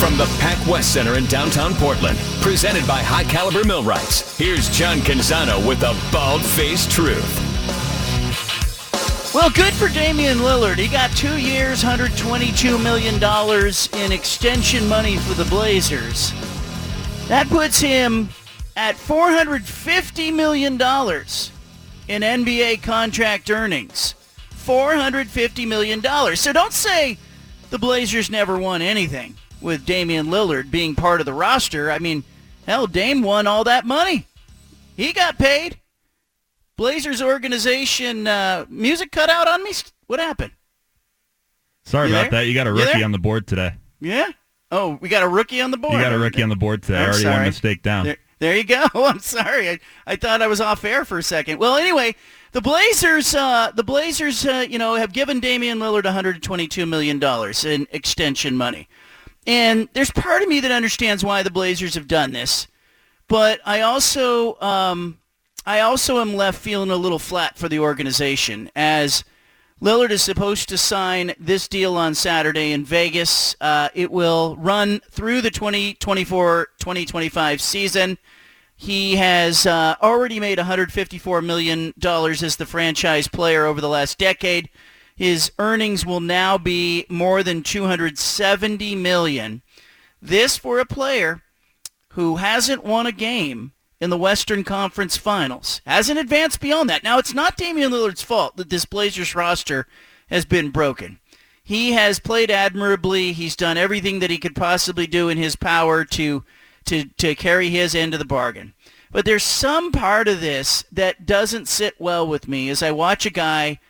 From 0.00 0.16
the 0.16 0.24
PacWest 0.40 0.84
Center 0.84 1.18
in 1.18 1.26
downtown 1.26 1.74
Portland, 1.74 2.16
presented 2.40 2.86
by 2.86 3.02
High 3.02 3.24
Caliber 3.24 3.64
Millwrights, 3.64 4.34
here's 4.38 4.70
John 4.70 4.96
Canzano 5.00 5.64
with 5.68 5.80
the 5.80 5.94
Bald 6.10 6.42
Faced 6.42 6.90
Truth. 6.90 7.36
Well, 9.34 9.50
good 9.50 9.74
for 9.74 9.88
Damian 9.88 10.38
Lillard. 10.38 10.78
He 10.78 10.88
got 10.88 11.10
two 11.10 11.36
years, 11.36 11.84
$122 11.84 12.82
million 12.82 13.22
in 14.02 14.12
extension 14.12 14.88
money 14.88 15.18
for 15.18 15.34
the 15.34 15.44
Blazers. 15.50 16.32
That 17.28 17.46
puts 17.50 17.78
him 17.78 18.30
at 18.76 18.96
$450 18.96 20.34
million 20.34 20.72
in 20.72 20.78
NBA 22.46 22.82
contract 22.82 23.50
earnings. 23.50 24.14
$450 24.52 25.68
million. 25.68 26.02
So 26.36 26.54
don't 26.54 26.72
say 26.72 27.18
the 27.68 27.78
Blazers 27.78 28.30
never 28.30 28.58
won 28.58 28.80
anything 28.80 29.36
with 29.60 29.84
Damian 29.86 30.26
Lillard 30.26 30.70
being 30.70 30.94
part 30.94 31.20
of 31.20 31.26
the 31.26 31.32
roster. 31.32 31.90
I 31.90 31.98
mean, 31.98 32.24
hell, 32.66 32.86
Dame 32.86 33.22
won 33.22 33.46
all 33.46 33.64
that 33.64 33.84
money. 33.86 34.26
He 34.96 35.12
got 35.12 35.38
paid. 35.38 35.78
Blazers 36.76 37.20
organization 37.22 38.26
uh, 38.26 38.64
music 38.68 39.12
cut 39.12 39.28
out 39.30 39.46
on 39.48 39.62
me. 39.62 39.72
What 40.06 40.18
happened? 40.20 40.52
Sorry 41.84 42.08
You 42.08 42.14
about 42.14 42.30
there? 42.30 42.40
that. 42.40 42.46
You 42.46 42.54
got 42.54 42.66
a 42.66 42.72
rookie 42.72 43.02
on 43.02 43.12
the 43.12 43.18
board 43.18 43.46
today. 43.46 43.74
Yeah. 44.00 44.28
Oh, 44.70 44.98
we 45.00 45.08
got 45.08 45.22
a 45.22 45.28
rookie 45.28 45.60
on 45.60 45.70
the 45.72 45.76
board. 45.76 45.94
You 45.94 46.00
got 46.00 46.12
a 46.12 46.18
rookie 46.18 46.42
on 46.42 46.48
the 46.48 46.56
board 46.56 46.82
today. 46.82 46.98
I 46.98 47.02
I'm 47.02 47.04
already 47.08 47.22
sorry. 47.22 47.34
one 47.36 47.44
mistake 47.46 47.82
down. 47.82 48.04
There, 48.06 48.16
there 48.38 48.56
you 48.56 48.64
go. 48.64 48.86
I'm 48.94 49.18
sorry. 49.18 49.68
I, 49.70 49.80
I 50.06 50.16
thought 50.16 50.42
I 50.42 50.46
was 50.46 50.60
off 50.60 50.84
air 50.84 51.04
for 51.04 51.18
a 51.18 51.22
second. 51.22 51.58
Well, 51.58 51.76
anyway, 51.76 52.14
the 52.52 52.60
Blazers, 52.60 53.34
uh, 53.34 53.72
the 53.74 53.82
Blazers, 53.84 54.46
uh, 54.46 54.64
you 54.68 54.78
know, 54.78 54.94
have 54.94 55.12
given 55.12 55.40
Damian 55.40 55.78
Lillard 55.80 56.04
122 56.04 56.86
million 56.86 57.18
dollars 57.18 57.64
in 57.64 57.86
extension 57.90 58.56
money, 58.56 58.88
and 59.46 59.88
there's 59.92 60.10
part 60.10 60.42
of 60.42 60.48
me 60.48 60.60
that 60.60 60.70
understands 60.70 61.24
why 61.24 61.42
the 61.42 61.50
Blazers 61.50 61.94
have 61.94 62.08
done 62.08 62.32
this, 62.32 62.68
but 63.28 63.60
I 63.64 63.80
also, 63.80 64.60
um, 64.60 65.18
I 65.66 65.80
also 65.80 66.20
am 66.20 66.34
left 66.34 66.60
feeling 66.60 66.90
a 66.90 66.96
little 66.96 67.18
flat 67.18 67.58
for 67.58 67.68
the 67.68 67.80
organization 67.80 68.70
as. 68.74 69.24
Lillard 69.82 70.10
is 70.10 70.22
supposed 70.22 70.68
to 70.68 70.76
sign 70.76 71.32
this 71.40 71.66
deal 71.66 71.96
on 71.96 72.14
Saturday 72.14 72.72
in 72.72 72.84
Vegas. 72.84 73.56
Uh, 73.62 73.88
it 73.94 74.10
will 74.10 74.54
run 74.58 75.00
through 75.10 75.40
the 75.40 75.50
2024-2025 75.50 77.60
season. 77.60 78.18
He 78.80 79.16
has 79.16 79.66
uh, 79.66 79.96
already 80.02 80.40
made 80.40 80.56
$154 80.56 81.44
million 81.44 81.92
as 82.02 82.56
the 82.56 82.64
franchise 82.64 83.28
player 83.28 83.66
over 83.66 83.78
the 83.78 83.90
last 83.90 84.16
decade. 84.16 84.70
His 85.20 85.52
earnings 85.58 86.06
will 86.06 86.20
now 86.20 86.56
be 86.56 87.04
more 87.10 87.42
than 87.42 87.62
270 87.62 88.94
million. 88.94 89.60
This 90.22 90.56
for 90.56 90.78
a 90.78 90.86
player 90.86 91.42
who 92.12 92.36
hasn't 92.36 92.84
won 92.84 93.04
a 93.04 93.12
game 93.12 93.72
in 94.00 94.08
the 94.08 94.16
Western 94.16 94.64
Conference 94.64 95.18
Finals. 95.18 95.82
Hasn't 95.84 96.18
advanced 96.18 96.58
beyond 96.58 96.88
that. 96.88 97.04
Now, 97.04 97.18
it's 97.18 97.34
not 97.34 97.58
Damian 97.58 97.92
Lillard's 97.92 98.22
fault 98.22 98.56
that 98.56 98.70
this 98.70 98.86
Blazers 98.86 99.34
roster 99.34 99.86
has 100.30 100.46
been 100.46 100.70
broken. 100.70 101.20
He 101.62 101.92
has 101.92 102.18
played 102.18 102.50
admirably. 102.50 103.34
He's 103.34 103.56
done 103.56 103.76
everything 103.76 104.20
that 104.20 104.30
he 104.30 104.38
could 104.38 104.56
possibly 104.56 105.06
do 105.06 105.28
in 105.28 105.36
his 105.36 105.54
power 105.54 106.02
to 106.06 106.44
to 106.86 107.04
to 107.18 107.34
carry 107.34 107.68
his 107.68 107.94
end 107.94 108.14
of 108.14 108.20
the 108.20 108.24
bargain. 108.24 108.72
But 109.10 109.26
there's 109.26 109.42
some 109.42 109.92
part 109.92 110.28
of 110.28 110.40
this 110.40 110.82
that 110.90 111.26
doesn't 111.26 111.68
sit 111.68 112.00
well 112.00 112.26
with 112.26 112.48
me 112.48 112.70
as 112.70 112.82
I 112.82 112.90
watch 112.90 113.26
a 113.26 113.30
guy 113.30 113.80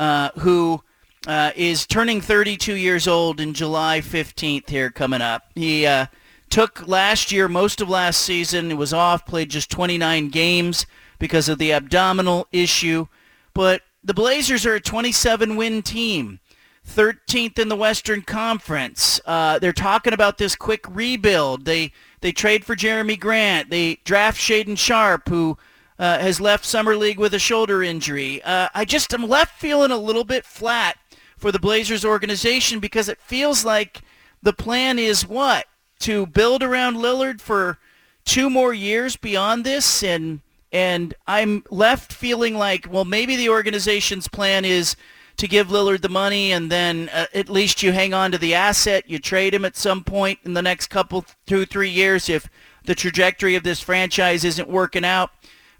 uh, 0.00 0.30
who 0.38 0.82
uh, 1.26 1.50
is 1.54 1.86
turning 1.86 2.22
32 2.22 2.74
years 2.74 3.06
old 3.06 3.38
in 3.38 3.52
July 3.52 4.00
15th 4.00 4.70
here 4.70 4.90
coming 4.90 5.20
up. 5.20 5.42
He 5.54 5.84
uh, 5.86 6.06
took 6.48 6.88
last 6.88 7.30
year, 7.30 7.48
most 7.48 7.82
of 7.82 7.90
last 7.90 8.22
season, 8.22 8.78
was 8.78 8.94
off, 8.94 9.26
played 9.26 9.50
just 9.50 9.70
29 9.70 10.30
games 10.30 10.86
because 11.18 11.50
of 11.50 11.58
the 11.58 11.74
abdominal 11.74 12.48
issue. 12.50 13.08
But 13.52 13.82
the 14.02 14.14
Blazers 14.14 14.64
are 14.64 14.74
a 14.74 14.80
27-win 14.80 15.82
team. 15.82 16.40
13th 16.88 17.58
in 17.58 17.68
the 17.68 17.76
Western 17.76 18.22
Conference. 18.22 19.20
Uh, 19.26 19.58
they're 19.58 19.74
talking 19.74 20.14
about 20.14 20.38
this 20.38 20.56
quick 20.56 20.86
rebuild. 20.88 21.66
They 21.66 21.92
they 22.22 22.32
trade 22.32 22.64
for 22.64 22.74
Jerami 22.74 23.20
Grant. 23.20 23.68
They 23.68 23.96
draft 24.04 24.40
Shaedon 24.40 24.78
Sharpe, 24.78 25.28
who 25.28 25.58
uh, 26.00 26.18
has 26.18 26.40
left 26.40 26.64
summer 26.64 26.96
league 26.96 27.18
with 27.18 27.34
a 27.34 27.38
shoulder 27.38 27.82
injury. 27.82 28.42
Uh, 28.42 28.68
I 28.74 28.86
just 28.86 29.12
am 29.12 29.28
left 29.28 29.60
feeling 29.60 29.90
a 29.90 29.98
little 29.98 30.24
bit 30.24 30.46
flat 30.46 30.96
for 31.36 31.52
the 31.52 31.58
Blazers 31.58 32.06
organization 32.06 32.80
because 32.80 33.08
it 33.10 33.20
feels 33.20 33.66
like 33.66 34.00
the 34.42 34.54
plan 34.54 34.98
is 34.98 35.26
what 35.26 35.66
to 36.00 36.24
build 36.24 36.62
around 36.62 36.96
Lillard 36.96 37.42
for 37.42 37.78
two 38.24 38.48
more 38.48 38.72
years 38.72 39.16
beyond 39.16 39.64
this, 39.64 40.02
and 40.02 40.40
and 40.72 41.12
I'm 41.26 41.64
left 41.68 42.14
feeling 42.14 42.56
like 42.56 42.86
well 42.90 43.04
maybe 43.04 43.36
the 43.36 43.50
organization's 43.50 44.26
plan 44.26 44.64
is 44.64 44.96
to 45.36 45.46
give 45.46 45.68
Lillard 45.68 46.00
the 46.00 46.08
money 46.08 46.52
and 46.52 46.70
then 46.70 47.10
uh, 47.12 47.26
at 47.34 47.48
least 47.50 47.82
you 47.82 47.92
hang 47.92 48.14
on 48.14 48.32
to 48.32 48.38
the 48.38 48.54
asset. 48.54 49.08
You 49.08 49.18
trade 49.18 49.52
him 49.52 49.64
at 49.66 49.76
some 49.76 50.04
point 50.04 50.38
in 50.44 50.54
the 50.54 50.62
next 50.62 50.88
couple, 50.88 51.24
two, 51.46 51.66
three 51.66 51.88
years 51.90 52.28
if 52.28 52.48
the 52.84 52.94
trajectory 52.94 53.54
of 53.54 53.62
this 53.62 53.80
franchise 53.80 54.44
isn't 54.44 54.68
working 54.68 55.04
out. 55.04 55.30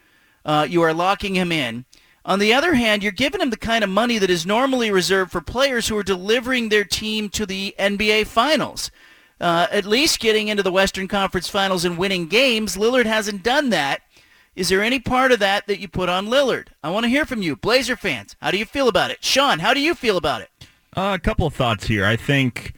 Uh, 0.44 0.66
you 0.69 0.82
are 0.82 0.94
locking 0.94 1.34
him 1.34 1.53
in. 1.53 1.84
On 2.25 2.41
the 2.41 2.54
other 2.54 2.75
hand, 2.75 3.03
you're 3.03 3.12
giving 3.12 3.41
him 3.41 3.50
the 3.50 3.56
kind 3.56 3.84
of 3.84 3.91
money 3.91 4.19
that 4.19 4.31
is 4.31 4.47
normally 4.47 4.91
reserved 4.91 5.31
for 5.31 5.41
players 5.41 5.87
who 5.87 5.97
are 5.97 6.03
delivering 6.03 6.69
their 6.69 6.84
team 6.84 7.28
to 7.31 7.47
the 7.47 7.75
NBA 7.78 8.26
Finals. 8.26 8.91
Uh, 9.41 9.66
at 9.70 9.84
least 9.84 10.19
getting 10.19 10.48
into 10.48 10.62
the 10.62 10.72
Western 10.72 11.06
Conference 11.06 11.48
Finals 11.48 11.84
and 11.84 11.98
winning 11.98 12.26
games. 12.26 12.76
Lillard 12.76 13.06
hasn't 13.06 13.43
done 13.43 13.70
that. 13.70 14.00
Is 14.56 14.71
there 14.71 14.83
any 14.83 14.99
part 14.99 15.33
of 15.33 15.39
that 15.41 15.67
that 15.67 15.81
you 15.81 15.87
put 15.87 16.09
on 16.09 16.28
Lillard? 16.28 16.69
I 16.83 16.89
want 16.89 17.05
to 17.05 17.11
hear 17.11 17.27
from 17.27 17.43
you, 17.43 17.56
Blazer 17.56 17.94
fans. 17.94 18.34
How 18.41 18.50
do 18.50 18.56
you 18.56 18.65
feel 18.65 18.89
about 18.89 19.11
it? 19.11 19.22
Sean, 19.22 19.59
how 19.59 19.75
do 19.75 19.81
you 19.81 19.94
feel 19.94 20.17
about 20.17 20.41
it? 20.41 20.50
Uh, 20.97 21.12
a 21.15 21.19
couple 21.19 21.47
of 21.47 21.53
thoughts 21.53 21.87
here. 21.87 22.06
I 22.06 22.17
think 22.17 22.72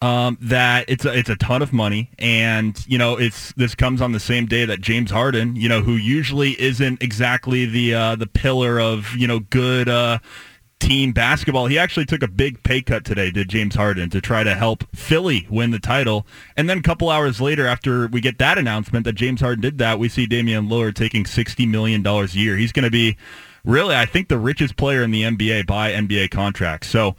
um, 0.00 0.38
that 0.40 0.84
it's 0.86 1.04
a, 1.04 1.12
it's 1.12 1.28
a 1.28 1.34
ton 1.34 1.60
of 1.60 1.72
money, 1.72 2.10
and 2.20 2.80
you 2.86 2.98
know 2.98 3.18
it's 3.18 3.52
this 3.54 3.74
comes 3.74 4.00
on 4.00 4.12
the 4.12 4.20
same 4.20 4.46
day 4.46 4.64
that 4.64 4.80
James 4.80 5.10
Harden, 5.10 5.56
you 5.56 5.68
know, 5.68 5.80
who 5.80 5.96
usually 5.96 6.60
isn't 6.60 7.02
exactly 7.02 7.66
the 7.66 7.94
uh, 7.94 8.14
the 8.14 8.28
pillar 8.28 8.78
of 8.78 9.16
you 9.16 9.26
know 9.26 9.40
good 9.40 9.88
uh, 9.88 10.18
team 10.78 11.12
basketball. 11.12 11.66
He 11.66 11.78
actually 11.78 12.06
took 12.06 12.22
a 12.22 12.28
big 12.28 12.62
pay 12.62 12.82
cut 12.82 13.04
today, 13.04 13.30
did 13.30 13.48
James 13.48 13.74
Harden, 13.74 14.10
to 14.10 14.20
try 14.20 14.42
to 14.42 14.54
help 14.54 14.84
Philly 14.94 15.46
win 15.50 15.70
the 15.70 15.78
title. 15.78 16.26
And 16.56 16.68
then 16.68 16.78
a 16.78 16.82
couple 16.82 17.10
hours 17.10 17.40
later, 17.40 17.66
after 17.66 18.06
we 18.08 18.20
get 18.20 18.38
that 18.38 18.58
announcement 18.58 19.04
that 19.04 19.14
James 19.14 19.40
Harden 19.40 19.62
did 19.62 19.78
that, 19.78 19.98
we 19.98 20.08
see 20.08 20.26
Damian 20.26 20.68
Lillard 20.68 20.94
taking 20.94 21.24
$60 21.24 21.68
million 21.68 22.06
a 22.06 22.24
year. 22.26 22.56
He's 22.56 22.72
going 22.72 22.84
to 22.84 22.90
be 22.90 23.16
really, 23.64 23.96
I 23.96 24.06
think, 24.06 24.28
the 24.28 24.38
richest 24.38 24.76
player 24.76 25.02
in 25.02 25.10
the 25.10 25.22
NBA 25.22 25.66
by 25.66 25.92
NBA 25.92 26.30
contract. 26.30 26.84
So, 26.84 27.16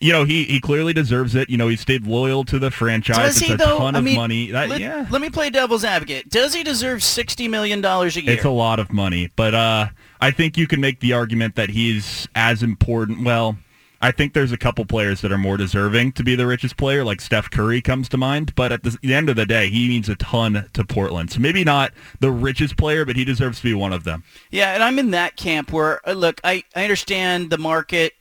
you 0.00 0.12
know, 0.12 0.24
he, 0.24 0.44
he 0.44 0.60
clearly 0.60 0.92
deserves 0.94 1.34
it. 1.34 1.50
You 1.50 1.58
know, 1.58 1.68
he 1.68 1.76
stayed 1.76 2.06
loyal 2.06 2.42
to 2.44 2.58
the 2.58 2.70
franchise. 2.70 3.16
Does 3.16 3.36
it's 3.36 3.46
he 3.46 3.52
a 3.52 3.56
though? 3.56 3.78
ton 3.78 3.94
I 3.94 3.98
of 3.98 4.04
mean, 4.04 4.16
money. 4.16 4.50
That, 4.50 4.70
let, 4.70 4.80
yeah. 4.80 5.06
let 5.10 5.20
me 5.20 5.28
play 5.28 5.50
devil's 5.50 5.84
advocate. 5.84 6.28
Does 6.30 6.54
he 6.54 6.62
deserve 6.62 7.02
sixty 7.02 7.46
million 7.48 7.80
dollars 7.80 8.16
a 8.16 8.24
year? 8.24 8.34
It's 8.34 8.44
a 8.44 8.50
lot 8.50 8.78
of 8.78 8.92
money, 8.92 9.30
but 9.36 9.54
uh, 9.54 9.88
I 10.20 10.30
think 10.30 10.56
you 10.56 10.66
can 10.66 10.80
make 10.80 11.00
the 11.00 11.12
argument 11.12 11.54
that 11.56 11.68
he's 11.68 12.26
as 12.34 12.62
important. 12.62 13.24
Well, 13.24 13.58
I 14.02 14.10
think 14.10 14.32
there's 14.32 14.52
a 14.52 14.56
couple 14.56 14.86
players 14.86 15.20
that 15.20 15.30
are 15.30 15.38
more 15.38 15.58
deserving 15.58 16.12
to 16.12 16.24
be 16.24 16.34
the 16.34 16.46
richest 16.46 16.78
player, 16.78 17.04
like 17.04 17.20
Steph 17.20 17.50
Curry 17.50 17.82
comes 17.82 18.08
to 18.08 18.16
mind. 18.16 18.54
But 18.54 18.72
at 18.72 18.82
the, 18.82 18.96
the 19.02 19.12
end 19.12 19.28
of 19.28 19.36
the 19.36 19.44
day, 19.44 19.68
he 19.68 19.88
means 19.88 20.08
a 20.08 20.16
ton 20.16 20.66
to 20.72 20.84
Portland. 20.84 21.30
So 21.30 21.40
maybe 21.40 21.62
not 21.62 21.92
the 22.20 22.30
richest 22.30 22.78
player, 22.78 23.04
but 23.04 23.16
he 23.16 23.26
deserves 23.26 23.58
to 23.58 23.64
be 23.64 23.74
one 23.74 23.92
of 23.92 24.04
them. 24.04 24.24
Yeah, 24.50 24.72
and 24.72 24.82
I'm 24.82 24.98
in 24.98 25.10
that 25.10 25.36
camp 25.36 25.70
where 25.70 26.00
uh, 26.08 26.12
look, 26.12 26.40
I, 26.42 26.64
I 26.74 26.84
understand 26.84 27.50
the 27.50 27.58
market 27.58 28.14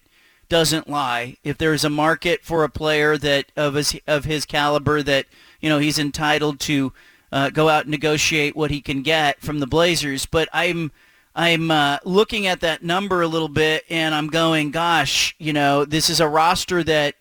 doesn't 0.49 0.89
lie. 0.89 1.37
If 1.43 1.57
there's 1.57 1.83
a 1.83 1.89
market 1.89 2.43
for 2.43 2.63
a 2.63 2.69
player 2.69 3.17
that 3.17 3.51
of 3.55 3.75
his 3.75 3.99
of 4.07 4.25
his 4.25 4.45
caliber 4.45 5.01
that 5.03 5.25
you 5.61 5.69
know 5.69 5.79
he's 5.79 5.99
entitled 5.99 6.59
to 6.61 6.93
uh, 7.31 7.49
go 7.49 7.69
out 7.69 7.83
and 7.83 7.91
negotiate 7.91 8.55
what 8.55 8.71
he 8.71 8.81
can 8.81 9.01
get 9.01 9.39
from 9.41 9.59
the 9.59 9.67
Blazers. 9.67 10.25
But 10.25 10.49
I'm 10.51 10.91
I'm 11.35 11.71
uh, 11.71 11.99
looking 12.03 12.47
at 12.47 12.61
that 12.61 12.83
number 12.83 13.21
a 13.21 13.27
little 13.27 13.49
bit, 13.49 13.85
and 13.89 14.13
I'm 14.13 14.27
going, 14.27 14.71
gosh, 14.71 15.35
you 15.37 15.53
know, 15.53 15.85
this 15.85 16.09
is 16.09 16.19
a 16.19 16.27
roster 16.27 16.83
that 16.83 17.15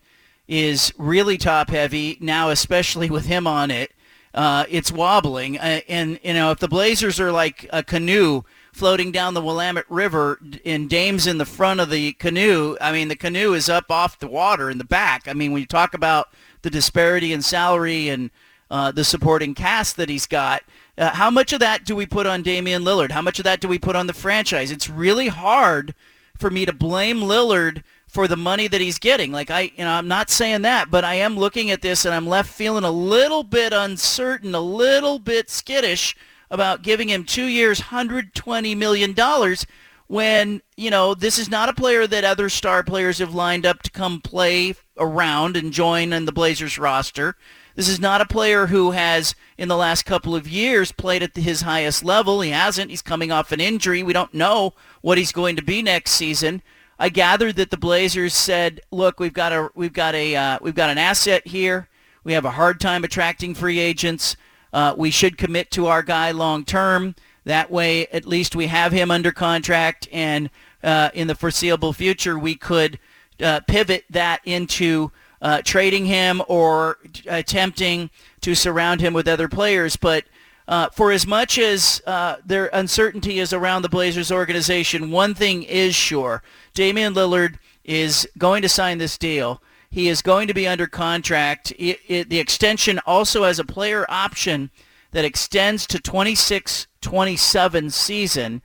is 0.48 0.92
really 0.96 1.36
top 1.36 1.70
heavy 1.70 2.16
now, 2.20 2.48
especially 2.48 3.10
with 3.10 3.26
him 3.26 3.46
on 3.46 3.70
it. 3.70 3.92
Uh, 4.34 4.64
it's 4.68 4.92
wobbling, 4.92 5.58
uh, 5.58 5.80
and 5.88 6.18
you 6.22 6.34
know, 6.34 6.50
if 6.50 6.58
the 6.58 6.68
Blazers 6.68 7.18
are 7.18 7.32
like 7.32 7.68
a 7.72 7.82
canoe 7.82 8.42
floating 8.78 9.10
down 9.10 9.34
the 9.34 9.42
Willamette 9.42 9.90
River 9.90 10.38
and 10.64 10.88
Dame's 10.88 11.26
in 11.26 11.38
the 11.38 11.44
front 11.44 11.80
of 11.80 11.90
the 11.90 12.12
canoe, 12.12 12.76
I 12.80 12.92
mean, 12.92 13.08
the 13.08 13.16
canoe 13.16 13.52
is 13.52 13.68
up 13.68 13.90
off 13.90 14.20
the 14.20 14.28
water 14.28 14.70
in 14.70 14.78
the 14.78 14.84
back. 14.84 15.26
I 15.26 15.32
mean, 15.32 15.50
when 15.52 15.60
you 15.60 15.66
talk 15.66 15.94
about 15.94 16.28
the 16.62 16.70
disparity 16.70 17.32
in 17.32 17.42
salary 17.42 18.08
and 18.08 18.30
uh, 18.70 18.92
the 18.92 19.04
supporting 19.04 19.54
cast 19.54 19.96
that 19.96 20.08
he's 20.08 20.26
got. 20.26 20.62
Uh, 20.96 21.10
how 21.10 21.30
much 21.30 21.52
of 21.52 21.60
that 21.60 21.84
do 21.84 21.96
we 21.96 22.06
put 22.06 22.26
on 22.26 22.42
Damian 22.42 22.84
Lillard? 22.84 23.10
How 23.10 23.22
much 23.22 23.38
of 23.38 23.44
that 23.44 23.60
do 23.60 23.68
we 23.68 23.78
put 23.78 23.96
on 23.96 24.06
the 24.06 24.12
franchise? 24.12 24.70
It's 24.70 24.90
really 24.90 25.28
hard 25.28 25.94
for 26.36 26.50
me 26.50 26.64
to 26.66 26.72
blame 26.72 27.18
Lillard 27.18 27.82
for 28.06 28.28
the 28.28 28.36
money 28.36 28.68
that 28.68 28.80
he's 28.80 28.98
getting. 28.98 29.32
Like 29.32 29.50
I, 29.50 29.72
you 29.76 29.84
know, 29.84 29.90
I'm 29.90 30.08
not 30.08 30.30
saying 30.30 30.62
that, 30.62 30.90
but 30.90 31.04
I 31.04 31.14
am 31.14 31.36
looking 31.36 31.70
at 31.70 31.82
this 31.82 32.04
and 32.04 32.14
I'm 32.14 32.26
left 32.26 32.50
feeling 32.50 32.84
a 32.84 32.90
little 32.90 33.42
bit 33.42 33.72
uncertain, 33.72 34.54
a 34.54 34.60
little 34.60 35.18
bit 35.18 35.50
skittish 35.50 36.16
about 36.50 36.82
giving 36.82 37.08
him 37.08 37.24
two 37.24 37.46
years, 37.46 37.80
120 37.80 38.74
million 38.74 39.12
dollars 39.12 39.66
when 40.08 40.62
you 40.76 40.90
know 40.90 41.14
this 41.14 41.38
is 41.38 41.48
not 41.48 41.68
a 41.68 41.74
player 41.74 42.06
that 42.06 42.24
other 42.24 42.48
star 42.48 42.82
players 42.82 43.18
have 43.18 43.34
lined 43.34 43.64
up 43.64 43.82
to 43.82 43.90
come 43.90 44.20
play 44.20 44.74
around 44.96 45.56
and 45.56 45.72
join 45.72 46.12
in 46.12 46.24
the 46.24 46.32
Blazers 46.32 46.78
roster. 46.78 47.36
This 47.76 47.88
is 47.88 48.00
not 48.00 48.20
a 48.20 48.26
player 48.26 48.66
who 48.66 48.90
has, 48.90 49.36
in 49.56 49.68
the 49.68 49.76
last 49.76 50.04
couple 50.04 50.34
of 50.34 50.48
years, 50.48 50.90
played 50.90 51.22
at 51.22 51.36
his 51.36 51.60
highest 51.60 52.02
level. 52.02 52.40
He 52.40 52.50
hasn't. 52.50 52.90
He's 52.90 53.02
coming 53.02 53.30
off 53.30 53.52
an 53.52 53.60
injury. 53.60 54.02
We 54.02 54.12
don't 54.12 54.34
know 54.34 54.74
what 55.00 55.16
he's 55.16 55.30
going 55.30 55.54
to 55.54 55.62
be 55.62 55.80
next 55.80 56.10
season. 56.12 56.60
I 56.98 57.08
gathered 57.08 57.54
that 57.54 57.70
the 57.70 57.76
Blazers 57.76 58.34
said, 58.34 58.80
"Look, 58.90 59.20
we've 59.20 59.32
got 59.32 59.52
a 59.52 59.70
we've 59.76 59.92
got 59.92 60.16
a 60.16 60.34
uh, 60.34 60.58
we've 60.60 60.74
got 60.74 60.90
an 60.90 60.98
asset 60.98 61.46
here. 61.46 61.88
We 62.24 62.32
have 62.32 62.44
a 62.44 62.50
hard 62.50 62.80
time 62.80 63.04
attracting 63.04 63.54
free 63.54 63.78
agents. 63.78 64.36
Uh, 64.72 64.94
we 64.96 65.10
should 65.10 65.38
commit 65.38 65.70
to 65.72 65.86
our 65.86 66.02
guy 66.02 66.30
long 66.30 66.64
term. 66.64 67.14
That 67.44 67.70
way, 67.70 68.06
at 68.08 68.26
least 68.26 68.54
we 68.54 68.66
have 68.66 68.92
him 68.92 69.10
under 69.10 69.32
contract, 69.32 70.08
and 70.12 70.50
uh, 70.82 71.10
in 71.14 71.28
the 71.28 71.34
foreseeable 71.34 71.92
future, 71.92 72.38
we 72.38 72.54
could 72.54 72.98
uh, 73.40 73.60
pivot 73.66 74.04
that 74.10 74.40
into." 74.44 75.10
uh, 75.40 75.62
trading 75.64 76.06
him 76.06 76.42
or 76.48 76.98
attempting 77.26 78.10
to 78.40 78.54
surround 78.54 79.00
him 79.00 79.14
with 79.14 79.28
other 79.28 79.48
players. 79.48 79.96
But 79.96 80.24
uh, 80.66 80.90
for 80.90 81.12
as 81.12 81.26
much 81.26 81.58
as 81.58 82.02
uh, 82.06 82.36
their 82.44 82.66
uncertainty 82.72 83.38
is 83.38 83.52
around 83.52 83.82
the 83.82 83.88
Blazers 83.88 84.30
organization, 84.32 85.10
one 85.10 85.34
thing 85.34 85.62
is 85.62 85.94
sure. 85.94 86.42
Damian 86.74 87.14
Lillard 87.14 87.58
is 87.84 88.28
going 88.36 88.62
to 88.62 88.68
sign 88.68 88.98
this 88.98 89.16
deal. 89.16 89.62
He 89.90 90.08
is 90.08 90.22
going 90.22 90.48
to 90.48 90.54
be 90.54 90.66
under 90.68 90.86
contract. 90.86 91.72
It, 91.78 92.00
it, 92.06 92.28
the 92.28 92.38
extension 92.38 93.00
also 93.06 93.44
has 93.44 93.58
a 93.58 93.64
player 93.64 94.04
option 94.08 94.70
that 95.12 95.24
extends 95.24 95.86
to 95.86 95.96
26-27 95.98 97.92
season. 97.92 98.60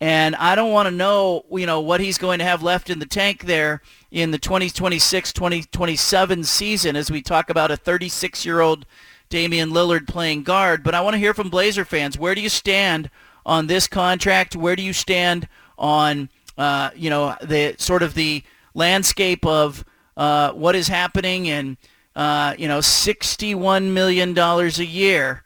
And 0.00 0.36
I 0.36 0.54
don't 0.54 0.70
want 0.70 0.86
to 0.86 0.94
know, 0.94 1.44
you 1.50 1.66
know, 1.66 1.80
what 1.80 1.98
he's 2.00 2.18
going 2.18 2.38
to 2.38 2.44
have 2.44 2.62
left 2.62 2.88
in 2.88 3.00
the 3.00 3.06
tank 3.06 3.46
there 3.46 3.82
in 4.12 4.30
the 4.30 4.38
2026-2027 4.38 6.44
season 6.44 6.94
as 6.94 7.10
we 7.10 7.20
talk 7.20 7.50
about 7.50 7.72
a 7.72 7.76
36-year-old 7.76 8.86
Damian 9.28 9.70
Lillard 9.70 10.06
playing 10.06 10.44
guard. 10.44 10.84
But 10.84 10.94
I 10.94 11.00
want 11.00 11.14
to 11.14 11.18
hear 11.18 11.34
from 11.34 11.50
Blazer 11.50 11.84
fans. 11.84 12.16
Where 12.16 12.36
do 12.36 12.40
you 12.40 12.48
stand 12.48 13.10
on 13.44 13.66
this 13.66 13.88
contract? 13.88 14.54
Where 14.54 14.76
do 14.76 14.82
you 14.82 14.92
stand 14.92 15.48
on, 15.76 16.30
uh, 16.56 16.90
you 16.94 17.10
know, 17.10 17.34
the 17.42 17.74
sort 17.78 18.04
of 18.04 18.14
the 18.14 18.44
landscape 18.74 19.44
of 19.44 19.84
uh, 20.18 20.52
what 20.52 20.76
is 20.76 20.88
happening 20.88 21.48
and, 21.48 21.78
uh, 22.14 22.54
you 22.58 22.68
know, 22.68 22.80
$61 22.80 23.92
million 23.92 24.36
a 24.36 24.68
year 24.82 25.44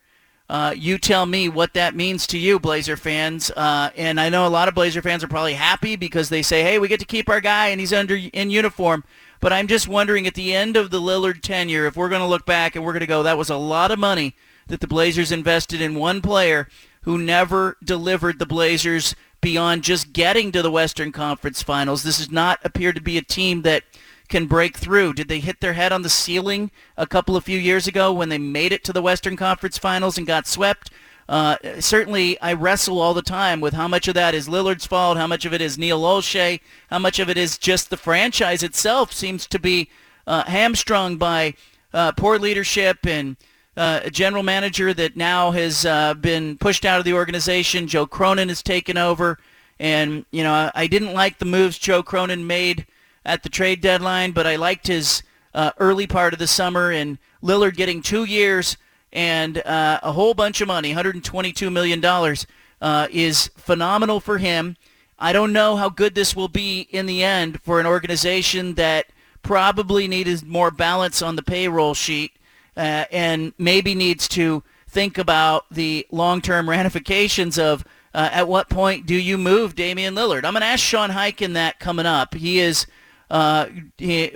uh, 0.52 0.74
you 0.76 0.98
tell 0.98 1.24
me 1.24 1.48
what 1.48 1.72
that 1.72 1.94
means 1.94 2.26
to 2.26 2.36
you, 2.36 2.60
Blazer 2.60 2.94
fans. 2.94 3.50
Uh, 3.52 3.88
and 3.96 4.20
I 4.20 4.28
know 4.28 4.46
a 4.46 4.48
lot 4.48 4.68
of 4.68 4.74
Blazer 4.74 5.00
fans 5.00 5.24
are 5.24 5.28
probably 5.28 5.54
happy 5.54 5.96
because 5.96 6.28
they 6.28 6.42
say, 6.42 6.62
hey, 6.62 6.78
we 6.78 6.88
get 6.88 7.00
to 7.00 7.06
keep 7.06 7.30
our 7.30 7.40
guy 7.40 7.68
and 7.68 7.80
he's 7.80 7.92
under 7.92 8.16
in 8.16 8.50
uniform. 8.50 9.02
But 9.40 9.54
I'm 9.54 9.66
just 9.66 9.88
wondering 9.88 10.26
at 10.26 10.34
the 10.34 10.54
end 10.54 10.76
of 10.76 10.90
the 10.90 11.00
Lillard 11.00 11.40
tenure, 11.40 11.86
if 11.86 11.96
we're 11.96 12.10
going 12.10 12.20
to 12.20 12.26
look 12.26 12.44
back 12.44 12.76
and 12.76 12.84
we're 12.84 12.92
going 12.92 13.00
to 13.00 13.06
go, 13.06 13.22
that 13.22 13.38
was 13.38 13.48
a 13.48 13.56
lot 13.56 13.90
of 13.90 13.98
money 13.98 14.36
that 14.66 14.80
the 14.80 14.86
Blazers 14.86 15.32
invested 15.32 15.80
in 15.80 15.94
one 15.94 16.20
player 16.20 16.68
who 17.04 17.16
never 17.16 17.78
delivered 17.82 18.38
the 18.38 18.44
Blazers 18.44 19.16
beyond 19.40 19.84
just 19.84 20.12
getting 20.12 20.52
to 20.52 20.60
the 20.60 20.70
Western 20.70 21.12
Conference 21.12 21.62
Finals. 21.62 22.02
This 22.02 22.18
does 22.18 22.30
not 22.30 22.60
appear 22.62 22.92
to 22.92 23.00
be 23.00 23.16
a 23.16 23.22
team 23.22 23.62
that– 23.62 23.84
can 24.32 24.46
break 24.46 24.78
through. 24.78 25.12
Did 25.12 25.28
they 25.28 25.40
hit 25.40 25.60
their 25.60 25.74
head 25.74 25.92
on 25.92 26.02
the 26.02 26.08
ceiling 26.08 26.70
a 26.96 27.06
couple 27.06 27.36
of 27.36 27.44
few 27.44 27.58
years 27.58 27.86
ago 27.86 28.12
when 28.12 28.30
they 28.30 28.38
made 28.38 28.72
it 28.72 28.82
to 28.84 28.92
the 28.92 29.02
Western 29.02 29.36
Conference 29.36 29.76
Finals 29.78 30.16
and 30.18 30.26
got 30.26 30.46
swept? 30.46 30.90
Uh, 31.28 31.56
certainly, 31.78 32.40
I 32.40 32.54
wrestle 32.54 32.98
all 32.98 33.14
the 33.14 33.22
time 33.22 33.60
with 33.60 33.74
how 33.74 33.86
much 33.86 34.08
of 34.08 34.14
that 34.14 34.34
is 34.34 34.48
Lillard's 34.48 34.86
fault, 34.86 35.18
how 35.18 35.26
much 35.26 35.44
of 35.44 35.52
it 35.52 35.60
is 35.60 35.78
Neil 35.78 36.00
Olshey, 36.00 36.60
how 36.90 36.98
much 36.98 37.18
of 37.18 37.28
it 37.28 37.36
is 37.36 37.58
just 37.58 37.90
the 37.90 37.96
franchise 37.96 38.62
itself 38.62 39.12
seems 39.12 39.46
to 39.46 39.58
be 39.58 39.90
uh, 40.26 40.44
hamstrung 40.44 41.18
by 41.18 41.54
uh, 41.92 42.12
poor 42.12 42.38
leadership 42.38 43.06
and 43.06 43.36
uh, 43.76 44.00
a 44.02 44.10
general 44.10 44.42
manager 44.42 44.94
that 44.94 45.14
now 45.14 45.50
has 45.50 45.84
uh, 45.84 46.14
been 46.14 46.56
pushed 46.56 46.86
out 46.86 46.98
of 46.98 47.04
the 47.04 47.14
organization. 47.14 47.86
Joe 47.86 48.06
Cronin 48.06 48.48
has 48.48 48.62
taken 48.62 48.96
over. 48.96 49.38
And, 49.78 50.24
you 50.30 50.42
know, 50.42 50.70
I 50.74 50.86
didn't 50.86 51.12
like 51.12 51.38
the 51.38 51.44
moves 51.44 51.76
Joe 51.78 52.02
Cronin 52.02 52.46
made 52.46 52.86
at 53.24 53.42
the 53.42 53.48
trade 53.48 53.80
deadline, 53.80 54.32
but 54.32 54.46
I 54.46 54.56
liked 54.56 54.86
his 54.86 55.22
uh, 55.54 55.72
early 55.78 56.06
part 56.06 56.32
of 56.32 56.38
the 56.38 56.46
summer 56.46 56.90
and 56.90 57.18
Lillard 57.42 57.76
getting 57.76 58.02
two 58.02 58.24
years 58.24 58.76
and 59.12 59.58
uh, 59.58 60.00
a 60.02 60.12
whole 60.12 60.34
bunch 60.34 60.60
of 60.60 60.68
money, 60.68 60.94
$122 60.94 61.70
million, 61.70 62.02
uh, 62.80 63.08
is 63.10 63.48
phenomenal 63.56 64.20
for 64.20 64.38
him. 64.38 64.76
I 65.18 65.32
don't 65.32 65.52
know 65.52 65.76
how 65.76 65.88
good 65.88 66.14
this 66.14 66.34
will 66.34 66.48
be 66.48 66.88
in 66.90 67.06
the 67.06 67.22
end 67.22 67.60
for 67.62 67.78
an 67.78 67.86
organization 67.86 68.74
that 68.74 69.06
probably 69.42 70.08
needed 70.08 70.42
more 70.44 70.70
balance 70.70 71.20
on 71.20 71.36
the 71.36 71.42
payroll 71.42 71.94
sheet 71.94 72.32
uh, 72.76 73.04
and 73.12 73.52
maybe 73.58 73.94
needs 73.94 74.26
to 74.28 74.62
think 74.88 75.18
about 75.18 75.66
the 75.70 76.06
long-term 76.10 76.68
ramifications 76.70 77.58
of 77.58 77.84
uh, 78.14 78.28
at 78.32 78.48
what 78.48 78.68
point 78.68 79.06
do 79.06 79.14
you 79.14 79.38
move 79.38 79.74
Damian 79.74 80.14
Lillard. 80.14 80.44
I'm 80.44 80.52
going 80.52 80.60
to 80.60 80.66
ask 80.66 80.84
Sean 80.84 81.10
Highkin 81.10 81.54
that 81.54 81.80
coming 81.80 82.06
up. 82.06 82.34
He 82.34 82.58
is– 82.58 82.86
uh, 83.32 83.66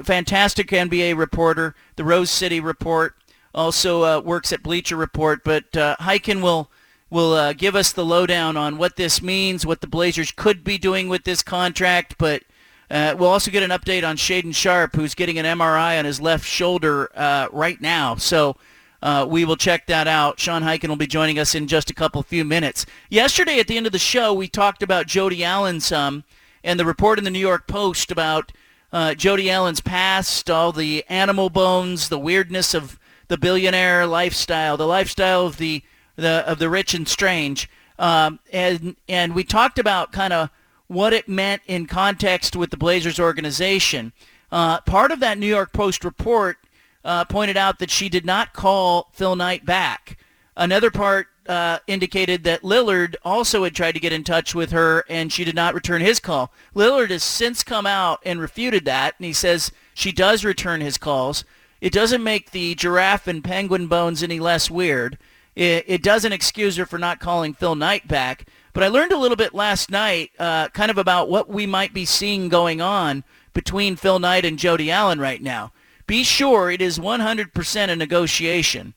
fantastic 0.03 0.69
NBA 0.69 1.19
reporter, 1.19 1.75
the 1.97 2.05
Rose 2.05 2.31
City 2.31 2.61
Report, 2.61 3.15
also 3.55 4.03
uh, 4.03 4.21
works 4.21 4.55
at 4.55 4.63
Bleacher 4.63 4.97
Report. 4.97 5.45
But 5.45 5.77
uh, 5.77 5.97
will 6.27 6.71
will 7.11 7.35
uh, 7.35 7.53
give 7.53 7.77
us 7.77 7.93
the 7.93 8.05
lowdown 8.05 8.57
on 8.57 8.79
what 8.79 8.97
this 8.97 9.21
means, 9.21 9.67
what 9.67 9.83
the 9.83 9.87
Blazers 9.87 10.33
could 10.33 10.65
be 10.65 10.79
doing 10.79 11.09
with 11.09 11.25
this 11.25 11.43
contract. 11.43 12.17
But 12.17 12.43
uh, 12.91 13.15
we'll 13.19 13.29
also 13.29 13.51
get 13.51 13.63
an 13.63 13.71
update 13.71 14.03
on 14.03 14.17
Shaedon 14.17 14.55
Sharpe, 14.55 14.97
who's 14.97 15.15
getting 15.15 15.39
an 15.39 15.45
MRI 15.45 15.99
on 15.99 16.07
his 16.07 16.21
left 16.21 16.47
shoulder 16.47 17.11
uh, 17.15 17.49
right 17.53 17.81
now. 17.81 18.17
So. 18.17 18.57
Uh, 19.03 19.27
we 19.29 19.45
will 19.45 19.59
check 19.59 19.87
that 19.87 20.09
out. 20.09 20.41
Sean 20.41 20.63
Highkin 20.63 20.89
will 20.89 20.97
be 20.97 21.07
joining 21.07 21.39
us 21.39 21.55
in 21.55 21.69
just 21.69 21.91
a 21.91 21.95
couple 21.95 22.21
few 22.23 22.45
minutes. 22.47 22.87
Yesterday 23.11 23.61
at 23.61 23.69
the 23.69 23.77
end 23.77 23.85
of 23.85 23.93
the 23.93 23.99
show, 23.99 24.33
we 24.33 24.49
talked 24.49 24.83
about 24.83 25.07
Jody 25.07 25.45
Allen 25.45 25.81
some 25.81 26.25
and 26.65 26.81
the 26.81 26.85
report 26.85 27.19
in 27.19 27.25
the 27.25 27.31
New 27.31 27.39
York 27.39 27.69
Post 27.69 28.11
about 28.11 28.53
uh, 28.93 29.15
Jody 29.15 29.51
Allen's 29.51 29.81
past, 29.81 30.51
all 30.51 30.73
the 30.73 31.05
animal 31.09 31.51
bones, 31.51 32.09
the 32.09 32.19
weirdness 32.19 32.75
of 32.75 32.99
the 33.29 33.37
billionaire 33.37 34.07
lifestyle, 34.07 34.77
the 34.77 34.87
lifestyle 34.87 35.47
of 35.47 35.57
the, 35.57 35.83
the 36.17 36.45
of 36.47 36.59
the 36.59 36.71
rich 36.71 36.95
and 36.95 37.09
strange, 37.09 37.69
um, 37.99 38.39
and 38.53 38.97
and 39.09 39.35
we 39.35 39.45
talked 39.45 39.79
about 39.79 40.13
kind 40.13 40.33
of 40.33 40.51
what 40.87 41.13
it 41.13 41.29
meant 41.29 41.63
in 41.67 41.87
context 41.87 42.55
with 42.55 42.71
the 42.71 42.77
Blazers 42.77 43.19
organization. 43.19 44.13
Uh, 44.53 44.81
part 44.83 45.11
of 45.11 45.21
that 45.21 45.39
New 45.39 45.47
York 45.47 45.73
Post 45.73 46.05
report 46.05 46.59
uh, 47.05 47.25
pointed 47.25 47.57
out 47.57 47.79
that 47.79 47.91
she 47.91 48.09
did 48.09 48.25
not 48.25 48.53
call 48.53 49.11
Phil 49.13 49.37
Knight 49.37 49.65
back. 49.65 50.19
Another 50.57 50.91
part 50.91 51.29
uh, 51.49 51.79
indicated 51.87 52.45
that 52.45 52.63
Lillard 52.63 53.17
also 53.25 53.65
had 53.65 53.75
tried 53.75 53.93
to 53.93 54.01
get 54.01 54.13
in 54.13 54.25
touch 54.25 54.55
with 54.55 54.71
her 54.73 55.05
and 55.09 55.33
she 55.33 55.45
did 55.45 55.55
not 55.55 55.75
return 55.75 56.01
his 56.01 56.21
call. 56.21 56.53
Lillard 56.75 57.11
has 57.11 57.23
since 57.23 57.63
come 57.63 57.87
out 57.87 58.21
and 58.25 58.41
refuted 58.41 58.85
that, 58.85 59.15
and 59.19 59.27
he 59.27 59.33
says 59.33 59.73
she 59.95 60.13
does 60.13 60.45
return 60.45 60.81
his 60.81 60.99
calls. 60.99 61.45
It 61.81 61.93
doesn't 61.93 62.23
make 62.23 62.51
the 62.51 62.75
giraffe 62.75 63.27
and 63.27 63.45
penguin 63.45 63.87
bones 63.87 64.23
any 64.23 64.41
less 64.41 64.71
weird. 64.71 65.19
It, 65.55 65.85
it 65.87 66.03
doesn't 66.03 66.33
excuse 66.33 66.77
her 66.77 66.87
for 66.87 66.99
not 66.99 67.21
calling 67.21 67.55
Phil 67.55 67.75
Knight 67.75 68.07
back. 68.07 68.47
But 68.73 68.83
I 68.83 68.89
learned 68.89 69.13
a 69.13 69.19
little 69.19 69.37
bit 69.37 69.55
last 69.55 69.91
night, 69.91 70.33
uh, 70.39 70.69
kind 70.69 70.91
of 70.91 70.99
about 70.99 71.31
what 71.31 71.49
we 71.49 71.65
might 71.65 71.95
be 71.95 72.05
seeing 72.05 72.51
going 72.51 72.83
on 72.83 73.25
between 73.55 73.97
Phil 73.97 74.19
Knight 74.19 74.45
and 74.45 74.59
Jody 74.59 74.91
Allen 74.91 75.19
right 75.19 75.41
now. 75.41 75.73
Be 76.07 76.23
sure 76.23 76.71
it 76.71 76.83
is 76.83 76.99
100% 76.99 77.89
a 77.89 77.97
negotiation. 77.97 78.93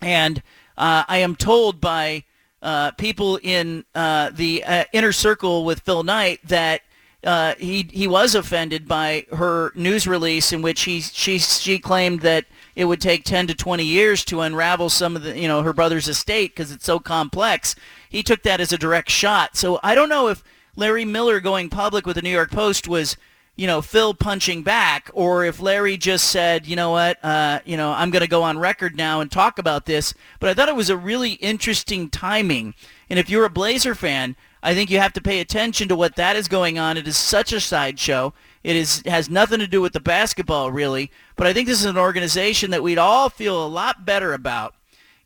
And 0.00 0.42
Uh, 0.76 1.04
I 1.06 1.18
am 1.18 1.36
told 1.36 1.80
by 1.80 2.24
uh, 2.62 2.92
people 2.92 3.38
in 3.42 3.84
uh, 3.94 4.30
the 4.30 4.64
uh, 4.64 4.84
inner 4.92 5.12
circle 5.12 5.64
with 5.64 5.80
Phil 5.80 6.02
Knight 6.02 6.40
that 6.44 6.82
uh, 7.24 7.54
he 7.58 7.88
he 7.92 8.06
was 8.06 8.34
offended 8.34 8.86
by 8.86 9.26
her 9.32 9.72
news 9.74 10.06
release 10.06 10.52
in 10.52 10.62
which 10.62 10.82
he 10.82 11.00
she 11.00 11.38
she 11.38 11.78
claimed 11.78 12.20
that 12.20 12.44
it 12.76 12.84
would 12.84 13.00
take 13.00 13.24
10 13.24 13.46
to 13.46 13.54
20 13.54 13.84
years 13.84 14.24
to 14.26 14.40
unravel 14.40 14.90
some 14.90 15.16
of 15.16 15.22
the 15.22 15.38
you 15.38 15.48
know 15.48 15.62
her 15.62 15.72
brother's 15.72 16.08
estate 16.08 16.50
because 16.50 16.70
it's 16.70 16.84
so 16.84 16.98
complex. 16.98 17.74
He 18.08 18.22
took 18.22 18.42
that 18.42 18.60
as 18.60 18.72
a 18.72 18.78
direct 18.78 19.10
shot. 19.10 19.56
So 19.56 19.80
I 19.82 19.94
don't 19.94 20.08
know 20.08 20.28
if 20.28 20.42
Larry 20.76 21.04
Miller 21.04 21.40
going 21.40 21.70
public 21.70 22.06
with 22.06 22.16
the 22.16 22.22
New 22.22 22.30
York 22.30 22.50
Post 22.50 22.88
was 22.88 23.16
you 23.56 23.66
know, 23.66 23.80
Phil 23.80 24.14
punching 24.14 24.62
back, 24.62 25.10
or 25.14 25.44
if 25.44 25.60
Larry 25.60 25.96
just 25.96 26.30
said, 26.30 26.66
you 26.66 26.74
know 26.74 26.90
what, 26.90 27.24
uh, 27.24 27.60
you 27.64 27.76
know, 27.76 27.92
I'm 27.92 28.10
going 28.10 28.22
to 28.22 28.28
go 28.28 28.42
on 28.42 28.58
record 28.58 28.96
now 28.96 29.20
and 29.20 29.30
talk 29.30 29.58
about 29.58 29.86
this. 29.86 30.12
But 30.40 30.50
I 30.50 30.54
thought 30.54 30.68
it 30.68 30.74
was 30.74 30.90
a 30.90 30.96
really 30.96 31.32
interesting 31.34 32.10
timing. 32.10 32.74
And 33.08 33.18
if 33.18 33.30
you're 33.30 33.44
a 33.44 33.50
Blazer 33.50 33.94
fan, 33.94 34.34
I 34.62 34.74
think 34.74 34.90
you 34.90 34.98
have 34.98 35.12
to 35.12 35.20
pay 35.20 35.40
attention 35.40 35.88
to 35.88 35.96
what 35.96 36.16
that 36.16 36.36
is 36.36 36.48
going 36.48 36.78
on. 36.78 36.96
It 36.96 37.06
is 37.06 37.16
such 37.16 37.52
a 37.52 37.60
sideshow. 37.60 38.32
It 38.64 38.76
is 38.76 39.02
has 39.04 39.28
nothing 39.28 39.60
to 39.60 39.66
do 39.66 39.82
with 39.82 39.92
the 39.92 40.00
basketball, 40.00 40.72
really. 40.72 41.10
But 41.36 41.46
I 41.46 41.52
think 41.52 41.68
this 41.68 41.80
is 41.80 41.84
an 41.84 41.98
organization 41.98 42.70
that 42.70 42.82
we'd 42.82 42.98
all 42.98 43.28
feel 43.28 43.64
a 43.64 43.68
lot 43.68 44.06
better 44.06 44.32
about 44.32 44.74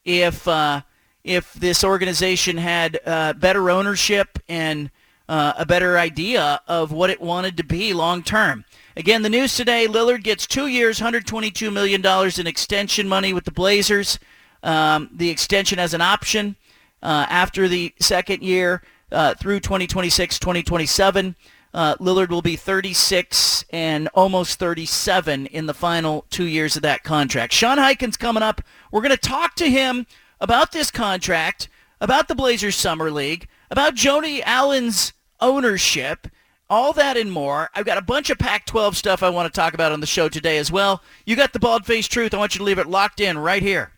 if 0.05 0.49
uh, 0.49 0.83
if 1.23 1.55
this 1.55 1.85
organization 1.85 2.57
had 2.57 2.99
uh, 3.07 3.33
better 3.35 3.71
ownership 3.71 4.39
and 4.49 4.91
uh, 5.29 5.53
a 5.57 5.67
better 5.67 5.99
idea 5.99 6.61
of 6.67 6.93
what 6.93 7.11
it 7.11 7.21
wanted 7.21 7.57
to 7.57 7.65
be 7.65 7.93
long 7.93 8.23
term. 8.23 8.65
Again, 8.97 9.23
the 9.23 9.29
news 9.29 9.55
today, 9.55 9.87
Lillard 9.87 10.23
gets 10.23 10.47
two 10.47 10.67
years, 10.67 10.99
$122 10.99 11.73
million 11.73 12.05
in 12.39 12.47
extension 12.47 13.09
money 13.09 13.33
with 13.33 13.45
the 13.45 13.53
Blazers. 13.53 14.19
Um, 14.63 15.11
the 15.13 15.31
extension 15.31 15.79
as 15.79 15.95
an 15.95 16.01
option 16.01 16.57
uh, 17.03 17.27
after 17.29 17.69
the 17.69 17.95
second 18.01 18.43
year 18.43 18.83
uh, 19.13 19.35
through 19.35 19.61
2026, 19.61 20.39
2027. 20.39 21.37
Uh, 21.75 21.95
Lillard 21.97 22.31
will 22.31 22.43
be 22.43 22.57
36 22.57 23.65
and 23.71 24.09
almost 24.15 24.59
37 24.59 25.47
in 25.47 25.67
the 25.67 25.75
final 25.75 26.25
two 26.31 26.47
years 26.47 26.77
of 26.77 26.83
that 26.83 27.05
contract. 27.05 27.53
Sean 27.53 27.79
Highkin's 27.79 28.17
coming 28.17 28.43
up. 28.43 28.63
We're 28.91 29.03
going 29.03 29.11
to 29.11 29.17
talk 29.17 29.55
to 29.57 29.71
him 29.71 30.07
about 30.41 30.73
this 30.73 30.91
contract, 30.91 31.69
about 32.01 32.27
the 32.27 32.35
Blazers 32.35 32.75
Summer 32.75 33.11
League, 33.11 33.47
about 33.71 33.95
Jody 33.95 34.43
Allen's 34.43 35.13
ownership, 35.41 36.29
all 36.71 36.93
that 36.93 37.17
and 37.17 37.33
more. 37.33 37.71
I've 37.75 37.87
got 37.87 37.99
a 37.99 38.03
bunch 38.03 38.31
of 38.31 38.39
Pac-12 38.39 38.95
stuff 38.95 39.23
I 39.23 39.31
want 39.31 39.53
to 39.53 39.57
talk 39.59 39.75
about 39.75 39.93
on 39.93 40.01
the 40.01 40.07
show 40.07 40.29
today 40.29 40.59
as 40.59 40.71
well. 40.71 41.03
You 41.27 41.37
got 41.37 41.53
the 41.53 41.59
bald-faced 41.59 42.11
truth. 42.11 42.35
I 42.35 42.39
want 42.39 42.55
you 42.55 42.59
to 42.59 42.65
leave 42.65 42.79
it 42.79 42.87
locked 42.87 43.21
in 43.21 43.39
right 43.39 43.63
here. 43.63 43.93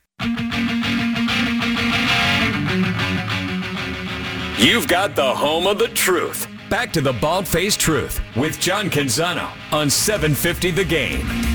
You've 4.58 4.88
got 4.88 5.16
the 5.16 5.34
home 5.34 5.66
of 5.66 5.78
the 5.78 5.88
truth. 5.88 6.46
Back 6.68 6.92
to 6.92 7.00
the 7.00 7.14
bald-faced 7.14 7.80
truth 7.80 8.20
with 8.36 8.60
John 8.60 8.90
Canzano 8.90 9.50
on 9.72 9.90
750 9.90 10.70
The 10.70 10.84
Game. 10.84 11.49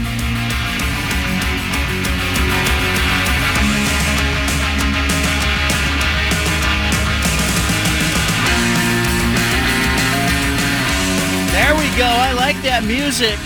Go. 11.97 12.05
I 12.05 12.33
like 12.33 12.61
that 12.63 12.83
music. 12.83 13.39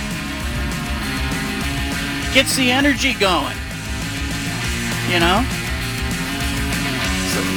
Gets 2.33 2.55
the 2.55 2.71
energy 2.71 3.13
going. 3.13 3.55
You 5.09 5.19
know? 5.19 5.45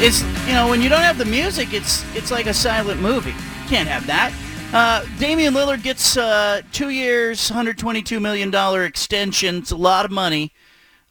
It's 0.05 0.23
you 0.47 0.55
know, 0.55 0.69
when 0.69 0.83
you 0.83 0.89
don't 0.89 1.03
have 1.03 1.19
the 1.19 1.25
music, 1.25 1.73
it's 1.73 2.05
it's 2.15 2.31
like 2.31 2.47
a 2.47 2.55
silent 2.55 3.01
movie. 3.01 3.35
Can't 3.69 3.89
have 3.89 4.07
that. 4.07 4.33
Uh, 4.73 5.05
Damian 5.19 5.55
Lillard 5.55 5.83
gets 5.83 6.17
uh, 6.17 6.63
two 6.73 6.89
years, 6.89 7.51
$122 7.51 8.21
million 8.21 8.55
extension. 8.85 9.59
It's 9.59 9.71
a 9.71 9.77
lot 9.77 10.07
of 10.07 10.11
money. 10.11 10.53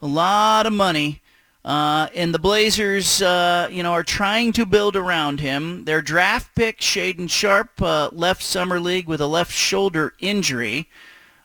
A 0.01 0.07
lot 0.07 0.65
of 0.65 0.73
money. 0.73 1.21
Uh, 1.63 2.07
and 2.15 2.33
the 2.33 2.39
Blazers, 2.39 3.21
uh, 3.21 3.67
you 3.71 3.83
know, 3.83 3.91
are 3.91 4.03
trying 4.03 4.51
to 4.53 4.65
build 4.65 4.95
around 4.95 5.39
him. 5.39 5.85
Their 5.85 6.01
draft 6.01 6.55
pick, 6.55 6.79
Shaedon 6.79 7.29
Sharpe, 7.29 7.81
uh, 7.81 8.09
left 8.11 8.41
summer 8.41 8.79
league 8.79 9.07
with 9.07 9.21
a 9.21 9.27
left 9.27 9.51
shoulder 9.51 10.13
injury. 10.19 10.89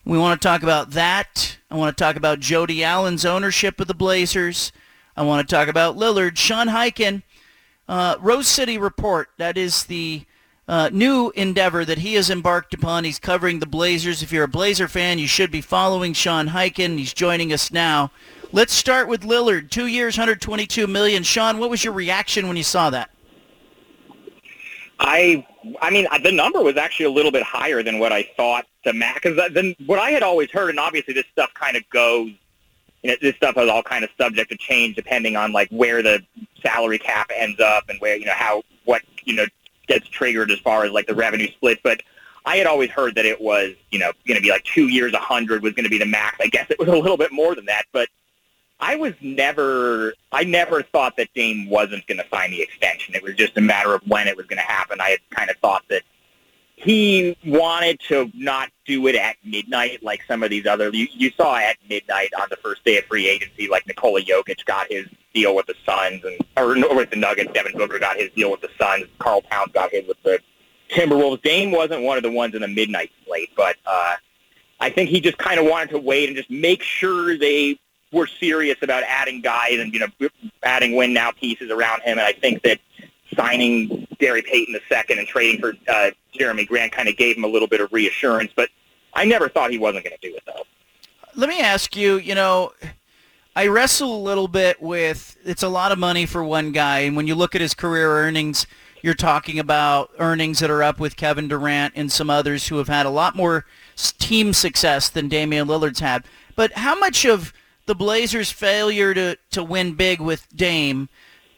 We 0.07 0.19
want 0.19 0.41
to 0.41 0.49
talk 0.49 0.63
about 0.63 0.93
that. 0.93 1.59
I 1.71 1.77
want 1.77 1.97
to 1.97 2.03
talk 2.03 2.17
about 2.17 2.41
Jody 2.41 2.83
Allen's 2.83 3.27
ownership 3.27 3.79
of 3.81 3.89
the 3.89 3.95
Blazers. 3.95 4.73
I 5.17 5.23
want 5.23 5.47
to 5.47 5.55
talk 5.55 5.69
about 5.69 5.97
Lillard. 5.97 6.37
Sean 6.37 6.69
Highkin, 6.69 7.23
uh, 7.89 8.17
Rose 8.21 8.47
City 8.47 8.79
Report. 8.79 9.29
That 9.37 9.59
is 9.59 9.85
the 9.85 10.25
uh, 10.69 10.91
new 10.93 11.31
endeavor 11.37 11.85
that 11.85 11.99
he 11.99 12.15
has 12.15 12.31
embarked 12.31 12.73
upon. 12.73 13.05
He's 13.05 13.19
covering 13.19 13.59
the 13.59 13.67
Blazers. 13.67 14.23
If 14.23 14.33
you're 14.33 14.45
a 14.45 14.49
Blazer 14.49 14.89
fan, 14.89 15.19
you 15.19 15.27
should 15.27 15.51
be 15.51 15.61
following 15.61 16.13
Sean 16.13 16.49
Highkin. 16.49 16.99
He's 16.99 17.13
joining 17.13 17.53
us 17.53 17.71
now. 17.71 18.11
Let's 18.53 18.73
start 18.73 19.09
with 19.09 19.23
Lillard. 19.23 19.71
Two 19.71 19.87
years, 19.87 20.17
122 20.17 20.87
million. 20.87 21.23
Sean, 21.23 21.59
what 21.59 21.71
was 21.71 21.83
your 21.83 21.93
reaction 21.93 22.47
when 22.47 22.57
you 22.57 22.63
saw 22.63 22.91
that? 22.91 23.11
I, 24.99 25.47
I 25.83 25.91
mean, 25.91 26.07
the 26.23 26.33
number 26.33 26.63
was 26.63 26.77
actually 26.77 27.07
a 27.07 27.11
little 27.11 27.33
bit 27.33 27.43
higher 27.43 27.83
than 27.83 27.99
what 27.99 28.13
I 28.13 28.23
thought 28.37 28.67
the 28.85 28.93
max. 28.93 29.29
Then 29.53 29.75
what 29.85 29.99
I 29.99 30.11
had 30.11 30.23
always 30.23 30.51
heard, 30.51 30.71
and 30.71 30.79
obviously 30.79 31.13
this 31.13 31.27
stuff 31.33 31.53
kind 31.55 31.77
of 31.77 31.89
goes. 31.91 32.31
You 33.03 33.13
know, 33.13 33.17
this 33.21 33.37
stuff 33.37 33.57
is 33.57 33.69
all 33.69 33.83
kind 33.83 34.05
of 34.05 34.11
subject 34.19 34.51
to 34.51 34.57
change 34.57 34.97
depending 34.97 35.37
on 35.37 35.53
like 35.53 35.69
where 35.71 36.03
the 36.03 36.25
salary 36.63 36.99
cap 36.99 37.31
ends 37.35 37.61
up 37.61 37.89
and 37.89 38.01
where 38.01 38.17
you 38.17 38.25
know 38.25 38.33
how 38.35 38.63
what 38.85 39.03
you 39.25 39.35
know 39.35 39.47
gets 39.87 40.09
triggered 40.09 40.51
as 40.51 40.59
far 40.61 40.85
as 40.85 40.93
like 40.93 41.07
the 41.07 41.15
revenue 41.15 41.49
split. 41.49 41.79
But 41.85 42.01
I 42.47 42.57
had 42.57 42.67
always 42.67 42.91
heard 42.91 43.15
that 43.17 43.27
it 43.27 43.41
was 43.41 43.75
you 43.91 43.99
know 43.99 44.13
going 44.27 44.37
to 44.37 44.43
be 44.43 44.51
like 44.51 44.65
two 44.65 44.89
years, 44.89 45.13
a 45.13 45.19
hundred 45.19 45.63
was 45.63 45.75
going 45.75 45.85
to 45.85 45.91
be 45.91 45.99
the 45.99 46.07
max. 46.07 46.39
I 46.41 46.47
guess 46.47 46.71
it 46.71 46.79
was 46.79 46.89
a 46.89 46.97
little 46.97 47.19
bit 47.19 47.33
more 47.33 47.55
than 47.55 47.67
that, 47.67 47.85
but 47.93 48.09
I 48.79 48.97
was 48.97 49.15
never, 49.21 50.15
I 50.33 50.45
never 50.45 50.83
thought 50.83 51.17
that 51.17 51.29
Dame 51.35 51.69
wasn't 51.69 52.07
going 52.07 52.19
to 52.19 52.27
sign 52.31 52.51
the 52.51 52.61
extension. 52.61 53.15
It 53.15 53.23
was 53.23 53.35
just 53.35 53.57
a 53.57 53.61
matter 53.61 53.95
of 53.95 54.03
when 54.07 54.29
it 54.29 54.37
was 54.37 54.47
going 54.47 54.59
to 54.59 54.65
happen. 54.65 55.01
I 55.01 55.11
had 55.11 55.21
kind 55.31 55.51
of 55.51 55.57
thought 55.59 55.85
that 55.89 56.03
he 56.77 57.35
wanted 57.45 57.99
to 58.09 58.31
not 58.35 58.69
do 58.85 59.07
it 59.07 59.15
at 59.15 59.37
midnight 59.43 60.03
like 60.03 60.21
some 60.29 60.43
of 60.43 60.51
these 60.51 60.67
other. 60.67 60.91
You, 60.91 61.09
you 61.11 61.31
saw 61.31 61.57
at 61.57 61.77
midnight 61.89 62.31
on 62.39 62.49
the 62.51 62.57
first 62.57 62.85
day 62.85 62.99
of 62.99 63.05
free 63.07 63.29
agency, 63.29 63.67
like 63.67 63.87
Nikola 63.87 64.21
Jokic 64.21 64.65
got 64.67 64.91
his 64.91 65.07
deal 65.33 65.57
with 65.57 65.67
the 65.67 65.75
Suns, 65.87 66.23
and 66.25 66.37
or 66.57 66.75
with 66.95 67.11
the 67.11 67.17
Nuggets. 67.17 67.51
Devin 67.53 67.73
Booker 67.73 67.99
got 67.99 68.19
his 68.19 68.31
deal 68.33 68.51
with 68.51 68.61
the 68.61 68.71
Suns. 68.79 69.07
Karl 69.19 69.41
Towns 69.41 69.73
got 69.73 69.91
his 69.91 70.07
with 70.07 70.23
the 70.23 70.39
Timberwolves. 70.91 71.43
Dame 71.43 71.71
wasn't 71.71 72.03
one 72.03 72.19
of 72.19 72.23
the 72.23 72.31
ones 72.31 72.55
in 72.55 72.61
the 72.61 72.69
midnight 72.69 73.11
slate, 73.27 73.51
but 73.57 73.77
uh, 73.87 74.17
I 74.79 74.91
think 74.91 75.09
he 75.09 75.21
just 75.21 75.39
kind 75.39 75.59
of 75.59 75.65
wanted 75.65 75.91
to 75.91 75.99
wait 75.99 76.29
and 76.29 76.37
just 76.37 76.51
make 76.51 76.83
sure 76.83 77.39
they 77.39 77.79
were 78.13 78.27
serious 78.27 78.79
about 78.83 79.03
adding 79.05 79.41
guys 79.41 79.79
and 79.79 79.93
you 79.93 80.01
know 80.01 80.29
adding 80.63 80.97
win 80.97 81.13
now 81.13 81.31
pieces 81.31 81.71
around 81.71 82.03
him. 82.03 82.19
And 82.19 82.27
I 82.27 82.33
think 82.33 82.63
that 82.63 82.79
signing 83.37 84.07
Gary 84.19 84.43
Payton 84.43 84.73
the 84.73 84.81
second 84.89 85.19
and 85.19 85.27
trading 85.27 85.61
for 85.61 85.75
uh, 85.89 86.11
Jerami 86.35 86.67
Grant 86.67 86.93
kind 86.93 87.09
of 87.09 87.17
gave 87.17 87.37
him 87.37 87.45
a 87.45 87.49
little 87.49 87.69
bit 87.69 87.81
of 87.81 87.93
reassurance. 87.93 88.53
But 88.55 88.71
I 89.15 89.25
never 89.25 89.49
thought 89.49 89.71
he 89.71 89.79
wasn't 89.79 90.05
going 90.05 90.17
to 90.21 90.29
do 90.29 90.35
it 90.35 90.43
though. 90.47 90.63
Let 91.35 91.49
me 91.49 91.61
ask 91.61 91.97
you. 91.97 92.17
You 92.19 92.35
know. 92.35 92.73
I 93.59 93.69
wrestle 93.69 94.15
a 94.15 94.21
little 94.21 94.49
bit 94.49 94.83
with 94.83 95.35
it's 95.43 95.63
a 95.63 95.69
lot 95.71 95.91
of 95.91 95.99
money 95.99 96.27
for 96.27 96.45
one 96.45 96.73
guy, 96.73 96.99
and 96.99 97.17
when 97.17 97.27
you 97.27 97.35
look 97.35 97.55
at 97.55 97.63
his 97.63 97.73
career 97.73 98.11
earnings, 98.11 98.67
you're 99.01 99.15
talking 99.15 99.59
about 99.59 100.11
earnings 100.19 100.59
that 100.59 100.69
are 100.69 100.83
up 100.83 100.99
with 100.99 101.17
Kevin 101.17 101.49
Durant 101.49 101.95
and 101.97 102.11
some 102.11 102.29
others 102.29 102.69
who 102.69 102.77
have 102.77 102.89
had 102.89 103.07
a 103.07 103.11
lot 103.11 103.37
more 103.37 103.65
team 104.19 104.53
success 104.53 105.09
than 105.09 105.29
Damian 105.29 105.69
Lillard's 105.69 106.01
had. 106.01 106.25
But 106.55 106.73
how 106.73 106.99
much 106.99 107.25
of 107.25 107.53
the 107.87 107.95
Blazers' 107.95 108.51
failure 108.51 109.15
to, 109.15 109.37
to 109.51 109.63
win 109.63 109.95
big 109.95 110.21
with 110.21 110.47
Dame 110.55 111.09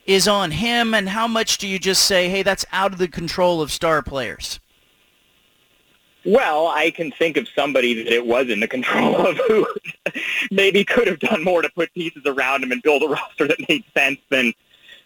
is 0.07 0.27
on 0.27 0.53
him, 0.53 0.95
and 0.95 1.11
how 1.11 1.29
much 1.29 1.59
do 1.59 1.69
you 1.69 1.79
just 1.79 2.05
say, 2.05 2.29
hey, 2.29 2.43
that's 2.43 2.65
out 2.73 2.93
of 2.93 2.99
the 2.99 3.09
control 3.09 3.61
of 3.61 3.71
star 3.71 4.03
players? 4.03 4.59
Well, 6.25 6.67
I 6.67 6.91
can 6.91 7.13
think 7.13 7.37
of 7.37 7.47
somebody 7.55 7.95
that 7.95 8.13
it 8.13 8.27
was 8.27 8.49
in 8.49 8.61
the 8.61 8.69
control 8.69 9.17
of 9.17 9.39
who 9.47 9.67
maybe 10.51 10.85
could 10.85 11.07
have 11.07 11.21
done 11.21 11.45
more 11.45 11.63
to 11.63 11.71
put 11.71 11.93
pieces 11.95 12.23
around 12.27 12.63
him 12.63 12.73
and 12.73 12.83
build 12.83 13.03
a 13.03 13.09
roster 13.09 13.47
that 13.47 13.69
made 13.69 13.85
sense 13.95 14.19
than 14.31 14.53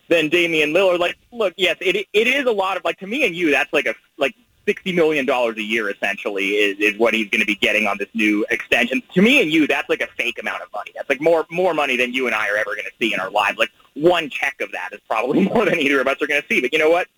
than 0.08 0.28
Damian 0.28 0.72
Lillard. 0.72 0.98
Like, 0.98 1.16
look, 1.30 1.54
yes, 1.56 1.76
it 1.80 2.06
it 2.12 2.26
is 2.26 2.46
a 2.46 2.50
lot 2.50 2.76
of 2.76 2.84
like 2.84 2.98
to 2.98 3.06
me 3.06 3.24
and 3.26 3.34
you. 3.36 3.50
That's 3.50 3.72
like 3.72 3.86
a 3.86 3.94
like 4.18 4.34
sixty 4.66 4.92
million 4.92 5.26
dollars 5.26 5.56
a 5.56 5.62
year 5.62 5.90
essentially 5.90 6.50
is, 6.50 6.78
is 6.78 6.98
what 6.98 7.14
he's 7.14 7.28
going 7.28 7.40
to 7.40 7.46
be 7.46 7.56
getting 7.56 7.86
on 7.86 7.98
this 7.98 8.08
new 8.14 8.44
extension. 8.50 9.02
To 9.14 9.22
me 9.22 9.42
and 9.42 9.52
you, 9.52 9.66
that's 9.66 9.88
like 9.88 10.00
a 10.00 10.06
fake 10.08 10.38
amount 10.38 10.62
of 10.62 10.72
money. 10.72 10.92
That's 10.94 11.08
like 11.08 11.20
more 11.20 11.46
more 11.50 11.74
money 11.74 11.96
than 11.96 12.12
you 12.12 12.26
and 12.26 12.34
I 12.34 12.48
are 12.48 12.56
ever 12.56 12.74
going 12.74 12.84
to 12.84 12.92
see 12.98 13.12
in 13.12 13.20
our 13.20 13.30
lives. 13.30 13.58
Like 13.58 13.70
one 13.94 14.28
check 14.30 14.60
of 14.60 14.72
that 14.72 14.90
is 14.92 15.00
probably 15.08 15.44
more 15.48 15.64
than 15.64 15.78
either 15.78 16.00
of 16.00 16.06
us 16.06 16.20
are 16.20 16.26
going 16.26 16.40
to 16.40 16.48
see. 16.48 16.60
But 16.60 16.72
you 16.72 16.78
know 16.78 16.90
what? 16.90 17.08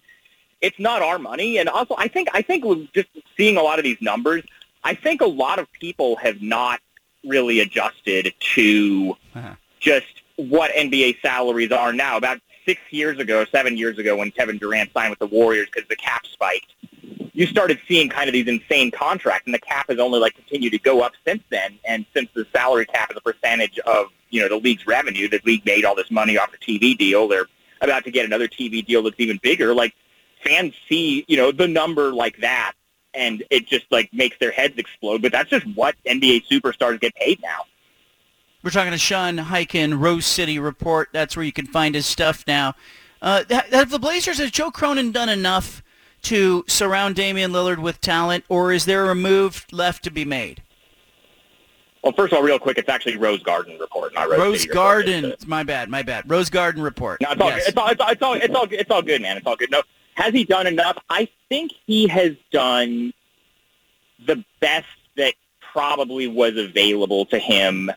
It's 0.61 0.79
not 0.79 1.03
our 1.03 1.19
money, 1.19 1.59
and 1.59 1.69
also 1.69 1.95
I 1.99 2.09
think 2.09 2.29
I 2.33 2.43
think 2.43 2.65
just 2.95 3.09
seeing 3.37 3.57
a 3.57 3.63
lot 3.63 3.79
of 3.79 3.85
these 3.85 4.01
numbers, 4.01 4.43
I 4.83 4.95
think 4.95 5.21
a 5.21 5.27
lot 5.27 5.59
of 5.59 5.71
people 5.73 6.17
have 6.17 6.41
not 6.41 6.81
really 7.25 7.61
adjusted 7.61 8.33
to 8.55 9.17
uh-huh. 9.35 9.55
just 9.81 10.23
what 10.37 10.71
NBA 10.73 11.21
salaries 11.21 11.73
are 11.73 11.93
now. 11.93 12.17
About 12.17 12.41
six 12.65 12.81
years 12.91 13.19
ago, 13.19 13.45
seven 13.45 13.77
years 13.77 13.99
ago, 13.99 14.17
when 14.17 14.31
Kevin 14.31 14.59
Durant 14.59 14.93
signed 14.93 15.11
with 15.11 15.19
the 15.19 15.27
Warriors 15.27 15.69
because 15.73 15.89
the 15.89 15.97
cap 15.97 16.27
spiked, 16.27 16.73
you 17.35 17.47
started 17.47 17.81
seeing 17.87 18.09
kind 18.09 18.29
of 18.29 18.33
these 18.33 18.47
insane 18.47 18.93
contracts, 18.93 19.47
and 19.47 19.55
the 19.55 19.59
cap 19.59 19.87
has 19.89 19.99
only 19.99 20.21
like 20.21 20.35
continued 20.35 20.71
to 20.71 20.79
go 20.79 21.03
up 21.03 21.13
since 21.27 21.43
then. 21.51 21.79
And 21.85 22.07
since 22.15 22.31
the 22.33 22.47
salary 22.55 22.87
cap 22.87 23.11
is 23.11 23.17
a 23.17 23.21
percentage 23.21 23.79
of 23.81 24.07
you 24.31 24.41
know 24.41 24.49
the 24.49 24.57
league's 24.57 24.87
revenue, 24.87 25.29
the 25.29 25.41
league 25.45 25.67
made 25.67 25.85
all 25.85 25.97
this 25.97 26.11
money 26.11 26.39
off 26.39 26.51
the 26.53 26.59
TV 26.59 26.97
deal. 26.97 27.29
They're 27.29 27.47
about 27.81 28.05
to 28.05 28.13
get 28.13 28.25
another 28.25 28.49
TV 28.49 28.87
deal 28.87 29.03
that's 29.03 29.19
even 29.19 29.39
bigger. 29.43 29.75
Like 29.75 29.95
fans 30.45 30.75
see 30.89 31.25
you 31.27 31.37
know 31.37 31.51
the 31.51 31.67
number 31.67 32.13
like 32.13 32.39
that, 32.39 32.75
and 33.13 33.43
it 33.51 33.67
just 33.67 33.87
like 33.91 34.09
makes 34.13 34.39
their 34.39 34.53
heads 34.53 34.79
explode. 34.79 35.21
But 35.21 35.33
that's 35.33 35.51
just 35.51 35.67
what 35.75 35.97
NBA 36.07 36.47
superstars 36.47 37.01
get 37.01 37.15
paid 37.17 37.43
now. 37.43 37.65
We're 38.63 38.71
talking 38.71 38.93
to 38.93 38.99
Sean 38.99 39.37
Highkin, 39.37 40.01
Rose 40.01 40.25
City 40.25 40.59
Report. 40.59 41.09
That's 41.13 41.37
where 41.37 41.45
you 41.45 41.53
can 41.53 41.67
find 41.67 41.95
his 41.95 42.07
stuff 42.07 42.45
now. 42.47 42.75
Uh, 43.21 43.43
have 43.71 43.91
the 43.91 43.99
Blazers, 43.99 44.39
has 44.39 44.51
Joe 44.51 44.71
Cronin 44.71 45.13
done 45.13 45.29
enough 45.29 45.83
to 46.25 46.65
surround 46.67 47.15
Damian 47.15 47.53
Lillard 47.53 47.79
with 47.79 48.01
talent, 48.01 48.45
or 48.49 48.73
is 48.73 48.85
there 48.85 49.11
a 49.11 49.15
move 49.15 49.67
left 49.73 50.05
to 50.05 50.11
be 50.11 50.25
made? 50.25 50.63
Well, 52.03 52.13
first 52.13 52.33
of 52.33 52.39
all, 52.39 52.45
real 52.45 52.59
quick, 52.59 52.77
it's 52.77 52.89
actually 52.89 53.17
Rose 53.17 53.43
Garden 53.43 53.79
report, 53.79 54.13
not 54.15 54.29
Rose, 54.29 54.39
Rose 54.39 54.61
City 54.63 54.75
Garden. 54.75 55.25
Report. 55.25 55.47
my 55.47 55.63
bad, 55.63 55.89
my 55.89 56.03
bad. 56.03 56.31
Rose 56.31 56.51
Garden 56.51 56.83
report. 56.83 57.21
No, 57.23 57.31
it's 57.31 57.41
all, 57.41 57.49
yes. 57.49 57.61
good. 57.61 57.69
it's 57.69 57.77
all, 57.79 57.89
it's 57.89 58.01
all, 58.01 58.11
it's 58.11 58.23
all, 58.23 58.35
it's 58.35 58.55
all, 58.55 58.67
it's 58.71 58.91
all 58.91 59.03
good, 59.03 59.23
man. 59.23 59.39
It's 59.39 59.47
all 59.47 59.57
good. 59.57 59.71
No, 59.71 59.83
has 60.15 60.35
he 60.35 60.45
done 60.45 60.67
enough? 60.67 60.99
I 61.09 61.29
think 61.49 61.73
he 61.87 62.07
has 62.09 62.37
done 62.53 63.15
the 64.27 64.45
best 64.61 64.87
that 65.17 65.35
probably 65.73 66.27
was 66.27 66.57
available 66.57 67.25
to 67.27 67.39
him 67.39 67.91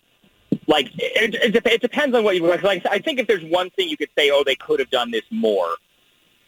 like 0.67 0.91
it, 0.97 1.35
it, 1.35 1.65
it 1.65 1.81
depends 1.81 2.15
on 2.15 2.23
what 2.23 2.35
you 2.35 2.45
like. 2.45 2.85
I 2.85 2.99
think 2.99 3.19
if 3.19 3.27
there's 3.27 3.43
one 3.43 3.69
thing 3.71 3.89
you 3.89 3.97
could 3.97 4.09
say, 4.17 4.31
oh, 4.31 4.43
they 4.45 4.55
could 4.55 4.79
have 4.79 4.89
done 4.89 5.11
this 5.11 5.23
more. 5.31 5.75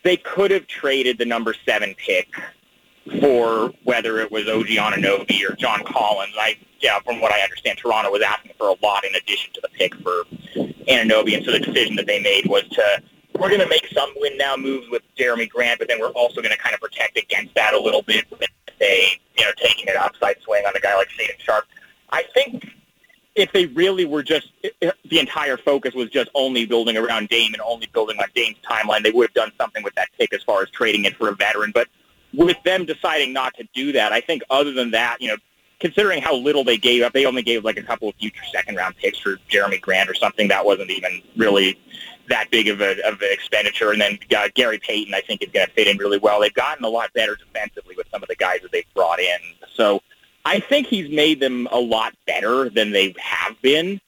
They 0.03 0.18
could 0.18 0.51
have 0.51 0.68
traded 0.68 1.18
the 1.18 1.25
number 1.25 1.53
seven 1.65 1.96
pick 1.96 2.34
for 3.20 3.74
whether 3.84 4.20
it 4.20 4.32
was 4.32 4.48
OG 4.48 4.68
Anunoby 4.68 5.50
or 5.50 5.56
John 5.56 5.84
Collins. 5.84 6.34
I 6.39 6.58
yeah, 6.79 7.00
from 7.00 7.20
what 7.20 7.32
I 7.32 7.41
understand, 7.41 7.77
Toronto 7.77 8.12
was 8.12 8.22
asking 8.22 8.53
for 8.58 8.70
a 8.70 8.75
lot 8.82 9.03
in 9.03 9.13
addition 9.15 9.51
to 9.53 9.62
the 9.62 9.70
pick 9.70 9.96
for 9.96 10.24
Anunoby, 10.88 11.36
and 11.36 11.46
so 11.46 11.51
the 11.51 11.60
decision 11.60 11.96
that 11.98 12.08
they 12.08 12.22
made 12.22 12.46
was 12.46 12.63
to 12.70 13.03
we're 13.39 13.50
going 13.50 13.62
to 13.62 13.70
make 13.70 13.88
some 13.94 14.10
win 14.18 14.38
now 14.38 14.56
moves 14.58 14.89
with 14.89 15.01
Jerami 15.18 15.48
Grant, 15.48 15.79
but 15.79 15.88
then 15.88 16.00
we're 16.00 16.10
also 16.10 16.41
going 16.41 16.51
to 16.51 16.58
kind 16.58 16.74
of 16.74 16.82
protect 16.82 17.18
against 17.18 17.56
that 17.56 17.74
a 17.74 17.79
little 17.79 18.01
bit 18.01 18.25
with 18.29 18.50
you 18.82 19.46
know 19.46 19.51
taking 19.58 19.89
an 19.89 19.96
upside 19.98 20.41
swing 20.41 20.63
on 20.65 20.75
a 20.75 20.79
guy 20.79 20.96
like 20.96 21.08
Shaedon 21.10 21.39
Sharpe. 21.39 21.65
I 22.12 22.24
think 22.34 22.68
if 23.39 23.51
they 23.53 23.65
really 23.67 24.05
were 24.05 24.24
just 24.24 24.50
the 24.81 25.19
entire 25.19 25.58
focus 25.58 25.93
was 25.93 26.10
just 26.10 26.29
only 26.36 26.65
building 26.65 26.98
around 26.98 27.29
Dame 27.29 27.53
and 27.53 27.62
only 27.62 27.88
building 27.93 28.17
on 28.19 28.27
Dame's 28.36 28.58
timeline, 28.69 29.03
they 29.03 29.12
would 29.12 29.29
have 29.29 29.34
done 29.34 29.51
something 29.58 29.84
with 29.84 29.96
that 29.96 30.10
pick 30.17 30.34
as 30.34 30.43
far 30.43 30.62
as 30.62 30.69
trading 30.69 31.05
it 31.05 31.15
for 31.15 31.29
a 31.29 31.36
veteran. 31.36 31.72
But 31.74 31.88
with 32.34 32.58
them 32.63 32.86
deciding 32.86 33.34
not 33.34 33.53
to 33.55 33.67
do 33.74 33.91
that, 33.93 34.12
I 34.12 34.22
think 34.22 34.43
other 34.50 34.74
than 34.74 34.91
that, 34.91 35.22
you 35.22 35.29
know, 35.29 35.38
considering 35.79 36.22
how 36.22 36.36
little 36.36 36.63
they 36.63 36.77
gave 36.77 37.03
up, 37.03 37.13
they 37.13 37.25
only 37.25 37.41
gave 37.41 37.63
like 37.63 37.77
a 37.77 37.84
couple 37.84 38.10
of 38.10 38.15
future 38.15 38.43
second 38.51 38.75
round 38.75 38.98
picks 38.98 39.17
for 39.17 39.38
Jerami 39.50 39.79
Grant 39.79 40.10
or 40.10 40.13
something. 40.13 40.48
That 40.50 40.65
wasn't 40.65 40.91
even 40.91 41.22
really 41.38 41.79
that 42.27 42.51
big 42.51 42.67
of, 42.67 42.81
a, 42.81 42.91
of 43.08 43.22
an 43.22 43.29
expenditure. 43.31 43.91
And 43.91 44.01
then 44.01 44.19
uh, 44.36 44.50
Gary 44.53 44.79
Payton, 44.79 45.13
I 45.13 45.22
think, 45.22 45.41
is 45.41 45.50
going 45.50 45.65
to 45.65 45.74
fit 45.74 45.88
in 45.88 45.98
really 45.98 46.19
well. 46.19 46.41
They've 46.41 46.53
gotten 46.53 46.84
a 46.84 46.89
lot 46.89 47.12
better 47.13 47.36
defensively 47.36 47.96
with 47.96 48.08
some 48.12 48.22
of 48.22 48.29
the 48.29 48.36
guys 48.36 48.60
that 48.62 48.72
they've 48.72 48.93
brought 48.93 49.19
in. 49.19 49.39
So 49.74 50.01
I 50.46 50.60
think 50.60 50.88
he's 50.88 51.10
made 51.10 51.39
them 51.39 51.67
a 51.72 51.79
lot 51.79 52.13
better 52.25 52.69
than 52.69 52.91
they 52.91 53.13
have 53.19 53.62
been. 53.62 54.00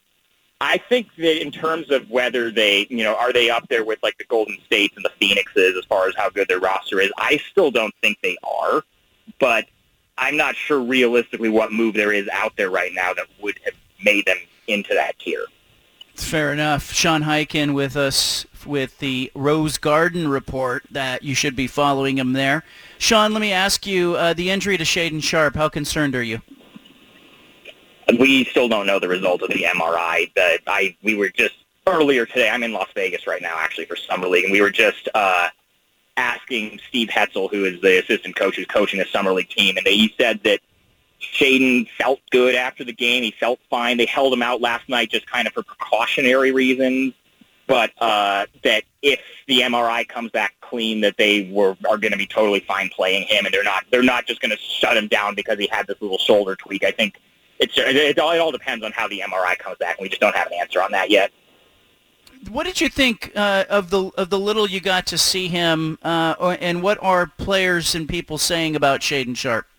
I 0.60 0.78
think 0.78 1.08
that 1.18 1.42
in 1.42 1.52
terms 1.52 1.90
of 1.90 2.10
whether 2.10 2.52
they, 2.52 2.86
you 2.90 3.04
know, 3.04 3.16
are 3.16 3.34
they 3.34 3.50
up 3.50 3.68
there 3.68 3.84
with 3.84 3.98
like 4.04 4.18
the 4.20 4.26
Golden 4.26 4.60
States 4.66 4.96
and 4.96 5.04
the 5.04 5.12
Phoenixes 5.20 5.76
as 5.76 5.86
far 5.86 6.08
as 6.08 6.16
how 6.16 6.30
good 6.30 6.48
their 6.48 6.60
roster 6.60 7.00
is, 7.00 7.12
I 7.18 7.38
still 7.50 7.72
don't 7.72 7.94
think 8.02 8.20
they 8.22 8.38
are. 8.44 8.84
But 9.40 9.66
I'm 10.18 10.38
not 10.38 10.56
sure 10.56 10.80
realistically 10.80 11.50
what 11.50 11.72
move 11.72 11.96
there 11.96 12.14
is 12.14 12.30
out 12.32 12.56
there 12.58 12.70
right 12.70 12.94
now 12.94 13.12
that 13.14 13.26
would 13.42 13.60
have 13.66 13.74
made 14.04 14.26
them 14.26 14.38
into 14.68 14.94
that 14.94 15.18
tier. 15.18 15.46
Fair 16.16 16.54
enough. 16.54 16.92
Sean 16.92 17.24
Highkin 17.24 17.74
with 17.74 17.96
us 17.96 18.46
with 18.66 19.00
the 19.00 19.32
Rose 19.34 19.78
Garden 19.78 20.28
report 20.28 20.84
that 20.92 21.24
you 21.24 21.34
should 21.34 21.56
be 21.56 21.68
following 21.68 22.18
him 22.18 22.34
there. 22.34 22.64
Sean, 22.98 23.34
let 23.34 23.42
me 23.42 23.52
ask 23.52 23.88
you, 23.88 24.16
uh, 24.16 24.34
the 24.34 24.52
injury 24.52 24.78
to 24.78 24.84
Shaedon 24.84 25.24
Sharpe. 25.24 25.56
how 25.56 25.70
concerned 25.70 26.16
are 26.16 26.24
you? 26.24 26.42
We 28.20 28.46
still 28.46 28.68
don't 28.68 28.86
know 28.86 29.00
the 29.00 29.08
result 29.08 29.42
of 29.42 29.50
the 29.50 29.64
MRI. 29.64 30.32
But 30.36 30.62
I 30.68 30.96
we 31.02 31.16
were 31.16 31.30
just 31.30 31.56
earlier 31.88 32.26
today. 32.26 32.50
I'm 32.50 32.64
in 32.64 32.74
Las 32.74 32.90
Vegas 32.94 33.26
right 33.26 33.42
now, 33.42 33.56
actually 33.58 33.86
for 33.86 33.96
summer 33.96 34.28
league, 34.28 34.44
and 34.44 34.52
we 34.52 34.62
were 34.62 34.72
just 34.72 35.08
uh, 35.16 35.50
asking 36.18 36.80
Steve 36.88 37.10
Hetzel, 37.10 37.50
who 37.50 37.66
is 37.66 37.82
the 37.82 38.00
assistant 38.00 38.36
coach 38.36 38.56
who's 38.56 38.66
coaching 38.66 39.00
the 39.00 39.06
summer 39.06 39.32
league 39.32 39.50
team, 39.50 39.78
and 39.78 39.88
he 39.88 40.14
said 40.18 40.44
that 40.44 40.60
Shaedon 41.22 41.88
felt 41.98 42.20
good 42.32 42.56
after 42.56 42.84
the 42.84 42.94
game. 42.94 43.24
He 43.24 43.32
felt 43.32 43.60
fine. 43.70 43.98
They 43.98 44.06
held 44.06 44.34
him 44.34 44.42
out 44.42 44.62
last 44.62 44.90
night 44.90 45.12
just 45.12 45.30
kind 45.30 45.48
of 45.48 45.54
for 45.54 45.64
precautionary 45.64 46.52
reasons 46.52 47.14
but 47.72 47.92
uh, 48.02 48.48
that 48.66 48.84
if 49.02 49.22
the 49.48 49.62
MRI 49.62 50.06
comes 50.06 50.30
back 50.32 50.56
clean, 50.60 51.00
that 51.00 51.16
they 51.16 51.50
were 51.54 51.78
are 51.90 51.98
going 51.98 52.12
to 52.12 52.18
be 52.18 52.28
totally 52.28 52.60
fine 52.60 52.90
playing 52.90 53.24
him, 53.24 53.46
and 53.46 53.54
they're 53.54 53.64
not 53.64 53.86
they're 53.92 54.04
not 54.04 54.26
just 54.28 54.42
going 54.42 54.52
to 54.52 54.58
shut 54.58 54.98
him 54.98 55.08
down 55.08 55.36
because 55.36 55.58
he 55.58 55.68
had 55.72 55.88
this 55.88 55.96
little 56.02 56.18
shoulder 56.18 56.58
tweak. 56.58 56.84
I 56.84 56.92
think 56.92 57.18
it's 57.60 57.78
it, 57.78 57.96
it, 57.96 58.20
all, 58.20 58.32
it 58.32 58.40
all 58.40 58.52
depends 58.52 58.84
on 58.84 58.92
how 58.92 59.08
the 59.08 59.22
MRI 59.22 59.58
comes 59.58 59.78
back, 59.78 59.98
and 59.98 60.04
we 60.04 60.10
just 60.10 60.20
don't 60.20 60.36
have 60.36 60.48
an 60.48 60.54
answer 60.60 60.82
on 60.82 60.92
that 60.92 61.10
yet. 61.10 61.32
What 62.50 62.66
did 62.66 62.82
you 62.82 62.90
think 62.90 63.32
uh, 63.38 63.64
of 63.70 63.90
the 63.90 64.12
of 64.18 64.30
the 64.30 64.40
little 64.40 64.70
you 64.70 64.82
got 64.82 65.08
to 65.08 65.18
see 65.18 65.48
him, 65.48 65.98
uh, 66.04 66.58
and 66.60 66.84
what 66.84 67.02
are 67.02 67.26
players 67.26 67.96
and 67.96 68.10
people 68.10 68.38
saying 68.38 68.76
about 68.76 69.00
Shaedon 69.00 69.38
Sharpe? 69.38 69.71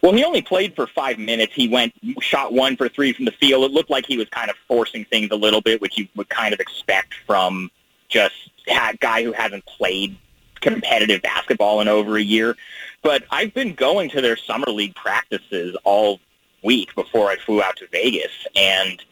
Well, 0.00 0.12
he 0.12 0.24
only 0.24 0.42
played 0.42 0.76
for 0.76 0.86
five 0.86 1.18
minutes. 1.18 1.52
He 1.54 1.68
went 1.68 1.92
shot 2.20 2.52
one 2.52 2.76
for 2.76 2.88
three 2.88 3.12
from 3.12 3.24
the 3.24 3.32
field. 3.32 3.64
It 3.64 3.72
looked 3.72 3.90
like 3.90 4.06
he 4.06 4.16
was 4.16 4.28
kind 4.28 4.48
of 4.48 4.56
forcing 4.68 5.04
things 5.04 5.30
a 5.32 5.36
little 5.36 5.60
bit, 5.60 5.80
which 5.80 5.98
you 5.98 6.06
would 6.14 6.28
kind 6.28 6.54
of 6.54 6.60
expect 6.60 7.14
from 7.26 7.70
just 8.08 8.50
a 8.68 8.96
guy 9.00 9.22
who 9.24 9.32
hasn't 9.32 9.66
played 9.66 10.16
competitive 10.60 11.22
basketball 11.22 11.80
in 11.80 11.88
over 11.88 12.16
a 12.16 12.22
year. 12.22 12.56
But 13.02 13.24
I've 13.30 13.54
been 13.54 13.74
going 13.74 14.10
to 14.10 14.20
their 14.20 14.36
summer 14.36 14.68
league 14.68 14.94
practices 14.94 15.76
all 15.84 16.20
week 16.62 16.94
before 16.94 17.28
I 17.28 17.36
flew 17.36 17.62
out 17.62 17.76
to 17.76 17.86
Vegas, 17.88 18.46
and 18.56 19.02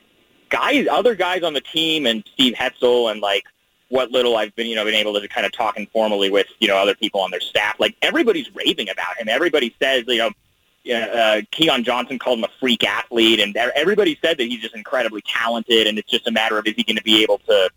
guys, 0.50 0.86
other 0.90 1.14
guys 1.14 1.42
on 1.42 1.52
the 1.52 1.60
team, 1.60 2.06
and 2.06 2.24
Steve 2.32 2.54
Hetzel, 2.54 3.10
and 3.10 3.20
like 3.20 3.44
what 3.88 4.10
little 4.10 4.36
I've 4.36 4.54
been, 4.56 4.66
you 4.66 4.74
know, 4.74 4.84
been 4.84 4.94
able 4.94 5.18
to 5.20 5.28
kind 5.28 5.46
of 5.46 5.52
talk 5.52 5.76
informally 5.76 6.28
with, 6.30 6.48
you 6.58 6.66
know, 6.66 6.76
other 6.76 6.94
people 6.94 7.20
on 7.20 7.30
their 7.30 7.40
staff. 7.40 7.78
Like 7.78 7.96
everybody's 8.02 8.52
raving 8.54 8.88
about 8.88 9.16
him. 9.16 9.28
Everybody 9.28 9.74
says, 9.80 10.04
you 10.08 10.18
know 10.18 10.30
uh, 10.90 11.42
Keon 11.50 11.84
Johnson 11.84 12.18
called 12.18 12.38
him 12.38 12.44
a 12.44 12.50
freak 12.60 12.84
athlete, 12.84 13.40
and 13.40 13.56
everybody 13.56 14.18
said 14.22 14.38
that 14.38 14.44
he's 14.44 14.60
just 14.60 14.74
incredibly 14.74 15.22
talented, 15.22 15.86
and 15.86 15.98
it's 15.98 16.10
just 16.10 16.26
a 16.26 16.30
matter 16.30 16.58
of 16.58 16.66
is 16.66 16.74
he 16.74 16.84
going 16.84 16.96
to 16.96 17.02
be 17.02 17.22
able 17.22 17.38
to 17.38 17.70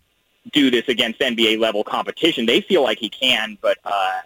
do 0.52 0.70
this 0.70 0.88
against 0.88 1.20
NBA 1.20 1.58
level 1.58 1.84
competition. 1.84 2.46
They 2.46 2.60
feel 2.60 2.82
like 2.82 2.98
he 2.98 3.08
can, 3.08 3.58
but 3.60 3.78
uh, 3.84 4.20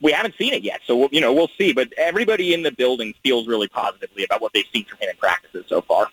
we 0.00 0.12
haven't 0.12 0.34
seen 0.36 0.52
it 0.52 0.62
yet, 0.62 0.80
so 0.86 1.08
you 1.10 1.20
know 1.20 1.32
we'll 1.32 1.50
see. 1.58 1.72
But 1.72 1.92
everybody 1.96 2.54
in 2.54 2.62
the 2.62 2.72
building 2.72 3.14
feels 3.22 3.46
really 3.46 3.68
positively 3.68 4.24
about 4.24 4.40
what 4.40 4.52
they've 4.52 4.66
seen 4.72 4.84
from 4.84 4.98
him 4.98 5.10
in 5.10 5.16
practices 5.16 5.64
so 5.68 5.80
far. 5.80 6.08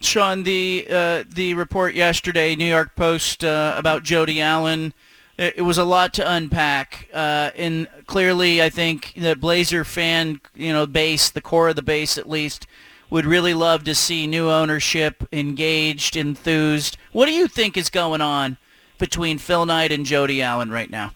Sean, 0.00 0.42
the 0.42 0.86
uh, 0.90 1.24
the 1.28 1.54
report 1.54 1.94
yesterday, 1.94 2.56
New 2.56 2.66
York 2.66 2.96
Post 2.96 3.44
uh, 3.44 3.74
about 3.76 4.02
Jody 4.02 4.40
Allen 4.40 4.94
it 5.36 5.62
was 5.62 5.78
a 5.78 5.84
lot 5.84 6.14
to 6.14 6.30
unpack. 6.30 7.08
Uh, 7.12 7.50
and 7.56 7.88
clearly, 8.06 8.62
I 8.62 8.70
think 8.70 9.14
the 9.16 9.34
Blazer 9.34 9.84
fan, 9.84 10.40
you 10.54 10.72
know, 10.72 10.86
base, 10.86 11.30
the 11.30 11.40
core 11.40 11.68
of 11.68 11.76
the 11.76 11.82
base 11.82 12.16
at 12.18 12.28
least, 12.28 12.66
would 13.10 13.26
really 13.26 13.54
love 13.54 13.84
to 13.84 13.94
see 13.94 14.26
new 14.26 14.50
ownership 14.50 15.26
engaged, 15.32 16.16
enthused. 16.16 16.96
What 17.12 17.26
do 17.26 17.32
you 17.32 17.48
think 17.48 17.76
is 17.76 17.90
going 17.90 18.20
on 18.20 18.56
between 18.98 19.38
Phil 19.38 19.66
Knight 19.66 19.92
and 19.92 20.06
Jody 20.06 20.40
Allen 20.42 20.70
right 20.70 20.90
now? 20.90 21.12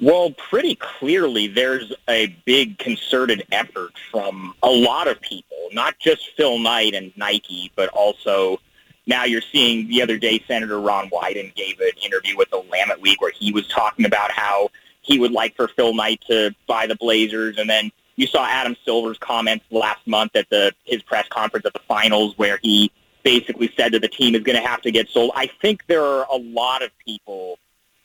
Well, 0.00 0.32
pretty 0.32 0.74
clearly, 0.76 1.46
there's 1.46 1.92
a 2.08 2.26
big 2.44 2.78
concerted 2.78 3.46
effort 3.52 3.92
from 4.10 4.54
a 4.62 4.70
lot 4.70 5.06
of 5.06 5.20
people, 5.20 5.56
not 5.72 5.98
just 5.98 6.30
Phil 6.36 6.58
Knight 6.58 6.94
and 6.94 7.12
Nike, 7.16 7.70
but 7.76 7.88
also 7.90 8.58
now 9.06 9.24
you're 9.24 9.40
seeing 9.40 9.88
the 9.88 10.02
other 10.02 10.18
day 10.18 10.42
Senator 10.46 10.80
Ron 10.80 11.10
Wyden 11.10 11.54
gave 11.54 11.80
an 11.80 11.90
interview 12.04 12.36
with 12.36 12.50
the 12.50 12.60
Willamette 12.60 13.00
Week 13.00 13.20
where 13.20 13.32
he 13.32 13.52
was 13.52 13.66
talking 13.68 14.06
about 14.06 14.30
how 14.30 14.70
he 15.00 15.18
would 15.18 15.32
like 15.32 15.56
for 15.56 15.68
Phil 15.68 15.94
Knight 15.94 16.22
to 16.28 16.54
buy 16.68 16.86
the 16.86 16.94
Blazers, 16.94 17.58
and 17.58 17.68
then 17.68 17.90
you 18.16 18.26
saw 18.26 18.46
Adam 18.46 18.76
Silver's 18.84 19.18
comments 19.18 19.64
last 19.70 20.06
month 20.06 20.36
at 20.36 20.48
the 20.50 20.72
his 20.84 21.02
press 21.02 21.26
conference 21.28 21.66
at 21.66 21.72
the 21.72 21.80
finals 21.80 22.36
where 22.38 22.58
he 22.62 22.92
basically 23.22 23.72
said 23.76 23.92
that 23.92 24.02
the 24.02 24.08
team 24.08 24.34
is 24.34 24.42
going 24.42 24.60
to 24.60 24.66
have 24.66 24.82
to 24.82 24.90
get 24.90 25.08
sold. 25.08 25.32
I 25.34 25.46
think 25.60 25.86
there 25.86 26.04
are 26.04 26.26
a 26.30 26.36
lot 26.36 26.82
of 26.82 26.90
people 26.98 27.58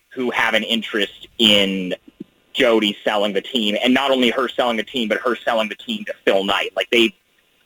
who 0.09 0.31
have 0.31 0.53
an 0.53 0.63
interest 0.63 1.27
in 1.37 1.93
Jody 2.53 2.97
selling 3.03 3.33
the 3.33 3.41
team, 3.41 3.77
and 3.83 3.93
not 3.93 4.09
only 4.09 4.31
her 4.31 4.47
selling 4.47 4.77
the 4.77 4.83
team, 4.83 5.07
but 5.07 5.19
her 5.19 5.35
selling 5.35 5.69
the 5.69 5.75
team 5.75 6.05
to 6.05 6.13
Phil 6.25 6.43
Knight. 6.43 6.71
Like 6.75 6.89
they 6.89 7.13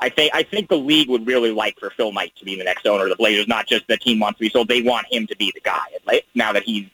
I 0.01 0.09
think 0.09 0.33
I 0.33 0.41
think 0.43 0.67
the 0.67 0.77
league 0.77 1.09
would 1.09 1.27
really 1.27 1.51
like 1.51 1.79
for 1.79 1.91
Phil 1.91 2.11
Knight 2.11 2.33
to 2.37 2.45
be 2.45 2.55
the 2.55 2.63
next 2.63 2.87
owner 2.87 3.03
of 3.03 3.09
the 3.09 3.15
Blazers, 3.15 3.47
not 3.47 3.67
just 3.67 3.87
the 3.87 3.97
team 3.97 4.19
wants 4.19 4.39
to 4.39 4.41
be 4.41 4.49
sold. 4.49 4.67
They 4.67 4.81
want 4.81 5.05
him 5.11 5.27
to 5.27 5.35
be 5.37 5.51
the 5.53 5.61
guy. 5.61 5.85
Now 6.33 6.51
that 6.53 6.63
he's 6.63 6.87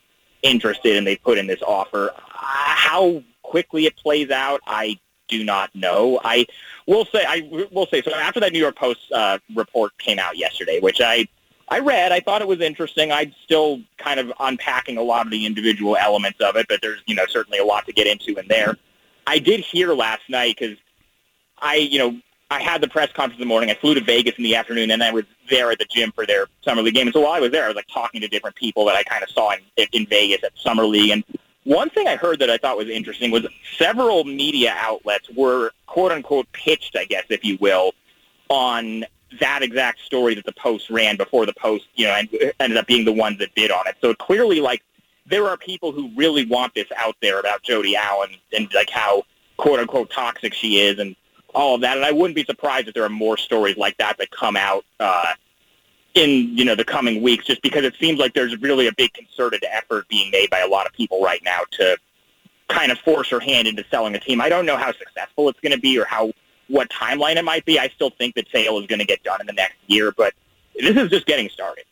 interested 0.43 0.97
and 0.97 1.07
they 1.07 1.15
put 1.15 1.37
in 1.37 1.47
this 1.47 1.61
offer, 1.61 2.11
uh, 2.13 2.19
how 2.33 3.23
quickly 3.43 3.85
it 3.85 3.95
plays 3.95 4.29
out, 4.29 4.61
I 4.67 4.99
do 5.29 5.43
not 5.43 5.73
know. 5.73 6.19
I 6.23 6.45
will 6.85 7.05
say 7.05 7.23
I 7.25 7.67
will 7.71 7.87
say 7.87 8.01
so. 8.01 8.13
After 8.13 8.41
that 8.41 8.51
New 8.51 8.59
York 8.59 8.75
Post 8.75 9.11
uh, 9.13 9.39
report 9.55 9.97
came 9.97 10.19
out 10.19 10.37
yesterday, 10.37 10.79
which 10.81 10.99
I 10.99 11.27
I 11.69 11.79
read, 11.79 12.11
I 12.11 12.19
thought 12.19 12.41
it 12.41 12.47
was 12.47 12.59
interesting. 12.59 13.11
I'm 13.11 13.33
still 13.43 13.81
kind 13.97 14.19
of 14.19 14.31
unpacking 14.39 14.97
a 14.97 15.01
lot 15.01 15.25
of 15.25 15.31
the 15.31 15.45
individual 15.45 15.95
elements 15.97 16.39
of 16.41 16.57
it, 16.57 16.67
but 16.67 16.81
there's 16.81 17.01
you 17.05 17.15
know 17.15 17.25
certainly 17.29 17.59
a 17.59 17.65
lot 17.65 17.85
to 17.85 17.93
get 17.93 18.07
into 18.07 18.37
in 18.37 18.47
there. 18.49 18.77
I 19.25 19.39
did 19.39 19.61
hear 19.61 19.93
last 19.93 20.23
night 20.29 20.57
because 20.59 20.77
I 21.59 21.75
you 21.75 21.99
know 21.99 22.21
I 22.49 22.61
had 22.61 22.81
the 22.81 22.87
press 22.87 23.11
conference 23.11 23.35
in 23.35 23.41
the 23.41 23.47
morning. 23.47 23.69
I 23.69 23.73
flew 23.73 23.93
to 23.93 24.01
Vegas 24.01 24.35
in 24.37 24.43
the 24.43 24.55
afternoon, 24.55 24.91
and 24.91 25.03
I 25.03 25.11
was 25.11 25.25
there 25.49 25.71
at 25.71 25.79
the 25.79 25.85
gym 25.85 26.11
for 26.13 26.25
their 26.25 26.47
summer 26.61 26.81
league 26.81 26.93
game. 26.93 27.07
And 27.07 27.13
so 27.13 27.21
while 27.21 27.33
I 27.33 27.39
was 27.39 27.51
there, 27.51 27.65
I 27.65 27.67
was 27.67 27.75
like 27.75 27.87
talking 27.93 28.21
to 28.21 28.27
different 28.27 28.55
people 28.55 28.85
that 28.85 28.95
I 28.95 29.03
kind 29.03 29.21
of 29.21 29.29
saw 29.29 29.53
in, 29.75 29.87
in 29.91 30.05
Vegas 30.05 30.43
at 30.43 30.57
summer 30.57 30.85
league. 30.85 31.11
And 31.11 31.23
one 31.65 31.89
thing 31.89 32.07
I 32.07 32.15
heard 32.15 32.39
that 32.39 32.49
I 32.49 32.57
thought 32.57 32.77
was 32.77 32.87
interesting 32.87 33.31
was 33.31 33.45
several 33.77 34.23
media 34.23 34.73
outlets 34.77 35.29
were 35.35 35.71
quote 35.87 36.13
unquote 36.13 36.49
pitched, 36.53 36.95
I 36.95 37.03
guess, 37.03 37.25
if 37.29 37.43
you 37.43 37.57
will, 37.59 37.93
on 38.47 39.03
that 39.41 39.61
exact 39.61 39.99
story 40.01 40.33
that 40.35 40.45
the 40.45 40.53
Post 40.53 40.89
ran 40.89 41.17
before 41.17 41.45
the 41.45 41.53
Post, 41.53 41.87
you 41.95 42.05
know, 42.05 42.13
and 42.13 42.29
ended 42.61 42.77
up 42.77 42.87
being 42.87 43.03
the 43.03 43.11
ones 43.11 43.39
that 43.39 43.53
bid 43.55 43.71
on 43.71 43.85
it. 43.87 43.97
So 43.99 44.13
clearly, 44.13 44.61
like, 44.61 44.81
there 45.25 45.47
are 45.47 45.57
people 45.57 45.91
who 45.91 46.09
really 46.15 46.45
want 46.45 46.73
this 46.73 46.87
out 46.95 47.17
there 47.21 47.41
about 47.41 47.61
Jody 47.61 47.97
Allen 47.97 48.29
and 48.55 48.73
like 48.73 48.89
how 48.89 49.23
quote 49.57 49.79
unquote 49.79 50.09
toxic 50.09 50.53
she 50.53 50.79
is 50.79 50.99
and 50.99 51.15
all 51.53 51.75
of 51.75 51.81
that. 51.81 51.97
And 51.97 52.05
I 52.05 52.11
wouldn't 52.11 52.35
be 52.35 52.43
surprised 52.43 52.87
if 52.87 52.93
there 52.93 53.03
are 53.03 53.09
more 53.09 53.37
stories 53.37 53.77
like 53.77 53.97
that 53.97 54.17
that 54.17 54.31
come 54.31 54.55
out 54.55 54.85
uh, 54.99 55.33
in 56.13 56.57
you 56.57 56.65
know 56.65 56.75
the 56.75 56.85
coming 56.85 57.21
weeks, 57.21 57.45
just 57.45 57.61
because 57.61 57.83
it 57.83 57.95
seems 57.99 58.19
like 58.19 58.33
there's 58.33 58.57
really 58.61 58.87
a 58.87 58.93
big 58.93 59.13
concerted 59.13 59.63
effort 59.71 60.07
being 60.07 60.31
made 60.31 60.49
by 60.49 60.59
a 60.59 60.67
lot 60.67 60.85
of 60.85 60.93
people 60.93 61.21
right 61.21 61.41
now 61.43 61.59
to 61.71 61.97
kind 62.67 62.91
of 62.91 62.97
force 62.99 63.29
her 63.29 63.39
hand 63.39 63.67
into 63.67 63.83
selling 63.89 64.15
a 64.15 64.19
team. 64.19 64.41
I 64.41 64.49
don't 64.49 64.65
know 64.65 64.77
how 64.77 64.91
successful 64.91 65.49
it's 65.49 65.59
going 65.59 65.71
to 65.71 65.79
be 65.79 65.97
or 65.97 66.05
how 66.05 66.31
what 66.67 66.89
timeline 66.89 67.37
it 67.37 67.45
might 67.45 67.65
be. 67.65 67.79
I 67.79 67.87
still 67.89 68.09
think 68.09 68.35
that 68.35 68.47
sale 68.51 68.77
is 68.79 68.87
going 68.87 68.99
to 68.99 69.05
get 69.05 69.23
done 69.23 69.39
in 69.39 69.47
the 69.47 69.53
next 69.53 69.77
year, 69.87 70.11
but 70.11 70.33
this 70.75 70.95
is 70.95 71.09
just 71.09 71.25
getting 71.25 71.49
started. 71.49 71.85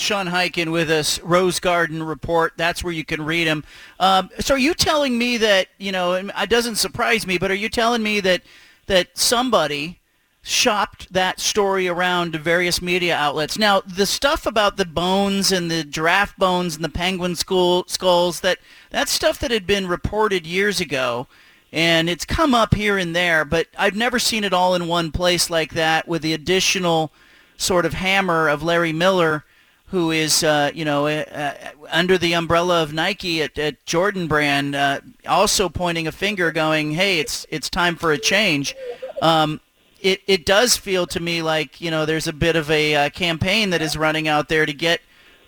Sean 0.00 0.26
Highkin 0.26 0.72
with 0.72 0.90
us, 0.90 1.20
Rose 1.20 1.60
Garden 1.60 2.02
Report. 2.02 2.54
That's 2.56 2.82
where 2.82 2.92
you 2.92 3.04
can 3.04 3.24
read 3.24 3.46
him. 3.46 3.64
Um, 3.98 4.30
so 4.40 4.54
are 4.54 4.58
you 4.58 4.74
telling 4.74 5.18
me 5.18 5.36
that, 5.36 5.68
you 5.78 5.92
know, 5.92 6.14
it 6.14 6.50
doesn't 6.50 6.76
surprise 6.76 7.26
me, 7.26 7.38
but 7.38 7.50
are 7.50 7.54
you 7.54 7.68
telling 7.68 8.02
me 8.02 8.20
that, 8.20 8.42
that 8.86 9.16
somebody 9.16 9.98
shopped 10.42 11.12
that 11.12 11.38
story 11.38 11.86
around 11.86 12.32
to 12.32 12.38
various 12.38 12.80
media 12.80 13.14
outlets? 13.14 13.58
Now, 13.58 13.82
the 13.82 14.06
stuff 14.06 14.46
about 14.46 14.78
the 14.78 14.86
bones 14.86 15.52
and 15.52 15.70
the 15.70 15.84
giraffe 15.84 16.36
bones 16.36 16.74
and 16.74 16.84
the 16.84 16.88
penguin 16.88 17.36
skull, 17.36 17.84
skulls, 17.86 18.40
that, 18.40 18.58
that's 18.90 19.12
stuff 19.12 19.38
that 19.40 19.50
had 19.50 19.66
been 19.66 19.86
reported 19.86 20.46
years 20.46 20.80
ago, 20.80 21.26
and 21.72 22.08
it's 22.08 22.24
come 22.24 22.54
up 22.54 22.74
here 22.74 22.96
and 22.98 23.14
there, 23.14 23.44
but 23.44 23.68
I've 23.78 23.94
never 23.94 24.18
seen 24.18 24.44
it 24.44 24.52
all 24.52 24.74
in 24.74 24.88
one 24.88 25.12
place 25.12 25.50
like 25.50 25.74
that 25.74 26.08
with 26.08 26.22
the 26.22 26.32
additional 26.32 27.12
sort 27.56 27.84
of 27.84 27.92
hammer 27.92 28.48
of 28.48 28.62
Larry 28.62 28.92
Miller– 28.92 29.44
who 29.90 30.12
is, 30.12 30.44
uh, 30.44 30.70
you 30.72 30.84
know, 30.84 31.06
uh, 31.06 31.24
uh, 31.32 31.54
under 31.90 32.16
the 32.16 32.32
umbrella 32.32 32.82
of 32.82 32.92
Nike 32.92 33.42
at, 33.42 33.58
at 33.58 33.84
Jordan 33.86 34.28
Brand, 34.28 34.76
uh, 34.76 35.00
also 35.26 35.68
pointing 35.68 36.06
a 36.06 36.12
finger, 36.12 36.52
going, 36.52 36.92
"Hey, 36.92 37.18
it's 37.18 37.44
it's 37.50 37.68
time 37.68 37.96
for 37.96 38.12
a 38.12 38.18
change." 38.18 38.74
Um, 39.20 39.60
it 40.00 40.22
it 40.28 40.46
does 40.46 40.76
feel 40.76 41.06
to 41.08 41.20
me 41.20 41.42
like 41.42 41.80
you 41.80 41.90
know 41.90 42.06
there's 42.06 42.28
a 42.28 42.32
bit 42.32 42.54
of 42.54 42.70
a 42.70 42.94
uh, 42.94 43.10
campaign 43.10 43.70
that 43.70 43.82
is 43.82 43.96
running 43.96 44.28
out 44.28 44.48
there 44.48 44.64
to 44.64 44.72
get 44.72 45.00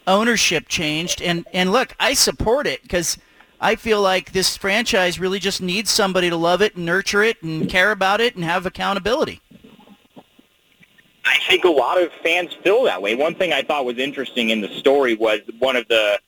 ownership 0.09 0.69
changed, 0.69 1.23
and 1.23 1.47
and 1.53 1.71
look, 1.73 1.95
I 1.99 2.15
support 2.15 2.67
it 2.67 2.83
because. 2.83 3.19
I 3.65 3.77
feel 3.77 4.03
like 4.03 4.33
this 4.33 4.57
franchise 4.57 5.21
really 5.21 5.39
just 5.39 5.63
needs 5.63 5.89
somebody 5.89 6.29
to 6.31 6.37
love 6.37 6.63
it 6.63 6.75
and 6.75 6.85
nurture 6.85 7.23
it 7.23 7.41
and 7.45 7.71
care 7.71 7.93
about 7.93 8.21
it 8.21 8.35
and 8.35 8.45
have 8.45 8.67
accountability. 8.67 9.41
I 11.25 11.39
think 11.49 11.65
a 11.65 11.71
lot 11.71 12.03
of 12.03 12.13
fans 12.23 12.53
feel 12.65 12.83
that 12.85 13.01
way. 13.01 13.15
One 13.15 13.35
thing 13.35 13.53
I 13.53 13.63
thought 13.63 13.85
was 13.85 13.99
interesting 13.99 14.51
in 14.51 14.61
the 14.61 14.69
story 14.69 15.15
was 15.15 15.41
one 15.59 15.77
of 15.77 15.87
the 15.89 16.19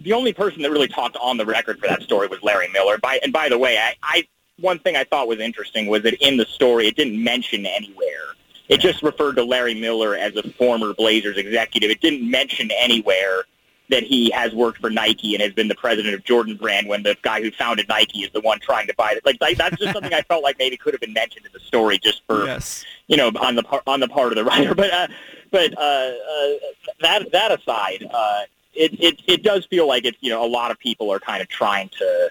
the 0.00 0.12
only 0.12 0.32
person 0.32 0.62
that 0.62 0.70
really 0.70 0.88
talked 0.88 1.16
on 1.16 1.36
the 1.36 1.44
record 1.44 1.78
for 1.78 1.86
that 1.86 2.02
story 2.02 2.28
was 2.28 2.42
Larry 2.42 2.68
Miller. 2.68 2.96
By 2.98 3.18
and 3.22 3.32
by 3.32 3.48
the 3.48 3.58
way, 3.58 3.78
I, 3.78 3.94
I 4.02 4.26
one 4.58 4.78
thing 4.78 4.96
I 4.96 5.04
thought 5.04 5.28
was 5.28 5.40
interesting 5.40 5.86
was 5.86 6.02
that 6.04 6.14
in 6.26 6.36
the 6.36 6.46
story 6.46 6.86
it 6.86 6.96
didn't 6.96 7.22
mention 7.22 7.66
anywhere. 7.66 8.34
It 8.68 8.80
just 8.80 9.02
referred 9.02 9.36
to 9.36 9.44
Larry 9.44 9.74
Miller 9.74 10.16
as 10.16 10.36
a 10.36 10.42
former 10.52 10.94
Blazers 10.94 11.36
executive. 11.36 11.90
It 11.90 12.00
didn't 12.00 12.28
mention 12.28 12.70
anywhere 12.70 13.44
that 13.90 14.02
he 14.02 14.30
has 14.30 14.54
worked 14.54 14.78
for 14.78 14.90
Nike 14.90 15.34
and 15.34 15.42
has 15.42 15.52
been 15.52 15.68
the 15.68 15.74
president 15.74 16.14
of 16.14 16.24
Jordan 16.24 16.56
Brand 16.56 16.88
when 16.88 17.02
the 17.02 17.16
guy 17.22 17.42
who 17.42 17.50
founded 17.50 17.86
Nike 17.88 18.20
is 18.20 18.30
the 18.32 18.40
one 18.40 18.58
trying 18.60 18.86
to 18.86 18.94
buy 18.94 19.12
it. 19.12 19.24
Like, 19.24 19.38
like 19.40 19.58
that's 19.58 19.76
just 19.76 19.92
something 19.92 20.14
I 20.14 20.22
felt 20.22 20.42
like 20.42 20.58
maybe 20.58 20.76
could 20.76 20.94
have 20.94 21.00
been 21.00 21.12
mentioned 21.12 21.44
in 21.44 21.52
the 21.52 21.60
story 21.60 21.98
just 21.98 22.22
for 22.26 22.46
yes. 22.46 22.84
you 23.08 23.16
know 23.16 23.30
on 23.40 23.56
the 23.56 23.62
part 23.62 23.82
on 23.86 24.00
the 24.00 24.08
part 24.08 24.32
of 24.32 24.36
the 24.36 24.44
writer. 24.44 24.74
But 24.84 24.90
uh, 24.92 25.08
but 25.50 25.78
uh, 25.78 25.80
uh, 25.80 26.52
that 27.00 27.30
that 27.32 27.58
aside, 27.60 28.08
uh, 28.12 28.40
it, 28.74 29.00
it 29.00 29.22
it 29.26 29.42
does 29.42 29.66
feel 29.66 29.86
like 29.86 30.04
it's 30.04 30.18
you 30.20 30.30
know 30.30 30.44
a 30.44 30.48
lot 30.48 30.70
of 30.70 30.78
people 30.78 31.12
are 31.12 31.20
kind 31.20 31.40
of 31.40 31.48
trying 31.48 31.90
to 31.90 32.30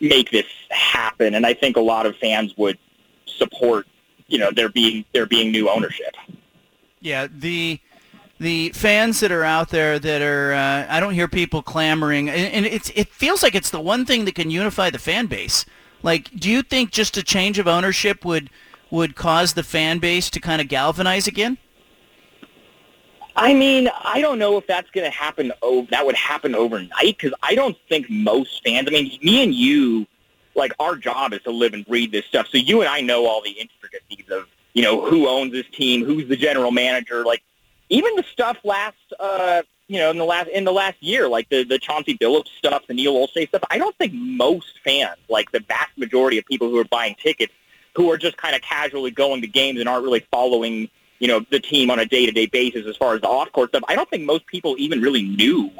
make 0.00 0.30
this 0.30 0.46
happen, 0.70 1.34
and 1.34 1.46
I 1.46 1.54
think 1.54 1.76
a 1.76 1.80
lot 1.80 2.06
of 2.06 2.16
fans 2.16 2.56
would 2.56 2.78
support 3.26 3.86
you 4.28 4.38
know 4.38 4.50
there 4.50 4.68
being 4.68 5.04
there 5.12 5.26
being 5.26 5.50
new 5.50 5.68
ownership. 5.68 6.14
Yeah, 7.00 7.26
the 7.30 7.80
the 8.44 8.68
fans 8.70 9.20
that 9.20 9.32
are 9.32 9.42
out 9.42 9.70
there 9.70 9.98
that 9.98 10.20
are 10.20 10.52
uh, 10.52 10.86
I 10.88 11.00
don't 11.00 11.14
hear 11.14 11.28
people 11.28 11.62
clamoring 11.62 12.28
and, 12.28 12.52
and 12.52 12.66
it's 12.66 12.90
it 12.94 13.08
feels 13.08 13.42
like 13.42 13.54
it's 13.54 13.70
the 13.70 13.80
one 13.80 14.04
thing 14.04 14.26
that 14.26 14.34
can 14.34 14.50
unify 14.50 14.90
the 14.90 14.98
fan 14.98 15.26
base. 15.26 15.64
Like 16.02 16.30
do 16.30 16.50
you 16.50 16.62
think 16.62 16.90
just 16.90 17.16
a 17.16 17.22
change 17.22 17.58
of 17.58 17.66
ownership 17.66 18.24
would 18.24 18.50
would 18.90 19.16
cause 19.16 19.54
the 19.54 19.62
fan 19.62 19.98
base 19.98 20.28
to 20.30 20.40
kind 20.40 20.60
of 20.60 20.68
galvanize 20.68 21.26
again? 21.26 21.56
I 23.36 23.52
mean, 23.54 23.90
I 24.04 24.20
don't 24.20 24.38
know 24.38 24.58
if 24.58 24.66
that's 24.66 24.88
going 24.90 25.10
to 25.10 25.16
happen. 25.16 25.50
Oh, 25.60 25.88
that 25.90 26.06
would 26.06 26.14
happen 26.14 26.54
overnight 26.54 27.18
because 27.18 27.32
I 27.42 27.56
don't 27.56 27.76
think 27.88 28.08
most 28.08 28.62
fans. 28.62 28.86
I 28.86 28.92
mean, 28.92 29.18
me 29.22 29.42
and 29.42 29.52
you, 29.52 30.06
like 30.54 30.72
our 30.78 30.94
job 30.94 31.32
is 31.32 31.42
to 31.42 31.50
live 31.50 31.74
and 31.74 31.84
breathe 31.84 32.12
this 32.12 32.26
stuff. 32.26 32.46
So 32.48 32.58
you 32.58 32.80
and 32.82 32.88
I 32.88 33.00
know 33.00 33.26
all 33.26 33.42
the 33.42 33.50
intricacies 33.50 34.30
of 34.30 34.46
you 34.74 34.82
know 34.82 35.04
who 35.04 35.26
owns 35.28 35.50
this 35.50 35.66
team, 35.72 36.04
who's 36.04 36.28
the 36.28 36.36
general 36.36 36.70
manager. 36.70 37.24
Like 37.24 37.42
even 37.88 38.16
the 38.16 38.24
stuff 38.24 38.58
last, 38.64 38.96
uh, 39.20 39.62
you 39.88 39.98
know, 39.98 40.10
in 40.10 40.18
the 40.18 40.24
last 40.24 40.48
in 40.48 40.64
the 40.64 40.72
last 40.72 41.02
year, 41.02 41.28
like 41.28 41.48
the 41.48 41.64
the 41.64 41.78
Chauncey 41.78 42.16
Billups 42.16 42.48
stuff, 42.58 42.86
the 42.86 42.94
Neil 42.94 43.14
Olshey 43.14 43.48
stuff. 43.48 43.62
I 43.70 43.78
don't 43.78 43.96
think 43.96 44.12
most 44.14 44.80
fans, 44.82 45.18
like 45.28 45.52
the 45.52 45.60
vast 45.60 45.96
majority 45.96 46.38
of 46.38 46.44
people 46.46 46.70
who 46.70 46.78
are 46.78 46.84
buying 46.84 47.14
tickets, 47.16 47.52
who 47.94 48.10
are 48.10 48.16
just 48.16 48.36
kind 48.36 48.54
of 48.54 48.62
casually 48.62 49.10
going 49.10 49.42
to 49.42 49.46
games 49.46 49.80
and 49.80 49.88
aren't 49.88 50.04
really 50.04 50.26
following, 50.30 50.88
you 51.18 51.28
know, 51.28 51.44
the 51.50 51.60
team 51.60 51.90
on 51.90 51.98
a 51.98 52.06
day 52.06 52.26
to 52.26 52.32
day 52.32 52.46
basis 52.46 52.86
as 52.86 52.96
far 52.96 53.14
as 53.14 53.20
the 53.20 53.28
off 53.28 53.52
court 53.52 53.70
stuff. 53.70 53.84
I 53.88 53.94
don't 53.94 54.08
think 54.08 54.24
most 54.24 54.46
people 54.46 54.74
even 54.78 55.00
really 55.00 55.22
knew 55.22 55.70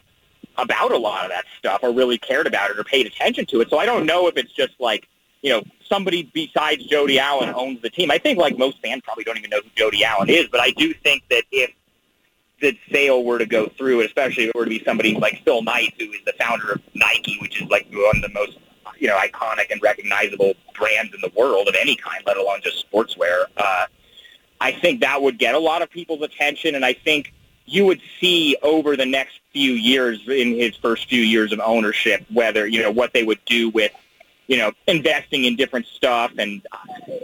about 0.56 0.92
a 0.92 0.98
lot 0.98 1.24
of 1.24 1.30
that 1.30 1.44
stuff 1.58 1.80
or 1.82 1.92
really 1.92 2.18
cared 2.18 2.46
about 2.46 2.70
it 2.70 2.78
or 2.78 2.84
paid 2.84 3.06
attention 3.06 3.46
to 3.46 3.60
it. 3.60 3.70
So 3.70 3.78
I 3.78 3.86
don't 3.86 4.06
know 4.06 4.28
if 4.28 4.36
it's 4.36 4.52
just 4.52 4.74
like 4.78 5.08
you 5.44 5.50
know, 5.50 5.62
somebody 5.86 6.22
besides 6.32 6.84
Jody 6.86 7.18
Allen 7.18 7.52
owns 7.54 7.82
the 7.82 7.90
team. 7.90 8.10
I 8.10 8.16
think 8.16 8.38
like 8.38 8.56
most 8.56 8.80
fans 8.80 9.02
probably 9.04 9.24
don't 9.24 9.36
even 9.36 9.50
know 9.50 9.60
who 9.62 9.68
Jody 9.76 10.02
Allen 10.02 10.30
is, 10.30 10.46
but 10.50 10.58
I 10.58 10.70
do 10.70 10.94
think 10.94 11.22
that 11.28 11.44
if 11.52 11.70
the 12.64 12.78
sale 12.90 13.24
were 13.24 13.38
to 13.38 13.46
go 13.46 13.66
through, 13.66 14.00
especially 14.00 14.44
if 14.44 14.50
it 14.50 14.56
were 14.56 14.64
to 14.64 14.70
be 14.70 14.82
somebody 14.84 15.14
like 15.14 15.42
Phil 15.44 15.62
Knight, 15.62 15.94
who 15.98 16.06
is 16.12 16.20
the 16.24 16.32
founder 16.38 16.72
of 16.72 16.80
Nike, 16.94 17.36
which 17.40 17.60
is 17.60 17.68
like 17.68 17.86
one 17.92 18.16
of 18.16 18.22
the 18.22 18.30
most 18.30 18.58
you 18.98 19.06
know 19.06 19.18
iconic 19.18 19.70
and 19.70 19.82
recognizable 19.82 20.54
brands 20.74 21.14
in 21.14 21.20
the 21.20 21.30
world 21.36 21.68
of 21.68 21.74
any 21.78 21.94
kind, 21.96 22.22
let 22.26 22.36
alone 22.36 22.60
just 22.62 22.90
sportswear. 22.90 23.44
Uh, 23.56 23.86
I 24.60 24.72
think 24.72 25.00
that 25.00 25.20
would 25.20 25.38
get 25.38 25.54
a 25.54 25.58
lot 25.58 25.82
of 25.82 25.90
people's 25.90 26.22
attention, 26.22 26.74
and 26.74 26.84
I 26.84 26.94
think 26.94 27.34
you 27.66 27.84
would 27.84 28.00
see 28.20 28.56
over 28.62 28.96
the 28.96 29.06
next 29.06 29.40
few 29.52 29.72
years 29.72 30.26
in 30.28 30.54
his 30.54 30.76
first 30.76 31.08
few 31.08 31.20
years 31.20 31.52
of 31.52 31.60
ownership 31.60 32.24
whether 32.32 32.66
you 32.66 32.82
know 32.82 32.90
what 32.90 33.12
they 33.12 33.24
would 33.24 33.42
do 33.46 33.70
with 33.70 33.92
you 34.46 34.56
know 34.56 34.72
investing 34.86 35.44
in 35.44 35.56
different 35.56 35.86
stuff 35.86 36.32
and 36.38 36.62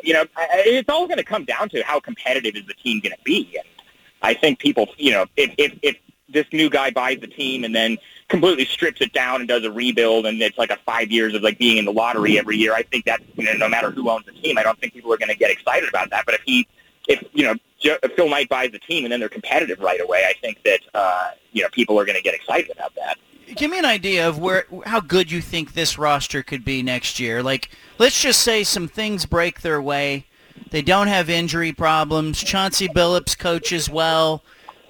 you 0.03 0.15
know 0.15 0.25
it's 0.51 0.89
all 0.89 1.07
going 1.07 1.19
to 1.19 1.25
come 1.25 1.45
down 1.45 1.69
to 1.69 1.83
how 1.83 2.01
competitive 2.01 2.57
is 2.57 2.67
the 2.67 2.75
team 2.75 3.01
going 3.01 3.13
to 3.13 3.23
be 3.25 3.57
and 3.57 3.80
I 4.23 4.35
think 4.35 4.59
people, 4.59 4.89
you 4.97 5.13
know, 5.13 5.27
if, 5.37 5.55
if, 5.59 5.79
if 5.83 5.97
this 6.29 6.47
new 6.53 6.71
guy 6.71 6.91
buys 6.91 7.19
the 7.21 7.27
team 7.27 7.65
and 7.65 7.75
then 7.75 7.99
completely 8.29 8.65
strips 8.65 9.01
it 9.01 9.13
down 9.13 9.41
and 9.41 9.49
does 9.49 9.65
a 9.65 9.71
rebuild 9.71 10.27
and 10.27 10.41
it's 10.41 10.57
like 10.59 10.71
a 10.71 10.79
five 10.87 11.11
years 11.11 11.35
of 11.35 11.43
like 11.43 11.59
being 11.59 11.77
in 11.77 11.85
the 11.85 11.93
lottery 11.93 12.39
every 12.39 12.57
year, 12.57 12.73
I 12.75 12.83
think 12.83 13.05
that, 13.07 13.21
you 13.35 13.45
know, 13.45 13.55
no 13.55 13.69
matter 13.69 13.91
who 13.91 14.09
owns 14.09 14.27
the 14.27 14.33
team, 14.33 14.57
I 14.59 14.63
don't 14.63 14.79
think 14.79 14.93
people 14.93 15.13
are 15.13 15.19
going 15.19 15.31
to 15.31 15.37
get 15.37 15.51
excited 15.51 15.89
about 15.89 16.11
that. 16.11 16.25
But 16.27 16.35
if 16.37 16.43
he, 16.43 16.69
if, 17.09 17.25
you 17.33 17.45
know, 17.45 17.55
if 17.83 18.13
Phil 18.13 18.29
Knight 18.29 18.49
buys 18.49 18.71
the 18.71 18.79
team 18.79 19.05
and 19.05 19.13
then 19.13 19.21
they're 19.21 19.29
competitive 19.29 19.81
right 19.81 20.01
away, 20.01 20.25
I 20.29 20.35
think 20.41 20.63
that, 20.65 20.81
uh, 20.95 21.31
you 21.53 21.63
know, 21.63 21.69
people 21.73 21.99
are 21.99 22.05
going 22.05 22.17
to 22.17 22.23
get 22.23 22.35
excited 22.35 22.71
about 22.71 22.95
that. 22.95 23.19
Give 23.57 23.69
me 23.69 23.81
an 23.81 23.85
idea 23.85 24.29
of 24.29 24.39
where, 24.39 24.67
how 24.87 25.01
good 25.01 25.33
you 25.33 25.41
think 25.41 25.73
this 25.73 25.99
roster 25.99 26.45
could 26.45 26.65
be 26.65 26.85
next 26.85 27.19
year. 27.19 27.43
Like, 27.43 27.71
let's 27.99 28.23
just 28.23 28.41
say 28.45 28.63
some 28.63 28.87
things 28.87 29.27
break 29.27 29.63
their 29.63 29.83
way 29.83 30.27
They 30.71 30.83
don't 30.83 31.09
have 31.09 31.31
injury 31.31 31.73
problems. 31.73 32.43
Chauncey 32.43 32.89
Billups 32.89 33.39
coaches 33.39 33.89
well. 33.89 34.43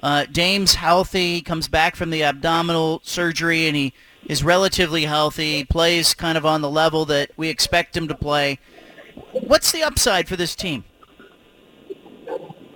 Uh, 0.03 0.27
Dame's 0.31 0.75
healthy, 0.75 1.43
comes 1.43 1.69
back 1.69 1.95
from 1.95 2.11
the 2.11 2.23
abdominal 2.23 3.01
surgery, 3.05 3.67
and 3.67 3.77
he 3.77 3.93
is 4.27 4.43
relatively 4.43 5.05
healthy, 5.05 5.65
plays 5.65 6.15
kind 6.15 6.39
of 6.39 6.47
on 6.47 6.63
the 6.63 6.71
level 6.71 7.05
that 7.07 7.31
we 7.37 7.49
expect 7.49 7.97
him 7.97 8.09
to 8.09 8.15
play. 8.15 8.59
What's 9.33 9.73
the 9.73 9.83
upside 9.83 10.29
for 10.29 10.37
this 10.37 10.55
team? 10.55 10.85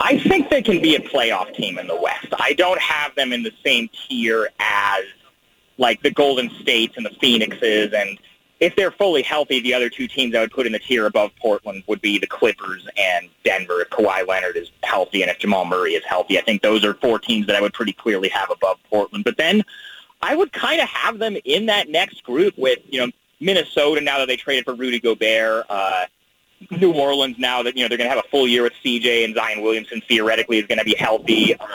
I 0.01 0.19
think 0.19 0.51
they 0.51 0.61
can 0.61 0.83
be 0.83 0.97
a 0.97 1.01
playoff 1.01 1.55
team 1.55 1.79
in 1.79 1.87
the 1.87 1.99
West. 1.99 2.29
I 2.39 2.53
don't 2.53 2.81
have 2.81 3.15
them 3.15 3.33
in 3.33 3.43
the 3.43 3.53
same 3.65 3.89
tier 3.89 4.51
as 4.59 5.05
like 5.79 6.03
the 6.03 6.11
Golden 6.11 6.51
States 6.61 6.95
and 6.97 7.07
the 7.07 7.15
Phoenixes 7.21 7.93
and 7.93 8.19
if 8.65 8.75
they're 8.77 8.91
fully 8.91 9.21
healthy, 9.21 9.61
the 9.61 9.75
other 9.75 9.91
two 9.91 10.09
teams 10.09 10.35
I 10.35 10.41
would 10.41 10.51
put 10.51 10.65
in 10.65 10.73
the 10.73 10.79
tier 10.79 11.05
above 11.05 11.37
Portland 11.37 11.83
would 11.87 12.01
be 12.01 12.19
the 12.19 12.27
Clippers 12.27 12.89
and 12.97 13.29
Denver 13.45 13.83
if 13.83 13.91
Kawhi 13.91 14.27
Leonard 14.27 14.57
is 14.57 14.71
healthy 14.83 15.21
and 15.21 15.31
if 15.31 15.39
Jamal 15.39 15.67
Murray 15.67 15.93
is 15.93 16.03
healthy. 16.05 16.39
I 16.39 16.41
think 16.41 16.63
those 16.63 16.83
are 16.83 16.95
four 16.95 17.19
teams 17.19 17.47
that 17.47 17.57
I 17.57 17.61
would 17.61 17.75
pretty 17.75 17.93
clearly 17.93 18.31
have 18.31 18.51
above 18.51 18.79
Portland. 18.89 19.23
But 19.23 19.37
then 19.37 19.65
I 20.23 20.35
would 20.35 20.51
kind 20.51 20.81
of 20.81 20.89
have 20.89 21.19
them 21.19 21.37
in 21.45 21.67
that 21.67 21.91
next 21.91 22.25
group 22.25 22.57
with, 22.57 22.79
you 22.89 23.05
know, 23.05 23.13
Minnesota 23.39 24.01
now 24.01 24.17
that 24.17 24.29
they 24.29 24.37
traded 24.37 24.65
for 24.65 24.75
Rudy 24.75 24.99
Gobert, 24.99 25.67
uh, 25.69 26.07
New 26.71 26.95
Orleans 26.95 27.39
now 27.39 27.63
that, 27.63 27.77
you 27.77 27.85
know, 27.85 27.89
they're 27.89 27.99
going 27.99 28.09
to 28.09 28.17
have 28.17 28.25
a 28.25 28.29
full 28.29 28.49
year 28.49 28.63
with 28.63 28.73
CJ 28.83 29.27
and 29.27 29.35
Zion 29.35 29.61
Williamson 29.61 30.01
theoretically 30.09 30.59
is 30.59 30.67
going 30.67 30.79
to 30.79 30.85
be 30.85 30.95
healthy. 30.95 31.55
Uh, 31.55 31.67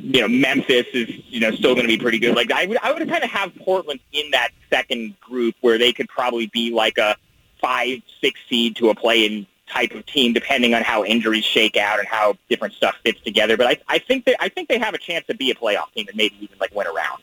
you 0.00 0.20
know, 0.20 0.28
Memphis 0.28 0.86
is, 0.92 1.08
you 1.28 1.40
know, 1.40 1.50
still 1.52 1.74
going 1.74 1.86
to 1.86 1.88
be 1.88 1.98
pretty 1.98 2.18
good. 2.18 2.34
Like 2.34 2.50
I 2.50 2.66
would, 2.66 2.78
I 2.78 2.92
would 2.92 3.08
kind 3.08 3.22
of 3.22 3.30
have 3.30 3.54
Portland 3.56 4.00
in 4.12 4.30
that 4.32 4.50
second 4.70 5.18
group 5.20 5.54
where 5.60 5.78
they 5.78 5.92
could 5.92 6.08
probably 6.08 6.46
be 6.46 6.72
like 6.72 6.98
a 6.98 7.16
five, 7.60 8.00
six 8.20 8.40
seed 8.48 8.76
to 8.76 8.90
a 8.90 8.94
play-in 8.94 9.46
type 9.68 9.92
of 9.92 10.06
team, 10.06 10.32
depending 10.32 10.74
on 10.74 10.82
how 10.82 11.04
injuries 11.04 11.44
shake 11.44 11.76
out 11.76 11.98
and 11.98 12.08
how 12.08 12.36
different 12.48 12.74
stuff 12.74 12.96
fits 13.04 13.20
together. 13.20 13.56
But 13.56 13.66
I, 13.66 13.76
I 13.88 13.98
think 13.98 14.24
that 14.24 14.36
I 14.40 14.48
think 14.48 14.68
they 14.68 14.78
have 14.78 14.94
a 14.94 14.98
chance 14.98 15.26
to 15.26 15.34
be 15.34 15.50
a 15.50 15.54
playoff 15.54 15.92
team 15.92 16.06
and 16.08 16.16
maybe 16.16 16.36
even 16.40 16.56
like 16.58 16.74
win 16.74 16.86
a 16.86 16.92
round. 16.92 17.22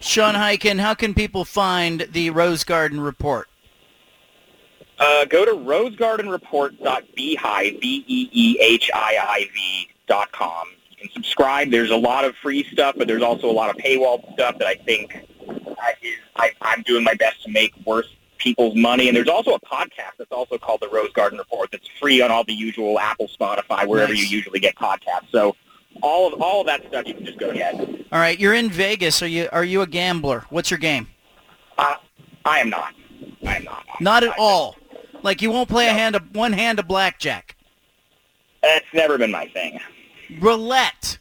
Sean 0.00 0.34
Highkin, 0.34 0.80
how 0.80 0.94
can 0.94 1.14
people 1.14 1.44
find 1.44 2.08
the 2.10 2.30
Rose 2.30 2.64
Garden 2.64 3.00
Report? 3.00 3.48
Uh, 4.98 5.24
go 5.24 5.44
to 5.44 5.52
rosegardenreport.beehiiv, 5.52 7.80
B-E-E-H-I-I-V 7.80 9.88
dot 10.08 10.32
com 10.32 10.66
subscribe. 11.12 11.70
There's 11.70 11.90
a 11.90 11.96
lot 11.96 12.24
of 12.24 12.34
free 12.36 12.64
stuff, 12.64 12.94
but 12.98 13.08
there's 13.08 13.22
also 13.22 13.50
a 13.50 13.52
lot 13.52 13.70
of 13.70 13.76
paywall 13.76 14.32
stuff 14.34 14.58
that 14.58 14.66
I 14.66 14.74
think 14.74 15.26
is, 16.02 16.18
I, 16.36 16.50
I'm 16.60 16.82
doing 16.82 17.04
my 17.04 17.14
best 17.14 17.42
to 17.44 17.50
make 17.50 17.74
worth 17.84 18.06
people's 18.38 18.74
money. 18.74 19.08
And 19.08 19.16
there's 19.16 19.28
also 19.28 19.54
a 19.54 19.60
podcast 19.60 20.16
that's 20.18 20.32
also 20.32 20.58
called 20.58 20.80
the 20.80 20.88
Rose 20.88 21.12
Garden 21.12 21.38
Report 21.38 21.70
that's 21.70 21.88
free 22.00 22.20
on 22.20 22.30
all 22.30 22.44
the 22.44 22.54
usual 22.54 22.98
Apple, 22.98 23.28
Spotify, 23.28 23.86
wherever 23.86 24.12
nice. 24.12 24.30
you 24.30 24.36
usually 24.36 24.60
get 24.60 24.74
podcasts. 24.76 25.30
So 25.30 25.56
all 26.02 26.32
of 26.32 26.40
all 26.40 26.60
of 26.60 26.66
that 26.66 26.86
stuff 26.88 27.06
you 27.06 27.14
can 27.14 27.24
just 27.24 27.38
go 27.38 27.52
get. 27.52 27.74
All 27.74 28.18
right, 28.18 28.38
you're 28.38 28.54
in 28.54 28.70
Vegas. 28.70 29.22
Are 29.22 29.26
you 29.26 29.48
are 29.52 29.64
you 29.64 29.82
a 29.82 29.86
gambler? 29.86 30.44
What's 30.50 30.70
your 30.70 30.78
game? 30.78 31.08
Uh, 31.78 31.96
I 32.44 32.58
am 32.58 32.70
not. 32.70 32.94
I 33.46 33.56
am 33.56 33.64
not. 33.64 33.84
Not 34.00 34.24
at 34.24 34.30
I 34.30 34.36
all. 34.38 34.76
Like 35.22 35.42
you 35.42 35.50
won't 35.50 35.68
play 35.68 35.86
no. 35.86 35.92
a 35.92 35.94
hand 35.94 36.16
of 36.16 36.34
one 36.34 36.52
hand 36.52 36.78
of 36.78 36.88
blackjack. 36.88 37.56
That's 38.62 38.86
never 38.92 39.18
been 39.18 39.30
my 39.30 39.46
thing 39.48 39.80
roulette. 40.40 41.18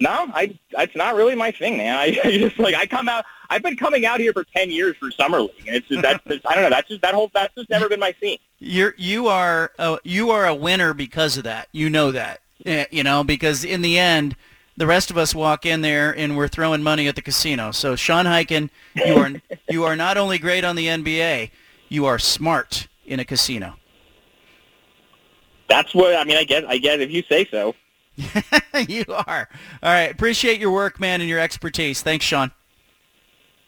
No, 0.00 0.28
I 0.34 0.58
it's 0.72 0.96
not 0.96 1.14
really 1.14 1.34
my 1.34 1.50
thing, 1.50 1.76
man. 1.76 1.96
I, 1.96 2.18
I 2.24 2.38
just 2.38 2.58
like 2.58 2.74
I 2.74 2.86
come 2.86 3.08
out. 3.08 3.24
I've 3.50 3.62
been 3.62 3.76
coming 3.76 4.06
out 4.06 4.20
here 4.20 4.32
for 4.32 4.44
ten 4.44 4.70
years 4.70 4.96
for 4.96 5.10
summer 5.10 5.40
league, 5.40 5.66
and 5.66 5.76
it's 5.76 5.88
just 5.88 6.02
that's 6.02 6.22
just, 6.24 6.46
I 6.46 6.54
don't 6.54 6.64
know. 6.64 6.70
That's 6.70 6.88
just 6.88 7.02
that 7.02 7.14
whole 7.14 7.30
that's 7.32 7.54
just 7.54 7.70
never 7.70 7.88
been 7.88 8.00
my 8.00 8.14
scene. 8.20 8.38
You're 8.58 8.94
you 8.98 9.28
are 9.28 9.72
a, 9.78 9.98
you 10.04 10.30
are 10.30 10.46
a 10.46 10.54
winner 10.54 10.94
because 10.94 11.36
of 11.36 11.44
that. 11.44 11.68
You 11.72 11.90
know 11.90 12.12
that. 12.12 12.40
Eh, 12.66 12.86
you 12.90 13.02
know 13.02 13.24
because 13.24 13.64
in 13.64 13.82
the 13.82 13.98
end, 13.98 14.36
the 14.76 14.86
rest 14.86 15.10
of 15.10 15.18
us 15.18 15.34
walk 15.34 15.64
in 15.64 15.82
there 15.82 16.16
and 16.16 16.36
we're 16.36 16.48
throwing 16.48 16.82
money 16.82 17.06
at 17.08 17.14
the 17.14 17.22
casino. 17.22 17.70
So 17.70 17.96
Sean 17.96 18.24
Highkin, 18.24 18.70
you 18.94 19.14
are 19.16 19.32
you 19.70 19.84
are 19.84 19.96
not 19.96 20.16
only 20.16 20.38
great 20.38 20.64
on 20.64 20.76
the 20.76 20.86
NBA, 20.86 21.50
you 21.88 22.06
are 22.06 22.18
smart 22.18 22.88
in 23.06 23.20
a 23.20 23.24
casino. 23.24 23.76
That's 25.68 25.94
what 25.94 26.14
I 26.14 26.24
mean. 26.24 26.36
I 26.36 26.44
guess 26.44 26.64
I 26.66 26.78
guess 26.78 27.00
if 27.00 27.10
you 27.10 27.22
say 27.28 27.46
so. 27.50 27.74
you 28.88 29.04
are. 29.08 29.48
All 29.82 29.92
right. 29.92 30.10
Appreciate 30.10 30.60
your 30.60 30.70
work, 30.70 31.00
man, 31.00 31.20
and 31.20 31.28
your 31.28 31.40
expertise. 31.40 32.02
Thanks, 32.02 32.24
Sean. 32.24 32.52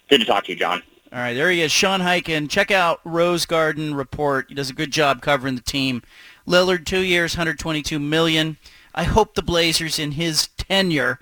Good 0.08 0.18
to 0.18 0.24
talk 0.24 0.44
to 0.44 0.52
you, 0.52 0.58
John. 0.58 0.82
All 1.12 1.18
right, 1.18 1.34
there 1.34 1.50
he 1.50 1.62
is, 1.62 1.72
Sean 1.72 2.00
Highkin. 2.00 2.50
Check 2.50 2.70
out 2.70 3.00
Rose 3.04 3.46
Garden 3.46 3.94
Report. 3.94 4.46
He 4.48 4.54
does 4.54 4.70
a 4.70 4.74
good 4.74 4.90
job 4.90 5.22
covering 5.22 5.54
the 5.54 5.62
team. 5.62 6.02
Lillard, 6.46 6.84
two 6.84 7.00
years, 7.00 7.36
122 7.36 7.98
million. 7.98 8.56
I 8.94 9.04
hope 9.04 9.34
the 9.34 9.42
Blazers 9.42 9.98
in 9.98 10.12
his 10.12 10.48
tenure 10.56 11.18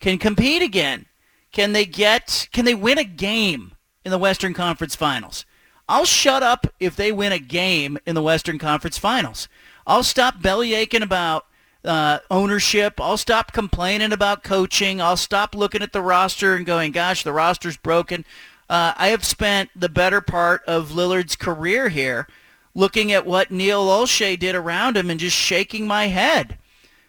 can 0.00 0.18
compete 0.18 0.62
again. 0.62 1.06
Can 1.50 1.72
they 1.72 1.86
get? 1.86 2.48
Can 2.52 2.64
they 2.64 2.74
win 2.74 2.98
a 2.98 3.04
game 3.04 3.72
in 4.04 4.10
the 4.10 4.18
Western 4.18 4.54
Conference 4.54 4.94
Finals? 4.94 5.44
I'll 5.88 6.04
shut 6.04 6.42
up 6.42 6.66
if 6.78 6.94
they 6.94 7.10
win 7.10 7.32
a 7.32 7.38
game 7.38 7.98
in 8.06 8.14
the 8.14 8.22
Western 8.22 8.58
Conference 8.58 8.98
Finals. 8.98 9.48
I'll 9.86 10.02
stop 10.02 10.40
bellyaching 10.40 11.02
about 11.02 11.46
uh, 11.84 12.20
ownership. 12.30 13.00
I'll 13.00 13.16
stop 13.16 13.52
complaining 13.52 14.12
about 14.12 14.44
coaching. 14.44 15.00
I'll 15.00 15.16
stop 15.16 15.54
looking 15.54 15.82
at 15.82 15.92
the 15.92 16.02
roster 16.02 16.54
and 16.54 16.64
going, 16.64 16.92
gosh, 16.92 17.22
the 17.24 17.32
roster's 17.32 17.76
broken. 17.76 18.24
Uh, 18.68 18.94
I 18.96 19.08
have 19.08 19.24
spent 19.24 19.70
the 19.74 19.88
better 19.88 20.20
part 20.20 20.62
of 20.66 20.90
Lillard's 20.90 21.36
career 21.36 21.88
here 21.88 22.26
looking 22.74 23.12
at 23.12 23.26
what 23.26 23.50
Neil 23.50 23.86
Olshey 23.86 24.38
did 24.38 24.54
around 24.54 24.96
him 24.96 25.10
and 25.10 25.20
just 25.20 25.36
shaking 25.36 25.86
my 25.86 26.06
head. 26.06 26.58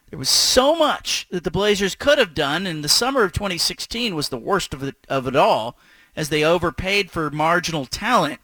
There 0.10 0.20
was 0.20 0.30
so 0.30 0.76
much 0.76 1.28
that 1.32 1.44
the 1.44 1.52
Blazers 1.52 1.96
could 1.96 2.20
have 2.20 2.36
done, 2.36 2.68
and 2.68 2.84
the 2.84 2.90
summer 2.90 3.24
of 3.24 3.32
2016 3.32 4.14
was 4.14 4.30
the 4.30 4.38
worst 4.38 4.74
of 4.74 4.84
it, 4.84 4.96
of 5.10 5.26
it 5.26 5.36
all 5.36 5.78
as 6.16 6.30
they 6.30 6.44
overpaid 6.44 7.10
for 7.10 7.32
marginal 7.32 7.86
talent. 7.86 8.40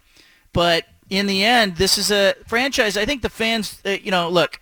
But 0.52 0.86
in 1.10 1.26
the 1.26 1.43
end, 1.43 1.78
this 1.78 1.98
is 1.98 2.12
a 2.12 2.36
franchise. 2.45 2.95
I 2.95 3.06
think 3.06 3.22
the 3.22 3.30
fans, 3.30 3.82
uh, 3.86 3.89
you 3.89 4.12
know, 4.12 4.30
look, 4.30 4.60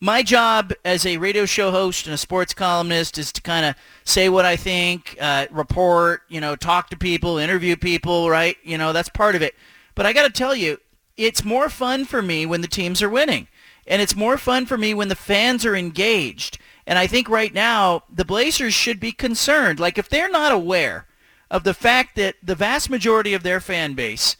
my 0.00 0.22
job 0.22 0.72
as 0.82 1.04
a 1.04 1.18
radio 1.18 1.44
show 1.44 1.70
host 1.70 2.06
and 2.06 2.14
a 2.14 2.18
sports 2.18 2.54
columnist 2.54 3.18
is 3.18 3.30
to 3.32 3.42
kind 3.42 3.66
of 3.66 3.74
say 4.04 4.30
what 4.30 4.46
I 4.46 4.56
think, 4.56 5.16
uh, 5.20 5.46
report, 5.50 6.22
you 6.28 6.40
know, 6.40 6.56
talk 6.56 6.88
to 6.90 6.96
people, 6.96 7.36
interview 7.36 7.76
people, 7.76 8.30
right? 8.30 8.56
You 8.64 8.78
know, 8.78 8.94
that's 8.94 9.10
part 9.10 9.34
of 9.34 9.42
it. 9.42 9.54
But 9.94 10.06
I 10.06 10.14
got 10.14 10.22
to 10.22 10.32
tell 10.32 10.54
you, 10.54 10.78
it's 11.18 11.44
more 11.44 11.68
fun 11.68 12.06
for 12.06 12.22
me 12.22 12.46
when 12.46 12.62
the 12.62 12.68
teams 12.68 13.02
are 13.02 13.10
winning. 13.10 13.48
And 13.86 14.00
it's 14.00 14.16
more 14.16 14.38
fun 14.38 14.64
for 14.64 14.78
me 14.78 14.94
when 14.94 15.08
the 15.08 15.16
fans 15.16 15.66
are 15.66 15.76
engaged. 15.76 16.58
And 16.86 16.98
I 16.98 17.06
think 17.06 17.28
right 17.28 17.52
now 17.52 18.04
the 18.10 18.24
Blazers 18.24 18.72
should 18.72 19.00
be 19.00 19.12
concerned. 19.12 19.78
Like 19.78 19.98
if 19.98 20.08
they're 20.08 20.30
not 20.30 20.52
aware 20.52 21.06
of 21.50 21.64
the 21.64 21.74
fact 21.74 22.16
that 22.16 22.36
the 22.42 22.54
vast 22.54 22.88
majority 22.88 23.34
of 23.34 23.42
their 23.42 23.60
fan 23.60 23.92
base 23.92 24.36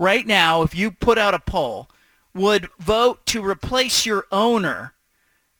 right 0.00 0.26
now, 0.26 0.62
if 0.62 0.74
you 0.74 0.90
put 0.90 1.18
out 1.18 1.34
a 1.34 1.38
poll, 1.38 1.88
would 2.34 2.68
vote 2.78 3.24
to 3.26 3.44
replace 3.44 4.06
your 4.06 4.24
owner, 4.32 4.94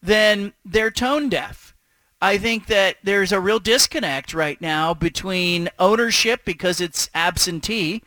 then 0.03 0.55
they're 0.65 0.91
tone 0.91 1.29
deaf. 1.29 1.75
I 2.23 2.39
think 2.39 2.67
that 2.67 2.97
there's 3.05 3.33
a 3.33 3.41
real 3.41 3.59
disconnect 3.59 4.35
right 4.35 4.61
now 4.61 4.95
between 4.95 5.69
ownership 5.79 6.45
because 6.45 6.81
it's 6.81 7.11
absentee 7.15 8.03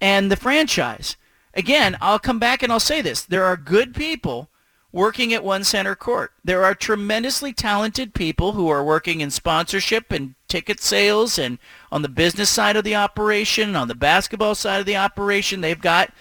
and 0.00 0.30
the 0.30 0.36
franchise. 0.36 1.16
Again, 1.54 1.96
I'll 2.00 2.18
come 2.18 2.38
back 2.38 2.62
and 2.62 2.72
I'll 2.72 2.80
say 2.80 3.00
this. 3.00 3.22
There 3.22 3.44
are 3.44 3.56
good 3.56 3.94
people 3.94 4.48
working 4.94 5.34
at 5.34 5.42
One 5.42 5.64
Center 5.64 5.96
Court. 5.96 6.30
There 6.44 6.64
are 6.64 6.72
tremendously 6.72 7.52
talented 7.52 8.14
people 8.14 8.52
who 8.52 8.68
are 8.68 8.84
working 8.84 9.20
in 9.20 9.32
sponsorship 9.32 10.12
and 10.12 10.36
ticket 10.46 10.80
sales 10.80 11.36
and 11.36 11.58
on 11.90 12.02
the 12.02 12.08
business 12.08 12.48
side 12.48 12.76
of 12.76 12.84
the 12.84 12.94
operation, 12.94 13.74
on 13.74 13.88
the 13.88 13.96
basketball 13.96 14.54
side 14.54 14.78
of 14.78 14.86
the 14.86 14.96
operation. 14.96 15.60
They've 15.60 15.80
got 15.80 16.14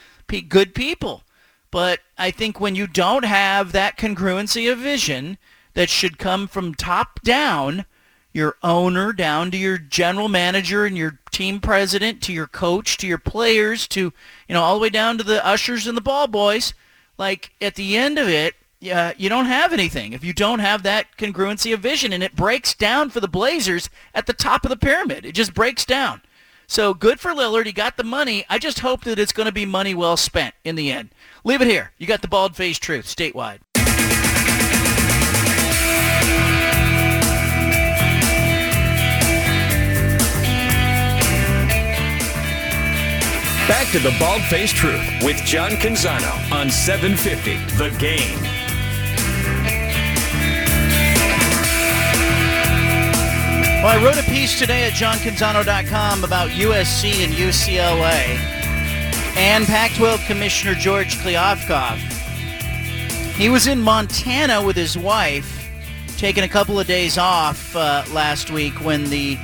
good 0.50 0.74
people. 0.74 1.22
But 1.70 2.00
I 2.18 2.32
think 2.32 2.60
when 2.60 2.74
you 2.74 2.88
don't 2.88 3.26
have 3.26 3.74
that 3.74 3.96
congruency 3.96 4.72
of 4.72 4.80
vision 4.80 5.38
that 5.76 5.92
should 5.92 6.18
come 6.18 6.48
from 6.48 6.74
top 6.74 7.22
down, 7.22 7.86
your 8.32 8.58
owner 8.64 9.14
down 9.14 9.52
to 9.52 9.58
your 9.58 9.78
general 9.78 10.30
manager 10.30 10.86
and 10.86 10.98
your 10.98 11.20
team 11.30 11.60
president 11.60 12.24
to 12.24 12.34
your 12.34 12.48
coach 12.48 12.98
to 12.98 13.06
your 13.06 13.20
players 13.20 13.88
to 13.88 14.12
you 14.48 14.56
know 14.56 14.62
all 14.62 14.74
the 14.74 14.82
way 14.82 14.90
down 14.90 15.20
to 15.20 15.24
the 15.24 15.46
ushers 15.46 15.86
and 15.86 15.96
the 15.96 16.02
ball 16.02 16.26
boys 16.26 16.74
like 17.18 17.52
at 17.62 17.76
the 17.76 17.96
end 17.96 18.18
of 18.18 18.28
it 18.28 18.56
uh, 18.92 19.14
you 19.18 19.30
don't 19.30 19.46
have 19.46 19.74
anything 19.74 20.14
if 20.14 20.24
you 20.24 20.34
don't 20.34 20.60
have 20.60 20.84
that 20.84 21.16
congruency 21.18 21.74
of 21.74 21.80
vision, 21.80 22.14
and 22.14 22.24
it 22.24 22.36
breaks 22.36 22.74
down 22.74 23.10
for 23.10 23.20
the 23.20 23.28
Blazers 23.28 23.90
at 24.14 24.26
the 24.26 24.34
top 24.34 24.64
of 24.64 24.70
the 24.70 24.78
pyramid. 24.78 25.26
It 25.26 25.34
just 25.34 25.54
breaks 25.54 25.86
down. 25.86 26.22
So 26.68 26.94
good 26.94 27.20
for 27.20 27.32
Lillard. 27.32 27.66
He 27.66 27.72
got 27.72 27.98
the 27.98 28.04
money. 28.04 28.46
I 28.50 28.58
just 28.58 28.80
hope 28.80 29.04
that 29.04 29.20
it's 29.20 29.34
going 29.34 29.46
to 29.46 29.52
be 29.52 29.66
money 29.66 29.94
well 29.94 30.18
spent 30.18 30.56
in 30.64 30.76
the 30.76 30.92
end. 30.92 31.10
Leave 31.44 31.62
it 31.62 31.68
here. 31.68 31.92
You 31.98 32.08
got 32.08 32.22
the 32.22 32.28
bald-faced 32.28 32.82
truth 32.82 33.06
statewide. 33.06 33.60
Back 43.68 43.90
to 43.94 44.00
the 44.00 44.14
Bald 44.20 44.42
Faced 44.44 44.76
Truth 44.76 45.24
with 45.24 45.38
John 45.46 45.72
Canzano 45.72 46.52
on 46.52 46.70
750 46.70 47.56
The 47.78 47.98
Game. 47.98 48.63
Well, 53.84 54.00
I 54.00 54.02
wrote 54.02 54.18
a 54.18 54.24
piece 54.24 54.58
today 54.58 54.86
at 54.86 54.94
johncanzano.com 54.94 56.24
about 56.24 56.52
USC 56.52 57.22
and 57.26 57.34
UCLA 57.34 58.38
and 59.36 59.66
Pac-12 59.66 60.26
Commissioner 60.26 60.74
George 60.74 61.18
Kliavkoff. 61.18 61.98
He 63.36 63.50
was 63.50 63.68
in 63.68 63.82
Montana 63.82 64.64
with 64.64 64.78
his 64.78 64.98
wife, 64.98 65.70
taking 66.16 66.46
a 66.46 66.48
couple 66.48 66.80
of 66.80 66.88
days 66.88 67.18
off 67.18 67.76
uh, 67.76 68.06
last 68.14 68.50
week 68.50 68.74
when 68.76 69.10
the 69.10 69.38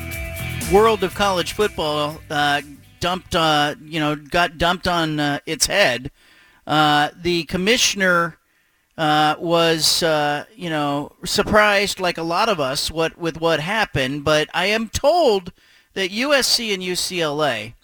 world 0.72 1.04
of 1.04 1.14
college 1.16 1.52
football 1.52 2.22
uh, 2.30 2.62
dumped, 3.02 3.36
uh, 3.36 3.76
you 3.84 4.00
know, 4.00 4.16
got 4.16 4.58
dumped 4.58 4.88
on 4.88 5.20
uh, 5.20 5.40
its 5.46 5.68
head. 5.68 6.12
Uh, 6.66 7.10
the 7.14 7.44
commissioner 7.44 8.39
uh, 9.00 9.38
was, 9.40 10.04
uh, 10.04 10.44
you 10.54 10.70
know, 10.70 11.14
surprised 11.24 12.02
like 12.02 12.18
a 12.18 12.24
lot 12.24 12.50
of 12.50 12.60
us 12.60 12.92
what 12.92 13.18
with 13.18 13.40
what 13.40 13.62
happened. 13.62 14.26
But 14.26 14.50
I 14.54 14.66
am 14.66 14.90
told 14.90 15.54
that 15.94 16.12
USC 16.12 16.74
and 16.74 16.84
UCLA 16.84 17.76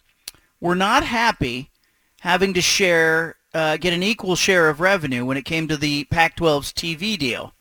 were 0.60 0.75
not 0.75 1.06
happy 1.06 1.71
having 2.19 2.54
to 2.54 2.62
share, 2.62 3.38
uh, 3.54 3.78
get 3.78 3.93
an 3.93 4.04
equal 4.04 4.36
share 4.36 4.67
of 4.67 4.82
revenue 4.82 5.23
when 5.23 5.38
it 5.38 5.45
came 5.45 5.69
to 5.69 5.78
the 5.78 6.04
Pac-12's 6.06 6.73
TV 6.73 7.17
deal. 7.17 7.54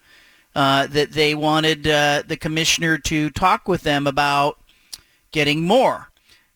Uh, 0.56 0.86
that 0.86 1.10
they 1.10 1.34
wanted 1.34 1.84
uh, 1.86 2.22
the 2.26 2.36
commissioner 2.36 2.96
to 2.96 3.28
talk 3.30 3.66
with 3.66 3.82
them 3.82 4.06
about 4.06 4.56
getting 5.32 5.64
more. 5.64 6.10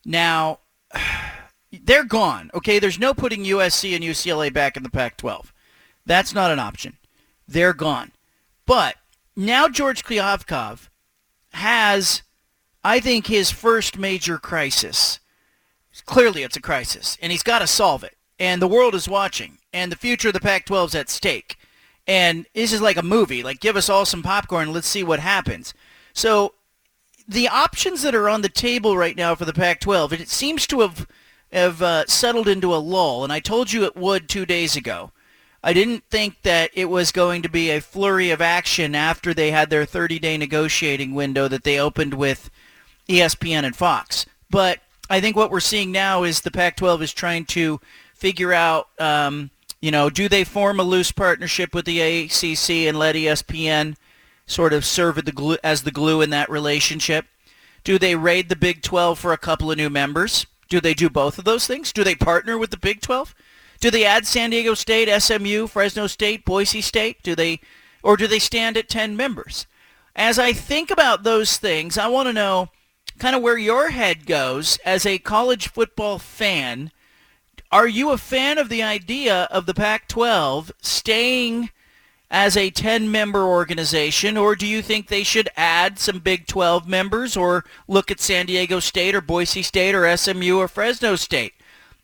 Now, 0.04 0.60
they're 1.84 2.04
gone. 2.04 2.50
Okay, 2.54 2.78
there's 2.78 2.98
no 2.98 3.12
putting 3.12 3.44
USC 3.44 3.96
and 3.96 4.04
UCLA 4.04 4.52
back 4.52 4.76
in 4.76 4.84
the 4.84 4.90
Pac-12. 4.90 5.46
That's 6.08 6.34
not 6.34 6.50
an 6.50 6.58
option. 6.58 6.96
They're 7.46 7.74
gone. 7.74 8.12
But 8.66 8.96
now 9.36 9.68
George 9.68 10.02
Kliavkoff 10.02 10.88
has, 11.52 12.22
I 12.82 12.98
think, 12.98 13.26
his 13.26 13.50
first 13.50 13.98
major 13.98 14.38
crisis. 14.38 15.20
Clearly, 16.06 16.42
it's 16.42 16.56
a 16.56 16.62
crisis, 16.62 17.18
and 17.20 17.30
he's 17.30 17.42
got 17.42 17.58
to 17.58 17.66
solve 17.66 18.02
it. 18.04 18.16
And 18.38 18.62
the 18.62 18.68
world 18.68 18.94
is 18.94 19.08
watching, 19.08 19.58
and 19.72 19.92
the 19.92 19.96
future 19.96 20.28
of 20.28 20.34
the 20.34 20.40
Pac-12 20.40 20.86
is 20.86 20.94
at 20.94 21.10
stake. 21.10 21.56
And 22.06 22.46
this 22.54 22.72
is 22.72 22.80
like 22.80 22.96
a 22.96 23.02
movie. 23.02 23.42
Like, 23.42 23.60
give 23.60 23.76
us 23.76 23.90
all 23.90 24.06
some 24.06 24.22
popcorn. 24.22 24.72
Let's 24.72 24.88
see 24.88 25.02
what 25.02 25.20
happens. 25.20 25.74
So, 26.14 26.54
the 27.26 27.48
options 27.48 28.00
that 28.00 28.14
are 28.14 28.30
on 28.30 28.40
the 28.40 28.48
table 28.48 28.96
right 28.96 29.16
now 29.16 29.34
for 29.34 29.44
the 29.44 29.52
Pac-12, 29.52 30.12
it 30.12 30.28
seems 30.28 30.66
to 30.68 30.80
have 30.80 31.06
have 31.52 31.82
uh, 31.82 32.06
settled 32.06 32.48
into 32.48 32.74
a 32.74 32.76
lull. 32.76 33.24
And 33.24 33.32
I 33.32 33.40
told 33.40 33.72
you 33.72 33.84
it 33.84 33.96
would 33.96 34.28
two 34.28 34.46
days 34.46 34.74
ago. 34.76 35.12
I 35.62 35.72
didn't 35.72 36.04
think 36.10 36.42
that 36.42 36.70
it 36.74 36.86
was 36.86 37.10
going 37.10 37.42
to 37.42 37.48
be 37.48 37.70
a 37.70 37.80
flurry 37.80 38.30
of 38.30 38.40
action 38.40 38.94
after 38.94 39.34
they 39.34 39.50
had 39.50 39.70
their 39.70 39.84
30-day 39.84 40.36
negotiating 40.36 41.14
window 41.14 41.48
that 41.48 41.64
they 41.64 41.80
opened 41.80 42.14
with 42.14 42.50
ESPN 43.08 43.64
and 43.64 43.74
Fox. 43.74 44.26
But 44.50 44.80
I 45.10 45.20
think 45.20 45.36
what 45.36 45.50
we're 45.50 45.60
seeing 45.60 45.90
now 45.90 46.22
is 46.22 46.40
the 46.40 46.50
Pac-12 46.50 47.02
is 47.02 47.12
trying 47.12 47.44
to 47.46 47.80
figure 48.14 48.52
out, 48.52 48.88
um, 49.00 49.50
you 49.80 49.90
know, 49.90 50.10
do 50.10 50.28
they 50.28 50.44
form 50.44 50.78
a 50.78 50.84
loose 50.84 51.10
partnership 51.10 51.74
with 51.74 51.86
the 51.86 52.00
ACC 52.00 52.88
and 52.88 52.98
let 52.98 53.16
ESPN 53.16 53.96
sort 54.46 54.72
of 54.72 54.84
serve 54.84 55.24
the 55.24 55.32
glue, 55.32 55.58
as 55.64 55.82
the 55.82 55.90
glue 55.90 56.20
in 56.20 56.30
that 56.30 56.50
relationship? 56.50 57.26
Do 57.84 57.98
they 57.98 58.14
raid 58.14 58.48
the 58.48 58.56
Big 58.56 58.82
12 58.82 59.18
for 59.18 59.32
a 59.32 59.38
couple 59.38 59.70
of 59.70 59.76
new 59.76 59.90
members? 59.90 60.46
Do 60.68 60.80
they 60.80 60.94
do 60.94 61.08
both 61.08 61.38
of 61.38 61.44
those 61.44 61.66
things? 61.66 61.92
Do 61.92 62.04
they 62.04 62.14
partner 62.14 62.58
with 62.58 62.70
the 62.70 62.76
Big 62.76 63.00
12? 63.00 63.34
Do 63.80 63.90
they 63.90 64.04
add 64.04 64.26
San 64.26 64.50
Diego 64.50 64.74
State, 64.74 65.08
SMU, 65.22 65.66
Fresno 65.66 66.06
State, 66.06 66.44
Boise 66.44 66.80
State? 66.80 67.22
Do 67.22 67.34
they, 67.34 67.60
or 68.02 68.16
do 68.16 68.26
they 68.26 68.38
stand 68.38 68.76
at 68.76 68.88
10 68.88 69.16
members? 69.16 69.66
As 70.16 70.38
I 70.38 70.52
think 70.52 70.90
about 70.90 71.22
those 71.22 71.58
things, 71.58 71.96
I 71.96 72.08
want 72.08 72.26
to 72.28 72.32
know 72.32 72.70
kind 73.18 73.36
of 73.36 73.42
where 73.42 73.58
your 73.58 73.90
head 73.90 74.26
goes 74.26 74.78
as 74.84 75.06
a 75.06 75.18
college 75.18 75.68
football 75.68 76.18
fan. 76.18 76.90
Are 77.70 77.86
you 77.86 78.10
a 78.10 78.18
fan 78.18 78.58
of 78.58 78.68
the 78.68 78.82
idea 78.82 79.44
of 79.50 79.66
the 79.66 79.74
Pac-12 79.74 80.70
staying 80.80 81.70
as 82.30 82.56
a 82.56 82.70
10-member 82.70 83.42
organization, 83.42 84.36
or 84.36 84.54
do 84.54 84.66
you 84.66 84.82
think 84.82 85.08
they 85.08 85.22
should 85.22 85.48
add 85.56 85.98
some 85.98 86.18
Big 86.18 86.46
12 86.46 86.86
members 86.86 87.36
or 87.36 87.64
look 87.86 88.10
at 88.10 88.20
San 88.20 88.46
Diego 88.46 88.80
State 88.80 89.14
or 89.14 89.20
Boise 89.20 89.62
State 89.62 89.94
or 89.94 90.16
SMU 90.16 90.58
or 90.58 90.68
Fresno 90.68 91.16
State? 91.16 91.54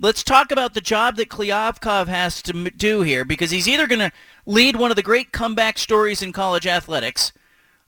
Let's 0.05 0.23
talk 0.23 0.53
about 0.53 0.75
the 0.75 0.83
job 0.83 1.17
that 1.17 1.31
Kliavkoff 1.31 2.09
has 2.09 2.43
to 2.43 2.53
do 2.53 3.01
here 3.01 3.25
because 3.25 3.51
he's 3.51 3.67
either 3.67 3.87
going 3.87 4.01
to 4.01 4.13
lead 4.45 4.77
one 4.77 4.91
of 4.91 4.97
the 4.97 5.03
great 5.03 5.33
comeback 5.33 5.79
stories 5.79 6.21
in 6.21 6.31
college 6.31 6.67
athletics 6.67 7.33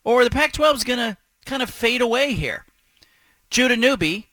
or 0.03 0.25
the 0.25 0.31
Pac-12 0.31 0.77
is 0.77 0.85
going 0.85 0.99
to 0.99 1.19
kind 1.45 1.63
of 1.63 1.69
fade 1.69 2.01
away 2.01 2.33
here. 2.33 2.65
Judah 3.51 3.77
Newby, 3.77 4.29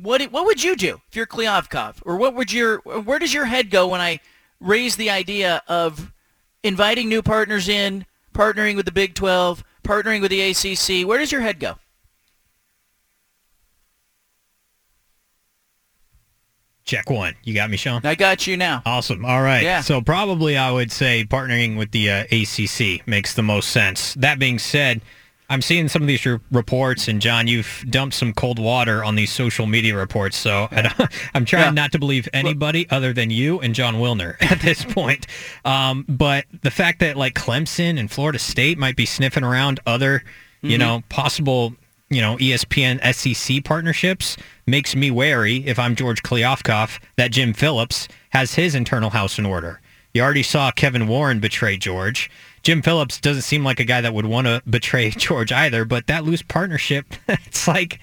what 0.00 0.22
what 0.30 0.46
would 0.46 0.62
you 0.62 0.76
do 0.76 1.00
if 1.08 1.16
you're 1.16 1.26
Kliavkoff? 1.26 1.96
Or 2.04 2.16
what 2.18 2.34
would 2.34 2.52
your 2.52 2.78
where 2.78 3.18
does 3.18 3.34
your 3.34 3.46
head 3.46 3.70
go 3.70 3.88
when 3.88 4.00
I 4.00 4.20
raise 4.60 4.94
the 4.94 5.10
idea 5.10 5.64
of 5.66 6.12
inviting 6.62 7.08
new 7.08 7.20
partners 7.20 7.68
in, 7.68 8.06
partnering 8.32 8.76
with 8.76 8.86
the 8.86 8.92
Big 8.92 9.14
12, 9.14 9.64
partnering 9.82 10.20
with 10.20 10.30
the 10.30 10.40
ACC? 10.40 11.04
Where 11.04 11.18
does 11.18 11.32
your 11.32 11.40
head 11.40 11.58
go? 11.58 11.78
Check 16.86 17.10
one. 17.10 17.34
You 17.42 17.52
got 17.52 17.68
me, 17.68 17.76
Sean? 17.76 18.00
I 18.04 18.14
got 18.14 18.46
you 18.46 18.56
now. 18.56 18.80
Awesome. 18.86 19.24
All 19.24 19.42
right. 19.42 19.64
Yeah. 19.64 19.80
So 19.80 20.00
probably 20.00 20.56
I 20.56 20.70
would 20.70 20.92
say 20.92 21.24
partnering 21.28 21.76
with 21.76 21.90
the 21.90 22.10
uh, 22.10 22.24
ACC 22.30 23.04
makes 23.08 23.34
the 23.34 23.42
most 23.42 23.70
sense. 23.70 24.14
That 24.14 24.38
being 24.38 24.60
said, 24.60 25.00
I'm 25.50 25.62
seeing 25.62 25.88
some 25.88 26.02
of 26.02 26.06
these 26.08 26.24
re- 26.24 26.38
reports, 26.52 27.08
and 27.08 27.20
John, 27.20 27.48
you've 27.48 27.84
dumped 27.90 28.14
some 28.14 28.32
cold 28.32 28.60
water 28.60 29.02
on 29.02 29.16
these 29.16 29.32
social 29.32 29.66
media 29.66 29.96
reports. 29.96 30.36
So 30.36 30.68
I 30.70 30.82
don't- 30.82 31.10
I'm 31.34 31.44
trying 31.44 31.64
Yeah. 31.64 31.70
not 31.82 31.90
to 31.92 31.98
believe 31.98 32.28
anybody 32.32 32.88
other 32.88 33.12
than 33.12 33.30
you 33.30 33.58
and 33.60 33.74
Jon 33.74 33.96
Wilner 33.96 34.36
at 34.40 34.60
this 34.60 34.84
point. 34.84 35.26
Um, 35.64 36.04
but 36.08 36.44
the 36.62 36.70
fact 36.70 37.00
that 37.00 37.16
like 37.16 37.34
Clemson 37.34 37.98
and 37.98 38.08
Florida 38.08 38.38
State 38.38 38.78
might 38.78 38.94
be 38.94 39.06
sniffing 39.06 39.42
around 39.42 39.80
other, 39.86 40.22
you 40.62 40.78
know, 40.78 41.02
possible, 41.08 41.74
you 42.08 42.20
know, 42.20 42.36
ESPN 42.36 43.00
SEC 43.14 43.64
partnerships 43.64 44.36
makes 44.66 44.94
me 44.94 45.10
wary 45.10 45.66
if 45.66 45.78
I'm 45.78 45.96
George 45.96 46.22
Kliavkoff 46.22 47.00
that 47.16 47.32
Jim 47.32 47.52
Phillips 47.52 48.08
has 48.30 48.54
his 48.54 48.74
internal 48.74 49.10
house 49.10 49.38
in 49.38 49.46
order. 49.46 49.80
You 50.14 50.22
already 50.22 50.44
saw 50.44 50.70
Kevin 50.70 51.08
Warren 51.08 51.40
betray 51.40 51.76
George. 51.76 52.30
Jim 52.62 52.80
Phillips 52.80 53.20
doesn't 53.20 53.42
seem 53.42 53.64
like 53.64 53.80
a 53.80 53.84
guy 53.84 54.00
that 54.00 54.14
would 54.14 54.26
want 54.26 54.46
to 54.46 54.62
betray 54.68 55.10
George 55.16 55.52
either, 55.52 55.84
but 55.84 56.06
that 56.06 56.24
loose 56.24 56.42
partnership, 56.42 57.06
it's 57.28 57.66
like, 57.66 57.98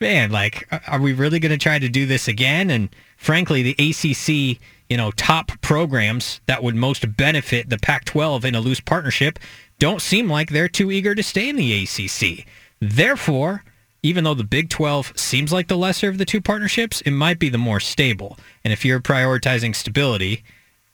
man, 0.00 0.30
like, 0.30 0.68
are 0.86 1.00
we 1.00 1.12
really 1.12 1.40
going 1.40 1.52
to 1.52 1.58
try 1.58 1.78
to 1.78 1.88
do 1.88 2.06
this 2.06 2.28
again? 2.28 2.70
And 2.70 2.88
frankly, 3.16 3.62
the 3.62 3.76
ACC, 3.78 4.60
you 4.88 4.96
know, 4.96 5.10
top 5.12 5.50
programs 5.62 6.40
that 6.46 6.62
would 6.62 6.76
most 6.76 7.16
benefit 7.16 7.70
the 7.70 7.78
Pac-12 7.78 8.44
in 8.44 8.54
a 8.54 8.60
loose 8.60 8.80
partnership 8.80 9.38
don't 9.78 10.00
seem 10.00 10.30
like 10.30 10.50
they're 10.50 10.68
too 10.68 10.92
eager 10.92 11.14
to 11.14 11.22
stay 11.24 11.48
in 11.48 11.56
the 11.56 11.82
ACC. 11.82 12.46
Therefore, 12.82 13.62
even 14.02 14.24
though 14.24 14.34
the 14.34 14.42
Big 14.42 14.68
12 14.68 15.12
seems 15.16 15.52
like 15.52 15.68
the 15.68 15.76
lesser 15.76 16.08
of 16.08 16.18
the 16.18 16.24
two 16.24 16.40
partnerships, 16.40 17.00
it 17.02 17.12
might 17.12 17.38
be 17.38 17.48
the 17.48 17.56
more 17.56 17.78
stable. 17.78 18.36
And 18.64 18.72
if 18.72 18.84
you're 18.84 18.98
prioritizing 18.98 19.76
stability, 19.76 20.42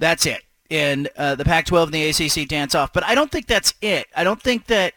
that's 0.00 0.26
it. 0.26 0.42
And 0.68 1.08
uh, 1.16 1.36
the 1.36 1.44
Pac-12 1.44 1.84
and 1.84 1.94
the 1.94 2.08
ACC 2.08 2.48
dance 2.48 2.74
off. 2.74 2.92
But 2.92 3.04
I 3.04 3.14
don't 3.14 3.30
think 3.30 3.46
that's 3.46 3.72
it. 3.80 4.08
I 4.16 4.24
don't 4.24 4.42
think 4.42 4.66
that 4.66 4.94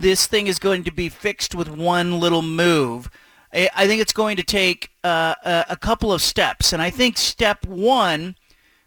this 0.00 0.26
thing 0.26 0.46
is 0.46 0.58
going 0.58 0.84
to 0.84 0.92
be 0.92 1.08
fixed 1.08 1.54
with 1.54 1.68
one 1.68 2.18
little 2.18 2.42
move. 2.42 3.10
I 3.52 3.70
I 3.74 3.86
think 3.86 4.00
it's 4.00 4.12
going 4.12 4.36
to 4.36 4.42
take 4.42 4.90
uh, 5.04 5.34
a, 5.44 5.66
a 5.70 5.76
couple 5.76 6.12
of 6.12 6.22
steps, 6.22 6.72
and 6.72 6.82
I 6.82 6.90
think 6.90 7.16
step 7.16 7.66
one 7.66 8.36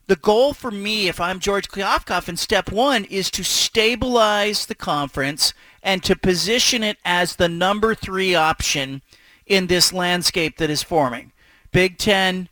the 0.08 0.16
goal 0.18 0.54
for 0.54 0.70
me, 0.70 1.08
if 1.08 1.22
I'm 1.22 1.40
George 1.40 1.70
Kliavkoff, 1.70 2.28
in 2.28 2.36
step 2.36 2.72
one 2.72 3.06
is 3.06 3.32
to 3.32 3.44
stabilize 3.44 4.66
the 4.66 4.76
conference 4.76 5.54
and 5.82 6.04
to 6.04 6.16
position 6.16 6.84
it 6.84 6.98
as 7.06 7.36
the 7.36 7.48
number 7.48 7.96
three 7.96 8.36
option 8.36 9.02
in 9.46 9.68
this 9.68 9.94
landscape 9.94 10.58
that 10.58 10.70
is 10.70 10.84
forming. 10.84 11.32
Big 11.72 11.98
Ten 11.98 12.50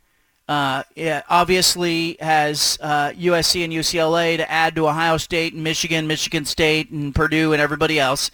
uh, 0.52 1.22
obviously 1.30 2.16
has 2.20 2.78
uh, 2.80 3.10
USC 3.10 3.64
and 3.64 3.72
UCLA 3.72 4.36
to 4.36 4.50
add 4.50 4.74
to 4.74 4.88
Ohio 4.88 5.16
State 5.16 5.54
and 5.54 5.64
Michigan, 5.64 6.06
Michigan 6.06 6.44
State 6.44 6.90
and 6.90 7.14
Purdue 7.14 7.52
and 7.52 7.62
everybody 7.62 7.98
else. 7.98 8.30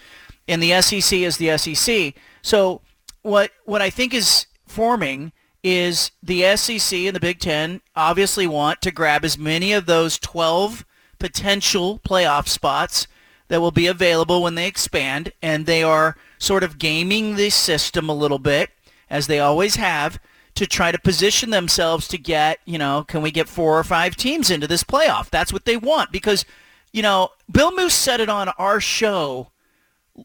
And 0.49 0.63
the 0.63 0.81
SEC 0.83 1.21
is 1.21 1.37
the 1.37 1.57
SEC. 1.57 2.15
So 2.43 2.81
what 3.23 3.53
what 3.65 3.83
I 3.83 3.91
think 3.91 4.15
is 4.15 4.47
forming 4.67 5.33
is 5.63 6.11
the 6.23 6.57
SEC 6.57 6.99
and 6.99 7.15
the 7.15 7.21
Big 7.21 7.39
Ten 7.39 7.81
obviously 7.95 8.47
want 8.47 8.81
to 8.83 8.91
grab 8.91 9.25
as 9.25 9.39
many 9.39 9.73
of 9.73 9.87
those 9.87 10.19
12 10.19 10.85
potential 11.19 12.01
playoff 12.01 12.49
spots 12.49 13.07
that 13.49 13.61
will 13.61 13.71
be 13.71 13.87
available 13.87 14.43
when 14.43 14.55
they 14.55 14.67
expand, 14.67 15.33
and 15.43 15.67
they 15.67 15.83
are 15.83 16.17
sort 16.39 16.63
of 16.63 16.79
gaming 16.79 17.37
the 17.37 17.51
system 17.51 18.09
a 18.09 18.15
little 18.15 18.39
bit, 18.39 18.71
as 19.09 19.27
they 19.27 19.41
always 19.41 19.77
have, 19.77 20.21
to 20.59 20.67
try 20.67 20.91
to 20.91 20.99
position 20.99 21.51
themselves 21.51 22.09
to 22.09 22.19
get, 22.19 22.59
you 22.65 22.79
know, 22.79 23.05
can 23.07 23.23
we 23.23 23.31
get 23.31 23.49
four 23.49 23.79
or 23.79 23.85
five 23.85 24.17
teams 24.17 24.51
into 24.51 24.67
this 24.67 24.83
playoff? 24.83 25.31
That's 25.31 25.53
what 25.53 25.65
they 25.65 25.77
want 25.77 26.11
because, 26.11 26.45
you 26.93 27.01
know, 27.01 27.31
Bill 27.51 27.75
Moos 27.75 27.95
said 27.95 28.21
it 28.21 28.29
on 28.29 28.49
our 28.59 28.81
show 28.81 29.53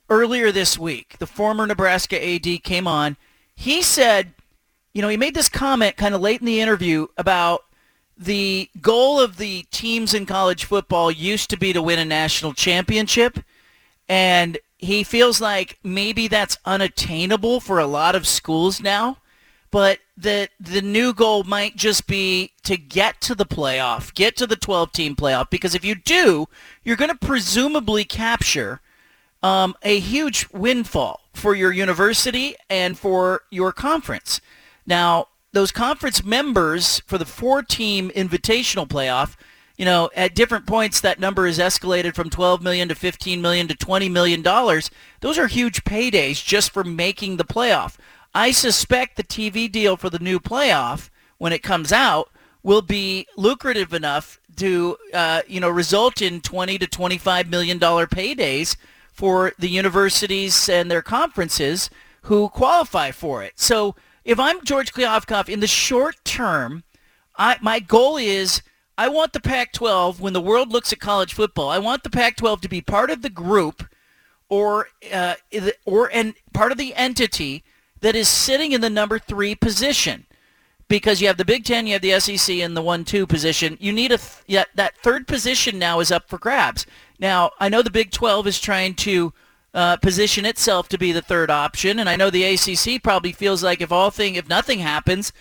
earlier 0.10 0.52
this 0.52 0.78
week. 0.78 1.18
The 1.20 1.28
former 1.28 1.68
Nebraska 1.68 2.18
AD 2.24 2.64
came 2.64 2.88
on. 2.88 3.16
He 3.56 3.84
said, 3.84 4.34
you 4.92 5.04
know, 5.04 5.08
he 5.08 5.18
made 5.18 5.36
this 5.36 5.50
comment 5.50 5.98
kind 5.98 6.16
of 6.16 6.22
late 6.22 6.40
in 6.40 6.48
the 6.48 6.62
interview 6.62 7.06
about 7.16 7.66
the 8.18 8.72
goal 8.82 9.20
of 9.20 9.38
the 9.38 9.68
teams 9.70 10.16
in 10.16 10.26
college 10.26 10.66
football 10.66 11.12
used 11.12 11.52
to 11.52 11.58
be 11.58 11.74
to 11.74 11.82
win 11.82 12.00
a 12.00 12.06
national 12.06 12.54
championship. 12.54 13.38
And 14.10 14.58
he 14.80 15.04
feels 15.04 15.40
like 15.40 15.78
maybe 15.84 16.28
that's 16.28 16.58
unattainable 16.66 17.60
for 17.60 17.78
a 17.78 17.86
lot 17.86 18.16
of 18.16 18.26
schools 18.28 18.82
now 18.82 19.18
but 19.74 19.98
the 20.16 20.48
the 20.60 20.84
new 20.84 21.16
goal 21.16 21.44
might 21.44 21.76
just 21.76 22.06
be 22.06 22.52
to 22.62 22.78
get 22.78 23.20
to 23.22 23.34
the 23.34 23.46
playoff, 23.46 24.14
get 24.14 24.38
to 24.38 24.46
the 24.46 24.56
12 24.56 24.92
team 24.92 25.16
playoff 25.16 25.50
because 25.50 25.74
if 25.74 25.84
you 25.84 25.96
do, 25.96 26.46
you're 26.84 26.96
going 26.96 27.10
to 27.10 27.18
presumably 27.18 28.04
capture 28.04 28.82
um, 29.42 29.74
a 29.82 29.98
huge 29.98 30.48
windfall 30.54 31.22
for 31.34 31.56
your 31.56 31.72
university 31.72 32.56
and 32.70 33.00
for 33.00 33.42
your 33.50 33.72
conference. 33.72 34.40
Now, 34.86 35.30
those 35.54 35.72
conference 35.72 36.24
members 36.24 37.00
for 37.08 37.18
the 37.18 37.26
four 37.26 37.64
team 37.64 38.12
invitational 38.12 38.88
playoff, 38.88 39.36
you 39.76 39.86
know, 39.86 40.12
at 40.16 40.36
different 40.36 40.68
points 40.68 41.02
that 41.02 41.20
number 41.20 41.48
is 41.48 41.58
escalated 41.58 42.14
from 42.14 42.30
12 42.30 42.62
million 42.62 42.90
to 42.90 42.96
15 42.96 43.42
million 43.42 43.68
to 43.68 43.76
20 43.76 44.08
million 44.08 44.44
dollars. 44.44 44.92
Those 45.22 45.40
are 45.40 45.48
huge 45.48 45.84
paydays 45.84 46.46
just 46.46 46.70
for 46.70 46.84
making 46.84 47.38
the 47.38 47.44
playoff. 47.44 47.98
I 48.34 48.52
suspect 48.52 49.16
the 49.16 49.24
TV 49.24 49.72
deal 49.72 49.96
for 49.96 50.10
the 50.10 50.20
new 50.20 50.40
playoff, 50.40 51.10
when 51.38 51.54
it 51.54 51.62
comes 51.62 51.92
out, 51.92 52.30
will 52.64 52.82
be 52.82 53.28
lucrative 53.36 53.94
enough 53.94 54.40
to, 54.56 54.98
uh, 55.14 55.42
you 55.48 55.60
know, 55.60 55.70
result 55.70 56.22
in 56.22 56.42
20 56.42 56.78
to 56.80 56.88
25 56.88 57.50
million 57.50 57.78
dollar 57.78 58.08
paydays 58.08 58.76
for 59.12 59.54
the 59.60 59.70
universities 59.70 60.70
and 60.70 60.90
their 60.90 61.02
conferences 61.02 61.90
who 62.24 62.50
qualify 62.50 63.12
for 63.12 63.44
it. 63.44 63.54
So 63.56 63.96
if 64.24 64.40
I'm 64.40 64.64
George 64.64 64.94
Kliavkoff, 64.94 65.50
in 65.50 65.60
the 65.60 65.68
short 65.68 66.16
term, 66.24 66.84
I, 67.38 67.58
my 67.62 67.80
goal 67.80 68.18
is 68.18 68.62
I 68.98 69.10
want 69.10 69.34
the 69.34 69.40
Pac-12, 69.40 70.20
when 70.20 70.34
the 70.34 70.42
world 70.42 70.72
looks 70.72 70.94
at 70.94 71.00
college 71.00 71.34
football, 71.34 71.70
I 71.70 71.80
want 71.80 72.04
the 72.04 72.10
Pac-12 72.10 72.62
to 72.62 72.70
be 72.70 72.82
part 72.82 73.10
of 73.10 73.22
the 73.22 73.30
group 73.30 73.84
or, 74.50 74.88
uh, 75.12 75.36
or 75.86 76.10
and 76.14 76.36
part 76.54 76.72
of 76.72 76.78
the 76.78 76.96
entity 76.96 77.64
that 78.04 78.18
is 78.18 78.28
sitting 78.28 78.74
in 78.74 78.82
the 78.82 78.90
number 78.90 79.18
three 79.18 79.56
position 79.56 80.26
because 80.90 81.22
you 81.22 81.28
have 81.28 81.38
the 81.38 81.46
Big 81.46 81.64
Ten, 81.64 81.88
you 81.88 81.94
have 81.94 82.02
the 82.02 82.20
SEC 82.20 82.58
in 82.58 82.74
the 82.74 82.82
one-two 82.82 83.26
position. 83.26 83.78
You 83.80 83.94
need 83.94 84.12
a 84.12 84.18
th- 84.18 84.44
yeah, 84.46 84.66
that 84.76 84.98
third 84.98 85.26
position 85.26 85.80
now 85.80 86.02
is 86.02 86.12
up 86.12 86.28
for 86.28 86.38
grabs. 86.38 86.86
Now 87.18 87.52
I 87.62 87.70
know 87.70 87.82
the 87.82 87.90
Big 87.90 88.12
12 88.12 88.46
is 88.48 88.60
trying 88.60 88.96
to 88.96 89.34
uh, 89.74 89.96
position 89.98 90.46
itself 90.46 90.90
to 90.90 90.98
be 90.98 91.14
the 91.14 91.22
third 91.22 91.50
option, 91.50 91.98
and 91.98 92.10
I 92.10 92.18
know 92.18 92.30
the 92.30 92.44
ACC 92.44 93.02
probably 93.02 93.32
feels 93.32 93.64
like 93.64 93.80
if 93.80 93.92
all 93.92 94.12
thing 94.12 94.36
if 94.36 94.50
nothing 94.50 94.80
happens, 94.80 95.32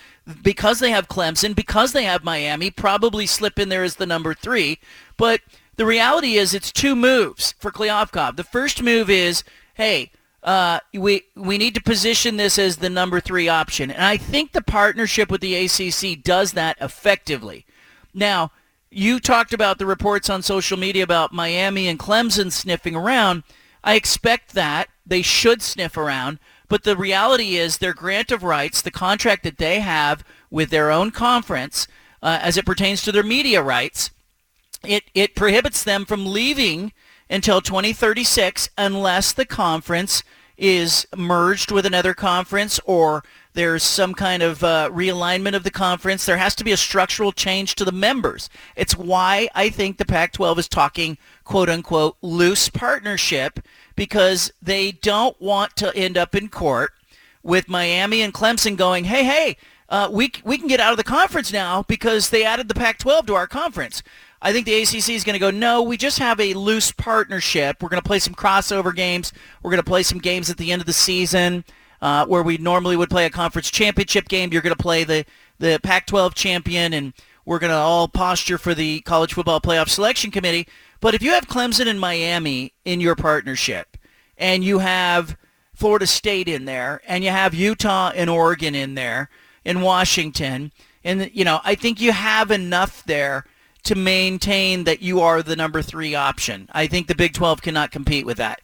because 0.43 0.79
they 0.79 0.93
have 0.93 1.09
Clemson, 1.09 1.57
because 1.57 1.93
they 1.93 2.05
have 2.05 2.23
Miami, 2.23 2.71
probably 2.71 3.27
slip 3.27 3.59
in 3.59 3.71
there 3.71 3.83
as 3.83 3.97
the 3.97 4.07
number 4.07 4.35
three. 4.35 4.79
But 5.17 5.41
the 5.75 5.85
reality 5.85 6.35
is, 6.35 6.55
it's 6.55 6.71
two 6.71 6.95
moves 6.95 7.57
for 7.59 7.73
Kliavkoff. 7.73 8.37
The 8.37 8.45
first 8.45 8.83
move 8.83 9.11
is, 9.11 9.43
hey 9.75 10.13
uh, 10.43 10.81
we 10.93 11.23
we 11.37 11.57
need 11.57 11.75
to 11.75 11.83
position 11.83 12.37
this 12.37 12.59
as 12.59 12.77
the 12.77 12.91
number 12.91 13.21
three 13.21 13.49
option, 13.49 13.91
and 13.91 14.05
I 14.05 14.17
think 14.17 14.53
the 14.53 14.63
partnership 14.63 15.31
with 15.31 15.41
the 15.41 15.55
ACC 15.55 16.23
does 16.23 16.53
that 16.53 16.77
effectively. 16.81 17.65
Now, 18.13 18.51
you 18.91 19.21
talked 19.21 19.53
about 19.53 19.79
the 19.79 19.87
reports 19.87 20.29
on 20.29 20.43
social 20.43 20.77
media 20.77 21.05
about 21.05 21.33
Miami 21.33 21.89
and 21.89 21.99
Clemson 21.99 22.51
sniffing 22.51 22.97
around. 22.97 23.45
I 23.85 23.95
expect 23.95 24.55
that 24.55 24.89
they 25.07 25.23
should 25.23 25.63
sniff 25.63 25.97
around, 25.97 26.39
but 26.69 26.85
the 26.85 26.97
reality 26.97 27.57
is 27.57 27.79
their 27.79 27.95
grant 27.95 28.31
of 28.33 28.43
rights, 28.43 28.83
the 28.83 28.91
contract 28.91 29.45
that 29.45 29.59
they 29.59 29.81
have 29.81 30.25
with 30.51 30.71
their 30.71 30.91
own 30.91 31.11
conference, 31.11 31.87
uh, 32.23 32.39
as 32.43 32.57
it 32.57 32.67
pertains 32.67 33.03
to 33.03 33.13
their 33.13 33.23
media 33.23 33.63
rights, 33.63 34.11
it 34.85 35.05
it 35.15 35.37
prohibits 35.37 35.85
them 35.85 36.05
from 36.05 36.27
leaving 36.27 36.93
until 37.33 37.63
2036 37.63 38.69
unless 38.77 39.33
the 39.33 39.47
conference 39.47 40.23
is 40.59 41.07
merged 41.17 41.73
with 41.73 41.87
another 41.87 42.13
conference 42.13 42.79
or 42.85 43.25
there's 43.55 43.83
some 43.83 44.15
kind 44.15 44.43
of 44.43 44.63
uh, 44.63 44.89
realignment 44.93 45.55
of 45.55 45.65
the 45.65 45.71
conference. 45.71 46.25
There 46.25 46.37
has 46.37 46.55
to 46.57 46.65
be 46.65 46.73
a 46.73 46.77
structural 46.77 47.33
change 47.33 47.75
to 47.77 47.85
the 47.85 47.93
members. 47.93 48.51
It's 48.77 48.97
why 48.97 49.49
I 49.55 49.71
think 49.71 49.97
the 49.97 50.05
Pac-12 50.05 50.59
is 50.59 50.69
talking 50.69 51.19
quote 51.45 51.69
unquote 51.69 52.17
loose 52.21 52.69
partnership 52.69 53.61
because 53.97 54.53
they 54.61 54.93
don't 54.93 55.41
want 55.41 55.75
to 55.77 55.95
end 55.97 56.19
up 56.19 56.35
in 56.35 56.49
court 56.49 56.93
with 57.43 57.69
Miami 57.69 58.21
and 58.23 58.33
Clemson 58.33 58.77
going, 58.77 59.05
hey, 59.05 59.25
hey, 59.25 59.57
uh, 59.89 60.09
we, 60.11 60.33
we 60.45 60.57
can 60.57 60.69
get 60.69 60.81
out 60.81 60.93
of 60.93 60.97
the 60.97 61.05
conference 61.05 61.53
now 61.53 61.83
because 61.83 62.31
they 62.31 62.45
added 62.45 62.69
the 62.69 62.75
Pac-12 62.75 63.27
to 63.27 63.35
our 63.35 63.47
conference. 63.47 64.03
I 64.45 64.53
think 64.53 64.67
the 64.67 64.83
ACC 64.83 65.11
is 65.11 65.23
going 65.23 65.35
to 65.35 65.39
go, 65.39 65.53
no, 65.53 65.83
we 65.83 65.97
just 65.97 66.19
have 66.19 66.41
a 66.41 66.53
loose 66.55 66.91
partnership. 66.91 67.81
We're 67.81 67.89
going 67.89 68.03
to 68.03 68.07
play 68.07 68.19
some 68.19 68.35
crossover 68.35 68.95
games. 68.95 69.33
We're 69.63 69.71
going 69.71 69.83
to 69.83 69.89
play 69.89 70.03
some 70.03 70.19
games 70.19 70.51
at 70.51 70.57
the 70.57 70.73
end 70.73 70.83
of 70.83 70.87
the 70.87 70.93
season 70.93 71.65
uh, 72.03 72.27
where 72.27 72.43
we 72.43 72.59
normally 72.59 72.97
would 72.97 73.09
play 73.09 73.25
a 73.25 73.31
conference 73.31 73.71
championship 73.71 74.29
game. 74.29 74.53
You're 74.53 74.63
going 74.63 74.75
to 74.75 74.83
play 74.83 75.05
the, 75.05 75.25
the 75.61 75.79
Pac-12 75.81 76.35
champion, 76.35 76.93
and 76.93 77.13
we're 77.47 77.61
going 77.61 77.71
to 77.71 77.77
all 77.77 78.09
posture 78.09 78.59
for 78.59 78.75
the 78.75 79.01
College 79.03 79.33
Football 79.33 79.61
Playoff 79.61 79.89
Selection 79.89 80.33
Committee. 80.33 80.67
But 81.01 81.15
if 81.15 81.23
you 81.23 81.31
have 81.31 81.47
Clemson 81.47 81.87
and 81.87 82.01
Miami 82.01 82.73
in 82.85 83.01
your 83.01 83.15
partnership, 83.15 83.97
and 84.37 84.65
you 84.65 84.81
have 84.81 85.37
Florida 85.73 86.09
State 86.09 86.49
in 86.49 86.65
there, 86.65 87.01
and 87.07 87.23
you 87.23 87.31
have 87.31 87.55
Utah 87.55 88.11
and 88.13 88.29
Oregon 88.29 88.75
in 88.75 88.97
there, 88.97 89.31
and 89.65 89.85
Washington, 89.85 90.73
and 91.05 91.31
you 91.33 91.45
know, 91.45 91.61
I 91.63 91.77
think 91.77 92.01
you 92.01 92.11
have 92.11 92.51
enough 92.51 93.05
there 93.05 93.45
to 93.85 93.95
maintain 93.95 94.85
that 94.85 95.03
you 95.03 95.21
are 95.21 95.43
the 95.43 95.57
number 95.57 95.83
three 95.83 96.15
option. 96.15 96.69
I 96.73 96.87
think 96.87 97.07
the 97.07 97.15
Big 97.15 97.35
12 97.35 97.63
cannot 97.63 97.91
compete 97.91 98.27
with 98.27 98.37
that. 98.37 98.61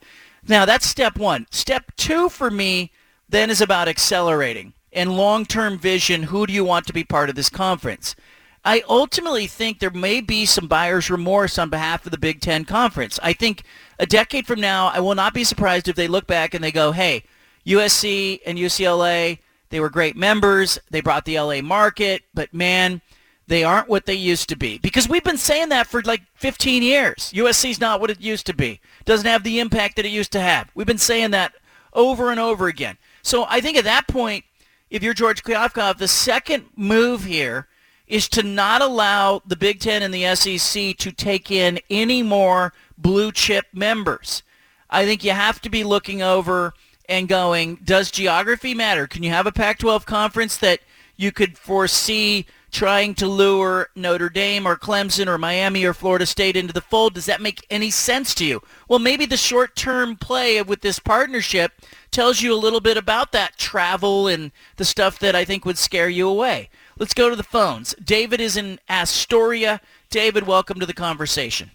Now, 0.47 0.65
that's 0.65 0.87
step 0.87 1.19
one. 1.19 1.47
Step 1.51 1.93
two 1.97 2.29
for 2.29 2.51
me 2.51 2.93
then 3.29 3.51
is 3.51 3.61
about 3.61 3.89
accelerating 3.89 4.73
and 4.93 5.17
long-term 5.17 5.79
vision. 5.79 6.25
Who 6.25 6.47
do 6.47 6.53
you 6.53 6.65
want 6.65 6.87
to 6.87 6.93
be 6.93 7.05
part 7.05 7.29
of 7.29 7.35
this 7.35 7.51
conference? 7.51 8.17
I 8.65 8.83
ultimately 8.89 9.47
think 9.47 9.79
there 9.79 9.91
may 9.91 10.21
be 10.21 10.45
some 10.45 10.67
buyer's 10.67 11.11
remorse 11.11 11.59
on 11.59 11.71
behalf 11.71 12.05
of 12.05 12.13
the 12.13 12.19
Big 12.19 12.41
Ten 12.41 12.65
Conference. 12.65 13.19
I 13.23 13.33
think 13.33 13.63
a 13.99 14.07
decade 14.07 14.47
from 14.47 14.61
now, 14.61 14.89
I 14.89 15.01
will 15.01 15.15
not 15.15 15.35
be 15.35 15.45
surprised 15.45 15.89
if 15.89 15.97
they 15.97 16.09
look 16.09 16.27
back 16.27 16.55
and 16.55 16.63
they 16.63 16.73
go, 16.73 16.93
hey, 16.93 17.25
USC 17.67 18.41
and 18.47 18.59
UCLA, 18.59 19.39
they 19.71 19.81
were 19.81 19.91
great 19.91 20.17
members. 20.17 20.79
They 20.91 21.01
brought 21.01 21.25
the 21.25 21.39
LA 21.39 21.61
market, 21.61 22.23
but 22.35 22.53
man, 22.53 23.01
they 23.49 23.65
aren't 23.65 23.89
what 23.89 24.07
they 24.07 24.15
used 24.15 24.49
to 24.51 24.57
be. 24.57 24.79
Because 24.79 25.09
we've 25.09 25.25
been 25.25 25.39
saying 25.39 25.71
that 25.71 25.87
for 25.87 26.03
like 26.03 26.23
15 26.35 26.83
years. 26.83 27.33
USC's 27.35 27.81
not 27.81 28.01
what 28.01 28.11
it 28.11 28.21
used 28.21 28.47
to 28.47 28.55
be. 28.55 28.81
Doesn't 29.07 29.27
have 29.27 29.43
the 29.43 29.59
impact 29.59 29.97
that 29.97 30.05
it 30.05 30.13
used 30.13 30.33
to 30.33 30.41
have. 30.41 30.71
We've 30.75 30.87
been 30.87 30.99
saying 30.99 31.31
that 31.33 31.55
over 31.95 32.31
and 32.31 32.39
over 32.39 32.67
again. 32.67 32.99
So 33.23 33.47
I 33.49 33.61
think 33.61 33.79
at 33.79 33.85
that 33.85 34.07
point, 34.07 34.45
if 34.91 35.03
you're 35.03 35.15
George 35.15 35.43
Kliavkoff, 35.43 35.97
the 35.97 36.09
second 36.09 36.67
move 36.77 37.25
here 37.25 37.69
is 38.07 38.29
to 38.31 38.43
not 38.43 38.83
allow 38.83 39.43
the 39.47 39.57
Big 39.57 39.81
Ten 39.81 40.03
and 40.03 40.13
the 40.13 40.35
SEC 40.35 40.97
to 40.99 41.11
take 41.11 41.51
in 41.51 41.81
any 41.91 42.23
more 42.23 42.73
blue 42.97 43.33
chip 43.33 43.67
members. 43.73 44.43
I 44.91 45.05
think 45.05 45.25
you 45.25 45.33
have 45.33 45.61
to 45.63 45.71
be 45.71 45.85
looking 45.85 46.23
over 46.23 46.75
and 47.09 47.29
going, 47.29 47.77
does 47.77 48.11
geography 48.11 48.75
matter? 48.75 49.07
Can 49.07 49.23
you 49.23 49.31
have 49.31 49.47
a 49.47 49.53
Pac-12 49.53 50.05
conference 50.05 50.57
that 50.59 50.81
you 51.17 51.33
could 51.33 51.59
foresee 51.59 52.47
trying 52.71 53.15
to 53.15 53.27
lure 53.27 53.89
Notre 53.97 54.29
Dame 54.29 54.67
or 54.67 54.77
Clemson 54.77 55.27
or 55.27 55.39
Miami 55.39 55.85
or 55.85 55.95
Florida 55.95 56.27
State 56.27 56.57
into 56.57 56.73
the 56.73 56.81
fold. 56.81 57.15
Does 57.15 57.27
that 57.27 57.41
make 57.41 57.67
any 57.71 57.91
sense 57.91 58.35
to 58.37 58.45
you? 58.45 58.63
Well, 58.89 58.99
maybe 58.99 59.27
the 59.27 59.37
short-term 59.37 60.17
play 60.17 60.61
with 60.63 60.83
this 60.83 60.99
partnership 60.99 61.73
tells 62.11 62.43
you 62.43 62.53
a 62.53 62.57
little 62.57 62.81
bit 62.81 62.97
about 62.97 63.33
that 63.33 63.57
travel 63.57 64.29
and 64.29 64.53
the 64.77 64.85
stuff 64.85 65.19
that 65.21 65.35
I 65.35 65.45
think 65.45 65.65
would 65.65 65.79
scare 65.79 66.09
you 66.09 66.29
away. 66.29 66.69
Let's 66.99 67.15
go 67.15 67.31
to 67.31 67.37
the 67.37 67.43
phones. 67.43 67.95
David 68.05 68.41
is 68.41 68.57
in 68.57 68.81
Astoria. 68.89 69.81
David, 70.11 70.47
welcome 70.47 70.81
to 70.81 70.87
the 70.87 70.95
conversation. 70.95 71.71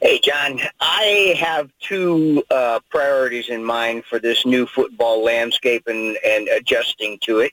Hey, 0.00 0.20
John. 0.22 0.60
I 0.80 1.34
have 1.38 1.70
two 1.80 2.44
uh, 2.50 2.80
priorities 2.90 3.48
in 3.48 3.64
mind 3.64 4.04
for 4.04 4.18
this 4.18 4.44
new 4.44 4.66
football 4.66 5.24
landscape 5.24 5.86
and, 5.86 6.18
and 6.24 6.46
adjusting 6.48 7.18
to 7.22 7.38
it. 7.38 7.52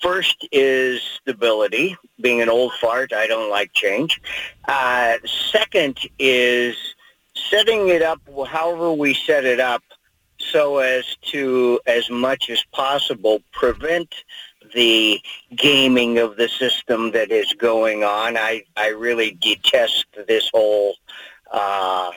First 0.00 0.46
is 0.52 1.02
stability. 1.02 1.96
Being 2.20 2.40
an 2.40 2.48
old 2.48 2.72
fart, 2.80 3.12
I 3.12 3.26
don't 3.26 3.50
like 3.50 3.72
change. 3.72 4.20
Uh, 4.66 5.18
second 5.24 5.98
is 6.18 6.76
setting 7.34 7.88
it 7.88 8.02
up 8.02 8.20
however 8.48 8.92
we 8.92 9.14
set 9.14 9.44
it 9.44 9.60
up 9.60 9.82
so 10.38 10.78
as 10.78 11.16
to, 11.22 11.80
as 11.86 12.08
much 12.10 12.48
as 12.48 12.62
possible, 12.72 13.42
prevent 13.52 14.14
the 14.74 15.20
gaming 15.56 16.18
of 16.18 16.36
the 16.36 16.48
system 16.48 17.10
that 17.12 17.30
is 17.30 17.52
going 17.54 18.04
on. 18.04 18.36
I, 18.36 18.62
I 18.76 18.88
really 18.88 19.32
detest 19.40 20.06
this 20.26 20.48
whole 20.52 20.94
uh, 21.50 22.12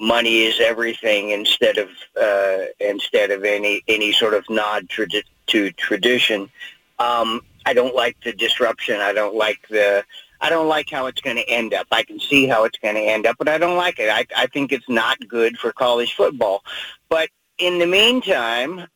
money 0.00 0.44
is 0.44 0.60
everything 0.60 1.30
instead 1.30 1.78
of 1.78 1.88
uh, 2.20 2.66
instead 2.80 3.30
of 3.30 3.44
any 3.44 3.82
any 3.88 4.12
sort 4.12 4.34
of 4.34 4.48
nod 4.48 4.88
to 4.88 5.70
tradition. 5.72 6.50
Um, 6.98 7.42
I 7.66 7.74
don't 7.74 7.94
like 7.94 8.16
the 8.22 8.32
disruption. 8.32 9.00
I 9.00 9.12
don't 9.12 9.34
like 9.34 9.66
the. 9.68 10.04
I 10.40 10.50
don't 10.50 10.68
like 10.68 10.88
how 10.88 11.06
it's 11.06 11.20
going 11.20 11.36
to 11.36 11.48
end 11.48 11.74
up. 11.74 11.88
I 11.90 12.04
can 12.04 12.20
see 12.20 12.46
how 12.46 12.64
it's 12.64 12.78
going 12.78 12.94
to 12.94 13.00
end 13.00 13.26
up, 13.26 13.36
but 13.38 13.48
I 13.48 13.58
don't 13.58 13.76
like 13.76 13.98
it. 13.98 14.08
I, 14.08 14.24
I 14.36 14.46
think 14.46 14.70
it's 14.70 14.88
not 14.88 15.18
good 15.26 15.58
for 15.58 15.72
college 15.72 16.14
football. 16.14 16.62
But 17.08 17.28
in 17.58 17.80
the 17.80 17.86
meantime, 17.86 18.86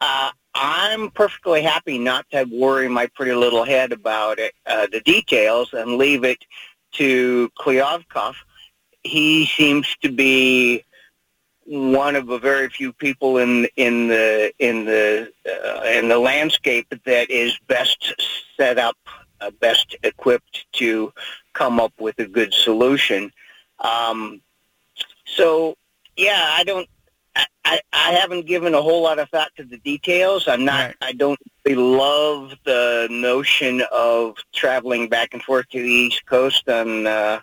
uh, 0.00 0.30
I'm 0.54 1.10
perfectly 1.10 1.62
happy 1.62 1.98
not 1.98 2.26
to 2.30 2.44
worry 2.44 2.88
my 2.88 3.06
pretty 3.06 3.34
little 3.34 3.64
head 3.64 3.90
about 3.92 4.38
it, 4.38 4.54
uh, 4.66 4.86
the 4.92 5.00
details 5.00 5.72
and 5.72 5.96
leave 5.96 6.24
it 6.24 6.38
to 6.92 7.50
Kliavkoff. 7.58 8.36
He 9.02 9.46
seems 9.46 9.96
to 10.02 10.12
be 10.12 10.84
one 11.64 12.16
of 12.16 12.28
a 12.28 12.38
very 12.38 12.68
few 12.68 12.92
people 12.92 13.38
in 13.38 13.66
in 13.76 14.08
the 14.08 14.52
in 14.58 14.84
the 14.84 15.32
uh, 15.46 15.82
in 15.84 16.08
the 16.08 16.18
landscape 16.18 16.92
that 17.04 17.30
is 17.30 17.58
best 17.68 18.14
set 18.56 18.78
up, 18.78 18.96
uh, 19.40 19.50
best 19.60 19.96
equipped 20.02 20.66
to 20.72 21.12
come 21.52 21.80
up 21.80 21.92
with 22.00 22.18
a 22.18 22.26
good 22.26 22.52
solution. 22.52 23.32
Um, 23.78 24.40
so, 25.24 25.76
yeah, 26.16 26.50
I 26.52 26.64
don't. 26.64 26.88
I, 27.64 27.80
I 27.92 28.12
haven't 28.12 28.46
given 28.46 28.74
a 28.74 28.82
whole 28.82 29.02
lot 29.02 29.18
of 29.18 29.30
thought 29.30 29.50
to 29.56 29.64
the 29.64 29.78
details. 29.78 30.48
I'm 30.48 30.64
not. 30.64 30.86
Right. 30.86 30.96
I 31.00 31.12
don't 31.12 31.38
really 31.64 31.80
love 31.80 32.54
the 32.64 33.08
notion 33.10 33.82
of 33.90 34.36
traveling 34.52 35.08
back 35.08 35.32
and 35.32 35.42
forth 35.42 35.68
to 35.70 35.82
the 35.82 35.88
East 35.88 36.26
Coast 36.26 36.68
on 36.68 37.06
uh, 37.06 37.40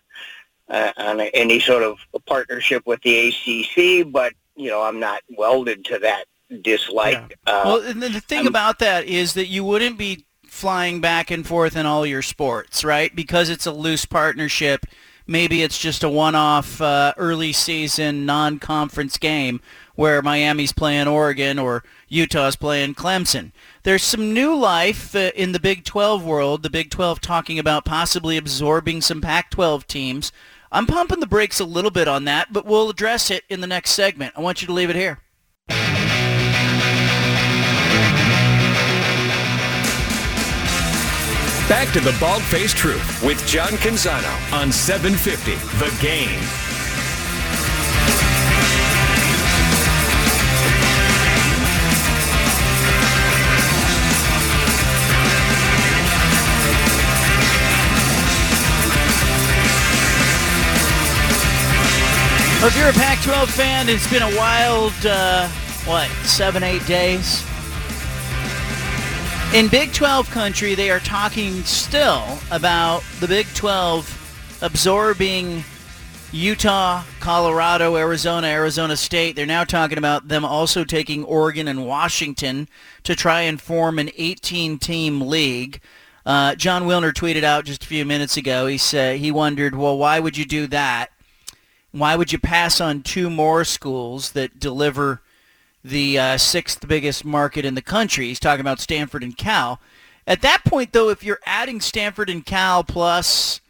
uh, 0.70 0.92
on 0.98 1.20
a, 1.20 1.26
any 1.34 1.60
sort 1.60 1.84
of 1.84 1.98
partnership 2.26 2.86
with 2.86 3.02
the 3.02 3.30
ACC. 3.30 4.12
But 4.12 4.34
you 4.56 4.70
know, 4.70 4.82
I'm 4.82 5.00
not 5.00 5.22
welded 5.30 5.86
to 5.86 6.00
that 6.00 6.26
dislike. 6.62 7.38
Uh, 7.46 7.62
well, 7.66 7.82
and 7.82 8.02
the 8.02 8.20
thing 8.20 8.40
I'm- 8.40 8.48
about 8.48 8.80
that 8.80 9.06
is 9.06 9.34
that 9.34 9.48
you 9.48 9.64
wouldn't 9.64 9.98
be 9.98 10.26
flying 10.46 11.00
back 11.00 11.32
and 11.32 11.46
forth 11.46 11.76
in 11.76 11.86
all 11.86 12.06
your 12.06 12.22
sports, 12.22 12.84
right? 12.84 13.16
Because 13.16 13.50
it's 13.50 13.66
a 13.66 13.72
loose 13.72 14.06
partnership. 14.06 14.86
Maybe 15.28 15.62
it's 15.62 15.78
just 15.78 16.04
a 16.04 16.10
one-off 16.10 16.82
uh, 16.82 17.14
early 17.16 17.54
season 17.54 18.26
non-conference 18.26 19.20
game 19.20 19.62
where 19.94 20.22
Miami's 20.24 20.74
playing 20.74 21.08
Oregon 21.08 21.60
or 21.60 21.84
Utah's 22.08 22.56
playing 22.56 22.96
Clemson. 22.96 23.52
There's 23.84 24.02
some 24.02 24.34
new 24.34 24.56
life 24.56 25.16
uh, 25.16 25.32
in 25.36 25.52
the 25.52 25.60
Big 25.60 25.84
12 25.84 26.26
world. 26.26 26.64
The 26.64 26.70
Big 26.70 26.90
12 26.90 27.22
talking 27.22 27.60
about 27.60 27.86
possibly 27.86 28.38
absorbing 28.38 29.02
some 29.02 29.22
Pac-12 29.22 29.86
teams. 29.86 30.32
I'm 30.72 30.86
pumping 30.86 31.20
the 31.20 31.28
brakes 31.28 31.60
a 31.60 31.66
little 31.66 31.90
bit 31.90 32.08
on 32.08 32.26
that, 32.26 32.54
but 32.54 32.66
we'll 32.66 32.90
address 32.90 33.32
it 33.32 33.44
in 33.50 33.62
the 33.62 33.68
next 33.68 33.92
segment. 33.92 34.34
I 34.38 34.42
want 34.42 34.62
you 34.62 34.68
to 34.68 34.74
leave 34.74 34.90
it 34.92 34.96
here. 34.96 35.20
Back 41.68 41.92
to 41.94 42.00
the 42.00 42.16
Bald 42.20 42.44
Faced 42.44 42.78
Truth 42.78 43.24
with 43.24 43.46
John 43.48 43.70
Canzano 43.74 44.54
on 44.54 44.72
750 44.72 45.56
The 45.78 45.96
Game. 46.02 46.69
If 62.62 62.78
you're 62.78 62.90
a 62.90 62.94
Pac-12 62.94 63.48
fan, 63.48 63.88
it's 63.88 64.08
been 64.12 64.22
a 64.22 64.38
wild, 64.38 64.92
uh, 65.06 65.48
what, 65.86 66.10
seven, 66.26 66.62
eight 66.62 66.86
days? 66.86 67.42
In 69.54 69.70
Big 69.70 69.94
12 69.94 70.30
country, 70.30 70.76
they 70.76 70.92
are 70.92 71.00
talking 71.00 71.64
still 71.64 72.38
about 72.52 73.02
the 73.22 73.30
Big 73.30 73.48
12 73.56 74.60
absorbing 74.62 75.64
Utah, 76.34 77.04
Colorado, 77.22 77.96
Arizona, 77.96 78.48
Arizona 78.48 78.98
State. 78.98 79.38
They're 79.38 79.46
now 79.46 79.64
talking 79.64 79.98
about 79.98 80.28
them 80.28 80.44
also 80.44 80.84
taking 80.84 81.24
Oregon 81.24 81.70
and 81.70 81.88
Washington 81.88 82.68
to 83.04 83.16
try 83.16 83.44
and 83.44 83.62
form 83.62 83.98
an 84.00 84.08
18-team 84.10 85.22
league. 85.22 85.80
Uh, 86.26 86.56
Jon 86.56 86.84
Wilner 86.84 87.14
tweeted 87.14 87.44
out 87.44 87.64
just 87.64 87.86
a 87.86 87.88
few 87.88 88.04
minutes 88.04 88.36
ago. 88.36 88.68
He 88.68 88.78
said 88.78 89.20
he 89.20 89.32
wondered, 89.32 89.76
well, 89.76 89.98
why 89.98 90.20
would 90.20 90.38
you 90.38 90.44
do 90.44 90.68
that? 90.68 91.12
Why 91.92 92.16
would 92.16 92.32
you 92.32 92.38
pass 92.38 92.80
on 92.80 93.02
two 93.02 93.30
more 93.30 93.64
schools 93.64 94.34
that 94.34 94.60
deliver 94.60 95.22
the 95.84 96.20
uh, 96.20 96.38
sixth 96.38 96.88
biggest 96.88 97.26
market 97.26 97.66
in 97.66 97.74
the 97.74 97.82
country? 97.82 98.28
He's 98.28 98.40
talking 98.40 98.62
about 98.62 98.80
Stanford 98.80 99.24
and 99.24 99.36
Cal. 99.36 99.80
At 100.28 100.42
that 100.44 100.64
point, 100.66 100.94
though, 100.94 101.10
if 101.10 101.24
you're 101.24 101.40
adding 101.46 101.82
Stanford 101.82 102.30
and 102.30 102.46
Cal 102.46 102.84
plus 102.84 103.62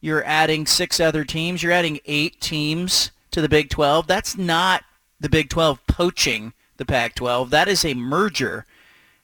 you're 0.00 0.24
adding 0.24 0.66
six 0.66 1.00
other 1.00 1.24
teams, 1.24 1.62
you're 1.62 1.72
adding 1.72 2.00
eight 2.06 2.40
teams 2.40 3.10
to 3.30 3.42
the 3.42 3.48
Big 3.48 3.68
12. 3.68 4.06
That's 4.06 4.38
not 4.38 4.84
the 5.20 5.28
Big 5.28 5.50
12 5.50 5.86
poaching 5.86 6.54
the 6.78 6.86
Pac-12. 6.86 7.50
That 7.50 7.68
is 7.68 7.84
a 7.84 7.94
merger 7.94 8.64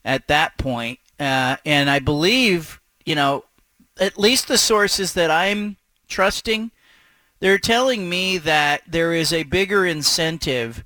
at 0.05 0.29
that 0.29 0.59
point. 0.59 0.99
Uh, 1.19 1.57
and 1.65 1.89
I 1.89 2.01
believe, 2.01 2.81
you 3.07 3.15
know, 3.15 3.45
at 3.99 4.19
least 4.19 4.49
the 4.49 4.59
sources 4.59 5.15
that 5.15 5.31
I'm 5.31 5.79
trusting– 6.07 6.71
they're 7.43 7.59
telling 7.59 8.09
me 8.09 8.39
that 8.39 8.83
there 8.87 9.13
is 9.13 9.33
a 9.33 9.43
bigger 9.43 9.85
incentive 9.85 10.85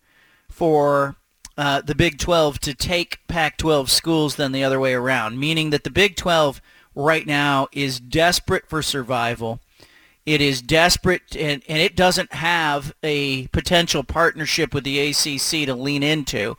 for 0.48 1.16
uh, 1.58 1.82
the 1.82 1.94
Big 1.94 2.18
12 2.18 2.58
to 2.60 2.72
take 2.72 3.18
Pac-12 3.28 3.90
schools 3.90 4.36
than 4.36 4.52
the 4.52 4.64
other 4.64 4.80
way 4.80 4.94
around, 4.94 5.38
meaning 5.38 5.68
that 5.68 5.84
the 5.84 5.90
Big 5.90 6.16
12 6.16 6.62
right 6.94 7.26
now 7.26 7.68
is 7.72 8.00
desperate 8.00 8.70
for 8.70 8.80
survival. 8.80 9.60
It 10.24 10.40
is 10.40 10.62
desperate, 10.62 11.36
and, 11.36 11.62
and 11.68 11.78
it 11.78 11.94
doesn't 11.94 12.32
have 12.32 12.94
a 13.02 13.48
potential 13.48 14.02
partnership 14.02 14.72
with 14.72 14.84
the 14.84 14.98
ACC 14.98 15.66
to 15.66 15.74
lean 15.74 16.02
into. 16.02 16.56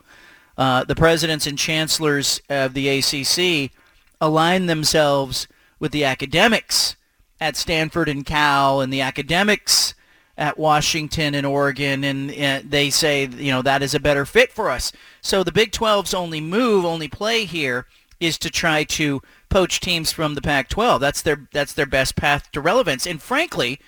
Uh, 0.56 0.84
the 0.84 0.94
presidents 0.94 1.44
and 1.44 1.58
chancellors 1.58 2.40
of 2.48 2.72
the 2.72 2.88
ACC 2.88 3.72
align 4.20 4.66
themselves 4.66 5.48
with 5.80 5.90
the 5.90 6.04
academics 6.04 6.94
at 7.40 7.56
Stanford 7.56 8.08
and 8.08 8.24
Cal 8.24 8.80
and 8.80 8.92
the 8.92 9.00
academics 9.00 9.94
at 10.36 10.56
Washington 10.56 11.34
and 11.34 11.44
Oregon, 11.44 12.04
and 12.04 12.30
they 12.70 12.90
say, 12.90 13.26
you 13.26 13.50
know, 13.50 13.60
that 13.62 13.82
is 13.82 13.94
a 13.94 14.00
better 14.00 14.24
fit 14.24 14.52
for 14.52 14.70
us. 14.70 14.92
So 15.20 15.42
the 15.42 15.52
Big 15.52 15.72
12's 15.72 16.14
only 16.14 16.40
move, 16.40 16.84
only 16.84 17.08
play 17.08 17.44
here 17.44 17.86
is 18.20 18.38
to 18.38 18.50
try 18.50 18.84
to 18.84 19.20
poach 19.48 19.80
teams 19.80 20.12
from 20.12 20.34
the 20.34 20.42
Pac-12. 20.42 21.00
That's 21.00 21.22
their 21.22 21.48
that's 21.52 21.72
their 21.72 21.86
best 21.86 22.16
path 22.16 22.50
to 22.52 22.60
relevance. 22.60 23.06
And 23.06 23.20
frankly, 23.20 23.80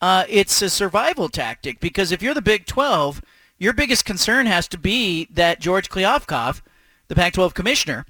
uh, 0.00 0.24
it's 0.28 0.60
a 0.62 0.70
survival 0.70 1.28
tactic 1.28 1.80
because 1.80 2.12
if 2.12 2.22
you're 2.22 2.34
the 2.34 2.42
Big 2.42 2.66
12, 2.66 3.22
your 3.58 3.72
biggest 3.72 4.04
concern 4.04 4.46
has 4.46 4.68
to 4.68 4.78
be 4.78 5.28
that 5.30 5.60
George 5.60 5.88
Kliavkoff, 5.88 6.60
the 7.08 7.14
Pac-12 7.14 7.54
commissioner, 7.54 8.04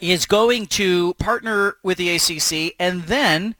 is 0.00 0.26
going 0.26 0.66
to 0.66 1.14
partner 1.14 1.76
with 1.82 1.98
the 1.98 2.10
ACC 2.10 2.74
and 2.78 3.04
then 3.04 3.54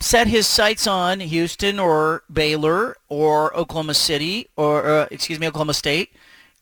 set 0.00 0.26
his 0.26 0.46
sights 0.46 0.86
on 0.86 1.20
Houston 1.20 1.78
or 1.78 2.22
Baylor 2.32 2.96
or 3.08 3.54
Oklahoma 3.56 3.94
City 3.94 4.48
or 4.56 4.86
uh, 4.86 5.08
excuse 5.10 5.40
me 5.40 5.48
Oklahoma 5.48 5.74
State 5.74 6.12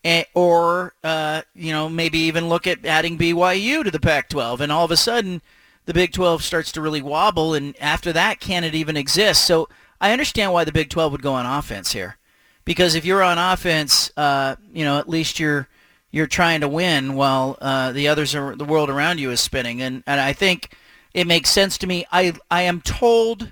eh, 0.03 0.23
or 0.33 0.93
uh, 1.03 1.41
you 1.53 1.71
know 1.71 1.87
maybe 1.89 2.17
even 2.19 2.49
look 2.49 2.65
at 2.65 2.85
adding 2.85 3.17
BYU 3.17 3.83
to 3.83 3.91
the 3.91 3.99
Pac-12 3.99 4.59
and 4.61 4.71
all 4.71 4.85
of 4.85 4.91
a 4.91 4.97
sudden 4.97 5.41
the 5.87 5.93
Big 5.93 6.11
12 6.11 6.43
starts 6.43 6.73
to 6.73 6.81
really 6.81 7.01
wobble, 7.01 7.53
and 7.53 7.73
after 7.79 8.11
that, 8.11 8.41
can 8.41 8.65
it 8.65 8.75
even 8.75 8.97
exist? 8.97 9.45
So 9.45 9.69
I 10.01 10.11
understand 10.11 10.51
why 10.51 10.65
the 10.65 10.73
Big 10.73 10.89
12 10.89 11.13
would 11.13 11.21
go 11.21 11.33
on 11.33 11.45
offense 11.45 11.93
here, 11.93 12.17
because 12.65 12.93
if 12.93 13.05
you're 13.05 13.23
on 13.23 13.37
offense, 13.37 14.11
uh, 14.17 14.57
you 14.73 14.83
know 14.83 14.99
at 14.99 15.09
least 15.09 15.39
you're 15.39 15.67
you're 16.11 16.27
trying 16.27 16.61
to 16.61 16.67
win 16.67 17.15
while 17.15 17.57
uh, 17.61 17.93
the 17.93 18.09
others 18.09 18.35
are 18.35 18.55
the 18.55 18.65
world 18.65 18.89
around 18.89 19.19
you 19.19 19.31
is 19.31 19.39
spinning, 19.39 19.81
and 19.81 20.03
and 20.05 20.19
I 20.19 20.33
think 20.33 20.71
it 21.17 21.25
makes 21.25 21.49
sense 21.49 21.79
to 21.79 21.87
me. 21.87 22.05
I 22.11 22.33
I 22.51 22.61
am 22.61 22.79
told. 22.79 23.51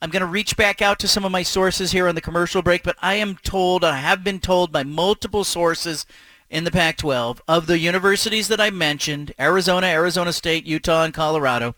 I'm 0.00 0.10
going 0.10 0.20
to 0.20 0.26
reach 0.26 0.56
back 0.56 0.80
out 0.80 0.98
to 1.00 1.08
some 1.08 1.24
of 1.24 1.32
my 1.32 1.42
sources 1.42 1.90
here 1.90 2.06
on 2.06 2.14
the 2.14 2.20
commercial 2.20 2.62
break, 2.62 2.82
but 2.82 2.96
I 3.00 3.14
am 3.14 3.36
told, 3.36 3.82
I 3.82 3.96
have 3.96 4.22
been 4.22 4.38
told 4.38 4.70
by 4.70 4.84
multiple 4.84 5.44
sources 5.44 6.04
in 6.50 6.64
the 6.64 6.70
Pac-12 6.70 7.40
of 7.48 7.66
the 7.66 7.78
universities 7.78 8.48
that 8.48 8.60
I 8.60 8.68
mentioned, 8.68 9.32
Arizona, 9.40 9.86
Arizona 9.86 10.30
State, 10.30 10.66
Utah, 10.66 11.04
and 11.04 11.14
Colorado, 11.14 11.74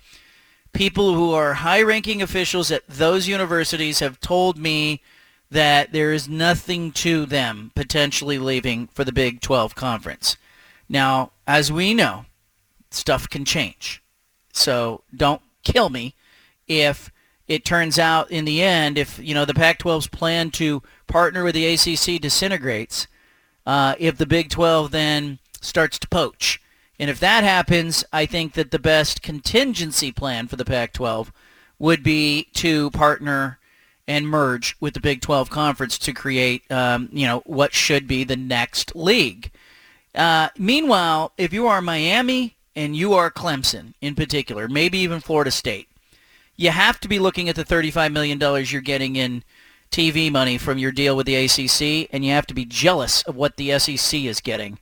people 0.72 1.14
who 1.14 1.32
are 1.32 1.54
high-ranking 1.54 2.20
officials 2.20 2.72
at 2.72 2.88
those 2.88 3.28
universities 3.28 4.00
have 4.00 4.18
told 4.18 4.58
me 4.58 5.00
that 5.48 5.92
there 5.92 6.12
is 6.12 6.28
nothing 6.28 6.90
to 6.92 7.26
them 7.26 7.70
potentially 7.76 8.40
leaving 8.40 8.88
for 8.88 9.04
the 9.04 9.12
Big 9.12 9.40
12 9.40 9.76
conference. 9.76 10.36
Now, 10.88 11.30
as 11.46 11.70
we 11.70 11.94
know, 11.94 12.24
stuff 12.90 13.30
can 13.30 13.44
change. 13.44 14.02
So 14.56 15.02
don't 15.14 15.42
kill 15.62 15.90
me 15.90 16.14
if 16.66 17.10
it 17.46 17.64
turns 17.64 17.98
out 17.98 18.30
in 18.30 18.44
the 18.44 18.62
end, 18.62 18.98
if 18.98 19.18
you 19.18 19.34
know 19.34 19.44
the 19.44 19.54
Pac-12's 19.54 20.08
plan 20.08 20.50
to 20.52 20.82
partner 21.06 21.44
with 21.44 21.54
the 21.54 21.66
ACC 21.66 22.20
disintegrates, 22.20 23.06
uh, 23.64 23.94
if 23.98 24.16
the 24.16 24.26
Big 24.26 24.50
12 24.50 24.90
then 24.90 25.38
starts 25.60 25.98
to 26.00 26.08
poach, 26.08 26.60
and 26.98 27.10
if 27.10 27.20
that 27.20 27.44
happens, 27.44 28.04
I 28.12 28.26
think 28.26 28.54
that 28.54 28.70
the 28.70 28.78
best 28.78 29.22
contingency 29.22 30.10
plan 30.10 30.48
for 30.48 30.56
the 30.56 30.64
Pac-12 30.64 31.30
would 31.78 32.02
be 32.02 32.48
to 32.54 32.90
partner 32.90 33.58
and 34.08 34.28
merge 34.28 34.76
with 34.80 34.94
the 34.94 35.00
Big 35.00 35.20
12 35.20 35.50
conference 35.50 35.98
to 35.98 36.12
create, 36.12 36.68
um, 36.70 37.08
you 37.12 37.26
know, 37.26 37.42
what 37.44 37.74
should 37.74 38.06
be 38.06 38.24
the 38.24 38.36
next 38.36 38.96
league. 38.96 39.50
Uh, 40.14 40.48
meanwhile, 40.58 41.32
if 41.36 41.52
you 41.52 41.66
are 41.66 41.82
Miami 41.82 42.55
and 42.76 42.94
you 42.94 43.14
are 43.14 43.30
Clemson 43.30 43.94
in 44.00 44.14
particular, 44.14 44.68
maybe 44.68 44.98
even 44.98 45.20
Florida 45.20 45.50
State, 45.50 45.88
you 46.54 46.70
have 46.70 47.00
to 47.00 47.08
be 47.08 47.18
looking 47.18 47.48
at 47.48 47.56
the 47.56 47.64
$35 47.64 48.12
million 48.12 48.38
you're 48.66 48.82
getting 48.82 49.16
in 49.16 49.42
TV 49.90 50.30
money 50.30 50.58
from 50.58 50.78
your 50.78 50.92
deal 50.92 51.16
with 51.16 51.26
the 51.26 51.36
ACC, 51.36 52.08
and 52.12 52.24
you 52.24 52.32
have 52.32 52.46
to 52.46 52.54
be 52.54 52.64
jealous 52.64 53.22
of 53.22 53.34
what 53.34 53.56
the 53.56 53.76
SEC 53.78 54.20
is 54.20 54.40
getting. 54.40 54.78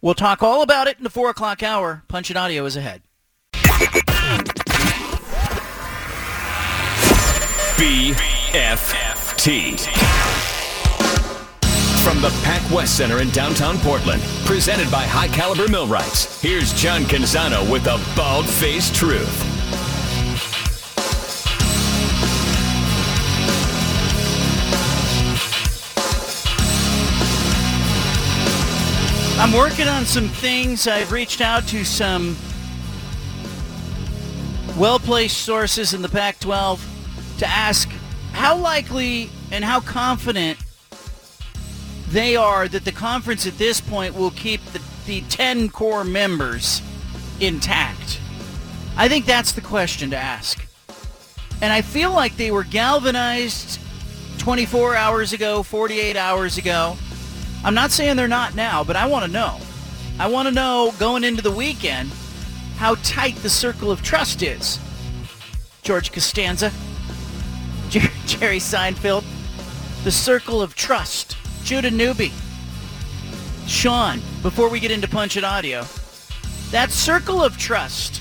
We'll 0.00 0.14
talk 0.14 0.42
all 0.42 0.62
about 0.62 0.88
it 0.88 0.98
in 0.98 1.04
the 1.04 1.10
4 1.10 1.30
o'clock 1.30 1.62
hour. 1.62 2.02
Punch 2.08 2.30
It 2.30 2.36
Audio 2.36 2.64
is 2.64 2.76
ahead. 2.76 3.02
BFFT. 7.82 10.21
From 12.02 12.20
the 12.20 12.30
PacWest 12.44 12.88
Center 12.88 13.20
in 13.22 13.30
downtown 13.30 13.78
Portland, 13.78 14.20
presented 14.44 14.90
by 14.90 15.04
High 15.04 15.28
Caliber 15.28 15.68
Millwrights, 15.68 16.42
here's 16.42 16.72
John 16.72 17.02
Canzano 17.02 17.70
with 17.70 17.84
the 17.84 18.02
bald 18.16 18.48
faced 18.48 18.92
truth. 18.92 19.28
I'm 29.38 29.52
working 29.52 29.86
on 29.86 30.04
some 30.04 30.28
things. 30.28 30.88
I've 30.88 31.12
reached 31.12 31.40
out 31.40 31.68
to 31.68 31.84
some 31.84 32.36
well-placed 34.76 35.38
sources 35.38 35.94
in 35.94 36.02
the 36.02 36.08
Pac-12 36.08 36.80
to 37.38 37.46
ask 37.46 37.88
how 38.32 38.56
likely 38.56 39.30
and 39.52 39.64
how 39.64 39.78
confident 39.78 40.58
they 42.12 42.36
are 42.36 42.68
that 42.68 42.84
the 42.84 42.92
conference 42.92 43.46
at 43.46 43.56
this 43.56 43.80
point 43.80 44.14
will 44.14 44.30
keep 44.32 44.62
the, 44.66 44.82
the 45.06 45.22
10 45.22 45.70
core 45.70 46.04
members 46.04 46.82
intact. 47.40 48.20
I 48.98 49.08
think 49.08 49.24
that's 49.24 49.52
the 49.52 49.62
question 49.62 50.10
to 50.10 50.16
ask. 50.16 50.62
And 51.62 51.72
I 51.72 51.80
feel 51.80 52.12
like 52.12 52.36
they 52.36 52.50
were 52.50 52.64
galvanized 52.64 53.80
24 54.38 54.94
hours 54.94 55.32
ago, 55.32 55.62
48 55.62 56.16
hours 56.16 56.58
ago. 56.58 56.96
I'm 57.64 57.74
not 57.74 57.90
saying 57.90 58.16
they're 58.16 58.28
not 58.28 58.54
now, 58.54 58.84
but 58.84 58.96
I 58.96 59.06
want 59.06 59.24
to 59.24 59.30
know. 59.30 59.58
I 60.18 60.28
want 60.28 60.48
to 60.48 60.54
know 60.54 60.92
going 60.98 61.24
into 61.24 61.40
the 61.40 61.50
weekend 61.50 62.10
how 62.76 62.96
tight 62.96 63.36
the 63.36 63.48
circle 63.48 63.90
of 63.90 64.02
trust 64.02 64.42
is. 64.42 64.78
George 65.82 66.12
Costanza, 66.12 66.70
Jerry 67.88 68.58
Seinfeld, 68.58 69.24
the 70.04 70.10
circle 70.10 70.60
of 70.60 70.74
trust. 70.74 71.36
Judah 71.64 71.90
Newby, 71.90 72.32
Sean. 73.66 74.20
Before 74.42 74.68
we 74.68 74.80
get 74.80 74.90
into 74.90 75.06
Punch 75.06 75.36
It 75.36 75.44
Audio, 75.44 75.84
that 76.70 76.90
circle 76.90 77.42
of 77.42 77.56
trust. 77.56 78.20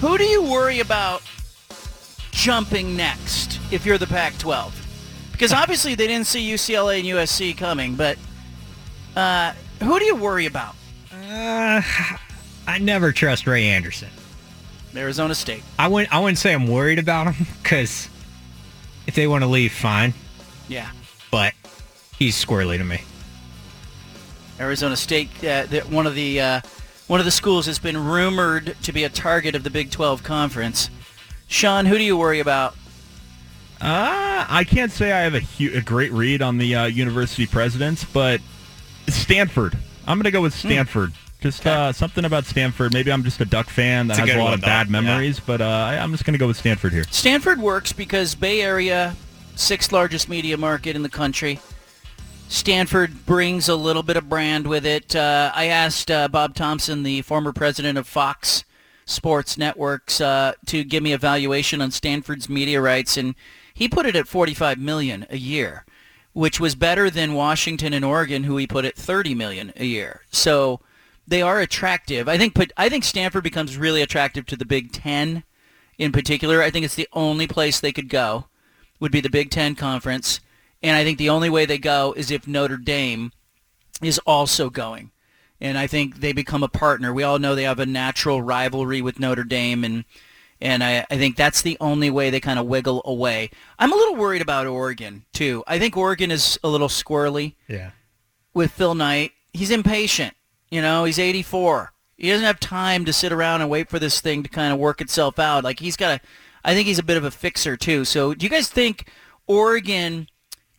Who 0.00 0.18
do 0.18 0.24
you 0.24 0.42
worry 0.42 0.80
about 0.80 1.22
jumping 2.32 2.96
next 2.96 3.60
if 3.72 3.86
you're 3.86 3.98
the 3.98 4.06
Pac-12? 4.06 4.72
Because 5.32 5.52
obviously 5.62 5.94
they 5.94 6.06
didn't 6.06 6.26
see 6.26 6.48
UCLA 6.50 6.98
and 6.98 7.08
USC 7.08 7.56
coming, 7.56 7.94
but 7.94 8.18
uh, 9.16 9.52
who 9.80 9.98
do 9.98 10.04
you 10.04 10.16
worry 10.16 10.46
about? 10.46 10.74
Uh, 11.12 11.80
I 12.66 12.78
never 12.80 13.12
trust 13.12 13.46
Ray 13.46 13.68
Anderson. 13.68 14.08
Arizona 14.94 15.34
State. 15.34 15.62
I 15.78 15.88
wouldn't. 15.88 16.12
I 16.12 16.18
wouldn't 16.18 16.38
say 16.38 16.52
I'm 16.52 16.66
worried 16.66 16.98
about 16.98 17.32
him 17.32 17.46
because 17.62 18.10
if 19.06 19.14
they 19.14 19.26
want 19.26 19.42
to 19.42 19.48
leave, 19.48 19.72
fine. 19.72 20.12
Yeah. 20.68 20.90
But 22.22 22.26
he's 22.26 22.44
squirrely 22.46 22.78
to 22.78 22.84
me. 22.84 23.00
Arizona 24.60 24.94
State, 24.94 25.28
uh, 25.44 25.66
the, 25.66 25.80
one 25.90 26.06
of 26.06 26.14
the 26.14 26.40
uh, 26.40 26.60
one 27.08 27.18
of 27.18 27.26
the 27.26 27.32
schools 27.32 27.66
has 27.66 27.80
been 27.80 27.96
rumored 27.96 28.76
to 28.84 28.92
be 28.92 29.02
a 29.02 29.08
target 29.08 29.56
of 29.56 29.64
the 29.64 29.70
Big 29.70 29.90
12 29.90 30.22
conference. 30.22 30.88
Sean, 31.48 31.84
who 31.86 31.98
do 31.98 32.04
you 32.04 32.16
worry 32.16 32.38
about? 32.38 32.74
Uh, 33.80 34.46
I 34.48 34.62
can't 34.64 34.92
say 34.92 35.10
I 35.10 35.22
have 35.22 35.34
a, 35.34 35.40
hu- 35.40 35.76
a 35.76 35.80
great 35.80 36.12
read 36.12 36.42
on 36.42 36.58
the 36.58 36.76
uh, 36.76 36.84
university 36.84 37.44
presidents, 37.46 38.04
but 38.04 38.40
Stanford. 39.08 39.76
I'm 40.06 40.16
going 40.18 40.24
to 40.24 40.30
go 40.30 40.42
with 40.42 40.54
Stanford. 40.54 41.12
Just 41.40 41.66
uh, 41.66 41.92
something 41.92 42.24
about 42.24 42.44
Stanford. 42.44 42.92
Maybe 42.94 43.10
I'm 43.10 43.24
just 43.24 43.40
a 43.40 43.44
Duck 43.44 43.68
fan 43.68 44.06
that 44.06 44.12
It's 44.12 44.18
a 44.18 44.20
has 44.20 44.30
a 44.30 44.32
good 44.34 44.38
lot 44.38 44.44
one, 44.44 44.54
of 44.54 44.60
though. 44.60 44.66
bad 44.66 44.86
Yeah. 44.86 45.00
memories, 45.00 45.40
but 45.40 45.60
uh, 45.60 45.64
I, 45.64 45.96
I'm 45.98 46.12
just 46.12 46.24
going 46.24 46.34
to 46.34 46.38
go 46.38 46.46
with 46.46 46.56
Stanford 46.56 46.92
here. 46.92 47.02
Stanford 47.10 47.60
works 47.60 47.92
because 47.92 48.36
Bay 48.36 48.62
Area, 48.62 49.16
sixth 49.56 49.90
largest 49.90 50.28
media 50.28 50.56
market 50.56 50.94
in 50.94 51.02
the 51.02 51.08
country. 51.08 51.58
Stanford 52.52 53.24
brings 53.24 53.66
a 53.66 53.74
little 53.74 54.02
bit 54.02 54.18
of 54.18 54.28
brand 54.28 54.66
with 54.66 54.84
it. 54.84 55.16
Uh, 55.16 55.50
I 55.54 55.68
asked 55.68 56.10
uh, 56.10 56.28
Bob 56.28 56.54
Thompson, 56.54 57.02
the 57.02 57.22
former 57.22 57.50
president 57.50 57.96
of 57.96 58.06
Fox 58.06 58.64
Sports 59.06 59.56
Networks, 59.56 60.20
uh, 60.20 60.52
to 60.66 60.84
give 60.84 61.02
me 61.02 61.12
a 61.12 61.18
valuation 61.18 61.80
on 61.80 61.90
Stanford's 61.90 62.50
media 62.50 62.78
rights, 62.78 63.16
and 63.16 63.34
he 63.72 63.88
put 63.88 64.04
it 64.04 64.14
at 64.14 64.28
45 64.28 64.78
million 64.78 65.24
a 65.30 65.38
year, 65.38 65.86
which 66.34 66.60
was 66.60 66.74
better 66.74 67.08
than 67.08 67.32
Washington 67.32 67.94
and 67.94 68.04
Oregon, 68.04 68.44
who 68.44 68.58
he 68.58 68.66
put 68.66 68.84
at 68.84 68.96
30 68.96 69.34
million 69.34 69.72
a 69.76 69.86
year. 69.86 70.20
So 70.30 70.80
they 71.26 71.40
are 71.40 71.58
attractive. 71.58 72.28
I 72.28 72.36
think. 72.36 72.54
I 72.76 72.90
think 72.90 73.04
Stanford 73.04 73.44
becomes 73.44 73.78
really 73.78 74.02
attractive 74.02 74.44
to 74.46 74.56
the 74.56 74.66
Big 74.66 74.92
Ten 74.92 75.44
in 75.96 76.12
particular. 76.12 76.60
I 76.60 76.70
think 76.70 76.84
it's 76.84 76.96
the 76.96 77.08
only 77.14 77.46
place 77.46 77.80
they 77.80 77.92
could 77.92 78.10
go 78.10 78.48
would 79.00 79.10
be 79.10 79.22
the 79.22 79.30
Big 79.30 79.48
Ten 79.48 79.74
Conference. 79.74 80.40
And 80.82 80.96
I 80.96 81.04
think 81.04 81.18
the 81.18 81.30
only 81.30 81.48
way 81.50 81.64
they 81.66 81.78
go 81.78 82.12
is 82.16 82.30
if 82.30 82.46
Notre 82.46 82.76
Dame 82.76 83.32
is 84.02 84.18
also 84.26 84.68
going. 84.70 85.10
And 85.60 85.78
I 85.78 85.86
think 85.86 86.16
they 86.20 86.32
become 86.32 86.64
a 86.64 86.68
partner. 86.68 87.12
We 87.14 87.22
all 87.22 87.38
know 87.38 87.54
they 87.54 87.62
have 87.62 87.78
a 87.78 87.86
natural 87.86 88.42
rivalry 88.42 89.00
with 89.00 89.20
Notre 89.20 89.44
Dame, 89.44 89.84
and 89.84 90.04
and 90.60 90.82
I, 90.84 91.04
I 91.10 91.16
think 91.18 91.36
that's 91.36 91.62
the 91.62 91.76
only 91.80 92.08
way 92.10 92.30
they 92.30 92.38
kind 92.40 92.58
of 92.58 92.66
wiggle 92.66 93.02
away. 93.04 93.50
I'm 93.80 93.92
a 93.92 93.96
little 93.96 94.14
worried 94.16 94.42
about 94.42 94.66
Oregon, 94.68 95.24
too. 95.32 95.64
I 95.66 95.78
think 95.80 95.96
Oregon 95.96 96.30
is 96.30 96.56
a 96.62 96.68
little 96.68 96.86
squirrely 96.88 97.54
Yeah. 97.68 97.90
with 98.54 98.70
Phil 98.70 98.94
Knight. 98.94 99.32
He's 99.52 99.72
impatient. 99.72 100.34
You 100.70 100.80
know, 100.80 101.02
he's 101.04 101.18
84. 101.18 101.92
He 102.16 102.28
doesn't 102.30 102.46
have 102.46 102.60
time 102.60 103.04
to 103.06 103.12
sit 103.12 103.32
around 103.32 103.60
and 103.60 103.70
wait 103.70 103.88
for 103.90 103.98
this 103.98 104.20
thing 104.20 104.44
to 104.44 104.48
kind 104.48 104.72
of 104.72 104.78
work 104.78 105.00
itself 105.00 105.38
out. 105.40 105.64
Like 105.64 105.80
he's 105.80 105.96
got 105.96 106.20
a, 106.20 106.26
I 106.64 106.74
think 106.74 106.86
he's 106.86 107.00
a 107.00 107.04
bit 107.04 107.16
of 107.16 107.24
a 107.24 107.30
fixer 107.32 107.76
too. 107.76 108.04
So 108.04 108.32
do 108.32 108.46
you 108.46 108.50
guys 108.50 108.68
think 108.68 109.08
Oregon? 109.48 110.28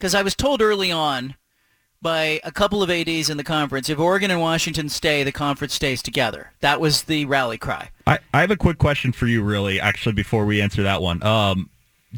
Because 0.04 0.16
I 0.16 0.22
was 0.22 0.36
told 0.36 0.62
early 0.62 0.92
on 0.92 1.36
by 2.02 2.42
a 2.44 2.52
couple 2.52 2.84
of 2.84 2.92
ads 2.92 3.30
in 3.30 3.38
the 3.38 3.44
conference, 3.46 3.90
if 3.90 3.98
Oregon 3.98 4.32
and 4.32 4.42
Washington 4.42 4.90
stay, 4.90 5.24
the 5.24 5.32
conference 5.32 5.74
stays 5.74 6.04
together. 6.04 6.52
That 6.60 6.82
was 6.82 7.04
the 7.04 7.24
rally 7.24 7.58
cry. 7.58 7.90
I, 8.06 8.20
I 8.34 8.42
have 8.42 8.52
a 8.52 8.58
quick 8.58 8.80
question 8.80 9.14
for 9.14 9.28
you, 9.28 9.42
really, 9.42 9.80
actually, 9.80 10.12
before 10.12 10.44
we 10.46 10.62
answer 10.62 10.84
that 10.84 11.02
one. 11.02 11.24
Um, 11.24 11.70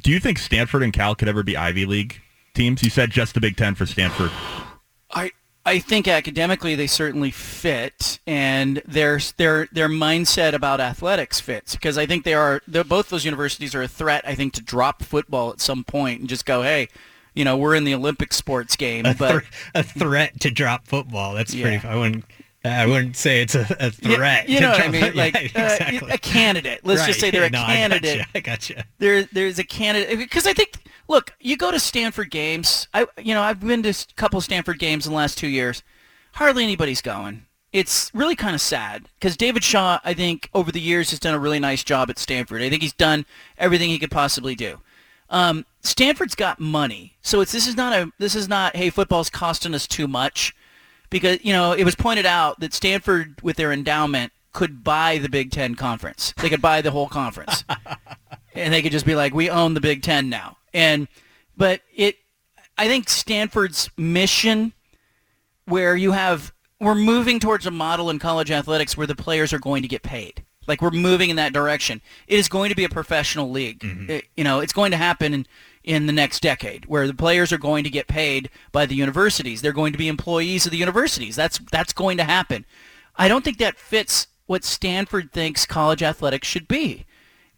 do 0.02 0.10
you 0.10 0.20
think 0.20 0.40
Stanford 0.40 0.82
and 0.82 0.92
Cal 0.94 1.14
could 1.14 1.28
ever 1.28 1.44
be 1.44 1.56
Ivy 1.56 1.86
League 1.86 2.20
teams? 2.56 2.82
You 2.82 2.90
said 2.90 3.12
just 3.12 3.36
the 3.36 3.40
Big 3.40 3.56
Ten 3.56 3.76
for 3.76 3.86
Stanford. 3.86 4.32
I 5.12 5.32
I 5.64 5.78
think 5.78 6.08
academically 6.08 6.74
they 6.74 6.88
certainly 6.88 7.30
fit, 7.30 8.20
and 8.26 8.82
their 8.88 9.20
their 9.38 9.68
their 9.72 9.90
mindset 9.90 10.54
about 10.54 10.80
athletics 10.80 11.40
fits 11.40 11.76
because 11.76 12.00
I 12.00 12.08
think 12.08 12.24
they 12.24 12.34
are 12.34 12.64
both 12.68 13.10
those 13.10 13.26
universities 13.26 13.76
are 13.76 13.84
a 13.84 13.88
threat. 13.88 14.28
I 14.28 14.34
think 14.34 14.54
to 14.54 14.64
drop 14.64 15.04
football 15.04 15.52
at 15.52 15.62
some 15.62 15.84
point 15.84 16.22
and 16.22 16.28
just 16.28 16.48
go, 16.48 16.64
hey, 16.64 16.88
you 17.36 17.44
know, 17.46 17.58
we're 17.58 17.76
in 17.76 17.84
the 17.84 17.94
Olympic 17.94 18.34
sports 18.34 18.76
game, 18.76 19.06
a 19.06 19.14
but 19.14 19.32
thr- 19.44 19.50
a 19.76 19.84
threat 19.84 20.40
to 20.42 20.50
drop 20.52 20.88
football. 20.88 21.34
That's 21.34 21.54
Yeah. 21.54 21.64
pretty. 21.80 21.88
I 21.88 21.96
wouldn't. 21.96 22.26
I 22.64 22.88
wouldn't 22.88 23.16
say 23.16 23.42
it's 23.44 23.54
a, 23.54 23.68
a 23.80 23.92
threat. 23.92 24.50
You 24.50 24.56
to 24.56 24.62
know 24.62 24.72
what 24.72 24.82
I 24.82 24.88
mean? 24.88 25.04
yeah, 25.06 25.12
Like 25.14 25.52
uh, 25.56 26.08
a 26.10 26.18
candidate. 26.18 26.80
Let's 26.84 27.02
Right, 27.02 27.08
just 27.08 27.20
say 27.20 27.30
they're 27.30 27.44
a 27.44 27.50
no, 27.52 27.62
I 27.62 27.76
candidate. 27.76 28.18
gotcha, 28.20 28.30
I 28.34 28.40
gotcha. 28.40 28.86
there 28.98 29.24
there's 29.26 29.60
a 29.60 29.64
candidate 29.64 30.18
because 30.18 30.48
I 30.48 30.54
think 30.54 30.78
look, 31.08 31.34
you 31.40 31.58
go 31.58 31.70
to 31.70 31.80
Stanford 31.80 32.32
games. 32.32 32.88
I 32.94 33.06
you 33.22 33.36
know 33.36 33.44
I've 33.44 33.60
been 33.60 33.84
to 33.84 33.90
a 33.90 34.14
couple 34.16 34.42
Stanford 34.42 34.80
games 34.80 35.06
in 35.06 35.12
the 35.12 35.18
last 35.18 35.38
two 35.38 35.48
years. 35.48 35.84
Hardly 36.34 36.64
anybody's 36.64 37.02
going. 37.02 37.46
It's 37.72 38.10
really 38.16 38.36
kind 38.36 38.56
of 38.56 38.62
sad 38.62 39.10
because 39.20 39.36
David 39.38 39.64
Shaw, 39.64 40.00
I 40.04 40.14
think, 40.14 40.50
over 40.54 40.72
the 40.72 40.80
years 40.82 41.10
has 41.12 41.20
done 41.20 41.34
a 41.36 41.40
really 41.40 41.60
nice 41.60 41.84
job 41.84 42.10
at 42.10 42.18
Stanford. 42.18 42.62
I 42.62 42.70
think 42.70 42.82
he's 42.82 42.94
done 42.94 43.26
everything 43.58 43.90
he 43.90 44.00
could 44.00 44.12
possibly 44.12 44.56
do. 44.56 44.80
Um, 45.30 45.66
Stanford's 45.86 46.36
got 46.36 46.60
money, 46.60 47.16
so 47.22 47.42
it's 47.42 47.52
this 47.52 47.68
is 47.68 47.76
not 47.76 47.94
a 47.94 48.12
this 48.20 48.36
is 48.36 48.48
not 48.48 48.76
hey 48.76 48.90
football's 48.90 49.30
costing 49.30 49.74
us 49.74 49.88
too 49.88 50.08
much 50.08 50.56
because 51.10 51.44
you 51.44 51.54
know 51.54 51.74
it 51.74 51.84
was 51.84 51.96
pointed 51.96 52.26
out 52.26 52.60
that 52.60 52.74
Stanford 52.74 53.40
with 53.44 53.56
their 53.58 53.72
endowment 53.72 54.32
could 54.54 54.84
buy 54.84 55.18
the 55.18 55.30
Big 55.30 55.52
Ten 55.52 55.76
conference. 55.76 56.34
They 56.38 56.50
could 56.50 56.62
buy 56.62 56.82
the 56.82 56.92
whole 56.92 57.08
conference 57.10 57.64
and 58.54 58.74
they 58.74 58.82
could 58.82 58.92
just 58.92 59.06
be 59.06 59.16
like, 59.16 59.34
"We 59.34 59.50
own 59.50 59.74
the 59.74 59.82
Big 59.82 60.02
Ten 60.02 60.30
now." 60.30 60.58
And 60.74 61.08
but 61.58 61.82
it, 61.94 62.18
I 62.78 62.88
think 62.88 63.10
Stanford's 63.10 63.90
mission, 63.98 64.74
where 65.66 65.96
you 65.96 66.12
have, 66.12 66.54
we're 66.80 66.96
moving 66.96 67.40
towards 67.40 67.66
a 67.66 67.72
model 67.72 68.10
in 68.10 68.20
college 68.20 68.52
athletics 68.52 68.98
where 68.98 69.08
the 69.08 69.16
players 69.16 69.54
are 69.54 69.60
going 69.60 69.82
to 69.84 69.88
get 69.88 70.04
paid. 70.04 70.44
Like 70.68 70.82
we're 70.82 70.92
moving 70.92 71.30
in 71.30 71.36
that 71.38 71.54
direction. 71.54 72.02
It 72.28 72.40
is 72.40 72.50
going 72.50 72.70
to 72.70 72.76
be 72.76 72.84
a 72.84 72.90
professional 72.90 73.52
league. 73.52 73.80
Mm-hmm. 73.80 74.10
It- 74.10 74.26
you 74.36 74.44
know, 74.44 74.60
it's 74.60 74.74
going 74.74 74.92
to 74.92 74.98
happen 74.98 75.34
in, 75.34 75.46
in 75.86 76.08
the 76.08 76.14
next 76.14 76.42
decade 76.42 76.86
where 76.88 77.08
the 77.08 77.14
players 77.14 77.54
are 77.54 77.58
going 77.58 77.84
to 77.84 77.90
get 77.90 78.08
paid 78.08 78.50
by 78.72 78.86
the 78.86 78.96
universities. 78.96 79.62
They're 79.62 79.72
going 79.72 79.94
to 79.94 79.98
be 79.98 80.08
employees 80.08 80.66
of 80.66 80.72
the 80.72 80.78
universities. 80.78 81.36
That's 81.36 81.60
that's 81.72 81.94
going 81.94 82.18
to 82.18 82.24
happen. 82.24 82.66
I 83.16 83.28
don't 83.28 83.46
think 83.46 83.60
that 83.60 83.78
fits 83.78 84.28
what 84.48 84.64
Stanford 84.64 85.32
thinks 85.32 85.66
college 85.66 86.04
athletics 86.04 86.48
should 86.48 86.68
be. 86.68 87.06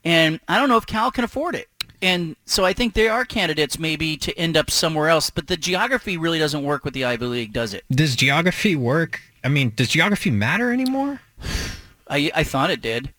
And 0.03 0.39
I 0.47 0.57
don't 0.57 0.69
know 0.69 0.77
if 0.77 0.85
Cal 0.85 1.09
can 1.09 1.23
afford 1.23 1.55
it. 1.55 1.67
And 2.01 2.35
so 2.45 2.63
I 2.63 2.73
think 2.73 2.93
there 2.93 3.11
are 3.11 3.25
candidates 3.25 3.79
maybe 3.79 4.17
to 4.17 4.37
end 4.37 4.55
up 4.55 4.69
somewhere 4.69 5.09
else, 5.09 5.31
but 5.31 5.47
the 5.47 5.57
geography 5.57 6.15
really 6.15 6.37
doesn't 6.37 6.63
work 6.63 6.85
with 6.85 6.93
the 6.93 7.05
Ivy 7.05 7.25
League, 7.25 7.53
does 7.53 7.73
it? 7.73 7.85
Does 7.89 8.15
geography 8.15 8.75
work? 8.75 9.19
I 9.43 9.49
mean, 9.49 9.73
does 9.75 9.89
geography 9.89 10.29
matter 10.29 10.71
anymore? 10.71 11.21
I, 12.09 12.31
I 12.35 12.43
thought 12.43 12.69
it 12.69 12.81
did. 12.81 13.13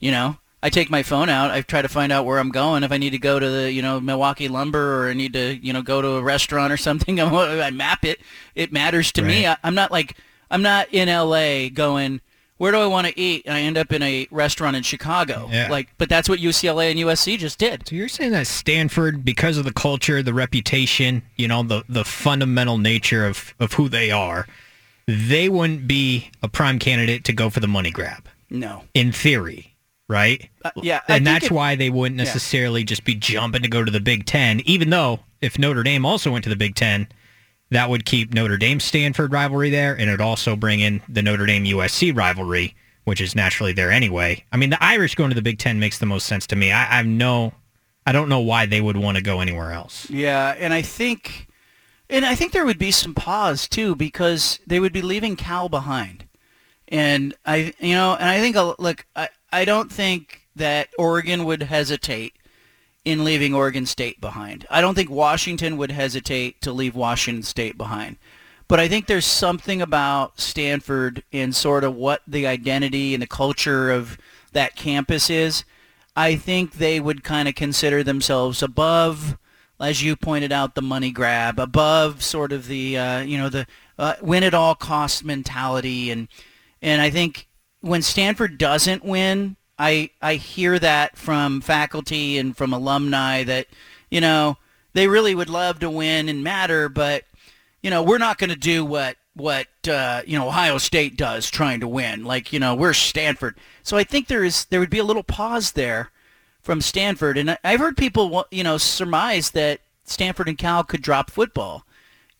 You 0.00 0.10
know, 0.10 0.38
I 0.62 0.70
take 0.70 0.90
my 0.90 1.02
phone 1.02 1.28
out. 1.28 1.50
I 1.50 1.60
try 1.60 1.82
to 1.82 1.88
find 1.88 2.10
out 2.10 2.24
where 2.24 2.38
I'm 2.38 2.50
going. 2.50 2.82
If 2.82 2.90
I 2.90 2.98
need 2.98 3.10
to 3.10 3.18
go 3.18 3.38
to 3.38 3.48
the, 3.48 3.72
you 3.72 3.82
know, 3.82 4.00
Milwaukee 4.00 4.48
Lumber 4.48 5.04
or 5.04 5.10
I 5.10 5.12
need 5.12 5.34
to, 5.34 5.56
you 5.56 5.72
know, 5.72 5.82
go 5.82 6.00
to 6.02 6.08
a 6.16 6.22
restaurant 6.22 6.72
or 6.72 6.76
something, 6.76 7.20
I'm, 7.20 7.34
I 7.34 7.70
map 7.70 8.04
it. 8.04 8.20
It 8.54 8.72
matters 8.72 9.12
to 9.12 9.22
me. 9.22 9.46
I, 9.46 9.56
I'm 9.62 9.74
not 9.74 9.92
like, 9.92 10.16
I'm 10.50 10.62
not 10.62 10.88
in 10.92 11.08
LA 11.08 11.68
going, 11.68 12.20
where 12.58 12.72
do 12.72 12.78
I 12.78 12.86
want 12.86 13.06
to 13.06 13.18
eat? 13.18 13.42
And 13.44 13.54
I 13.54 13.60
end 13.60 13.76
up 13.76 13.92
in 13.92 14.02
a 14.02 14.26
restaurant 14.30 14.76
in 14.76 14.82
Chicago. 14.82 15.48
Yeah. 15.52 15.68
Like, 15.70 15.88
but 15.98 16.08
that's 16.08 16.28
what 16.28 16.38
UCLA 16.38 16.90
and 16.90 16.98
USC 16.98 17.38
just 17.38 17.58
did. 17.58 17.86
So 17.88 17.94
you're 17.94 18.08
saying 18.08 18.32
that 18.32 18.46
Stanford, 18.46 19.24
because 19.24 19.58
of 19.58 19.64
the 19.64 19.72
culture, 19.72 20.22
the 20.22 20.32
reputation, 20.34 21.22
you 21.36 21.48
know, 21.48 21.62
the 21.62 21.84
the 21.88 22.04
fundamental 22.04 22.78
nature 22.78 23.26
of 23.26 23.54
of 23.60 23.74
who 23.74 23.88
they 23.88 24.10
are, 24.10 24.46
they 25.06 25.48
wouldn't 25.48 25.86
be 25.86 26.30
a 26.42 26.48
prime 26.48 26.78
candidate 26.78 27.24
to 27.24 27.32
go 27.32 27.50
for 27.50 27.60
the 27.60 27.68
money 27.68 27.90
grab. 27.90 28.26
No. 28.48 28.84
In 28.94 29.12
theory, 29.12 29.75
right? 30.08 30.48
Uh, 30.64 30.70
yeah, 30.82 31.00
and 31.08 31.26
that's 31.26 31.46
it- 31.46 31.52
why 31.52 31.74
they 31.74 31.90
wouldn't 31.90 32.16
necessarily 32.16 32.84
just 32.84 33.04
be 33.04 33.14
jumping 33.14 33.62
to 33.62 33.68
go 33.68 33.84
to 33.84 33.90
the 33.90 34.00
Big 34.00 34.26
Ten. 34.26 34.60
Even 34.60 34.90
though 34.90 35.20
if 35.40 35.58
Notre 35.58 35.82
Dame 35.82 36.06
also 36.06 36.30
went 36.32 36.44
to 36.44 36.50
the 36.50 36.56
Big 36.56 36.74
Ten, 36.74 37.08
that 37.70 37.90
would 37.90 38.04
keep 38.04 38.32
Notre 38.32 38.56
Dame 38.56 38.78
Stanford 38.80 39.32
rivalry 39.32 39.70
there, 39.70 39.92
and 39.92 40.02
it'd 40.02 40.20
also 40.20 40.54
bring 40.56 40.80
in 40.80 41.02
the 41.08 41.22
Notre 41.22 41.46
Dame 41.46 41.64
USC 41.64 42.14
rivalry, 42.16 42.74
which 43.04 43.20
is 43.20 43.34
naturally 43.34 43.72
there 43.72 43.90
anyway. 43.90 44.44
I 44.52 44.56
mean, 44.56 44.70
the 44.70 44.82
Irish 44.82 45.14
going 45.16 45.30
to 45.30 45.34
the 45.34 45.42
Big 45.42 45.58
Ten 45.58 45.80
makes 45.80 45.98
the 45.98 46.06
most 46.06 46.26
sense 46.26 46.46
to 46.48 46.56
me. 46.56 46.70
I, 46.70 46.82
I 46.82 46.96
have 46.98 47.06
no, 47.06 47.52
I 48.06 48.12
don't 48.12 48.28
know 48.28 48.40
why 48.40 48.66
they 48.66 48.80
would 48.80 48.96
want 48.96 49.16
to 49.16 49.22
go 49.22 49.40
anywhere 49.40 49.72
else. 49.72 50.08
Yeah, 50.08 50.54
and 50.58 50.72
I 50.72 50.82
think, 50.82 51.48
and 52.08 52.24
I 52.24 52.36
think 52.36 52.52
there 52.52 52.64
would 52.64 52.78
be 52.78 52.92
some 52.92 53.14
pause 53.14 53.66
too 53.68 53.96
because 53.96 54.60
they 54.66 54.78
would 54.78 54.92
be 54.92 55.02
leaving 55.02 55.34
Cal 55.34 55.68
behind, 55.68 56.24
and 56.88 57.34
I, 57.44 57.74
you 57.80 57.94
know, 57.94 58.14
and 58.14 58.28
I 58.28 58.38
think, 58.38 58.54
look, 58.78 59.06
I, 59.16 59.28
I 59.56 59.64
don't 59.64 59.90
think 59.90 60.42
that 60.54 60.90
Oregon 60.98 61.46
would 61.46 61.62
hesitate 61.62 62.34
in 63.06 63.24
leaving 63.24 63.54
Oregon 63.54 63.86
State 63.86 64.20
behind. 64.20 64.66
I 64.68 64.82
don't 64.82 64.94
think 64.94 65.08
Washington 65.08 65.78
would 65.78 65.92
hesitate 65.92 66.60
to 66.60 66.72
leave 66.72 66.94
Washington 66.94 67.42
State 67.42 67.78
behind. 67.78 68.18
But 68.68 68.80
I 68.80 68.88
think 68.88 69.06
there's 69.06 69.24
something 69.24 69.80
about 69.80 70.42
Stanford 70.42 71.22
and 71.32 71.56
sort 71.56 71.84
of 71.84 71.94
what 71.94 72.20
the 72.26 72.46
identity 72.46 73.14
and 73.14 73.22
the 73.22 73.26
culture 73.26 73.90
of 73.90 74.18
that 74.52 74.76
campus 74.76 75.30
is. 75.30 75.64
I 76.14 76.36
think 76.36 76.72
they 76.72 77.00
would 77.00 77.24
kind 77.24 77.48
of 77.48 77.54
consider 77.54 78.02
themselves 78.02 78.62
above, 78.62 79.38
as 79.80 80.02
you 80.02 80.16
pointed 80.16 80.52
out, 80.52 80.74
the 80.74 80.82
money 80.82 81.10
grab, 81.10 81.58
above 81.58 82.22
sort 82.22 82.52
of 82.52 82.66
the 82.66 82.98
uh, 82.98 83.20
you 83.20 83.38
know 83.38 83.48
the 83.48 83.66
uh, 83.98 84.16
win 84.20 84.44
at 84.44 84.52
all 84.52 84.74
cost 84.74 85.24
mentality, 85.24 86.10
and 86.10 86.28
and 86.82 87.00
I 87.00 87.08
think 87.08 87.48
when 87.86 88.02
Stanford 88.02 88.58
doesn't 88.58 89.04
win, 89.04 89.56
I 89.78 90.10
I 90.20 90.34
hear 90.34 90.78
that 90.78 91.16
from 91.16 91.60
faculty 91.60 92.38
and 92.38 92.56
from 92.56 92.72
alumni 92.72 93.44
that 93.44 93.66
you 94.10 94.20
know 94.20 94.58
they 94.92 95.08
really 95.08 95.34
would 95.34 95.50
love 95.50 95.78
to 95.80 95.90
win 95.90 96.28
and 96.28 96.42
matter, 96.42 96.88
but 96.88 97.24
you 97.82 97.90
know 97.90 98.02
we're 98.02 98.18
not 98.18 98.38
going 98.38 98.50
to 98.50 98.56
do 98.56 98.84
what 98.84 99.16
what 99.34 99.68
uh, 99.88 100.22
you 100.26 100.38
know 100.38 100.48
Ohio 100.48 100.78
State 100.78 101.16
does 101.16 101.50
trying 101.50 101.80
to 101.80 101.88
win. 101.88 102.24
Like 102.24 102.52
you 102.52 102.58
know 102.58 102.74
we're 102.74 102.92
Stanford, 102.92 103.56
so 103.82 103.96
I 103.96 104.04
think 104.04 104.26
there 104.26 104.44
is 104.44 104.64
there 104.66 104.80
would 104.80 104.90
be 104.90 104.98
a 104.98 105.04
little 105.04 105.22
pause 105.22 105.72
there 105.72 106.10
from 106.60 106.80
Stanford, 106.80 107.38
and 107.38 107.52
I- 107.52 107.58
I've 107.62 107.80
heard 107.80 107.96
people 107.96 108.46
you 108.50 108.64
know 108.64 108.78
surmise 108.78 109.52
that 109.52 109.80
Stanford 110.04 110.48
and 110.48 110.58
Cal 110.58 110.82
could 110.84 111.02
drop 111.02 111.30
football 111.30 111.85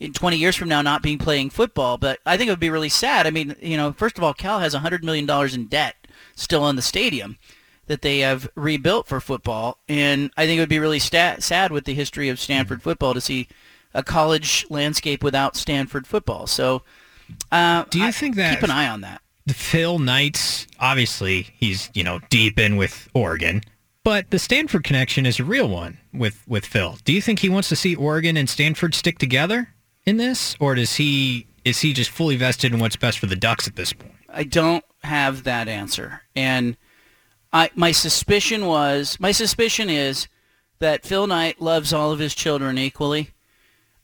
in 0.01 0.13
20 0.13 0.37
years 0.37 0.57
from 0.57 0.69
now 0.69 0.83
not 0.83 1.03
being 1.03 1.19
playing 1.19 1.51
football. 1.51 1.97
But 1.99 2.19
I 2.27 2.37
think 2.37 2.49
it 2.49 2.53
would 2.53 2.61
be 2.61 2.71
really 2.71 2.89
sad. 2.89 3.27
I 3.27 3.31
mean, 3.31 3.57
you 3.61 3.77
know, 3.77 3.93
first 3.93 4.19
of 4.19 4.25
all, 4.25 4.35
Cal 4.35 4.59
has 4.61 4.75
100 4.75 5.05
million 5.05 5.27
dollars 5.27 5.55
in 5.55 5.67
debt 5.67 5.95
still 6.35 6.69
in 6.69 6.77
the 6.77 6.83
stadium 6.83 7.39
that 7.87 8.03
they 8.03 8.19
have 8.19 8.49
rebuilt 8.57 9.07
for 9.07 9.21
football, 9.21 9.79
and 9.89 10.31
I 10.37 10.45
think 10.47 10.59
it 10.59 10.61
would 10.61 10.69
be 10.69 10.81
really 10.81 10.99
sta- 10.99 11.37
sad 11.39 11.71
with 11.71 11.85
the 11.85 11.95
history 11.95 12.29
of 12.29 12.41
Stanford 12.41 12.83
football 12.83 13.15
to 13.15 13.21
see 13.21 13.47
a 13.95 14.03
college 14.03 14.67
landscape 14.69 15.23
without 15.23 15.55
Stanford 15.57 16.05
football. 16.07 16.49
So, 16.49 16.83
uh, 17.53 17.85
Do 17.89 17.99
you 18.01 18.07
I- 18.07 18.11
think 18.13 18.35
that- 18.37 18.55
keep 18.57 18.65
an 18.65 18.73
eye 18.73 18.89
on 18.89 19.03
that? 19.03 19.23
Phil 19.49 20.01
Knights, 20.01 20.67
obviously, 20.81 21.49
he's 21.57 21.89
you 21.95 22.03
know 22.03 22.19
deep 22.29 22.59
in 22.59 22.77
with 22.77 23.09
Oregon, 23.15 23.63
but 24.03 24.31
the 24.33 24.39
Stanford 24.41 24.83
connection 24.83 25.25
is 25.25 25.39
a 25.39 25.45
real 25.45 25.69
one 25.69 25.99
with 26.13 26.43
with 26.49 26.67
Phil. 26.67 26.99
Do 27.05 27.13
you 27.13 27.23
think 27.23 27.39
he 27.39 27.49
wants 27.49 27.69
to 27.69 27.77
see 27.77 27.95
Oregon 27.95 28.37
and 28.37 28.51
Stanford 28.51 28.95
stick 28.97 29.19
together 29.19 29.69
in 30.07 30.17
this, 30.17 30.57
or 30.61 30.75
does 30.75 30.97
he 30.97 31.47
is 31.65 31.81
he 31.81 31.93
just 31.93 32.11
fully 32.11 32.37
vested 32.37 32.73
in 32.73 32.79
what's 32.79 32.97
best 32.97 33.19
for 33.19 33.27
the 33.27 33.37
Ducks 33.37 33.67
at 33.67 33.75
this 33.75 33.93
point? 33.93 34.15
I 34.29 34.45
don't 34.45 34.85
have 35.03 35.43
that 35.45 35.69
answer. 35.69 36.23
And 36.35 36.77
I 37.53 37.71
my 37.75 37.93
suspicion 37.93 38.67
was 38.67 39.19
my 39.21 39.33
suspicion 39.33 39.91
is 39.91 40.29
that 40.79 41.05
Phil 41.05 41.27
Knight 41.27 41.61
loves 41.61 41.93
all 41.93 42.13
of 42.13 42.21
his 42.21 42.35
children 42.35 42.79
equally, 42.79 43.31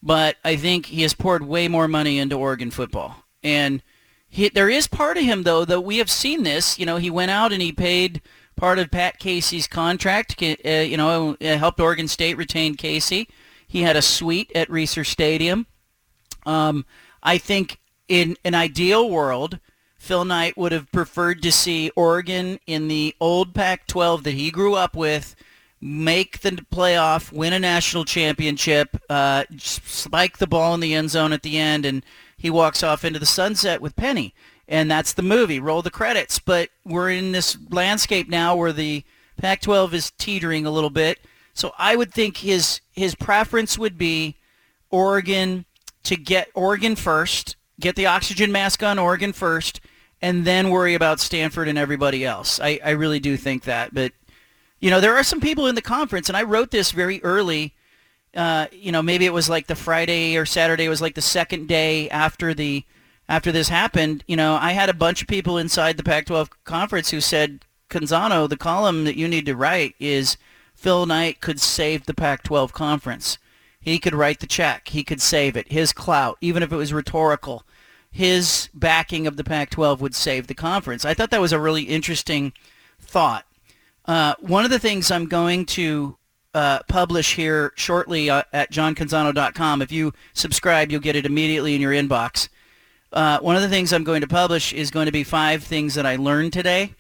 but 0.03 0.37
I 0.45 0.57
think 0.57 0.87
he 0.87 1.03
has 1.03 1.15
poured 1.15 1.45
way 1.45 1.69
more 1.69 1.87
money 1.87 2.19
into 2.19 2.37
Oregon 2.37 2.71
football. 2.71 3.25
And 3.43 3.83
he, 4.29 4.49
there 4.49 4.71
is 4.71 4.89
part 4.89 5.19
of 5.19 5.25
him 5.25 5.45
though 5.45 5.65
that 5.65 5.83
we 5.83 5.99
have 5.99 6.11
seen 6.11 6.43
this. 6.43 6.79
You 6.79 6.87
know, 6.87 6.97
he 6.97 7.11
went 7.11 7.31
out 7.31 7.53
and 7.53 7.63
he 7.63 7.73
paid 7.73 8.23
part 8.57 8.79
of 8.79 8.91
Pat 8.91 9.19
Casey's 9.19 9.69
contract. 9.69 10.43
Uh, 10.43 10.69
you 10.69 10.97
know, 10.97 11.37
helped 11.41 11.79
Oregon 11.79 12.09
State 12.09 12.37
retain 12.37 12.75
Casey. 12.75 13.29
He 13.69 13.83
had 13.83 13.97
a 13.97 14.03
suite 14.03 14.51
at 14.55 14.69
Reser 14.69 15.07
Stadium. 15.07 15.67
Um, 16.47 16.85
I 17.23 17.39
think 17.39 17.79
in 18.09 18.37
an 18.45 18.55
ideal 18.55 19.09
world, 19.09 19.59
Phil 19.97 20.25
Knight 20.25 20.57
would 20.57 20.73
have 20.73 20.91
preferred 20.91 21.43
to 21.43 21.53
see 21.53 21.91
Oregon 21.95 22.59
in 22.67 22.89
the 22.89 23.15
old 23.21 23.55
Pac-12 23.55 24.25
that 24.25 24.35
he 24.35 24.51
grew 24.51 24.75
up 24.75 24.97
with 24.97 25.37
make 25.81 26.41
the 26.41 26.51
playoff, 26.73 27.33
win 27.33 27.53
a 27.53 27.59
national 27.59 28.05
championship, 28.05 28.97
uh, 29.11 29.45
spike 29.59 30.39
the 30.39 30.47
ball 30.47 30.75
in 30.75 30.81
the 30.81 30.95
end 30.95 31.11
zone 31.11 31.33
at 31.33 31.43
the 31.43 31.59
end, 31.59 31.85
and 31.85 32.05
he 32.37 32.51
walks 32.51 32.83
off 32.83 33.05
into 33.05 33.19
the 33.19 33.27
sunset 33.27 33.81
with 33.81 33.97
Penny. 33.97 34.33
And 34.69 34.91
that's 34.91 35.13
the 35.13 35.23
movie. 35.23 35.59
Roll 35.59 35.83
the 35.83 35.91
credits. 35.91 36.39
But 36.39 36.71
we're 36.85 37.11
in 37.11 37.33
this 37.33 37.59
landscape 37.71 38.29
now 38.29 38.55
where 38.55 38.73
the 38.73 39.05
Pac-12 39.37 39.93
is 39.93 40.13
teetering 40.13 40.65
a 40.65 40.71
little 40.71 40.91
bit. 40.91 41.19
So 41.53 41.73
I 41.79 41.97
would 41.97 42.15
think 42.15 42.39
his 42.39 42.81
his 42.93 43.15
preference 43.15 43.77
would 43.77 43.99
be 43.99 44.37
Oregon 44.91 45.67
to 46.05 46.17
get 46.17 46.49
Oregon 46.55 46.97
first, 46.97 47.57
get 47.81 47.97
the 47.97 48.07
oxygen 48.07 48.53
mask 48.53 48.83
on 48.83 48.99
Oregon 48.99 49.33
first, 49.33 49.81
and 50.21 50.45
then 50.45 50.71
worry 50.71 50.95
about 50.95 51.21
Stanford 51.21 51.69
and 51.69 51.79
everybody 51.79 52.25
else. 52.25 52.61
I, 52.61 52.79
I 52.85 52.91
really 52.91 53.21
do 53.21 53.37
think 53.37 53.65
that. 53.65 53.93
But, 53.93 54.13
you 54.81 54.91
know, 54.91 55.01
there 55.01 55.17
are 55.17 55.25
some 55.25 55.41
people 55.41 55.67
in 55.67 55.75
the 55.75 55.83
conference, 55.83 56.29
and 56.29 56.37
I 56.37 56.45
wrote 56.45 56.71
this 56.71 56.93
very 56.93 57.23
early. 57.23 57.75
Uh, 58.35 58.67
you 58.73 58.93
know, 58.93 59.03
maybe 59.03 59.27
it 59.27 59.33
was 59.33 59.51
like 59.51 59.67
the 59.67 59.75
Friday 59.75 60.37
or 60.37 60.47
Saturday 60.47 60.89
was 60.89 61.03
like 61.03 61.15
the 61.15 61.21
second 61.21 61.69
day 61.69 62.09
after 62.09 62.55
the 62.55 62.85
after 63.29 63.53
this 63.53 63.69
happened. 63.69 64.25
You 64.27 64.37
know, 64.37 64.57
I 64.61 64.73
had 64.73 64.89
a 64.89 64.95
bunch 64.95 65.23
of 65.23 65.29
people 65.29 65.59
inside 65.59 65.97
the 65.97 66.03
Pac-12 66.03 66.51
conference 66.65 67.11
who 67.11 67.21
said, 67.21 67.65
Canzano, 67.91 68.49
the 68.49 68.57
column 68.57 69.05
that 69.05 69.17
you 69.17 69.29
need 69.29 69.47
to 69.47 69.57
write 69.57 69.95
is 69.99 70.37
Phil 70.75 71.07
Knight 71.07 71.41
could 71.41 71.61
save 71.61 72.07
the 72.07 72.15
Pac-12 72.15 72.73
conference. 72.73 73.39
He 73.83 73.99
could 73.99 74.15
write 74.15 74.39
the 74.39 74.47
check. 74.47 74.89
He 74.89 75.03
could 75.03 75.21
save 75.21 75.57
it. 75.57 75.71
His 75.71 75.93
clout, 75.93 76.39
even 76.41 76.63
if 76.63 76.73
it 76.73 76.77
was 76.77 76.93
rhetorical, 76.93 77.65
his 78.13 78.69
backing 78.73 79.27
of 79.27 79.37
the 79.37 79.45
Pac-12 79.45 79.99
would 79.99 80.15
save 80.15 80.47
the 80.47 80.55
conference. 80.55 81.05
I 81.05 81.15
thought 81.15 81.31
that 81.31 81.41
was 81.41 81.53
a 81.53 81.59
really 81.59 81.83
interesting 81.83 82.53
thought. 83.01 83.45
Uh, 84.05 84.35
one 84.41 84.65
of 84.65 84.71
the 84.71 84.79
things 84.79 85.11
I'm 85.11 85.27
going 85.27 85.67
to 85.67 86.17
uh, 86.55 86.81
publish 86.89 87.35
here 87.35 87.73
shortly 87.75 88.31
uh, 88.31 88.43
at 88.53 88.71
johncanzano.com. 88.71 89.83
If 89.83 89.91
you 89.91 90.13
subscribe, 90.33 90.93
you'll 90.93 91.01
get 91.01 91.17
it 91.17 91.27
immediately 91.27 91.75
in 91.75 91.81
your 91.81 91.93
inbox. 91.93 92.49
Uh, 93.13 93.39
one 93.41 93.57
of 93.57 93.63
the 93.63 93.69
things 93.69 93.93
I'm 93.93 94.05
going 94.05 94.21
to 94.21 94.29
publish 94.29 94.73
is 94.73 94.91
going 94.91 95.07
to 95.07 95.13
be 95.13 95.25
five 95.25 95.65
things 95.65 95.95
that 95.95 96.07
I 96.07 96.17
learned 96.17 96.53
today. 96.53 96.95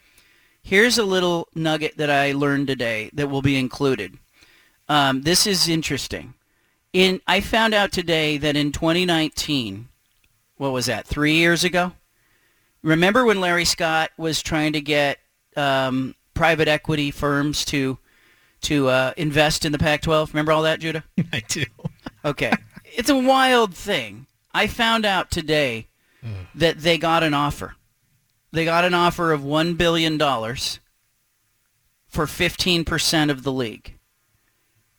Here's 0.62 0.98
a 0.98 1.04
little 1.04 1.48
nugget 1.54 1.96
that 1.96 2.10
I 2.10 2.32
learned 2.32 2.66
today 2.66 3.10
that 3.14 3.28
will 3.28 3.42
be 3.42 3.58
included. 3.58 4.18
Um, 4.88 5.22
this 5.22 5.46
is 5.46 5.68
interesting. 5.68 6.34
In 6.92 7.20
I 7.26 7.40
found 7.40 7.72
out 7.74 7.90
today 7.92 8.36
that 8.38 8.56
in 8.56 8.72
2019, 8.72 9.88
what 10.56 10.72
was 10.72 10.86
that? 10.86 11.06
Three 11.06 11.34
years 11.34 11.64
ago. 11.64 11.92
Remember 12.82 13.24
when 13.24 13.40
Larry 13.40 13.64
Scott 13.64 14.10
was 14.18 14.42
trying 14.42 14.72
to 14.74 14.80
get 14.80 15.18
um, 15.56 16.14
private 16.34 16.68
equity 16.68 17.10
firms 17.10 17.64
to 17.66 17.98
to 18.62 18.88
uh, 18.88 19.12
invest 19.16 19.64
in 19.64 19.72
the 19.72 19.78
Pac-12? 19.78 20.28
Remember 20.32 20.52
all 20.52 20.62
that, 20.62 20.80
Judah? 20.80 21.04
I 21.32 21.42
do. 21.48 21.64
Okay, 22.24 22.52
it's 22.84 23.10
a 23.10 23.16
wild 23.16 23.74
thing. 23.74 24.26
I 24.52 24.66
found 24.66 25.04
out 25.04 25.30
today 25.30 25.88
that 26.54 26.80
they 26.80 26.98
got 26.98 27.22
an 27.22 27.34
offer. 27.34 27.74
They 28.52 28.64
got 28.64 28.84
an 28.84 28.94
offer 28.94 29.32
of 29.32 29.42
one 29.42 29.74
billion 29.74 30.18
dollars 30.18 30.78
for 32.06 32.26
15% 32.26 33.30
of 33.30 33.42
the 33.42 33.52
league. 33.52 33.96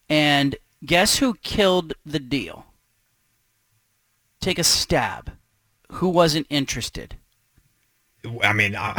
And 0.09 0.55
guess 0.85 1.17
who 1.17 1.35
killed 1.35 1.93
the 2.05 2.19
deal? 2.19 2.65
Take 4.41 4.59
a 4.59 4.63
stab. 4.63 5.31
Who 5.93 6.09
wasn't 6.09 6.47
interested? 6.49 7.15
I 8.41 8.53
mean, 8.53 8.75
uh, 8.75 8.95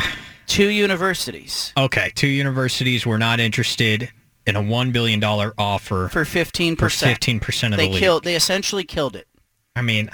Two 0.47 0.69
universities 0.69 1.73
okay, 1.77 2.13
two 2.15 2.27
universities 2.29 3.07
were 3.07 3.19
not 3.19 3.41
interested 3.41 4.11
in 4.47 4.57
a 4.57 4.63
$1 4.63 4.93
billion 4.93 5.25
offer 5.25 6.09
for 6.09 6.25
15%. 6.25 6.77
15% 6.77 7.71
of 7.73 7.77
they 7.79 7.87
the 7.87 7.93
league. 7.93 8.01
killed 8.01 8.25
they 8.25 8.37
essentially 8.37 8.85
killed 8.85 9.17
it. 9.17 9.27
I 9.75 9.81
mean, 9.83 10.11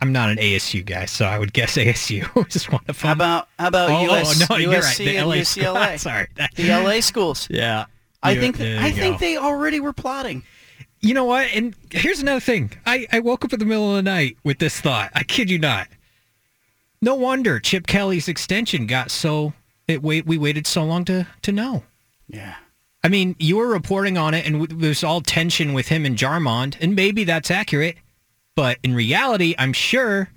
I'm 0.00 0.10
not 0.10 0.30
an 0.30 0.38
ASU 0.38 0.84
guy, 0.84 1.04
so 1.04 1.26
I 1.26 1.38
would 1.38 1.52
guess 1.52 1.76
ASU 1.76 2.54
is 2.56 2.64
one 2.70 2.80
of 2.88 2.98
them. 2.98 3.06
How 3.08 3.12
about 3.12 3.48
how 3.58 3.68
about 3.68 3.90
oh, 3.90 4.14
US, 4.14 4.42
oh, 4.42 4.46
no, 4.50 4.56
you're 4.56 4.72
right. 4.72 4.82
USC 4.82 5.18
and 5.18 5.28
LA 5.28 5.34
UCLA? 5.36 5.98
Sorry. 6.00 6.26
That- 6.36 6.54
The 6.54 6.70
LA 6.70 7.00
schools. 7.00 7.46
Yeah. 7.50 7.84
I 8.22 8.36
think 8.36 8.56
there 8.56 8.80
I 8.80 8.90
think 8.90 9.16
go. 9.16 9.18
they 9.18 9.36
already 9.36 9.80
were 9.80 9.92
plotting. 9.92 10.44
You 11.02 11.14
know 11.14 11.24
what? 11.24 11.48
And 11.52 11.74
here's 11.90 12.20
another 12.20 12.40
thing. 12.40 12.70
I, 12.86 13.06
I 13.12 13.20
woke 13.20 13.44
up 13.44 13.52
in 13.52 13.58
the 13.58 13.66
middle 13.66 13.90
of 13.90 13.96
the 13.96 14.02
night 14.02 14.38
with 14.44 14.58
this 14.58 14.80
thought. 14.80 15.10
I 15.14 15.24
kid 15.24 15.50
you 15.50 15.58
not. 15.58 15.88
No 17.02 17.16
wonder 17.16 17.58
Chip 17.58 17.88
Kelly's 17.88 18.28
extension 18.28 18.86
got 18.86 19.10
so 19.10 19.52
it 19.88 20.02
wait 20.02 20.24
we 20.24 20.38
waited 20.38 20.66
so 20.66 20.84
long 20.84 21.04
to 21.06 21.26
to 21.42 21.52
know. 21.52 21.82
Yeah. 22.28 22.54
I 23.04 23.08
mean, 23.08 23.34
you 23.40 23.56
were 23.56 23.66
reporting 23.66 24.16
on 24.16 24.32
it, 24.32 24.46
and 24.46 24.68
there's 24.68 25.02
all 25.02 25.20
tension 25.20 25.72
with 25.72 25.88
him 25.88 26.06
and 26.06 26.16
Jarmond, 26.16 26.76
and 26.80 26.94
maybe 26.94 27.24
that's 27.24 27.50
accurate. 27.50 27.96
But 28.54 28.78
in 28.84 28.94
reality, 28.94 29.56
I'm 29.58 29.72
sure 29.72 30.30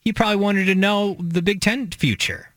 he 0.00 0.12
probably 0.12 0.36
wanted 0.36 0.64
to 0.64 0.74
know 0.74 1.16
the 1.20 1.42
Big 1.42 1.60
Ten 1.60 1.90
future 1.92 2.48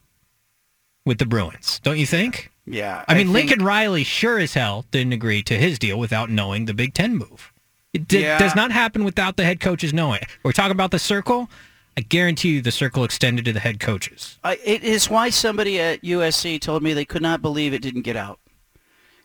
with 1.06 1.20
the 1.20 1.28
Bruins. 1.28 1.80
Don't 1.84 2.00
you 2.00 2.08
think? 2.08 2.51
Yeah. 2.72 3.04
I 3.08 3.14
mean, 3.16 3.28
think- 3.28 3.50
Lincoln 3.50 3.66
Riley 3.66 4.04
sure 4.04 4.40
as 4.40 4.54
hell 4.54 4.86
didn't 4.92 5.14
agree 5.14 5.44
to 5.44 5.58
his 5.58 5.78
deal 5.78 6.00
without 6.00 6.30
knowing 6.30 6.66
the 6.66 6.74
Big 6.74 6.94
Ten 6.94 7.16
move. 7.18 7.52
It 7.94 8.08
did, 8.08 8.22
Yeah. 8.22 8.38
does 8.38 8.56
not 8.56 8.72
happen 8.72 9.04
without 9.04 9.36
the 9.36 9.44
head 9.44 9.60
coaches 9.60 9.94
knowing. 9.94 10.22
We're 10.44 10.54
talking 10.54 10.72
about 10.72 10.92
the 10.92 11.00
circle. 11.00 11.50
I 11.98 12.02
guarantee 12.02 12.52
you 12.54 12.62
the 12.62 12.72
circle 12.72 13.04
extended 13.04 13.44
to 13.46 13.52
the 13.54 13.60
head 13.60 13.82
coaches. 13.82 14.38
I, 14.46 14.58
it 14.64 14.82
is 14.84 15.10
why 15.10 15.30
somebody 15.30 15.78
at 15.80 16.02
USC 16.02 16.60
told 16.62 16.82
me 16.84 16.94
they 16.94 17.04
could 17.04 17.22
not 17.22 17.42
believe 17.42 17.74
it 17.74 17.82
didn't 17.82 18.04
get 18.04 18.16
out. 18.16 18.40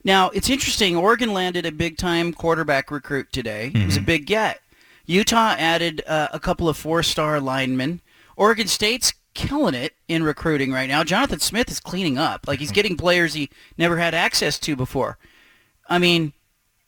Now, 0.02 0.30
it's 0.30 0.50
interesting. 0.50 0.96
Oregon 0.96 1.32
landed 1.32 1.64
a 1.66 1.72
big-time 1.72 2.32
quarterback 2.32 2.90
recruit 2.90 3.32
today. 3.32 3.70
It 3.74 3.86
was 3.86 3.96
a 3.96 4.00
big 4.00 4.26
get. 4.26 4.60
Utah 5.06 5.54
added 5.58 6.02
uh, 6.06 6.28
a 6.32 6.40
couple 6.40 6.68
of 6.68 6.76
four-star 6.76 7.40
linemen. 7.40 8.00
Oregon 8.36 8.66
State's 8.66 9.12
killing 9.36 9.74
it 9.74 9.94
in 10.08 10.22
recruiting 10.24 10.72
right 10.72 10.88
now. 10.88 11.04
Jonathan 11.04 11.38
Smith 11.38 11.70
is 11.70 11.78
cleaning 11.78 12.16
up. 12.16 12.48
Like 12.48 12.58
he's 12.58 12.72
getting 12.72 12.96
players 12.96 13.34
he 13.34 13.50
never 13.76 13.98
had 13.98 14.14
access 14.14 14.58
to 14.60 14.74
before. 14.74 15.18
I 15.88 15.98
mean, 15.98 16.32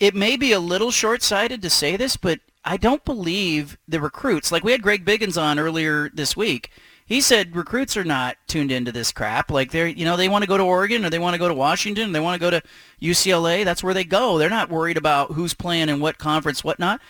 it 0.00 0.14
may 0.14 0.36
be 0.36 0.52
a 0.52 0.58
little 0.58 0.90
short-sighted 0.90 1.60
to 1.62 1.70
say 1.70 1.96
this, 1.96 2.16
but 2.16 2.40
I 2.64 2.78
don't 2.78 3.04
believe 3.04 3.76
the 3.86 4.00
recruits. 4.00 4.50
Like 4.50 4.64
we 4.64 4.72
had 4.72 4.82
Greg 4.82 5.04
Biggins 5.04 5.40
on 5.40 5.58
earlier 5.58 6.08
this 6.08 6.36
week. 6.36 6.70
He 7.04 7.20
said 7.20 7.54
recruits 7.54 7.96
are 7.96 8.04
not 8.04 8.36
tuned 8.46 8.72
into 8.72 8.92
this 8.92 9.12
crap. 9.12 9.50
Like 9.50 9.70
they're, 9.70 9.86
you 9.86 10.04
know, 10.04 10.16
they 10.16 10.28
want 10.28 10.42
to 10.42 10.48
go 10.48 10.56
to 10.56 10.64
Oregon 10.64 11.04
or 11.04 11.10
they 11.10 11.18
want 11.18 11.34
to 11.34 11.38
go 11.38 11.48
to 11.48 11.54
Washington. 11.54 12.10
or 12.10 12.12
They 12.12 12.20
want 12.20 12.40
to 12.40 12.46
go 12.46 12.50
to 12.50 12.62
UCLA. 13.00 13.64
That's 13.64 13.84
where 13.84 13.94
they 13.94 14.04
go. 14.04 14.38
They're 14.38 14.50
not 14.50 14.70
worried 14.70 14.96
about 14.96 15.32
who's 15.32 15.54
playing 15.54 15.88
in 15.90 16.00
what 16.00 16.18
conference, 16.18 16.64
whatnot. 16.64 17.00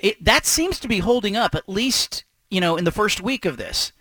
It, 0.00 0.24
that 0.24 0.44
seems 0.44 0.78
to 0.80 0.88
be 0.88 0.98
holding 0.98 1.36
up 1.36 1.54
at 1.54 1.68
least, 1.68 2.24
you 2.50 2.60
know, 2.60 2.76
in 2.76 2.84
the 2.84 2.92
first 2.92 3.20
week 3.20 3.44
of 3.44 3.56
this, 3.56 3.92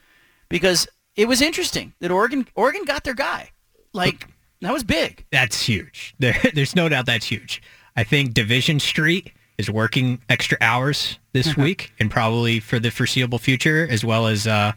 because 0.50 0.88
it 1.16 1.28
was 1.28 1.42
interesting 1.42 1.94
that 2.00 2.12
Oregon, 2.12 2.48
Oregon 2.56 2.84
got 2.86 3.04
their 3.04 3.14
guy. 3.14 3.52
Like 3.94 4.28
that 4.62 4.74
was 4.74 4.84
big. 4.84 5.26
That's 5.32 5.62
huge. 5.62 6.16
There, 6.20 6.36
there's 6.54 6.76
no 6.76 6.90
doubt 6.90 7.06
that's 7.06 7.26
huge. 7.26 7.62
I 7.96 8.04
think 8.04 8.34
Division 8.34 8.80
Street 8.80 9.32
is 9.58 9.70
working 9.70 10.22
extra 10.30 10.58
hours 10.62 11.18
this 11.34 11.58
week 11.58 11.92
and 12.00 12.12
probably 12.12 12.60
for 12.60 12.80
the 12.80 12.92
foreseeable 12.92 13.40
future, 13.40 13.88
as 13.90 14.06
well 14.06 14.28
as 14.28 14.46
uh, 14.46 14.72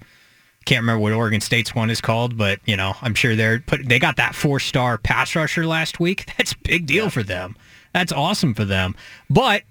can't 0.64 0.82
remember 0.82 1.00
what 1.00 1.12
Oregon 1.12 1.40
State's 1.40 1.74
one 1.74 1.90
is 1.90 2.00
called, 2.00 2.36
but 2.36 2.60
you 2.64 2.76
know 2.76 2.94
I'm 3.02 3.14
sure 3.14 3.34
they're 3.34 3.60
put. 3.60 3.88
They 3.88 3.98
got 3.98 4.16
that 4.16 4.34
four 4.34 4.60
star 4.60 4.98
pass 4.98 5.34
rusher 5.34 5.66
last 5.66 6.00
week. 6.00 6.32
That's 6.38 6.52
a 6.52 6.58
big 6.58 6.86
deal 6.86 7.10
for 7.10 7.22
them. 7.22 7.56
That's 7.92 8.12
awesome 8.12 8.54
for 8.54 8.64
them. 8.64 8.94
But 9.28 9.62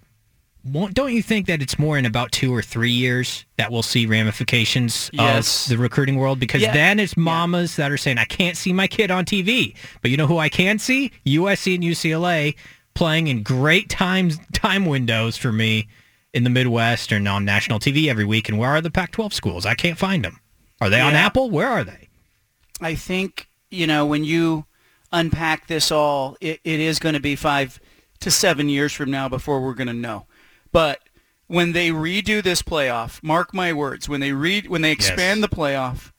don't 0.72 1.14
you 1.14 1.22
think 1.22 1.48
that 1.48 1.62
it's 1.62 1.78
more 1.80 1.98
in 1.98 2.06
about 2.06 2.32
two 2.32 2.54
or 2.54 2.62
three 2.62 2.92
years 2.92 3.46
that 3.58 3.72
we'll 3.72 3.84
see 3.84 4.06
ramifications 4.06 5.10
Yes. 5.14 5.66
of 5.66 5.70
the 5.70 5.78
recruiting 5.78 6.16
world? 6.16 6.40
Because 6.40 6.62
Yeah. 6.62 6.74
then 6.74 7.00
it's 7.00 7.16
mamas 7.18 7.76
that 7.76 7.92
are 7.92 7.98
saying, 7.98 8.18
I 8.18 8.26
can't 8.26 8.58
see 8.58 8.74
my 8.74 8.88
kid 8.88 9.12
on 9.12 9.26
TV. 9.26 9.76
But 10.02 10.12
you 10.12 10.18
know 10.18 10.28
who 10.28 10.38
I 10.38 10.50
can 10.50 10.80
see? 10.80 11.12
USC 11.26 11.76
and 11.76 11.84
UCLA 11.84 12.56
playing 12.94 13.28
in 13.28 13.44
great 13.44 13.90
times 13.90 14.40
time 14.54 14.86
windows 14.86 15.38
for 15.38 15.52
me 15.52 15.88
in 16.34 16.44
the 16.44 16.50
Midwest 16.50 17.12
and 17.12 17.28
on 17.28 17.46
national 17.46 17.80
TV 17.80 18.08
every 18.10 18.26
week. 18.26 18.50
And 18.50 18.58
where 18.58 18.70
are 18.72 18.82
the 18.82 18.92
Pac-12 18.92 19.34
schools? 19.34 19.66
I 19.66 19.74
can't 19.76 19.98
find 19.98 20.24
them. 20.24 20.40
Are 20.82 20.90
they 20.90 21.02
on 21.02 21.14
Apple? 21.16 21.50
Where 21.50 21.68
are 21.68 21.84
they? 21.84 22.08
I 22.82 22.96
think, 22.96 23.48
you 23.70 23.88
know, 23.88 24.06
when 24.06 24.24
you 24.24 24.66
unpack 25.12 25.68
this 25.68 25.92
all, 25.92 26.38
it, 26.40 26.60
it 26.64 26.80
is 26.80 27.00
going 27.00 27.14
to 27.16 27.20
be 27.20 27.36
five 27.36 27.80
to 28.22 28.30
seven 28.32 28.70
years 28.70 28.94
from 28.94 29.10
now 29.12 29.28
before 29.30 29.62
we're 29.62 29.74
going 29.74 29.88
to 29.88 29.94
know. 29.94 30.26
But 30.72 31.00
when 31.48 31.72
they 31.72 31.90
redo 31.90 32.44
this 32.44 32.62
playoff, 32.62 33.22
mark 33.24 33.54
my 33.54 33.74
words, 33.74 34.08
when 34.08 34.20
they 34.20 34.32
read, 34.32 34.68
when 34.68 34.82
they 34.82 34.92
expand 34.92 35.42
Yes. 35.42 35.50
the 35.50 35.56
playoff, 35.56 36.12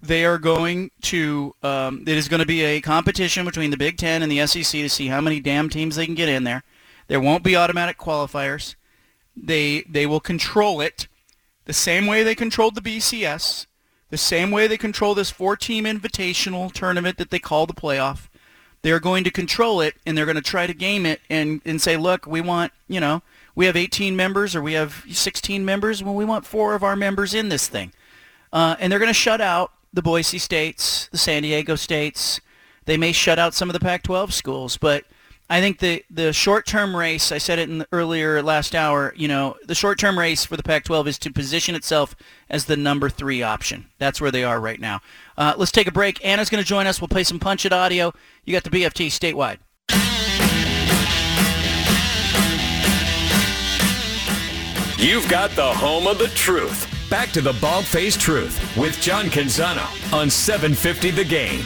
they 0.00 0.24
are 0.24 0.38
going 0.38 0.90
to, 1.02 1.54
um, 1.62 2.04
it 2.06 2.16
is 2.16 2.28
going 2.28 2.40
to 2.40 2.46
be 2.46 2.62
a 2.62 2.80
competition 2.80 3.44
between 3.44 3.70
the 3.70 3.76
Big 3.76 3.96
Ten 3.96 4.22
and 4.22 4.30
the 4.30 4.46
SEC 4.46 4.80
to 4.80 4.88
see 4.88 5.08
how 5.08 5.20
many 5.20 5.40
damn 5.40 5.68
teams 5.68 5.96
they 5.96 6.06
can 6.06 6.14
get 6.14 6.28
in 6.28 6.44
there. 6.44 6.62
There 7.08 7.20
won't 7.20 7.42
be 7.44 7.56
automatic 7.56 7.98
qualifiers. 7.98 8.76
They, 9.36 9.82
they 9.88 10.06
will 10.06 10.20
control 10.20 10.80
it 10.80 11.08
the 11.64 11.72
same 11.72 12.06
way 12.06 12.22
they 12.22 12.34
controlled 12.34 12.74
the 12.74 12.80
BCS, 12.80 13.66
the 14.10 14.16
same 14.16 14.50
way 14.50 14.66
they 14.66 14.78
control 14.78 15.14
this 15.14 15.30
four-team 15.30 15.84
invitational 15.84 16.72
tournament 16.72 17.18
that 17.18 17.30
they 17.30 17.38
call 17.38 17.66
the 17.66 17.74
playoff. 17.74 18.28
They're 18.82 19.00
going 19.00 19.24
to 19.24 19.30
control 19.30 19.80
it, 19.80 19.96
and 20.06 20.16
they're 20.16 20.24
going 20.24 20.36
to 20.36 20.42
try 20.42 20.66
to 20.66 20.72
game 20.74 21.04
it 21.04 21.20
and, 21.28 21.60
and 21.64 21.80
say, 21.82 21.96
look, 21.96 22.26
we 22.26 22.40
want, 22.40 22.72
you 22.88 23.00
know, 23.00 23.22
we 23.58 23.66
have 23.66 23.74
18 23.74 24.14
members 24.14 24.54
or 24.54 24.62
we 24.62 24.74
have 24.74 25.04
16 25.10 25.64
members. 25.64 26.00
Well, 26.00 26.14
we 26.14 26.24
want 26.24 26.46
four 26.46 26.76
of 26.76 26.84
our 26.84 26.94
members 26.94 27.34
in 27.34 27.48
this 27.48 27.66
thing. 27.66 27.92
Uh, 28.52 28.76
and 28.78 28.92
they're 28.92 29.00
going 29.00 29.10
to 29.10 29.12
shut 29.12 29.40
out 29.40 29.72
the 29.92 30.00
Boise 30.00 30.38
States, 30.38 31.08
the 31.10 31.18
San 31.18 31.42
Diego 31.42 31.74
States. 31.74 32.40
They 32.84 32.96
may 32.96 33.10
shut 33.10 33.36
out 33.36 33.54
some 33.54 33.68
of 33.68 33.72
the 33.72 33.80
Pac-12 33.80 34.30
schools, 34.30 34.76
but 34.76 35.06
I 35.50 35.60
think 35.60 35.80
the, 35.80 36.04
the 36.08 36.32
short-term 36.32 36.94
race, 36.94 37.32
I 37.32 37.38
said 37.38 37.58
it 37.58 37.68
in 37.68 37.78
the 37.78 37.88
earlier 37.90 38.40
last 38.44 38.76
hour, 38.76 39.12
you 39.16 39.26
know, 39.26 39.56
the 39.66 39.74
short-term 39.74 40.16
race 40.16 40.44
for 40.44 40.56
the 40.56 40.62
Pac-12 40.62 41.08
is 41.08 41.18
to 41.18 41.32
position 41.32 41.74
itself 41.74 42.14
as 42.48 42.66
the 42.66 42.76
number 42.76 43.10
three 43.10 43.42
option. 43.42 43.86
That's 43.98 44.20
where 44.20 44.30
they 44.30 44.44
are 44.44 44.60
right 44.60 44.78
now. 44.78 45.00
Uh, 45.36 45.54
let's 45.56 45.72
take 45.72 45.88
a 45.88 45.92
break. 45.92 46.24
Anna's 46.24 46.48
going 46.48 46.62
to 46.62 46.68
join 46.68 46.86
us. 46.86 47.00
We'll 47.00 47.08
play 47.08 47.24
some 47.24 47.40
Punch 47.40 47.66
It 47.66 47.72
audio. 47.72 48.14
You 48.44 48.52
got 48.52 48.62
the 48.62 48.70
BFT 48.70 49.08
statewide. 49.08 49.58
You've 55.00 55.28
got 55.28 55.52
the 55.52 55.62
home 55.62 56.08
of 56.08 56.18
the 56.18 56.26
truth. 56.26 56.92
Back 57.08 57.30
to 57.30 57.40
the 57.40 57.52
Bald 57.60 57.84
Faced 57.84 58.20
Truth 58.20 58.76
with 58.76 59.00
John 59.00 59.26
Canzano 59.26 59.86
on 60.12 60.28
750 60.28 61.12
The 61.12 61.22
Game. 61.22 61.64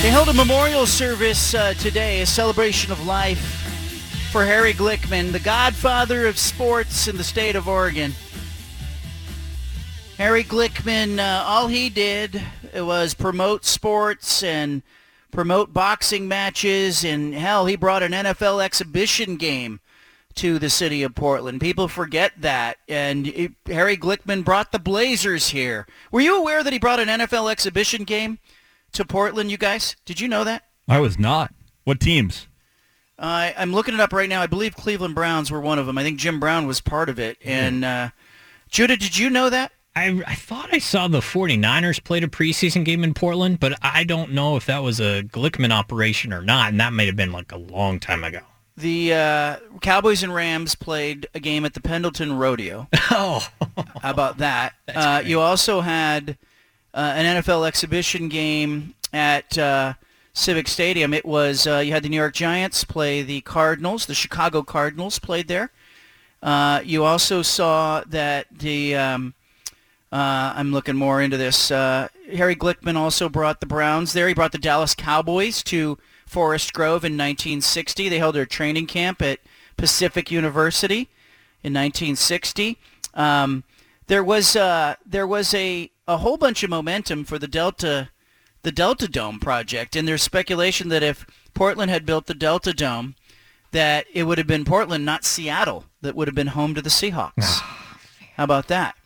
They 0.00 0.08
held 0.08 0.30
a 0.30 0.32
memorial 0.32 0.86
service 0.86 1.54
uh, 1.54 1.74
today, 1.74 2.22
a 2.22 2.26
celebration 2.26 2.90
of 2.90 3.04
life 3.04 3.60
for 4.32 4.46
Harry 4.46 4.72
Glickman, 4.72 5.30
the 5.30 5.40
godfather 5.40 6.26
of 6.26 6.38
sports 6.38 7.06
in 7.06 7.18
the 7.18 7.24
state 7.24 7.54
of 7.54 7.68
Oregon. 7.68 8.14
Harry 10.18 10.44
Glickman, 10.44 11.18
uh, 11.18 11.44
all 11.44 11.66
he 11.66 11.88
did 11.88 12.40
was 12.72 13.14
promote 13.14 13.64
sports 13.64 14.42
and 14.42 14.82
promote 15.32 15.72
boxing 15.72 16.28
matches, 16.28 17.04
and 17.04 17.34
hell, 17.34 17.66
he 17.66 17.74
brought 17.74 18.02
an 18.02 18.12
NFL 18.12 18.64
exhibition 18.64 19.36
game 19.36 19.80
to 20.36 20.58
the 20.58 20.70
city 20.70 21.02
of 21.02 21.14
Portland. 21.14 21.60
People 21.60 21.88
forget 21.88 22.32
that. 22.38 22.78
And 22.88 23.26
it, 23.26 23.52
Harry 23.66 23.96
Glickman 23.96 24.44
brought 24.44 24.72
the 24.72 24.78
Blazers 24.78 25.48
here. 25.50 25.86
Were 26.10 26.20
you 26.20 26.36
aware 26.38 26.62
that 26.62 26.72
he 26.72 26.78
brought 26.78 27.00
an 27.00 27.08
NFL 27.08 27.50
exhibition 27.50 28.04
game 28.04 28.38
to 28.92 29.04
Portland, 29.04 29.50
you 29.50 29.58
guys? 29.58 29.96
Did 30.04 30.20
you 30.20 30.28
know 30.28 30.44
that? 30.44 30.64
I 30.88 31.00
was 31.00 31.18
not. 31.18 31.52
What 31.84 32.00
teams? 32.00 32.46
Uh, 33.18 33.52
I'm 33.56 33.72
looking 33.72 33.94
it 33.94 34.00
up 34.00 34.12
right 34.12 34.28
now. 34.28 34.42
I 34.42 34.46
believe 34.46 34.74
Cleveland 34.74 35.14
Browns 35.14 35.50
were 35.50 35.60
one 35.60 35.78
of 35.78 35.86
them. 35.86 35.98
I 35.98 36.02
think 36.02 36.18
Jim 36.18 36.40
Brown 36.40 36.66
was 36.66 36.80
part 36.80 37.08
of 37.08 37.18
it. 37.18 37.38
And 37.44 37.84
uh, 37.84 38.10
Judah, 38.68 38.96
did 38.96 39.16
you 39.16 39.30
know 39.30 39.50
that? 39.50 39.72
I, 39.96 40.22
I 40.26 40.34
thought 40.34 40.70
I 40.72 40.78
saw 40.78 41.06
the 41.06 41.20
49ers 41.20 42.02
played 42.02 42.24
a 42.24 42.28
preseason 42.28 42.84
game 42.84 43.04
in 43.04 43.14
Portland, 43.14 43.60
but 43.60 43.78
I 43.80 44.04
don't 44.04 44.32
know 44.32 44.56
if 44.56 44.66
that 44.66 44.82
was 44.82 44.98
a 45.00 45.22
Glickman 45.22 45.70
operation 45.70 46.32
or 46.32 46.42
not, 46.42 46.70
and 46.70 46.80
that 46.80 46.92
may 46.92 47.06
have 47.06 47.16
been 47.16 47.32
like 47.32 47.52
a 47.52 47.56
long 47.58 48.00
time 48.00 48.24
ago. 48.24 48.40
The 48.76 49.14
uh, 49.14 49.56
Cowboys 49.82 50.24
and 50.24 50.34
Rams 50.34 50.74
played 50.74 51.28
a 51.32 51.38
game 51.38 51.64
at 51.64 51.74
the 51.74 51.80
Pendleton 51.80 52.36
Rodeo. 52.36 52.88
Oh, 53.10 53.46
How 54.02 54.10
about 54.10 54.38
that? 54.38 54.74
Uh, 54.94 55.22
you 55.24 55.40
also 55.40 55.80
had 55.80 56.36
uh, 56.92 57.12
an 57.14 57.42
NFL 57.42 57.66
exhibition 57.66 58.28
game 58.28 58.94
at 59.12 59.56
uh, 59.58 59.94
Civic 60.32 60.66
Stadium. 60.68 61.14
It 61.14 61.24
was 61.24 61.66
uh, 61.66 61.78
you 61.78 61.92
had 61.92 62.02
the 62.02 62.08
New 62.08 62.16
York 62.16 62.34
Giants 62.34 62.82
play 62.84 63.22
the 63.22 63.40
Cardinals. 63.42 64.06
The 64.06 64.14
Chicago 64.14 64.62
Cardinals 64.62 65.18
played 65.18 65.46
there. 65.48 65.70
Uh, 66.42 66.80
you 66.84 67.04
also 67.04 67.42
saw 67.42 68.02
that 68.06 68.46
the 68.50 68.96
um, 68.96 69.34
I'm 70.16 70.72
looking 70.72 70.96
more 70.96 71.20
into 71.20 71.36
this. 71.36 71.70
Uh, 71.70 72.08
Harry 72.32 72.54
Glickman 72.54 72.96
also 72.96 73.28
brought 73.28 73.60
the 73.60 73.66
Browns 73.66 74.12
there. 74.12 74.28
He 74.28 74.34
brought 74.34 74.52
the 74.52 74.58
Dallas 74.58 74.94
Cowboys 74.94 75.62
to 75.64 75.98
Forest 76.26 76.72
Grove 76.72 77.04
in 77.04 77.14
1960. 77.14 78.08
They 78.08 78.18
held 78.18 78.34
their 78.34 78.46
training 78.46 78.86
camp 78.86 79.20
at 79.20 79.40
Pacific 79.76 80.30
University 80.30 81.08
in 81.62 81.72
1960. 81.72 82.78
Um, 83.14 83.64
there 84.06 84.22
was 84.22 84.54
uh, 84.54 84.94
there 85.04 85.26
was 85.26 85.54
a, 85.54 85.90
a 86.06 86.18
whole 86.18 86.36
bunch 86.36 86.62
of 86.62 86.70
momentum 86.70 87.24
for 87.24 87.38
the 87.38 87.48
Delta 87.48 88.10
the 88.62 88.72
Delta 88.72 89.08
Dome 89.08 89.40
project, 89.40 89.94
and 89.96 90.08
there's 90.08 90.22
speculation 90.22 90.88
that 90.88 91.02
if 91.02 91.26
Portland 91.54 91.90
had 91.90 92.06
built 92.06 92.26
the 92.26 92.34
Delta 92.34 92.72
Dome, 92.72 93.14
that 93.72 94.06
it 94.12 94.24
would 94.24 94.38
have 94.38 94.46
been 94.46 94.64
Portland, 94.64 95.04
not 95.04 95.24
Seattle, 95.24 95.84
that 96.00 96.14
would 96.14 96.28
have 96.28 96.34
been 96.34 96.48
home 96.48 96.74
to 96.74 96.82
the 96.82 96.88
Seahawks. 96.88 97.60
How 98.36 98.44
about 98.44 98.68
that? 98.68 98.96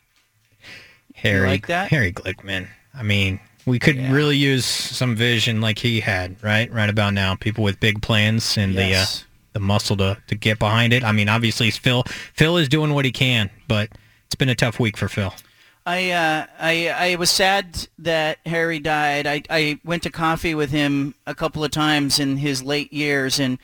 Harry, 1.23 1.47
like 1.47 1.67
that? 1.69 1.89
Harry 1.91 2.13
Glickman. 2.13 2.67
I 2.95 3.03
mean, 3.03 3.41
we 3.67 3.79
could 3.79 3.97
Yeah. 3.97 4.13
really 4.13 4.37
use 4.37 4.65
some 4.65 5.15
vision 5.17 5.61
like 5.61 5.79
he 5.79 6.01
had, 6.01 6.37
right? 6.43 6.73
Right 6.73 6.89
about 6.89 7.13
now, 7.15 7.35
people 7.35 7.63
with 7.65 7.79
big 7.81 8.01
plans 8.03 8.57
and 8.57 8.73
Yes. 8.75 9.19
the 9.19 9.25
uh, 9.25 9.25
the 9.55 9.61
muscle 9.61 9.97
to, 9.97 10.17
to 10.29 10.35
get 10.35 10.59
behind 10.59 10.93
it. 10.93 11.03
I 11.03 11.13
mean, 11.13 11.29
obviously, 11.29 11.71
Phil 11.71 12.05
Phil 12.35 12.57
is 12.57 12.69
doing 12.69 12.95
what 12.95 13.05
he 13.05 13.13
can, 13.13 13.51
but 13.67 13.91
it's 14.27 14.35
been 14.37 14.49
a 14.49 14.55
tough 14.55 14.79
week 14.79 14.97
for 14.97 15.09
Phil. 15.09 15.35
I 15.87 16.11
uh, 16.11 16.47
I 16.61 16.89
I 17.13 17.17
was 17.17 17.31
sad 17.31 17.89
that 17.99 18.39
Harry 18.47 18.79
died. 18.79 19.27
I 19.27 19.43
I 19.49 19.79
went 19.85 20.03
to 20.05 20.11
coffee 20.11 20.55
with 20.55 20.71
him 20.71 21.15
a 21.27 21.35
couple 21.35 21.65
of 21.65 21.71
times 21.71 22.19
in 22.21 22.37
his 22.37 22.63
late 22.63 22.93
years, 22.93 23.41
and 23.41 23.59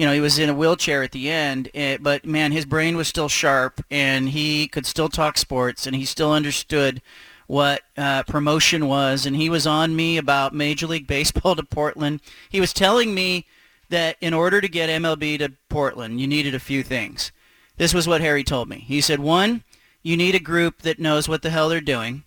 you 0.00 0.06
know 0.06 0.14
he 0.14 0.20
was 0.20 0.38
in 0.38 0.48
a 0.48 0.54
wheelchair 0.54 1.02
at 1.02 1.12
the 1.12 1.28
end. 1.28 1.68
eh, 1.74 1.98
but 2.00 2.24
man, 2.24 2.52
his 2.52 2.64
brain 2.64 2.96
was 2.96 3.06
still 3.06 3.28
sharp, 3.28 3.84
and 3.90 4.30
he 4.30 4.66
could 4.66 4.86
still 4.86 5.10
talk 5.10 5.36
sports, 5.36 5.86
and 5.86 5.94
he 5.94 6.06
still 6.06 6.32
understood 6.32 7.02
what 7.46 7.82
uh, 7.98 8.22
promotion 8.22 8.88
was, 8.88 9.26
and 9.26 9.36
he 9.36 9.50
was 9.50 9.66
on 9.66 9.94
me 9.94 10.16
about 10.16 10.54
Major 10.54 10.86
League 10.86 11.06
Baseball 11.16 11.54
to 11.54 11.62
Portland. 11.62 12.20
He 12.48 12.62
was 12.62 12.72
telling 12.72 13.12
me 13.12 13.44
that 13.90 14.16
in 14.22 14.32
order 14.32 14.62
to 14.62 14.68
get 14.68 14.88
MLB 14.88 15.38
to 15.40 15.52
Portland, 15.68 16.18
you 16.18 16.26
needed 16.26 16.54
a 16.54 16.60
few 16.60 16.82
things. 16.82 17.30
This 17.76 17.92
was 17.92 18.08
what 18.08 18.22
Harry 18.22 18.42
told 18.42 18.70
me. 18.70 18.78
He 18.78 19.02
said, 19.02 19.20
one, 19.20 19.64
you 20.02 20.16
need 20.16 20.34
a 20.34 20.40
group 20.40 20.80
that 20.80 20.98
knows 20.98 21.28
what 21.28 21.42
the 21.42 21.50
hell 21.50 21.68
they're 21.68 21.82
doing. 21.82 22.24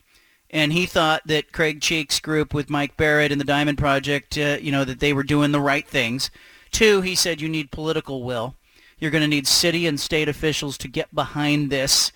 And 0.52 0.74
he 0.74 0.86
thought 0.86 1.24
that 1.26 1.52
Craig 1.52 1.82
Cheek's 1.82 2.20
group 2.20 2.54
with 2.54 2.70
Mike 2.70 2.98
Barrett 2.98 3.32
and 3.32 3.42
the 3.42 3.46
Diamond 3.46 3.80
Project, 3.80 4.38
uh, 4.38 4.58
you 4.62 4.72
know, 4.72 4.86
that 4.86 5.00
they 5.00 5.12
were 5.12 5.24
doing 5.24 5.52
the 5.52 5.60
right 5.60 5.88
things. 5.88 6.30
Two, 6.74 7.02
he 7.02 7.16
said 7.16 7.40
you 7.40 7.48
need 7.48 7.72
political 7.72 8.24
will. 8.24 8.56
You're 9.00 9.12
going 9.12 9.22
to 9.22 9.28
need 9.28 9.48
city 9.48 9.88
and 9.88 10.00
state 10.00 10.28
officials 10.28 10.78
to 10.80 10.88
get 10.88 11.14
behind 11.16 11.70
this 11.70 12.12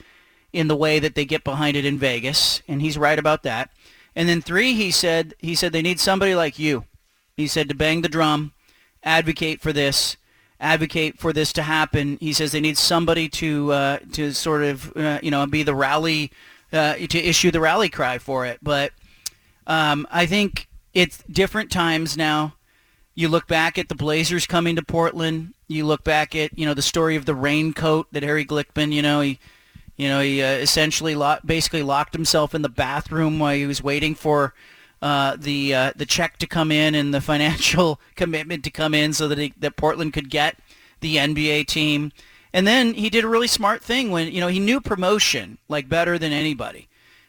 in 0.52 0.68
the 0.68 0.76
way 0.76 1.00
that 1.00 1.16
they 1.16 1.26
get 1.26 1.44
behind 1.44 1.78
it 1.78 1.86
in 1.86 1.98
Vegas, 1.98 2.62
and 2.68 2.82
he's 2.82 2.98
right 2.98 3.20
about 3.20 3.44
that. 3.44 3.70
And 4.16 4.28
then 4.28 4.42
three, 4.42 4.74
he 4.74 4.90
said 4.90 5.36
he 5.38 5.54
said 5.54 5.72
they 5.72 5.82
need 5.82 6.00
somebody 6.00 6.34
like 6.34 6.58
you. 6.58 6.86
He 7.36 7.46
said 7.48 7.70
to 7.70 7.76
bang 7.76 8.02
the 8.02 8.10
drum, 8.10 8.54
advocate 9.04 9.62
for 9.62 9.72
this, 9.72 10.18
advocate 10.60 11.20
for 11.20 11.32
this 11.32 11.54
to 11.54 11.62
happen. 11.62 12.18
He 12.20 12.34
says 12.34 12.52
they 12.52 12.60
need 12.60 12.80
somebody 12.80 13.30
to 13.30 13.72
uh, 13.72 14.00
to 14.14 14.34
sort 14.34 14.64
of 14.64 14.96
uh, 14.98 15.20
you 15.22 15.30
know 15.30 15.46
be 15.46 15.62
the 15.62 15.76
rally 15.76 16.32
uh, 16.74 16.96
to 16.96 17.20
issue 17.20 17.52
the 17.52 17.62
rally 17.62 17.90
cry 17.90 18.18
for 18.18 18.46
it. 18.46 18.58
But 18.64 18.92
um, 19.68 20.08
I 20.10 20.26
think 20.26 20.68
it's 20.94 21.24
different 21.30 21.72
times 21.72 22.18
now. 22.18 22.56
You 23.18 23.30
look 23.30 23.48
back 23.48 23.80
at 23.80 23.90
the 23.90 23.96
Blazers 23.96 24.46
coming 24.46 24.76
to 24.76 24.84
Portland. 24.84 25.56
You 25.68 25.88
look 25.88 26.04
back 26.04 26.36
at 26.36 26.56
you 26.56 26.68
know 26.68 26.76
the 26.76 26.84
story 26.84 27.16
of 27.16 27.26
the 27.26 27.34
raincoat 27.34 28.06
that 28.12 28.22
Harry 28.22 28.46
Glickman. 28.46 28.94
You 28.94 29.02
know 29.02 29.22
he 29.22 29.40
you 29.96 30.08
know 30.08 30.22
he 30.22 30.44
uh, 30.44 30.52
essentially 30.52 31.16
lo- 31.16 31.40
basically 31.44 31.82
locked 31.82 32.14
himself 32.14 32.54
in 32.54 32.62
the 32.62 32.70
bathroom 32.70 33.40
while 33.40 33.56
he 33.56 33.66
was 33.66 33.82
waiting 33.82 34.14
for 34.14 34.54
uh, 35.02 35.36
the 35.36 35.74
uh, 35.74 35.94
the 35.96 36.06
check 36.06 36.38
to 36.38 36.46
come 36.46 36.72
in 36.72 36.94
and 36.94 37.12
the 37.12 37.20
financial 37.20 38.00
commitment 38.16 38.64
to 38.66 38.70
come 38.70 38.94
in 38.94 39.14
so 39.14 39.28
that 39.28 39.40
he, 39.40 39.52
that 39.58 39.78
Portland 39.78 40.14
could 40.14 40.30
get 40.30 40.60
the 41.00 41.16
NBA 41.16 41.66
team. 41.66 42.12
And 42.54 42.68
then 42.68 42.94
he 42.94 43.10
did 43.10 43.24
a 43.24 43.28
really 43.28 43.48
smart 43.48 43.84
thing 43.84 44.12
when 44.12 44.32
you 44.32 44.40
know 44.40 44.48
he 44.48 44.60
knew 44.60 44.80
promotion 44.80 45.58
like 45.68 45.90
better 45.90 46.20
than 46.20 46.32
anybody. 46.32 46.88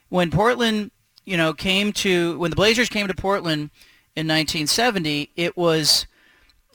When 0.09 0.29
Portland, 0.29 0.91
you 1.25 1.35
know, 1.35 1.51
came 1.51 1.93
to 1.93 2.37
when 2.37 2.51
the 2.51 2.55
Blazers 2.55 2.89
came 2.89 3.07
to 3.07 3.15
Portland 3.15 3.71
in 4.19 4.27
1970, 4.27 5.31
it 5.35 5.55
was 5.55 6.05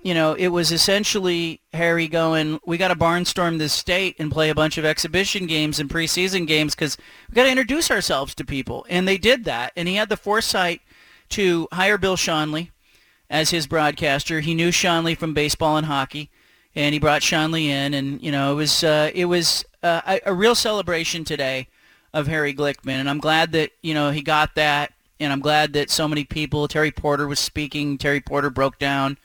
you 0.04 0.12
know, 0.12 0.34
it 0.34 0.48
was 0.48 0.70
essentially 0.70 1.62
Harry 1.72 2.08
going, 2.08 2.60
we 2.66 2.76
got 2.76 2.88
to 2.88 2.94
barnstorm 2.94 3.58
this 3.58 3.72
state 3.72 4.14
and 4.18 4.30
play 4.30 4.50
a 4.50 4.54
bunch 4.54 4.76
of 4.76 4.84
exhibition 4.84 5.46
games 5.46 5.80
and 5.80 5.88
preseason 5.88 6.46
games 6.46 6.74
because 6.74 6.98
we 7.30 7.34
got 7.34 7.44
to 7.44 7.50
introduce 7.50 7.90
ourselves 7.90 8.34
to 8.34 8.44
people. 8.44 8.84
And 8.90 9.08
they 9.08 9.16
did 9.16 9.44
that. 9.44 9.72
And 9.74 9.88
he 9.88 9.94
had 9.94 10.10
the 10.10 10.18
foresight 10.18 10.82
to 11.30 11.68
hire 11.72 11.96
Bill 11.96 12.16
Schonely 12.18 12.68
as 13.30 13.48
his 13.48 13.66
broadcaster. 13.66 14.40
He 14.40 14.54
knew 14.54 14.68
Schonely 14.68 15.16
from 15.16 15.32
baseball 15.32 15.78
and 15.78 15.86
hockey, 15.86 16.30
and 16.74 16.92
he 16.92 16.98
brought 16.98 17.22
Schonely 17.22 17.64
in. 17.64 17.94
And, 17.94 18.22
you 18.22 18.30
know, 18.30 18.52
it 18.52 18.56
was, 18.56 18.84
uh, 18.84 19.10
it 19.14 19.24
was 19.24 19.64
uh, 19.82 20.02
a, 20.06 20.20
a 20.26 20.34
real 20.34 20.54
celebration 20.54 21.24
today 21.24 21.68
of 22.12 22.26
Harry 22.26 22.52
Glickman. 22.52 23.00
And 23.00 23.08
I'm 23.08 23.20
glad 23.20 23.52
that, 23.52 23.70
you 23.82 23.94
know, 23.94 24.10
he 24.10 24.20
got 24.20 24.54
that. 24.56 24.92
And 25.24 25.32
I'm 25.32 25.40
glad 25.40 25.72
that 25.72 25.90
so 25.90 26.06
many 26.06 26.24
people, 26.24 26.68
Terry 26.68 26.90
Porter 26.90 27.26
was 27.26 27.40
speaking. 27.40 27.98
Terry 27.98 28.20
Porter 28.20 28.50
broke 28.50 28.78
down 28.78 29.18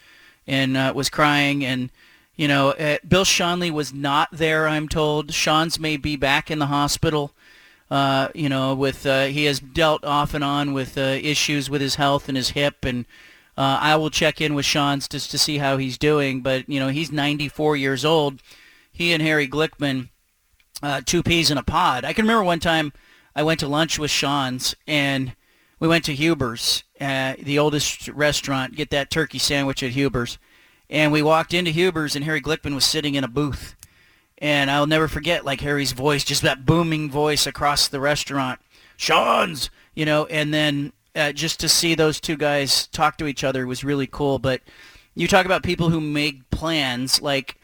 and 0.47 0.75
uh, 0.75 0.93
was 0.95 1.09
crying. 1.09 1.63
And 1.63 1.91
you 2.35 2.47
know, 2.47 2.69
uh, 2.71 2.97
Bill 3.07 3.25
Schonely 3.25 3.69
was 3.69 3.93
not 3.93 4.29
there. 4.31 4.67
I'm 4.67 4.87
told 4.87 5.31
Schonz 5.31 5.77
may 5.77 5.97
be 5.97 6.15
back 6.15 6.49
in 6.49 6.59
the 6.59 6.67
hospital. 6.67 7.33
Uh, 7.91 8.29
you 8.33 8.47
know, 8.49 8.73
with 8.75 9.05
uh, 9.05 9.25
he 9.25 9.45
has 9.45 9.59
dealt 9.59 10.05
off 10.05 10.33
and 10.33 10.43
on 10.43 10.73
with 10.73 10.97
uh, 10.97 11.01
issues 11.01 11.69
with 11.69 11.81
his 11.81 11.95
health 11.95 12.27
and 12.29 12.37
his 12.37 12.51
hip, 12.51 12.85
and 12.85 13.05
uh, 13.57 13.79
I 13.81 13.95
will 13.95 14.11
check 14.11 14.39
in 14.39 14.53
with 14.53 14.65
Schonz 14.65 15.09
just 15.09 15.31
to 15.31 15.37
see 15.37 15.57
how 15.57 15.77
he's 15.77 15.97
doing. 15.97 16.41
But 16.41 16.69
you 16.69 16.79
know, 16.79 16.89
he's 16.89 17.11
94 17.11 17.75
years 17.77 18.05
old. 18.05 18.41
He 18.91 19.11
and 19.11 19.23
Harry 19.23 19.47
Glickman 19.47 20.09
two 21.05 21.23
peas 21.23 21.51
in 21.51 21.57
a 21.57 21.63
pod. 21.63 22.05
I 22.05 22.13
can 22.13 22.23
remember 22.23 22.43
one 22.43 22.59
time 22.59 22.93
I 23.35 23.43
went 23.43 23.59
to 23.61 23.67
lunch 23.67 23.99
with 23.99 24.11
Schonz 24.11 24.75
and 24.87 25.33
we 25.79 25.87
went 25.87 26.05
to 26.05 26.15
Huber's, 26.15 26.83
uh, 26.99 27.35
the 27.41 27.59
oldest 27.59 28.07
restaurant, 28.09 28.75
get 28.75 28.89
that 28.89 29.09
turkey 29.09 29.39
sandwich 29.39 29.83
at 29.83 29.91
Huber's. 29.91 30.37
And 30.89 31.11
we 31.11 31.21
walked 31.21 31.53
into 31.53 31.71
Huber's 31.71 32.15
and 32.15 32.25
Harry 32.25 32.41
Glickman 32.41 32.75
was 32.75 32.85
sitting 32.85 33.15
in 33.15 33.23
a 33.23 33.27
booth. 33.29 33.75
And 34.39 34.71
I'll 34.71 34.87
never 34.87 35.07
forget 35.07 35.45
like 35.45 35.61
Harry's 35.61 35.91
voice, 35.91 36.23
just 36.23 36.41
that 36.41 36.65
booming 36.65 37.09
voice 37.09 37.45
across 37.45 37.87
the 37.87 37.99
restaurant. 37.99 38.59
Schonz, 38.97 39.69
you 39.95 40.05
know, 40.05 40.25
and 40.25 40.53
then 40.53 40.93
uh, 41.15 41.31
just 41.31 41.59
to 41.59 41.69
see 41.69 41.95
those 41.95 42.19
two 42.19 42.37
guys 42.37 42.87
talk 42.87 43.17
to 43.17 43.27
each 43.27 43.43
other 43.43 43.67
was 43.67 43.83
really 43.83 44.07
cool. 44.07 44.39
But 44.39 44.61
you 45.15 45.27
talk 45.27 45.45
about 45.45 45.63
people 45.63 45.89
who 45.89 46.01
make 46.01 46.49
plans 46.49 47.21
like 47.21 47.55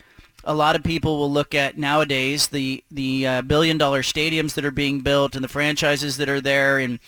a 0.43 0.53
lot 0.53 0.75
of 0.75 0.83
people 0.83 1.17
will 1.17 1.31
look 1.31 1.55
at 1.55 1.77
nowadays 1.77 2.47
the 2.49 2.83
the 2.91 3.25
uh, 3.27 3.41
billion 3.41 3.77
dollar 3.77 4.01
stadiums 4.01 4.53
that 4.53 4.65
are 4.65 4.71
being 4.71 4.99
built 4.99 5.35
and 5.35 5.43
the 5.43 5.49
franchises 5.49 6.17
that 6.17 6.29
are 6.29 6.41
there 6.41 6.77
and 6.77 6.99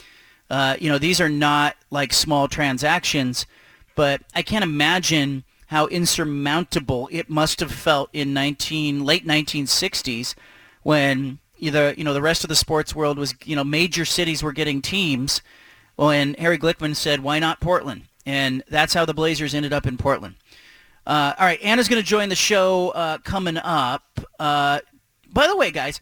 uh, 0.50 0.76
you 0.80 0.90
know 0.90 0.98
these 0.98 1.20
are 1.22 1.30
not 1.30 1.76
like 1.90 2.14
small 2.14 2.48
transactions 2.48 3.46
but 3.96 4.22
i 4.34 4.42
can't 4.42 4.64
imagine 4.64 5.44
how 5.68 5.88
insurmountable 5.88 7.10
it 7.12 7.30
must 7.30 7.60
have 7.60 7.72
felt 7.72 8.10
in 8.14 8.34
19 8.34 9.04
late 9.04 9.26
1960s 9.26 10.36
when 10.84 11.40
either 11.60 11.94
you 11.94 12.04
know 12.04 12.14
the 12.14 12.22
rest 12.22 12.44
of 12.44 12.48
the 12.50 12.56
sports 12.56 12.96
world 12.96 13.18
was 13.18 13.36
you 13.46 13.56
know 13.56 13.64
major 13.64 14.06
cities 14.06 14.42
were 14.42 14.54
getting 14.54 14.82
teams 14.82 15.42
and 15.98 16.38
harry 16.38 16.58
glickman 16.58 16.96
said 16.96 17.22
why 17.22 17.40
not 17.40 17.60
portland 17.60 18.04
and 18.26 18.64
that's 18.70 18.94
how 18.94 19.06
the 19.06 19.14
blazers 19.14 19.54
ended 19.54 19.74
up 19.74 19.86
in 19.86 19.98
portland 19.98 20.36
uh, 21.08 21.34
all 21.40 21.46
right, 21.46 21.62
Anna's 21.62 21.88
going 21.88 22.02
to 22.02 22.06
join 22.08 22.28
the 22.28 22.36
show 22.36 22.90
uh, 22.90 23.18
coming 23.20 23.56
up. 23.56 24.04
Uh, 24.38 24.82
by 25.32 25.48
the 25.48 25.56
way, 25.56 25.72
guys, 25.72 26.02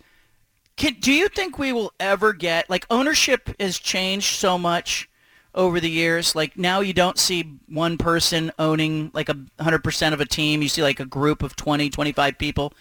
can, 0.78 0.96
do 1.00 1.12
you 1.12 1.30
think 1.30 1.58
we 1.58 1.72
will 1.72 1.94
ever 2.00 2.34
get 2.34 2.70
like 2.70 2.86
ownership 2.90 3.50
has 3.60 3.80
changed 3.80 4.36
so 4.36 4.58
much 4.58 5.10
over 5.54 5.80
the 5.80 5.90
years? 5.90 6.36
Like 6.36 6.58
now 6.58 6.82
you 6.82 6.94
don't 6.94 7.18
see 7.18 7.58
one 7.68 7.98
person 7.98 8.52
owning 8.60 9.12
like 9.14 9.30
a 9.30 9.36
100% 9.60 10.14
of 10.14 10.22
a 10.22 10.26
team. 10.26 10.62
You 10.62 10.68
see 10.68 10.84
like 10.84 11.00
a 11.00 11.06
group 11.06 11.44
of 11.44 11.56
20, 11.56 11.90
25 11.90 12.38
people. 12.38 12.74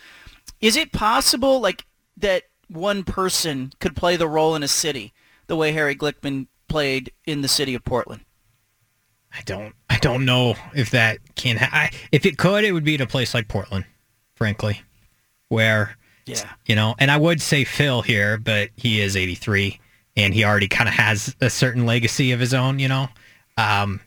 Is 0.60 0.76
it 0.76 0.92
possible 0.92 1.60
like 1.60 1.86
that 2.16 2.44
one 2.68 3.04
person 3.04 3.72
could 3.80 3.94
play 3.94 4.16
the 4.16 4.28
role 4.28 4.54
in 4.54 4.62
a 4.62 4.68
city 4.68 5.12
the 5.46 5.56
way 5.56 5.72
Harry 5.72 5.94
Glickman 5.94 6.48
played 6.68 7.12
in 7.26 7.42
the 7.42 7.48
city 7.48 7.74
of 7.74 7.84
Portland? 7.84 8.24
I 9.32 9.42
don't. 9.44 9.74
I 9.90 9.98
don't 9.98 10.24
know 10.24 10.54
if 10.74 10.90
that 10.90 11.18
can. 11.34 11.56
Ha- 11.56 11.70
I, 11.72 11.90
if 12.12 12.24
it 12.24 12.38
could, 12.38 12.64
it 12.64 12.72
would 12.72 12.84
be 12.84 12.94
in 12.94 13.00
a 13.00 13.06
place 13.06 13.34
like 13.34 13.48
Portland, 13.48 13.84
frankly, 14.36 14.82
where 15.48 15.96
Yeah. 16.26 16.50
you 16.66 16.74
know. 16.74 16.94
And 16.98 17.10
I 17.10 17.16
would 17.16 17.40
say 17.42 17.64
Phil 17.64 18.02
here, 18.02 18.38
but 18.38 18.70
he 18.76 19.00
is 19.00 19.16
83, 19.16 19.78
and 20.16 20.32
he 20.32 20.44
already 20.44 20.68
kind 20.68 20.88
of 20.88 20.94
has 20.94 21.34
a 21.40 21.50
certain 21.50 21.86
legacy 21.86 22.32
of 22.32 22.40
his 22.40 22.54
own. 22.54 22.78
You 22.78 22.88
know, 22.88 23.08
um, 23.56 24.00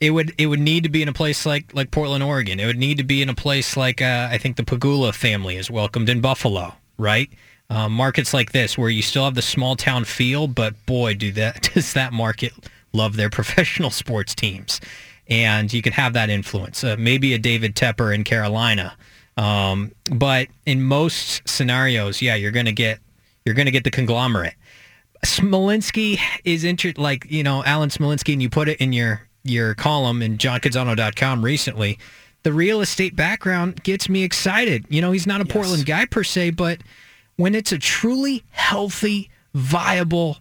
it 0.00 0.10
would 0.10 0.34
it 0.38 0.46
would 0.46 0.60
need 0.60 0.82
to 0.84 0.88
be 0.88 1.02
in 1.02 1.08
a 1.08 1.12
place 1.12 1.44
like 1.46 1.72
like 1.74 1.90
Portland, 1.90 2.24
Oregon. 2.24 2.58
It 2.58 2.66
would 2.66 2.78
need 2.78 2.98
to 2.98 3.04
be 3.04 3.22
in 3.22 3.28
a 3.28 3.34
place 3.34 3.76
like 3.76 4.00
uh, 4.00 4.28
I 4.30 4.38
think 4.38 4.56
the 4.56 4.62
Pegula 4.62 5.14
family 5.14 5.56
is 5.56 5.70
welcomed 5.70 6.08
in 6.08 6.20
Buffalo, 6.20 6.74
right? 6.98 7.30
Um, 7.68 7.92
markets 7.92 8.34
like 8.34 8.50
this 8.50 8.76
where 8.76 8.90
you 8.90 9.02
still 9.02 9.24
have 9.24 9.34
the 9.34 9.42
small 9.42 9.76
town 9.76 10.04
feel, 10.04 10.48
but 10.48 10.74
boy, 10.86 11.14
do 11.14 11.30
that 11.32 11.62
does 11.74 11.92
that 11.92 12.12
market 12.12 12.52
love 12.92 13.16
their 13.16 13.30
professional 13.30 13.90
sports 13.90 14.34
teams, 14.34 14.80
and 15.28 15.72
you 15.72 15.82
can 15.82 15.92
have 15.92 16.14
that 16.14 16.30
influence. 16.30 16.82
Uh, 16.82 16.96
maybe 16.98 17.34
a 17.34 17.38
David 17.38 17.76
Tepper 17.76 18.14
in 18.14 18.24
Carolina, 18.24 18.96
um, 19.36 19.92
but 20.10 20.48
in 20.66 20.82
most 20.82 21.48
scenarios, 21.48 22.20
yeah, 22.22 22.34
you're 22.34 22.50
gonna 22.50 22.72
get 22.72 22.98
you're 23.44 23.54
gonna 23.54 23.70
get 23.70 23.84
the 23.84 23.90
conglomerate. 23.90 24.54
Smolinisky 25.24 26.18
is 26.44 26.64
inter 26.64 26.92
like 26.96 27.26
you 27.30 27.42
know 27.42 27.64
Alan 27.64 27.90
Smolinisky, 27.90 28.32
and 28.32 28.42
you 28.42 28.48
put 28.48 28.68
it 28.68 28.78
in 28.80 28.92
your 28.92 29.26
your 29.42 29.74
column 29.74 30.22
in 30.22 30.38
JohnCanzano.com 30.38 31.44
recently. 31.44 31.98
The 32.42 32.52
real 32.52 32.80
estate 32.80 33.16
background 33.16 33.82
gets 33.82 34.08
me 34.08 34.22
excited. 34.22 34.86
You 34.88 35.00
know, 35.02 35.12
he's 35.12 35.26
not 35.26 35.40
a 35.40 35.44
Yes. 35.44 35.52
Portland 35.52 35.86
guy 35.86 36.06
per 36.06 36.24
se, 36.24 36.50
but 36.50 36.78
when 37.36 37.54
it's 37.54 37.72
a 37.72 37.78
truly 37.78 38.44
healthy, 38.50 39.30
viable 39.54 40.38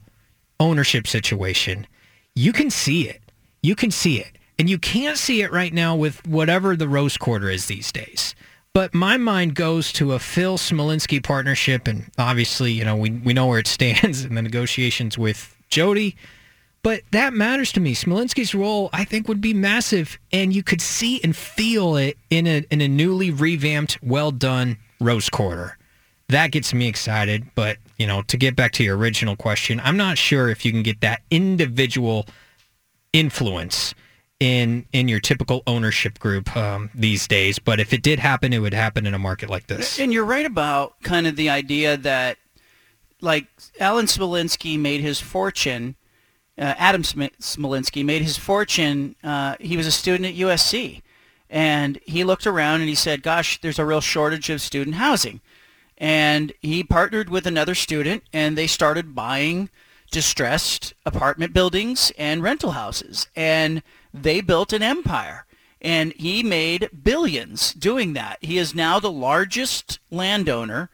ownership 0.60 1.08
situation, 1.08 1.88
you 2.36 2.54
can 2.54 2.70
see 2.70 3.08
it. 3.10 3.22
You 3.62 3.76
can 3.76 3.92
see 3.92 4.20
it. 4.20 4.38
And 4.58 4.70
you 4.70 4.78
can't 4.78 5.18
see 5.18 5.42
it 5.42 5.52
right 5.52 5.74
now 5.74 5.96
with 5.96 6.26
whatever 6.28 6.76
the 6.76 6.88
rose 6.88 7.18
quarter 7.18 7.50
is 7.50 7.68
these 7.68 7.92
days. 7.92 8.36
But 8.74 8.94
my 8.94 9.18
mind 9.18 9.56
goes 9.56 9.92
to 9.94 10.14
a 10.14 10.20
Phil 10.20 10.58
Smolinisky 10.58 11.24
partnership, 11.24 11.88
and 11.88 12.10
obviously, 12.18 12.72
you 12.72 12.86
know, 12.86 12.96
we, 12.96 13.10
we 13.12 13.34
know 13.34 13.48
where 13.48 13.60
it 13.60 13.68
stands 13.80 14.24
in 14.24 14.36
the 14.36 14.42
negotiations 14.42 15.18
with 15.18 15.56
Jody. 15.70 16.16
But 16.82 17.02
that 17.12 17.34
matters 17.34 17.74
to 17.74 17.82
me. 17.82 17.94
Smolinisky's 17.94 18.56
role, 18.56 18.90
I 18.94 19.04
think, 19.04 19.28
would 19.28 19.42
be 19.42 19.54
massive, 19.54 20.18
and 20.32 20.54
you 20.54 20.64
could 20.64 20.82
see 20.82 21.20
and 21.24 21.36
feel 21.36 21.98
it 21.98 22.18
in 22.30 22.48
a 22.48 22.64
in 22.72 22.80
a 22.80 22.88
newly 22.88 23.32
revamped, 23.32 24.02
well 24.02 24.32
done 24.32 24.78
Rose 25.02 25.30
Quarter. 25.30 25.78
That 26.30 26.52
gets 26.52 26.74
me 26.74 26.88
excited. 26.88 27.48
But 27.54 27.80
you 27.98 28.08
know, 28.08 28.22
to 28.24 28.38
get 28.38 28.56
back 28.56 28.72
to 28.74 28.84
your 28.84 28.96
original 28.96 29.36
question, 29.36 29.82
I'm 29.84 29.98
not 29.98 30.18
sure 30.18 30.48
if 30.48 30.64
you 30.64 30.72
can 30.72 30.84
get 30.84 31.02
that 31.02 31.22
individual 31.30 32.28
influence 33.12 33.94
in 34.40 34.86
in 34.94 35.08
your 35.08 35.20
typical 35.20 35.64
ownership 35.68 36.18
group 36.20 36.56
um, 36.56 36.90
these 36.96 37.28
days. 37.28 37.60
But 37.60 37.80
if 37.80 37.94
it 37.94 38.02
did 38.02 38.20
happen, 38.20 38.54
it 38.54 38.60
would 38.60 38.74
happen 38.74 39.06
in 39.06 39.14
a 39.14 39.20
market 39.20 39.50
like 39.50 39.68
this. 39.68 40.00
And 40.00 40.14
you're 40.14 40.26
right 40.26 40.46
about 40.46 41.02
kind 41.04 41.28
of 41.28 41.36
the 41.36 41.50
idea 41.50 41.98
that, 41.98 42.38
like, 43.22 43.48
Alan 43.80 44.06
Smolinisky 44.06 44.80
made 44.80 45.02
his 45.02 45.20
fortune. 45.20 45.96
Uh, 46.58 46.74
Adam 46.78 47.04
Sm- 47.04 47.24
Smolinisky 47.40 48.04
made 48.04 48.22
his 48.22 48.38
fortune. 48.38 49.16
Uh, 49.24 49.56
he 49.60 49.78
was 49.78 49.88
a 49.88 49.92
student 49.92 50.26
at 50.26 50.36
USC, 50.36 51.02
and 51.50 52.00
he 52.06 52.24
looked 52.24 52.48
around 52.48 52.82
and 52.82 52.90
he 52.90 52.96
said, 52.96 53.24
"Gosh, 53.24 53.60
there's 53.62 53.80
a 53.80 53.86
real 53.86 54.02
shortage 54.02 54.50
of 54.50 54.62
student 54.62 54.96
housing." 54.98 55.42
And 55.98 56.54
he 56.62 56.82
partnered 56.82 57.30
with 57.30 57.46
another 57.46 57.76
student, 57.76 58.24
and 58.32 58.58
they 58.58 58.68
started 58.68 59.14
buying 59.14 59.70
distressed 60.12 60.94
apartment 61.06 61.54
buildings 61.54 62.12
and 62.18 62.42
rental 62.42 62.72
houses, 62.72 63.28
and 63.36 63.84
they 64.14 64.42
built 64.42 64.74
an 64.74 64.84
empire. 64.84 65.46
And 65.82 66.14
he 66.14 66.44
made 66.44 66.90
billions 67.04 67.74
doing 67.74 68.14
that. 68.14 68.38
He 68.42 68.58
is 68.58 68.76
now 68.76 69.00
the 69.00 69.12
largest 69.12 70.00
landowner 70.12 70.90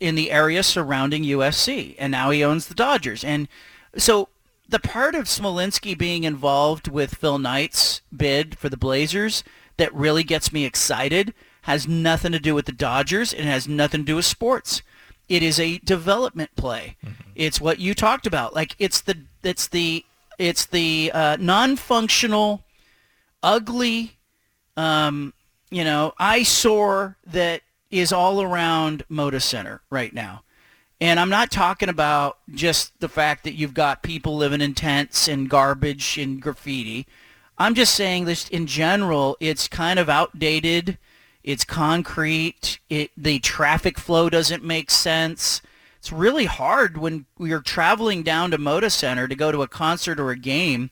in 0.00 0.16
the 0.16 0.30
area 0.30 0.62
surrounding 0.62 1.22
USC, 1.24 1.94
and 1.98 2.10
now 2.10 2.30
he 2.30 2.44
owns 2.44 2.66
the 2.66 2.74
Dodgers. 2.74 3.24
And 3.24 3.48
so 3.96 4.28
the 4.68 4.78
part 4.78 5.14
of 5.14 5.24
Smolinisky 5.24 5.96
being 5.96 6.24
involved 6.24 6.88
with 6.88 7.14
Phil 7.14 7.38
Knight's 7.38 8.02
bid 8.14 8.58
for 8.58 8.68
the 8.68 8.76
Blazers 8.76 9.42
that 9.76 9.94
really 9.94 10.24
gets 10.24 10.52
me 10.52 10.64
excited 10.64 11.32
has 11.62 11.88
nothing 11.88 12.32
to 12.32 12.38
do 12.38 12.54
with 12.54 12.66
the 12.66 12.72
Dodgers 12.72 13.32
and 13.32 13.42
it 13.42 13.50
has 13.50 13.68
nothing 13.68 14.00
to 14.00 14.06
do 14.06 14.16
with 14.16 14.24
sports. 14.24 14.82
It 15.28 15.42
is 15.42 15.58
a 15.60 15.78
development 15.78 16.54
play. 16.56 16.96
Mm-hmm. 17.04 17.30
It's 17.34 17.60
what 17.60 17.78
you 17.78 17.94
talked 17.94 18.26
about. 18.26 18.54
Like 18.54 18.74
it's 18.78 19.00
the 19.00 19.18
it's 19.42 19.68
the 19.68 20.04
it's 20.38 20.66
the 20.66 21.10
uh, 21.12 21.36
non-functional, 21.40 22.64
ugly, 23.42 24.18
um, 24.76 25.34
you 25.70 25.84
know, 25.84 26.14
eyesore 26.18 27.16
that 27.26 27.62
is 27.90 28.12
all 28.12 28.40
around 28.40 29.04
Moda 29.10 29.42
Center 29.42 29.82
right 29.90 30.12
now. 30.12 30.42
And 31.00 31.20
I'm 31.20 31.30
not 31.30 31.50
talking 31.50 31.88
about 31.88 32.38
just 32.52 32.98
the 33.00 33.08
fact 33.08 33.44
that 33.44 33.54
you've 33.54 33.74
got 33.74 34.02
people 34.02 34.36
living 34.36 34.60
in 34.60 34.74
tents 34.74 35.28
and 35.28 35.48
garbage 35.48 36.18
and 36.18 36.40
graffiti. 36.42 37.06
I'm 37.56 37.74
just 37.74 37.94
saying 37.94 38.24
this 38.24 38.48
in 38.48 38.66
general, 38.66 39.36
it's 39.40 39.68
kind 39.68 39.98
of 39.98 40.08
outdated. 40.08 40.98
It's 41.44 41.64
concrete. 41.64 42.78
It, 42.90 43.10
the 43.16 43.38
traffic 43.38 43.98
flow 43.98 44.28
doesn't 44.28 44.64
make 44.64 44.90
sense. 44.90 45.62
It's 45.98 46.12
really 46.12 46.44
hard 46.44 46.96
when 46.96 47.26
you're 47.38 47.60
traveling 47.60 48.22
down 48.22 48.52
to 48.52 48.58
Moda 48.58 48.90
Center 48.90 49.26
to 49.26 49.34
go 49.34 49.50
to 49.50 49.62
a 49.62 49.68
concert 49.68 50.20
or 50.20 50.30
a 50.30 50.38
game. 50.38 50.90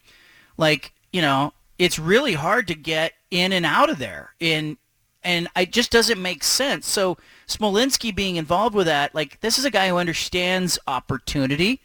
Like, 0.57 0.93
you 1.13 1.23
know, 1.23 1.53
it's 1.79 1.99
really 1.99 2.35
hard 2.35 2.67
to 2.69 2.75
get 2.75 3.13
in 3.31 3.53
and 3.53 3.65
out 3.65 3.91
of 3.91 3.99
there. 3.99 4.35
And 4.41 4.77
and 5.23 5.49
it 5.57 5.73
just 5.73 5.91
doesn't 5.91 6.23
make 6.23 6.45
sense. 6.45 6.87
So 6.87 7.19
Smolinisky 7.49 8.15
being 8.15 8.37
involved 8.37 8.77
with 8.77 8.87
that, 8.87 9.15
like 9.15 9.41
this 9.41 9.59
is 9.59 9.65
a 9.65 9.71
guy 9.71 9.89
who 9.89 9.97
understands 9.97 10.79
opportunity. 10.87 11.81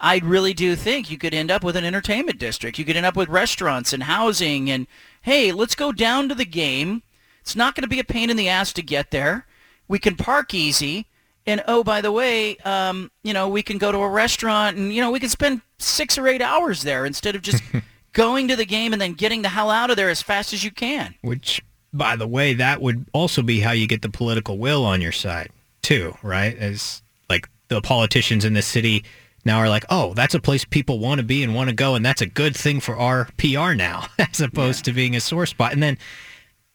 I 0.00 0.18
really 0.18 0.54
do 0.54 0.76
think 0.76 1.10
you 1.10 1.18
could 1.18 1.34
end 1.34 1.50
up 1.50 1.64
with 1.64 1.76
an 1.76 1.84
entertainment 1.84 2.38
district. 2.38 2.78
You 2.78 2.84
could 2.84 2.96
end 2.96 3.06
up 3.06 3.16
with 3.16 3.28
restaurants 3.28 3.92
and 3.92 4.04
housing 4.04 4.70
and 4.70 4.86
hey, 5.22 5.52
let's 5.52 5.74
go 5.74 5.90
down 5.92 6.28
to 6.28 6.34
the 6.34 6.44
game. 6.44 7.02
It's 7.40 7.56
not 7.56 7.74
going 7.74 7.82
to 7.82 7.88
be 7.88 8.00
a 8.00 8.04
pain 8.04 8.30
in 8.30 8.36
the 8.36 8.48
ass 8.48 8.72
to 8.74 8.82
get 8.82 9.10
there. 9.10 9.46
We 9.88 9.98
can 9.98 10.16
park 10.16 10.54
easy. 10.54 11.06
And 11.46 11.62
oh, 11.68 11.84
by 11.84 12.00
the 12.00 12.10
way, 12.10 12.56
um, 12.58 13.10
you 13.22 13.34
know, 13.34 13.48
we 13.48 13.62
can 13.62 13.78
go 13.78 13.92
to 13.92 13.98
a 13.98 14.08
restaurant 14.08 14.76
and, 14.76 14.94
you 14.94 15.00
know, 15.00 15.10
we 15.10 15.20
can 15.20 15.28
spend 15.28 15.60
six 15.78 16.16
or 16.16 16.26
eight 16.26 16.40
hours 16.40 16.82
there 16.82 17.04
instead 17.04 17.36
of 17.36 17.42
just 17.42 17.62
going 18.12 18.48
to 18.48 18.56
the 18.56 18.64
game 18.64 18.92
and 18.92 19.02
then 19.02 19.12
getting 19.12 19.42
the 19.42 19.50
hell 19.50 19.70
out 19.70 19.90
of 19.90 19.96
there 19.96 20.08
as 20.08 20.22
fast 20.22 20.54
as 20.54 20.64
you 20.64 20.70
can. 20.70 21.14
Which, 21.20 21.62
by 21.92 22.16
the 22.16 22.26
way, 22.26 22.54
that 22.54 22.80
would 22.80 23.06
also 23.12 23.42
be 23.42 23.60
how 23.60 23.72
you 23.72 23.86
get 23.86 24.02
the 24.02 24.08
political 24.08 24.56
will 24.56 24.84
on 24.86 25.02
your 25.02 25.12
side, 25.12 25.50
too, 25.82 26.16
right? 26.22 26.56
As 26.56 27.02
like 27.28 27.48
the 27.68 27.82
politicians 27.82 28.44
in 28.44 28.54
this 28.54 28.66
city 28.66 29.04
now 29.44 29.58
are 29.58 29.68
like, 29.68 29.84
oh, 29.90 30.14
that's 30.14 30.34
a 30.34 30.40
place 30.40 30.64
people 30.64 30.98
want 30.98 31.18
to 31.18 31.24
be 31.24 31.42
and 31.42 31.54
want 31.54 31.68
to 31.68 31.74
go, 31.76 31.94
and 31.94 32.04
that's 32.04 32.22
a 32.22 32.26
good 32.26 32.56
thing 32.56 32.80
for 32.80 32.96
our 32.96 33.28
PR 33.36 33.74
now, 33.74 34.06
as 34.18 34.40
opposed 34.40 34.84
to 34.86 34.92
being 34.92 35.14
a 35.14 35.20
sore 35.20 35.44
spot. 35.44 35.72
And 35.72 35.82
then, 35.82 35.98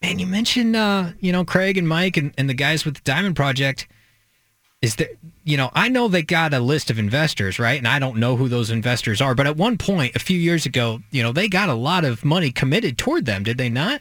man, 0.00 0.20
you 0.20 0.26
mentioned, 0.26 0.76
uh, 0.76 1.10
you 1.18 1.32
know, 1.32 1.44
Craig 1.44 1.76
and 1.76 1.88
Mike 1.88 2.16
and, 2.16 2.32
and 2.38 2.48
the 2.48 2.54
guys 2.54 2.84
with 2.84 2.94
the 2.94 3.02
Diamond 3.04 3.34
Project. 3.34 3.88
Is 4.82 4.96
that 4.96 5.10
you 5.44 5.56
know, 5.56 5.70
I 5.74 5.88
know 5.88 6.08
they 6.08 6.22
got 6.22 6.54
a 6.54 6.60
list 6.60 6.90
of 6.90 6.98
investors, 6.98 7.58
right? 7.58 7.76
And 7.78 7.88
I 7.88 7.98
don't 7.98 8.18
know 8.18 8.36
who 8.36 8.48
those 8.48 8.70
investors 8.70 9.20
are, 9.20 9.34
but 9.34 9.46
at 9.46 9.56
one 9.56 9.76
point, 9.78 10.14
a 10.16 10.18
few 10.20 10.38
years 10.38 10.64
ago, 10.66 11.00
you 11.10 11.22
know, 11.22 11.32
they 11.32 11.48
got 11.48 11.68
a 11.68 11.74
lot 11.74 12.04
of 12.04 12.24
money 12.24 12.50
committed 12.50 12.96
toward 12.96 13.26
them, 13.26 13.42
did 13.42 13.58
they 13.58 13.68
not? 13.68 14.00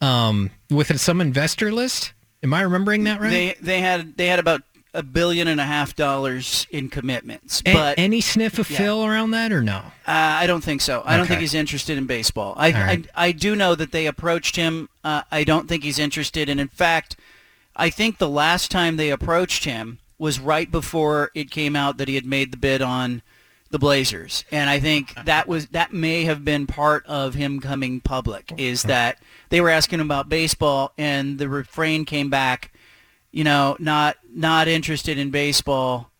Um, 0.00 0.50
with 0.70 0.98
some 1.00 1.20
investor 1.20 1.72
list. 1.72 2.12
Am 2.42 2.52
I 2.52 2.60
remembering 2.62 3.04
that 3.04 3.20
right? 3.20 3.30
They 3.30 3.56
they 3.60 3.80
had 3.80 4.16
they 4.18 4.26
had 4.26 4.38
about 4.38 4.62
a 4.92 5.02
billion 5.02 5.48
and 5.48 5.60
a 5.60 5.64
half 5.64 5.96
dollars 5.96 6.66
in 6.70 6.88
commitments, 6.90 7.62
A- 7.64 7.72
but 7.72 7.98
any 7.98 8.20
sniff 8.20 8.58
of 8.58 8.70
Yeah. 8.70 8.76
Phil 8.78 9.04
around 9.06 9.30
that 9.32 9.50
or 9.52 9.62
no? 9.62 9.76
Uh, 9.76 9.82
I 10.06 10.46
don't 10.46 10.62
think 10.62 10.82
so. 10.82 11.02
I 11.06 11.16
don't 11.16 11.26
think 11.26 11.40
he's 11.40 11.54
interested 11.54 11.96
in 11.96 12.06
baseball. 12.06 12.54
I, 12.58 12.72
right. 12.72 13.06
I 13.14 13.28
I 13.28 13.32
do 13.32 13.56
know 13.56 13.74
that 13.74 13.92
they 13.92 14.06
approached 14.06 14.56
him. 14.56 14.88
Uh, 15.02 15.22
I 15.32 15.44
don't 15.44 15.66
think 15.68 15.82
he's 15.82 15.98
interested, 15.98 16.48
and 16.50 16.60
in 16.60 16.68
fact, 16.68 17.16
I 17.76 17.90
think 17.90 18.18
the 18.18 18.28
last 18.28 18.70
time 18.70 18.96
they 18.96 19.10
approached 19.10 19.64
him 19.64 19.98
was 20.18 20.40
right 20.40 20.70
before 20.70 21.30
it 21.34 21.50
came 21.50 21.74
out 21.74 21.96
that 21.98 22.08
he 22.08 22.14
had 22.14 22.26
made 22.26 22.52
the 22.52 22.56
bid 22.56 22.80
on 22.80 23.22
the 23.70 23.78
Blazers, 23.78 24.44
and 24.52 24.70
I 24.70 24.78
think 24.78 25.14
that 25.24 25.48
was 25.48 25.66
that 25.68 25.92
may 25.92 26.24
have 26.24 26.44
been 26.44 26.66
part 26.66 27.04
of 27.06 27.34
him 27.34 27.58
coming 27.58 28.00
public. 28.00 28.52
Is 28.56 28.84
that 28.84 29.18
they 29.48 29.60
were 29.60 29.70
asking 29.70 29.98
him 29.98 30.06
about 30.06 30.28
baseball, 30.28 30.92
and 30.96 31.38
the 31.38 31.48
refrain 31.48 32.04
came 32.04 32.30
back, 32.30 32.72
you 33.32 33.42
know, 33.42 33.76
not 33.80 34.16
not 34.32 34.68
interested 34.68 35.18
in 35.18 35.30
baseball, 35.30 36.12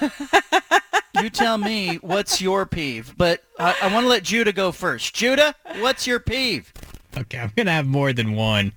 you 1.20 1.30
tell 1.30 1.58
me 1.58 1.96
what's 1.96 2.40
your 2.40 2.66
peeve. 2.66 3.14
But 3.16 3.42
I, 3.58 3.74
I 3.82 3.92
want 3.92 4.04
to 4.04 4.08
let 4.08 4.22
Judah 4.22 4.52
go 4.52 4.72
first. 4.72 5.14
Judah, 5.14 5.54
what's 5.78 6.06
your 6.06 6.20
peeve? 6.20 6.72
Okay, 7.16 7.38
I'm 7.38 7.52
gonna 7.56 7.72
have 7.72 7.86
more 7.86 8.12
than 8.12 8.34
one 8.34 8.72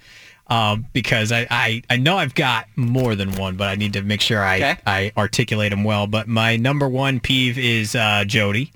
um, 0.48 0.86
because 0.94 1.32
I, 1.32 1.48
I 1.50 1.82
I 1.90 1.98
know 1.98 2.18
I've 2.18 2.36
got 2.36 2.68
more 2.76 3.16
than 3.16 3.32
one, 3.34 3.56
but 3.56 3.68
I 3.70 3.76
need 3.76 3.94
to 3.94 4.02
make 4.02 4.22
sure 4.22 4.44
I 4.44 4.56
Okay. 4.58 4.78
I 4.86 5.12
articulate 5.18 5.72
them 5.72 5.84
well. 5.84 6.08
But 6.08 6.28
my 6.28 6.56
number 6.58 6.88
one 6.88 7.20
peeve 7.20 7.58
is 7.58 7.96
uh, 7.96 8.24
Jody, 8.26 8.72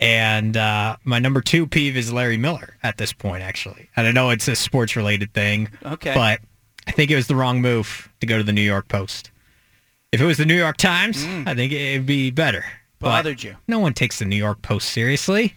and 0.00 0.56
uh, 0.56 0.96
my 1.04 1.18
number 1.18 1.40
two 1.40 1.66
peeve 1.66 1.96
is 1.96 2.12
Larry 2.12 2.36
Miller 2.36 2.76
at 2.82 2.96
this 2.98 3.12
point. 3.12 3.42
Actually, 3.42 3.88
and 3.96 4.06
I 4.06 4.12
know 4.12 4.30
it's 4.30 4.48
a 4.48 4.56
sports 4.56 4.96
related 4.96 5.32
thing. 5.32 5.68
Okay. 5.84 6.14
but 6.14 6.40
I 6.86 6.90
think 6.92 7.10
it 7.10 7.16
was 7.16 7.26
the 7.28 7.36
wrong 7.36 7.60
move 7.62 8.10
to 8.20 8.26
go 8.26 8.36
to 8.36 8.44
the 8.44 8.52
New 8.52 8.60
York 8.62 8.88
Post. 8.88 9.30
If 10.12 10.20
it 10.20 10.24
was 10.26 10.36
the 10.36 10.44
New 10.46 10.56
York 10.56 10.76
Times, 10.76 11.24
I 11.46 11.54
think 11.54 11.72
it'd 11.72 12.06
be 12.06 12.30
better. 12.30 12.64
But 13.00 13.08
Bothered 13.08 13.42
you. 13.42 13.56
no 13.66 13.78
one 13.80 13.94
takes 13.94 14.18
the 14.20 14.24
New 14.24 14.36
York 14.36 14.62
Post 14.62 14.90
seriously. 14.90 15.54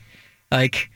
Like, 0.52 0.90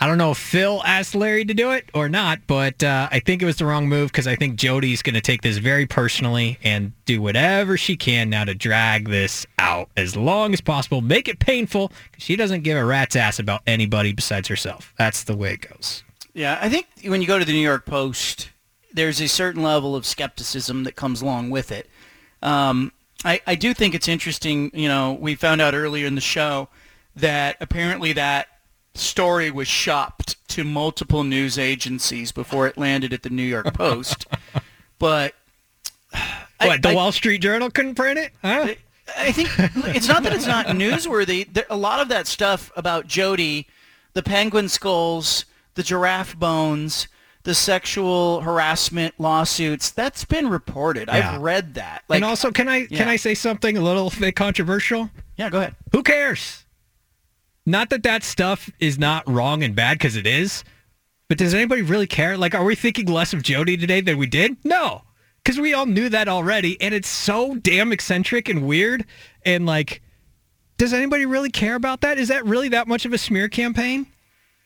I 0.00 0.06
don't 0.08 0.18
know 0.18 0.32
if 0.32 0.38
Phil 0.38 0.82
asked 0.84 1.14
Larry 1.14 1.44
to 1.44 1.54
do 1.54 1.70
it 1.70 1.88
or 1.94 2.08
not, 2.08 2.40
but 2.46 2.82
uh, 2.82 3.08
I 3.12 3.20
think 3.20 3.42
it 3.42 3.46
was 3.46 3.56
the 3.56 3.64
wrong 3.64 3.88
move 3.88 4.10
because 4.10 4.26
I 4.26 4.34
think 4.34 4.56
Jody's 4.56 5.02
going 5.02 5.14
to 5.14 5.20
take 5.20 5.42
this 5.42 5.58
very 5.58 5.86
personally 5.86 6.58
and 6.64 6.92
do 7.04 7.22
whatever 7.22 7.76
she 7.76 7.96
can 7.96 8.28
now 8.28 8.44
to 8.44 8.54
drag 8.54 9.08
this 9.08 9.46
out 9.58 9.88
as 9.96 10.16
long 10.16 10.52
as 10.52 10.60
possible. 10.60 11.00
Make 11.00 11.28
it 11.28 11.38
painful 11.38 11.88
'cause 11.88 11.96
she 12.18 12.34
doesn't 12.34 12.62
give 12.62 12.76
a 12.76 12.84
rat's 12.84 13.14
ass 13.14 13.38
about 13.38 13.62
anybody 13.66 14.12
besides 14.12 14.48
herself. 14.48 14.92
That's 14.98 15.22
the 15.22 15.36
way 15.36 15.52
it 15.54 15.68
goes. 15.70 16.02
Yeah, 16.34 16.58
I 16.60 16.68
think 16.68 16.86
when 17.04 17.20
you 17.20 17.28
go 17.28 17.38
to 17.38 17.44
the 17.44 17.52
New 17.52 17.60
York 17.60 17.86
Post, 17.86 18.50
there's 18.92 19.20
a 19.20 19.28
certain 19.28 19.62
level 19.62 19.94
of 19.94 20.04
skepticism 20.04 20.82
that 20.84 20.96
comes 20.96 21.22
along 21.22 21.50
with 21.50 21.70
it. 21.70 21.88
Um, 22.42 22.92
I, 23.24 23.40
I 23.46 23.54
do 23.54 23.72
think 23.72 23.94
it's 23.94 24.08
interesting. 24.08 24.72
You 24.74 24.88
know, 24.88 25.12
we 25.12 25.36
found 25.36 25.60
out 25.60 25.72
earlier 25.72 26.06
in 26.06 26.16
the 26.16 26.20
show 26.20 26.68
that 27.14 27.56
apparently 27.60 28.12
that 28.14 28.48
story 28.94 29.50
was 29.50 29.68
shopped 29.68 30.36
to 30.48 30.64
multiple 30.64 31.24
news 31.24 31.58
agencies 31.58 32.30
before 32.32 32.66
it 32.66 32.78
landed 32.78 33.12
at 33.12 33.22
the 33.22 33.30
New 33.30 33.42
York 33.42 33.72
Post. 33.74 34.26
but 34.98 35.34
I- 36.60 36.76
the 36.78 36.90
I- 36.90 36.94
Wall 36.94 37.12
Street 37.12 37.38
Journal 37.42 37.70
couldn't 37.70 37.94
print 37.96 38.18
it? 38.18 38.32
Huh? 38.42 38.74
I 39.18 39.32
think 39.32 39.50
it's 39.94 40.08
not 40.08 40.22
that 40.22 40.32
it's 40.32 40.46
not 40.46 40.66
newsworthy. 40.68 41.52
There, 41.52 41.66
a 41.68 41.76
lot 41.76 42.00
of 42.00 42.08
that 42.08 42.26
stuff 42.26 42.72
about 42.74 43.06
Jody, 43.06 43.66
the 44.14 44.22
penguin 44.22 44.68
skulls, 44.70 45.44
the 45.74 45.82
giraffe 45.82 46.38
bones, 46.38 47.08
the 47.42 47.54
sexual 47.54 48.40
harassment 48.40 49.12
lawsuits, 49.18 49.90
that's 49.90 50.24
been 50.24 50.48
reported. 50.48 51.08
Yeah. 51.08 51.34
I've 51.34 51.42
read 51.42 51.74
that. 51.74 52.02
Like, 52.08 52.16
and 52.18 52.24
also, 52.24 52.50
can 52.50 52.66
I 52.68 52.86
Yeah. 52.88 52.96
can 52.96 53.08
I 53.08 53.16
say 53.16 53.34
something 53.34 53.76
a 53.76 53.82
little 53.82 54.10
bit 54.18 54.36
controversial? 54.36 55.10
yeah, 55.36 55.50
go 55.50 55.58
ahead. 55.58 55.74
Who 55.92 56.02
cares? 56.02 56.63
Not 57.66 57.90
that 57.90 58.02
that 58.02 58.22
stuff 58.22 58.70
is 58.78 58.98
not 58.98 59.28
wrong 59.28 59.62
and 59.62 59.74
bad 59.74 59.98
because 59.98 60.16
it 60.16 60.26
is, 60.26 60.64
but 61.28 61.38
does 61.38 61.54
anybody 61.54 61.82
really 61.82 62.06
care? 62.06 62.36
Like, 62.36 62.54
are 62.54 62.64
we 62.64 62.74
thinking 62.74 63.06
less 63.06 63.32
of 63.32 63.42
Jody 63.42 63.76
today 63.76 64.00
than 64.00 64.18
we 64.18 64.26
did? 64.26 64.56
No, 64.64 65.02
because 65.42 65.58
we 65.58 65.72
all 65.72 65.86
knew 65.86 66.08
that 66.10 66.28
already, 66.28 66.80
and 66.80 66.92
it's 66.94 67.08
so 67.08 67.54
damn 67.54 67.92
eccentric 67.92 68.48
and 68.48 68.66
weird. 68.66 69.06
And 69.46 69.64
like, 69.64 70.02
does 70.76 70.92
anybody 70.92 71.24
really 71.24 71.50
care 71.50 71.74
about 71.74 72.02
that? 72.02 72.18
Is 72.18 72.28
that 72.28 72.44
really 72.44 72.68
that 72.68 72.88
much 72.88 73.06
of 73.06 73.12
a 73.12 73.18
smear 73.18 73.48
campaign? 73.48 74.06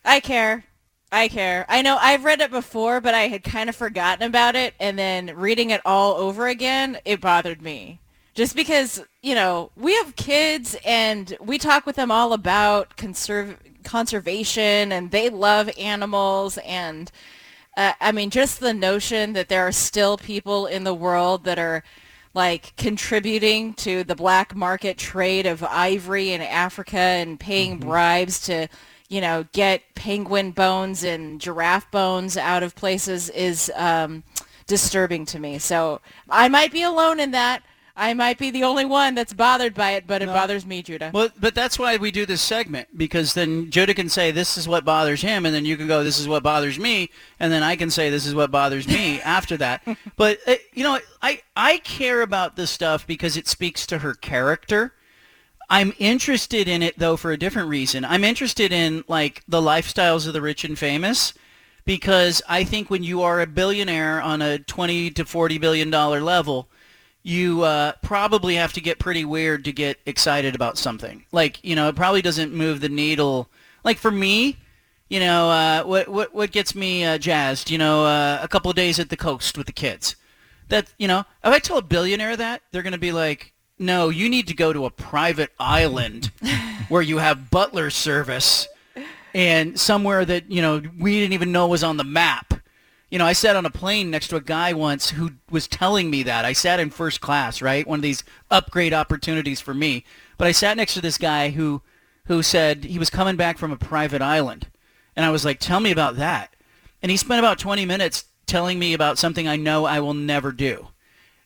I 0.05 0.21
care. 0.21 0.65
I 1.11 1.29
care. 1.29 1.65
I 1.69 1.83
know 1.83 1.97
I've 2.01 2.25
read 2.25 2.41
it 2.41 2.51
before, 2.51 3.01
but 3.01 3.15
I 3.15 3.29
had 3.29 3.43
kind 3.43 3.69
of 3.69 3.77
forgotten 3.77 4.27
about 4.27 4.57
it. 4.57 4.75
And 4.79 4.99
then 4.99 5.35
reading 5.37 5.71
it 5.71 5.81
all 5.85 6.15
over 6.17 6.49
again, 6.49 6.99
it 7.05 7.21
bothered 7.21 7.63
me. 7.63 8.01
Just 8.39 8.55
because, 8.55 9.03
you 9.21 9.35
know, 9.35 9.73
we 9.75 9.97
have 9.97 10.15
kids 10.15 10.77
and 10.85 11.37
we 11.41 11.59
talk 11.59 11.87
with 11.87 11.97
them 11.97 12.13
all 12.13 12.33
about 12.33 12.97
conserv- 12.97 13.57
conservation 13.83 14.93
and 14.93 15.11
they 15.11 15.29
love 15.29 15.69
animals. 15.77 16.57
And 16.59 17.11
uh, 17.77 17.95
I 18.01 18.13
mean, 18.13 18.31
just 18.31 18.61
the 18.61 18.73
notion 18.73 19.33
that 19.33 19.49
there 19.49 19.67
are 19.67 19.73
still 19.73 20.17
people 20.17 20.67
in 20.67 20.85
the 20.85 20.95
world 20.95 21.43
that 21.47 21.59
are 21.59 21.83
like 22.33 22.77
contributing 22.77 23.75
to 23.75 24.05
the 24.05 24.15
black 24.15 24.55
market 24.55 24.99
trade 24.99 25.45
of 25.45 25.65
ivory 25.65 26.31
in 26.31 26.41
Africa 26.41 26.97
and 26.97 27.41
paying 27.41 27.79
bribes 27.79 28.39
to, 28.43 28.69
you 29.09 29.21
know, 29.21 29.47
get 29.51 29.83
penguin 29.97 30.53
bones 30.53 31.03
and 31.03 31.41
giraffe 31.41 31.91
bones 31.91 32.37
out 32.37 32.63
of 32.63 32.77
places 32.77 33.31
is 33.31 33.69
um, 33.75 34.23
disturbing 34.69 35.27
to 35.27 35.41
me. 35.41 35.59
So 35.59 36.01
I 36.31 36.49
might 36.49 36.71
be 36.71 36.83
alone 36.83 37.19
in 37.19 37.33
that. 37.33 37.65
I 37.99 38.15
might 38.15 38.39
be 38.39 38.51
the 38.51 38.63
only 38.63 38.85
one 38.85 39.17
that's 39.17 39.33
bothered 39.33 39.75
by 39.75 39.91
it, 39.91 40.07
but 40.07 40.23
it 40.23 40.27
bothers 40.27 40.65
me, 40.65 40.83
Judah. 40.83 41.11
Well, 41.13 41.31
but 41.39 41.55
that's 41.55 41.79
why 41.79 41.97
we 41.97 42.13
do 42.13 42.25
this 42.25 42.41
segment 42.41 42.97
because 42.97 43.35
then 43.35 43.71
Judah 43.71 43.93
can 43.93 44.09
say 44.09 44.31
this 44.31 44.57
is 44.57 44.69
what 44.69 44.85
bothers 44.85 45.21
him, 45.21 45.45
and 45.45 45.55
then 45.55 45.65
you 45.65 45.77
can 45.77 45.89
go 45.89 46.05
this 46.05 46.21
is 46.21 46.29
what 46.29 46.45
bothers 46.45 46.79
me, 46.79 47.11
and 47.41 47.53
then 47.53 47.65
I 47.65 47.75
can 47.75 47.91
say 47.91 48.09
this 48.09 48.25
is 48.25 48.37
what 48.37 48.53
bothers 48.53 48.87
me 48.87 49.21
after 49.25 49.57
that. 49.57 49.83
But 50.17 50.39
uh, 50.47 50.55
you 50.73 50.85
know, 50.85 51.01
I 51.21 51.43
I 51.57 51.79
care 51.79 52.23
about 52.23 52.55
this 52.55 52.71
stuff 52.71 53.05
because 53.05 53.37
it 53.37 53.49
speaks 53.49 53.85
to 53.89 53.99
her 53.99 54.15
character. 54.15 54.95
I'm 55.69 55.93
interested 55.99 56.69
in 56.69 56.83
it 56.83 56.99
though 56.99 57.17
for 57.17 57.33
a 57.33 57.37
different 57.37 57.69
reason. 57.69 58.05
I'm 58.05 58.25
interested 58.25 58.73
in 58.73 59.03
like 59.09 59.43
the 59.49 59.61
lifestyles 59.61 60.27
of 60.27 60.33
the 60.33 60.41
rich 60.41 60.65
and 60.65 60.79
famous 60.79 61.35
because 61.85 62.43
I 62.49 62.65
think 62.65 62.91
when 62.91 63.03
you 63.03 63.23
are 63.23 63.41
a 63.41 63.47
billionaire 63.47 64.23
on 64.23 64.41
a 64.41 64.59
20 64.59 65.11
to 65.11 65.25
40 65.25 65.59
billion 65.59 65.91
dollar 65.91 66.21
level, 66.21 66.69
you 67.23 67.63
uh, 67.63 67.93
probably 68.03 68.55
have 68.55 68.73
to 68.75 68.81
get 68.81 68.99
pretty 68.99 69.25
weird 69.25 69.65
to 69.65 69.73
get 69.73 69.99
excited 70.07 70.55
about 70.55 70.79
something. 70.79 71.25
Like, 71.33 71.63
you 71.65 71.77
know, 71.77 71.89
it 71.89 71.97
probably 71.97 72.23
doesn't 72.23 72.53
move 72.53 72.81
the 72.81 72.89
needle. 72.89 73.51
Like 73.85 73.99
for 73.99 74.11
me, 74.11 74.57
you 75.09 75.21
know, 75.21 75.51
uh, 75.51 75.83
what 75.85 76.09
what 76.09 76.35
what 76.35 76.53
gets 76.53 76.75
me 76.75 77.05
uh, 77.05 77.19
jazzed? 77.19 77.71
You 77.71 77.79
know, 77.79 78.05
uh, 78.05 78.41
a 78.43 78.49
couple 78.49 78.71
of 78.71 78.77
days 78.77 78.99
at 78.99 79.09
the 79.09 79.17
coast 79.17 79.57
with 79.57 79.67
the 79.67 79.73
kids. 79.73 80.17
That 80.69 80.93
you 80.99 81.09
know, 81.09 81.21
if 81.21 81.27
I 81.53 81.59
tell 81.59 81.79
a 81.79 81.83
billionaire 81.83 82.37
that, 82.37 82.63
they're 82.71 82.83
going 82.83 82.93
to 82.93 82.99
be 82.99 83.13
like, 83.13 83.55
"No, 83.79 84.11
you 84.11 84.29
need 84.29 84.49
to 84.49 84.55
go 84.55 84.73
to 84.73 84.85
a 84.85 84.91
private 84.91 85.51
island 85.59 86.31
where 86.89 87.01
you 87.01 87.19
have 87.19 87.51
butler 87.51 87.89
service 87.89 88.69
and 89.35 89.81
somewhere 89.81 90.25
that 90.27 90.51
you 90.51 90.61
know 90.61 90.83
we 90.99 91.19
didn't 91.21 91.33
even 91.33 91.53
know 91.53 91.69
was 91.69 91.83
on 91.83 91.97
the 91.97 92.05
map." 92.05 92.48
You 93.11 93.19
know, 93.19 93.25
I 93.25 93.33
sat 93.33 93.57
on 93.57 93.65
a 93.65 93.71
plane 93.71 94.11
next 94.11 94.29
to 94.29 94.37
a 94.37 94.41
guy 94.41 94.75
once 94.75 95.11
who 95.11 95.33
was 95.51 95.67
telling 95.67 96.11
me 96.11 96.23
that. 96.25 96.45
I 96.45 96.53
sat 96.53 96.79
in 96.79 96.91
first 96.91 97.21
class, 97.21 97.63
right? 97.63 97.87
One 97.87 98.01
of 98.01 98.03
these 98.03 98.23
upgrade 98.51 98.93
opportunities 98.93 99.61
for 99.61 99.73
me. 99.73 100.05
But 100.37 100.47
I 100.47 100.53
sat 100.53 100.77
next 100.77 100.95
to 100.95 101.01
this 101.01 101.19
guy 101.19 101.51
who 101.51 101.83
who 102.27 102.43
said 102.43 102.85
he 102.85 102.99
was 102.99 103.09
coming 103.09 103.37
back 103.37 103.57
from 103.57 103.73
a 103.73 103.77
private 103.77 104.21
island. 104.21 104.69
And 105.17 105.25
I 105.25 105.31
was 105.31 105.45
like, 105.45 105.59
"Tell 105.59 105.81
me 105.81 105.91
about 105.91 106.17
that." 106.17 106.55
And 107.03 107.11
he 107.11 107.17
spent 107.17 107.39
about 107.39 107.59
20 107.59 107.87
minutes 107.87 108.27
telling 108.47 108.79
me 108.79 108.93
about 108.93 109.19
something 109.19 109.49
I 109.49 109.57
know 109.57 109.87
I 109.87 110.01
will 110.01 110.15
never 110.15 110.53
do. 110.53 110.89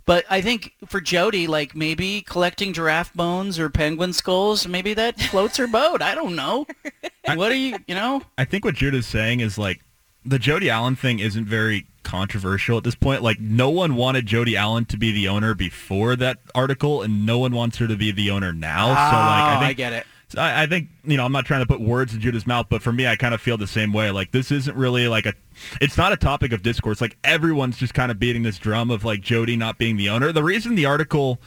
But 0.04 0.24
I 0.28 0.40
think 0.40 0.74
for 0.86 1.00
Jody, 1.00 1.46
like 1.46 1.76
maybe 1.76 2.22
collecting 2.22 2.72
giraffe 2.72 3.14
bones 3.14 3.58
or 3.58 3.70
penguin 3.70 4.12
skulls, 4.12 4.66
maybe 4.66 4.94
that 4.94 5.20
floats 5.20 5.56
her 5.58 5.68
boat. 5.68 6.02
I 6.02 6.14
don't 6.14 6.34
know. 6.34 6.66
what 7.34 7.52
are 7.52 7.56
you, 7.56 7.76
you 7.86 7.94
know? 7.94 8.22
I 8.36 8.44
think 8.44 8.64
what 8.64 8.74
Judah's 8.74 9.06
saying 9.06 9.40
is 9.40 9.58
like 9.58 9.80
the 10.24 10.38
Jody 10.38 10.70
Allen 10.70 10.96
thing 10.96 11.18
isn't 11.18 11.44
very 11.46 11.86
controversial 12.02 12.78
at 12.78 12.84
this 12.84 12.94
point. 12.94 13.22
Like 13.22 13.40
no 13.40 13.70
one 13.70 13.94
wanted 13.96 14.26
Jody 14.26 14.56
Allen 14.56 14.84
to 14.86 14.96
be 14.96 15.12
the 15.12 15.28
owner 15.28 15.54
before 15.54 16.16
that 16.16 16.38
article, 16.54 17.02
and 17.02 17.24
no 17.26 17.38
one 17.38 17.52
wants 17.52 17.78
her 17.78 17.86
to 17.88 17.96
be 17.96 18.12
the 18.12 18.30
owner 18.30 18.52
now. 18.52 18.86
so 18.88 18.92
like 18.92 18.98
I 19.00 19.56
Oh, 19.56 19.58
think 19.60 19.70
I 19.70 19.72
get 19.74 19.92
it. 19.92 20.06
I, 20.38 20.62
I 20.62 20.66
think 20.66 20.88
you 21.04 21.16
know 21.18 21.24
I'm 21.26 21.32
not 21.32 21.44
trying 21.44 21.60
to 21.60 21.66
put 21.66 21.80
words 21.80 22.14
in 22.14 22.20
Judah's 22.20 22.46
mouth, 22.46 22.66
but 22.70 22.82
for 22.82 22.92
me, 22.92 23.06
I 23.06 23.16
kind 23.16 23.34
of 23.34 23.40
feel 23.40 23.58
the 23.58 23.66
same 23.66 23.92
way. 23.92 24.10
Like 24.10 24.30
this 24.32 24.50
isn't 24.50 24.76
really 24.76 25.06
like 25.08 25.26
a, 25.26 25.34
it's 25.80 25.98
not 25.98 26.12
a 26.12 26.16
topic 26.16 26.52
of 26.52 26.62
discourse. 26.62 27.00
Like 27.02 27.16
everyone's 27.22 27.76
just 27.76 27.92
kind 27.94 28.10
of 28.10 28.18
beating 28.18 28.42
this 28.42 28.58
drum 28.58 28.90
of 28.90 29.04
like 29.04 29.20
Jody 29.20 29.56
not 29.56 29.76
being 29.76 29.96
the 29.98 30.08
owner. 30.08 30.32
The 30.32 30.42
reason 30.42 30.74
the 30.74 30.86
article 30.86 31.38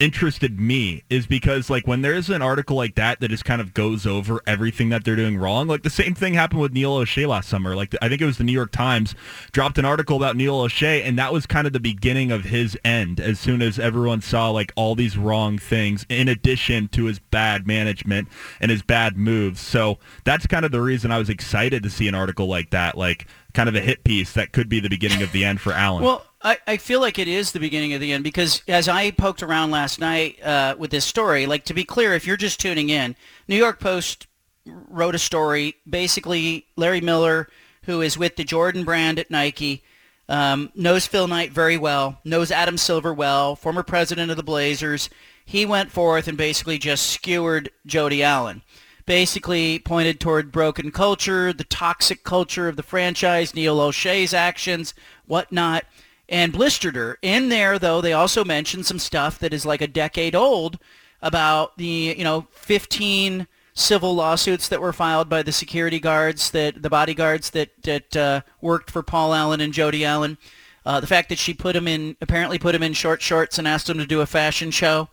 interested 0.00 0.58
me 0.58 1.04
is 1.08 1.26
because 1.26 1.70
like 1.70 1.86
when 1.86 2.02
there's 2.02 2.28
an 2.28 2.42
article 2.42 2.76
like 2.76 2.96
that 2.96 3.20
that 3.20 3.28
just 3.28 3.44
kind 3.44 3.60
of 3.60 3.72
goes 3.74 4.06
over 4.06 4.40
everything 4.44 4.88
that 4.88 5.04
they're 5.04 5.14
doing 5.14 5.36
wrong 5.38 5.68
like 5.68 5.84
the 5.84 5.90
same 5.90 6.14
thing 6.14 6.34
happened 6.34 6.60
with 6.60 6.72
neil 6.72 6.98
olshey 6.98 7.28
last 7.28 7.48
summer. 7.48 7.76
Like 7.76 7.94
i 8.02 8.08
think 8.08 8.20
it 8.20 8.26
was 8.26 8.36
the 8.36 8.44
new 8.44 8.52
york 8.52 8.72
times 8.72 9.14
dropped 9.52 9.78
an 9.78 9.84
article 9.84 10.16
about 10.16 10.36
neil 10.36 10.58
olshey 10.58 11.04
and 11.04 11.16
that 11.18 11.32
was 11.32 11.46
kind 11.46 11.66
of 11.66 11.72
the 11.72 11.80
beginning 11.80 12.32
of 12.32 12.44
his 12.44 12.76
end 12.84 13.20
as 13.20 13.38
soon 13.38 13.62
as 13.62 13.78
everyone 13.78 14.20
saw 14.20 14.50
like 14.50 14.72
all 14.74 14.96
these 14.96 15.16
wrong 15.16 15.58
things 15.58 16.04
in 16.08 16.26
addition 16.26 16.88
to 16.88 17.04
his 17.04 17.20
bad 17.20 17.66
management 17.66 18.26
and 18.60 18.70
his 18.70 18.82
bad 18.82 19.16
moves. 19.16 19.60
So 19.60 19.98
that's 20.24 20.46
kind 20.46 20.64
of 20.64 20.72
the 20.72 20.80
reason 20.80 21.12
i 21.12 21.18
was 21.18 21.28
excited 21.28 21.84
to 21.84 21.90
see 21.90 22.08
an 22.08 22.16
article 22.16 22.46
like 22.46 22.70
that 22.70 22.98
like 22.98 23.28
kind 23.54 23.68
of 23.68 23.76
a 23.76 23.80
hit 23.80 24.02
piece 24.02 24.32
that 24.32 24.52
could 24.52 24.68
be 24.68 24.80
the 24.80 24.88
beginning 24.88 25.22
of 25.22 25.30
the 25.32 25.44
end 25.44 25.60
for 25.60 25.72
allen. 25.72 26.02
Well, 26.02 26.26
I, 26.44 26.58
I 26.66 26.76
feel 26.76 27.00
like 27.00 27.18
it 27.18 27.26
is 27.26 27.52
the 27.52 27.58
beginning 27.58 27.94
of 27.94 28.02
the 28.02 28.12
end 28.12 28.22
because 28.22 28.62
as 28.68 28.86
I 28.86 29.10
poked 29.10 29.42
around 29.42 29.70
last 29.70 29.98
night 29.98 30.40
uh, 30.42 30.76
with 30.78 30.90
this 30.90 31.06
story, 31.06 31.46
like 31.46 31.64
to 31.64 31.74
be 31.74 31.84
clear, 31.84 32.12
if 32.12 32.26
you're 32.26 32.36
just 32.36 32.60
tuning 32.60 32.90
in, 32.90 33.16
New 33.48 33.56
York 33.56 33.80
Post 33.80 34.26
wrote 34.66 35.14
a 35.14 35.18
story. 35.18 35.76
Basically, 35.88 36.66
Larry 36.76 37.00
Miller, 37.00 37.48
who 37.84 38.02
is 38.02 38.18
with 38.18 38.36
the 38.36 38.44
Jordan 38.44 38.84
brand 38.84 39.18
at 39.18 39.30
Nike, 39.30 39.82
um, 40.28 40.70
knows 40.74 41.06
Phil 41.06 41.28
Knight 41.28 41.50
very 41.50 41.76
well, 41.76 42.20
knows 42.24 42.50
Adam 42.50 42.78
Silver 42.78 43.12
well, 43.12 43.56
former 43.56 43.82
president 43.82 44.30
of 44.30 44.36
the 44.36 44.42
Blazers. 44.42 45.08
He 45.44 45.66
went 45.66 45.90
forth 45.90 46.28
and 46.28 46.38
basically 46.38 46.78
just 46.78 47.06
skewered 47.06 47.70
Jody 47.86 48.22
Allen. 48.22 48.62
Basically 49.06 49.78
pointed 49.78 50.18
toward 50.18 50.50
broken 50.50 50.90
culture, 50.90 51.52
the 51.52 51.64
toxic 51.64 52.24
culture 52.24 52.68
of 52.68 52.76
the 52.76 52.82
franchise, 52.82 53.54
Neil 53.54 53.76
Olshey's 53.76 54.32
actions, 54.32 54.94
whatnot 55.26 55.84
and 56.28 56.52
blistered 56.52 56.96
her. 56.96 57.18
In 57.22 57.48
there, 57.48 57.78
though, 57.78 58.00
they 58.00 58.12
also 58.12 58.44
mentioned 58.44 58.86
some 58.86 58.98
stuff 58.98 59.38
that 59.38 59.52
is 59.52 59.66
like 59.66 59.80
a 59.80 59.86
decade 59.86 60.34
old 60.34 60.78
about 61.20 61.76
the, 61.76 62.14
you 62.16 62.24
know, 62.24 62.46
15 62.52 63.46
civil 63.74 64.14
lawsuits 64.14 64.68
that 64.68 64.80
were 64.80 64.92
filed 64.92 65.28
by 65.28 65.42
the 65.42 65.52
security 65.52 65.98
guards, 65.98 66.50
that 66.52 66.82
the 66.82 66.90
bodyguards 66.90 67.50
that 67.50 67.70
that 67.82 68.16
uh, 68.16 68.40
worked 68.60 68.90
for 68.90 69.02
Paul 69.02 69.34
Allen 69.34 69.60
and 69.60 69.72
Jody 69.72 70.04
Allen. 70.04 70.38
Uh, 70.86 71.00
the 71.00 71.06
fact 71.06 71.30
that 71.30 71.38
she 71.38 71.54
put 71.54 71.74
him 71.74 71.88
in, 71.88 72.14
apparently 72.20 72.58
put 72.58 72.74
him 72.74 72.82
in 72.82 72.92
short 72.92 73.22
shorts 73.22 73.58
and 73.58 73.66
asked 73.66 73.88
him 73.88 73.98
to 73.98 74.06
do 74.06 74.20
a 74.20 74.26
fashion 74.26 74.70
show. 74.70 75.08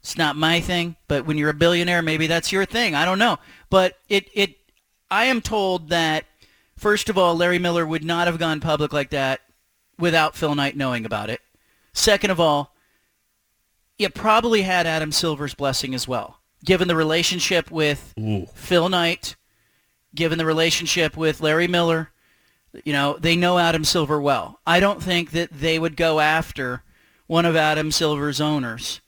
It's 0.00 0.16
not 0.16 0.34
my 0.34 0.60
thing, 0.60 0.96
but 1.08 1.26
when 1.26 1.36
you're 1.36 1.50
a 1.50 1.54
billionaire, 1.54 2.00
maybe 2.00 2.26
that's 2.26 2.50
your 2.50 2.64
thing. 2.64 2.94
I 2.94 3.04
don't 3.04 3.18
know. 3.18 3.38
But 3.68 3.98
it, 4.08 4.30
it, 4.32 4.54
I 5.10 5.26
am 5.26 5.42
told 5.42 5.90
that, 5.90 6.24
first 6.78 7.10
of 7.10 7.18
all, 7.18 7.36
Larry 7.36 7.58
Miller 7.58 7.86
would 7.86 8.02
not 8.02 8.28
have 8.28 8.38
gone 8.38 8.60
public 8.60 8.94
like 8.94 9.10
that 9.10 9.42
without 10.00 10.34
Phil 10.34 10.54
Knight 10.54 10.76
knowing 10.76 11.04
about 11.04 11.30
it. 11.30 11.40
Second 11.92 12.30
of 12.30 12.40
all, 12.40 12.74
you 13.98 14.08
probably 14.08 14.62
had 14.62 14.86
Adam 14.86 15.12
Silver's 15.12 15.54
blessing 15.54 15.94
as 15.94 16.08
well, 16.08 16.40
given 16.64 16.88
the 16.88 16.96
relationship 16.96 17.70
with 17.70 18.14
Phil 18.54 18.88
Knight, 18.88 19.36
given 20.14 20.38
the 20.38 20.46
relationship 20.46 21.16
with 21.16 21.40
Larry 21.40 21.68
Miller. 21.68 22.10
You 22.84 22.92
know, 22.92 23.16
they 23.18 23.36
know 23.36 23.58
Adam 23.58 23.84
Silver 23.84 24.20
well. 24.20 24.60
I 24.66 24.80
don't 24.80 25.02
think 25.02 25.32
that 25.32 25.50
they 25.52 25.78
would 25.78 25.96
go 25.96 26.20
after 26.20 26.82
one 27.26 27.44
of 27.44 27.56
Adam 27.56 27.90
Silver's 27.90 28.40
owners 28.40 29.00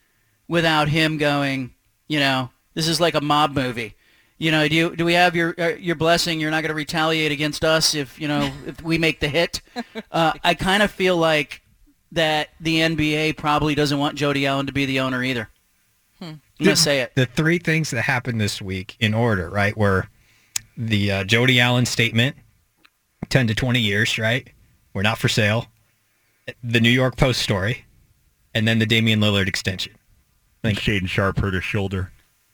without 0.49 0.89
him 0.89 1.17
going, 1.17 1.75
you 2.09 2.19
know, 2.19 2.51
this 2.75 2.89
is 2.89 3.01
like 3.01 3.15
a 3.15 3.21
mob 3.21 3.55
movie. 3.55 3.95
You 4.43 4.51
know, 4.51 4.67
do 4.67 4.75
you, 4.75 4.97
do 4.97 5.05
we 5.05 5.13
have 5.13 5.37
your 5.37 5.55
uh, 5.57 5.77
your 5.79 5.95
blessing? 5.95 6.41
You're 6.41 6.51
not 6.51 6.63
going 6.63 6.71
to 6.71 6.75
retaliate 6.75 7.31
against 7.31 7.65
us 7.65 7.95
if 7.95 8.21
you 8.21 8.27
know 8.27 8.51
if 8.67 8.83
we 8.83 8.99
make 8.99 9.21
the 9.21 9.29
hit. 9.29 9.63
Uh, 10.11 10.33
I 10.43 10.55
kind 10.55 10.83
of 10.83 10.91
feel 10.91 11.17
like 11.17 11.63
that 12.11 12.49
the 12.59 12.81
NBA 12.81 13.37
probably 13.37 13.77
doesn't 13.77 14.01
want 14.01 14.17
Jody 14.17 14.45
Allen 14.45 14.67
to 14.67 14.73
be 14.73 14.85
the 14.85 14.99
owner 14.99 15.23
either. 15.23 15.49
I'm 16.21 16.41
gonna 16.59 16.75
say 16.75 17.03
it. 17.03 17.15
the 17.15 17.27
three 17.27 17.59
things 17.59 17.91
that 17.93 18.03
happened 18.03 18.41
this 18.41 18.61
week 18.61 18.97
in 18.99 19.15
order, 19.15 19.49
right, 19.49 19.77
were 19.77 20.09
the 20.77 21.13
uh, 21.13 21.25
Jody 21.25 21.61
Allen 21.61 21.87
statement, 21.87 22.35
10 23.29 23.47
to 23.47 23.55
20 23.55 23.79
years, 23.79 24.19
right? 24.19 24.51
We're 24.93 25.03
not 25.03 25.19
for 25.19 25.29
sale. 25.29 25.69
The 26.65 26.81
New 26.81 26.91
York 26.91 27.17
Post 27.17 27.43
story, 27.43 27.85
and 28.55 28.67
then 28.67 28.81
the 28.81 28.87
Damian 28.87 29.21
Lillard 29.21 29.47
extension. 29.47 29.95
think 30.63 30.81
Shaedon 30.81 31.09
Sharpe 31.09 31.39
hurt 31.39 31.55
his 31.55 31.63
shoulder. 31.63 32.11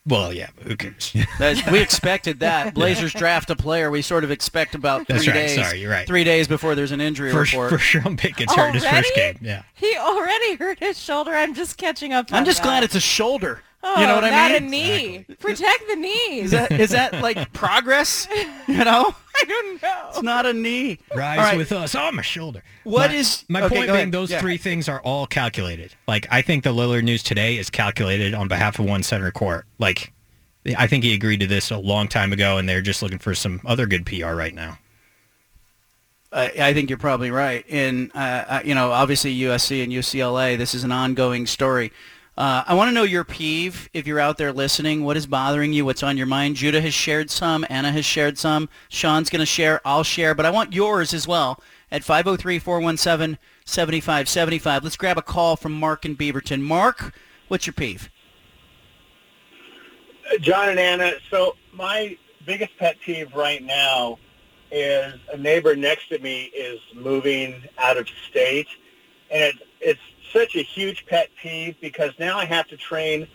Well, 0.08 0.32
yeah, 0.32 0.48
who 0.62 0.76
cares? 0.76 1.14
We 1.70 1.80
expected 1.80 2.40
that. 2.40 2.74
Blazers 2.74 3.12
draft 3.12 3.50
a 3.50 3.56
player. 3.56 3.90
We 3.90 4.00
sort 4.02 4.24
of 4.24 4.30
expect 4.30 4.74
about 4.74 5.06
three 5.06 5.16
That's 5.16 5.28
right. 5.28 5.34
days. 5.34 5.54
Sorry, 5.54 5.80
you're 5.80 5.90
right. 5.90 6.06
Three 6.06 6.24
days 6.24 6.48
before 6.48 6.74
there's 6.74 6.92
an 6.92 7.00
injury 7.00 7.30
First, 7.30 7.52
report. 7.52 7.70
For 7.70 7.78
sure, 7.78 8.02
pick 8.16 8.36
gets 8.36 8.54
hurt 8.54 8.68
in 8.68 8.74
his 8.74 8.84
first 8.84 9.14
game. 9.14 9.38
Yeah. 9.42 9.62
He 9.74 9.96
already 9.98 10.54
hurt 10.56 10.78
his 10.78 10.98
shoulder. 10.98 11.32
I'm 11.32 11.54
just 11.54 11.76
catching 11.76 12.12
up. 12.12 12.32
I'm 12.32 12.44
just 12.44 12.58
that. 12.58 12.64
glad 12.64 12.84
it's 12.84 12.94
a 12.94 13.00
shoulder. 13.00 13.60
Oh, 13.82 14.00
you 14.00 14.06
know 14.08 14.16
what 14.16 14.24
I 14.24 14.30
not 14.30 14.50
mean? 14.62 14.62
a 14.62 14.68
knee. 15.28 15.36
Protect 15.38 15.86
the 15.88 15.94
knees. 15.96 16.44
Is 16.46 16.50
that 16.50 16.72
is 16.72 16.90
that 16.90 17.22
like 17.22 17.52
progress? 17.52 18.26
You 18.66 18.84
know, 18.84 19.14
I 19.36 19.44
don't 19.46 19.80
know. 19.82 20.06
it's 20.08 20.22
not 20.22 20.46
a 20.46 20.52
knee. 20.52 20.98
Rise 21.14 21.38
All 21.38 21.44
right. 21.44 21.56
with 21.56 21.70
us. 21.70 21.94
Oh, 21.94 22.10
my 22.10 22.22
shoulder. 22.22 22.62
What 22.82 23.10
my, 23.12 23.16
is- 23.16 23.44
my 23.48 23.60
okay, 23.62 23.68
point 23.76 23.86
being? 23.86 23.90
ahead. 23.96 24.12
Those 24.12 24.30
Yeah. 24.32 24.40
three 24.40 24.56
things 24.56 24.88
are 24.88 25.00
all 25.02 25.26
calculated. 25.28 25.94
Like 26.08 26.26
I 26.30 26.42
think 26.42 26.64
the 26.64 26.74
Lillard 26.74 27.04
news 27.04 27.22
today 27.22 27.56
is 27.56 27.70
calculated 27.70 28.34
on 28.34 28.48
behalf 28.48 28.78
of 28.80 28.84
one 28.86 29.02
center 29.04 29.30
court. 29.30 29.64
Like 29.78 30.12
I 30.76 30.86
think 30.88 31.04
he 31.04 31.14
agreed 31.14 31.38
to 31.40 31.46
this 31.46 31.70
a 31.70 31.78
long 31.78 32.08
time 32.08 32.32
ago, 32.32 32.58
and 32.58 32.68
they're 32.68 32.82
just 32.82 33.00
looking 33.00 33.18
for 33.18 33.34
some 33.34 33.60
other 33.64 33.86
good 33.86 34.04
PR 34.04 34.34
right 34.34 34.54
now. 34.54 34.78
I, 36.32 36.52
I 36.60 36.74
think 36.74 36.90
you're 36.90 36.98
probably 36.98 37.30
right. 37.30 37.64
And, 37.70 38.10
uh, 38.14 38.18
uh, 38.18 38.60
you 38.64 38.74
know, 38.74 38.90
obviously 38.92 39.34
USC 39.38 39.82
and 39.82 39.90
UCLA, 39.90 40.58
this 40.58 40.74
is 40.74 40.84
an 40.84 40.92
ongoing 40.92 41.46
story. 41.46 41.90
Uh, 42.38 42.62
I 42.68 42.74
want 42.74 42.88
to 42.88 42.92
know 42.92 43.02
your 43.02 43.24
peeve 43.24 43.90
if 43.92 44.06
you're 44.06 44.20
out 44.20 44.38
there 44.38 44.52
listening. 44.52 45.02
What 45.02 45.16
is 45.16 45.26
bothering 45.26 45.72
you? 45.72 45.84
What's 45.84 46.04
on 46.04 46.16
your 46.16 46.28
mind? 46.28 46.54
Judah 46.54 46.80
has 46.80 46.94
shared 46.94 47.32
some. 47.32 47.66
Anna 47.68 47.90
has 47.90 48.04
shared 48.04 48.38
some. 48.38 48.68
Sean's 48.88 49.28
going 49.28 49.40
to 49.40 49.46
share. 49.46 49.80
I'll 49.84 50.04
share. 50.04 50.36
But 50.36 50.46
I 50.46 50.50
want 50.50 50.72
yours 50.72 51.12
as 51.12 51.26
well 51.26 51.60
at 51.90 52.02
503-417-7575. 52.02 54.84
Let's 54.84 54.96
grab 54.96 55.18
a 55.18 55.22
call 55.22 55.56
from 55.56 55.72
Mark 55.72 56.04
in 56.04 56.16
Beaverton. 56.16 56.60
Mark, 56.60 57.12
what's 57.48 57.66
your 57.66 57.74
peeve? 57.74 58.08
John 60.40 60.68
and 60.68 60.78
Anna, 60.78 61.14
so 61.32 61.56
my 61.72 62.16
biggest 62.46 62.70
pet 62.78 63.00
peeve 63.04 63.34
right 63.34 63.64
now 63.64 64.16
is 64.70 65.14
a 65.32 65.36
neighbor 65.36 65.74
next 65.74 66.06
to 66.10 66.20
me 66.20 66.52
is 66.54 66.78
moving 66.94 67.64
out 67.78 67.96
of 67.96 68.06
state, 68.30 68.68
and 69.28 69.42
it's 69.42 69.58
it's 69.80 70.00
such 70.32 70.56
a 70.56 70.62
huge 70.62 71.06
pet 71.06 71.30
peeve 71.40 71.76
because 71.80 72.12
now 72.18 72.38
I 72.38 72.44
have 72.44 72.68
to 72.68 72.76
train 72.76 73.26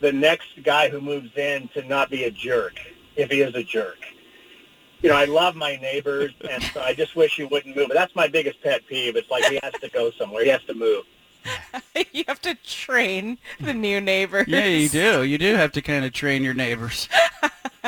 the 0.00 0.12
next 0.12 0.62
guy 0.62 0.88
who 0.88 1.00
moves 1.00 1.36
in 1.36 1.68
to 1.68 1.82
not 1.84 2.10
be 2.10 2.24
a 2.24 2.30
jerk 2.30 2.78
if 3.16 3.30
he 3.30 3.40
is 3.40 3.54
a 3.54 3.62
jerk. 3.62 3.98
You 5.02 5.10
know, 5.10 5.16
I 5.16 5.24
love 5.24 5.54
my 5.54 5.76
neighbors, 5.76 6.32
and 6.50 6.62
so 6.62 6.80
I 6.80 6.94
just 6.94 7.16
wish 7.16 7.36
he 7.36 7.44
wouldn't 7.44 7.76
move. 7.76 7.88
But 7.88 7.94
that's 7.94 8.14
my 8.14 8.28
biggest 8.28 8.62
pet 8.62 8.86
peeve. 8.86 9.16
It's 9.16 9.30
like 9.30 9.44
he 9.44 9.58
has 9.62 9.72
to 9.74 9.88
go 9.88 10.10
somewhere. 10.12 10.44
He 10.44 10.50
has 10.50 10.64
to 10.64 10.74
move. 10.74 11.04
you 12.12 12.24
have 12.26 12.40
to 12.42 12.54
train 12.56 13.38
the 13.60 13.72
new 13.72 14.00
neighbors. 14.00 14.48
Yeah, 14.48 14.64
you 14.64 14.88
do. 14.88 15.22
You 15.22 15.38
do 15.38 15.54
have 15.54 15.72
to 15.72 15.82
kind 15.82 16.04
of 16.04 16.12
train 16.12 16.42
your 16.42 16.54
neighbors. 16.54 17.08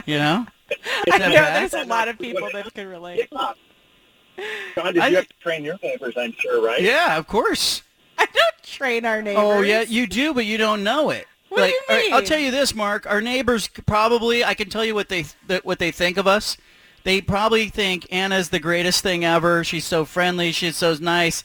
You 0.07 0.19
know? 0.19 0.47
I 1.11 1.19
know 1.19 1.35
bad? 1.35 1.71
there's 1.71 1.75
a 1.75 1.89
lot 1.89 2.09
of 2.09 2.19
people 2.19 2.49
that 2.53 2.73
can 2.73 2.87
relate. 2.87 3.29
John, 3.31 4.95
did 4.95 4.95
you 4.95 5.17
have 5.17 5.27
to 5.27 5.35
train 5.43 5.65
your 5.65 5.77
neighbors? 5.83 6.15
I'm 6.17 6.33
sure, 6.39 6.65
right? 6.65 6.81
Yeah, 6.81 7.17
of 7.17 7.27
course. 7.27 7.83
I 8.23 8.27
don't 8.27 8.63
train 8.63 9.05
our 9.05 9.23
neighbors. 9.23 9.43
Oh, 9.45 9.61
yeah, 9.63 9.83
you 9.83 10.07
do, 10.07 10.35
but 10.35 10.45
you 10.45 10.59
don't 10.59 10.85
know 10.85 11.11
it. 11.11 11.27
What 11.49 11.65
do 11.65 11.69
you 11.69 11.81
right, 11.89 12.13
I'll 12.13 12.23
tell 12.23 12.39
you 12.39 12.51
this, 12.51 12.75
Mark. 12.75 13.07
Our 13.07 13.21
neighbors 13.21 13.69
probably, 13.87 14.45
I 14.45 14.55
can 14.55 14.69
tell 14.69 14.85
you 14.85 14.95
what 14.95 15.09
they 15.09 15.25
what 15.63 15.79
they 15.79 15.91
think 15.91 16.19
of 16.19 16.27
us. 16.27 16.59
They 17.05 17.23
probably 17.23 17.69
think 17.71 18.07
Anna's 18.13 18.51
the 18.51 18.59
greatest 18.59 19.03
thing 19.03 19.25
ever. 19.25 19.65
She's 19.65 19.87
so 19.87 20.05
friendly. 20.05 20.53
She's 20.53 20.77
so 20.77 20.95
nice. 21.01 21.43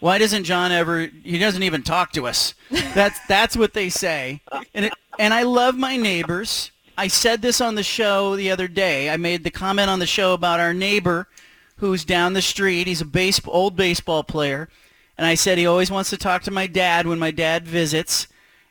Why 0.00 0.18
doesn't 0.18 0.44
John 0.44 0.72
ever? 0.72 1.08
He 1.24 1.38
doesn't 1.38 1.62
even 1.62 1.82
talk 1.82 2.12
to 2.12 2.26
us. 2.26 2.54
That's 2.70 3.18
that's 3.28 3.56
what 3.56 3.72
they 3.72 3.88
say. 3.88 4.42
And 4.74 4.86
it, 4.86 4.92
and 5.18 5.32
I 5.32 5.44
love 5.44 5.76
my 5.76 5.96
neighbors. 5.96 6.70
I 6.98 7.08
said 7.08 7.42
this 7.42 7.60
on 7.60 7.74
the 7.74 7.82
show 7.82 8.36
the 8.36 8.50
other 8.50 8.68
day. 8.68 9.10
I 9.10 9.16
made 9.16 9.44
the 9.44 9.50
comment 9.50 9.90
on 9.90 9.98
the 9.98 10.06
show 10.06 10.34
about 10.34 10.60
our 10.60 10.74
neighbor 10.74 11.28
who's 11.76 12.04
down 12.04 12.32
the 12.32 12.42
street. 12.42 12.86
He's 12.86 13.02
a 13.02 13.06
base, 13.06 13.40
old 13.46 13.76
baseball 13.76 14.24
player. 14.24 14.68
And 15.18 15.26
I 15.26 15.34
said 15.34 15.58
he 15.58 15.66
always 15.66 15.90
wants 15.90 16.10
to 16.10 16.16
talk 16.16 16.42
to 16.42 16.50
my 16.50 16.66
dad 16.66 17.06
when 17.06 17.18
my 17.18 17.30
dad 17.30 17.66
visits. 17.66 18.28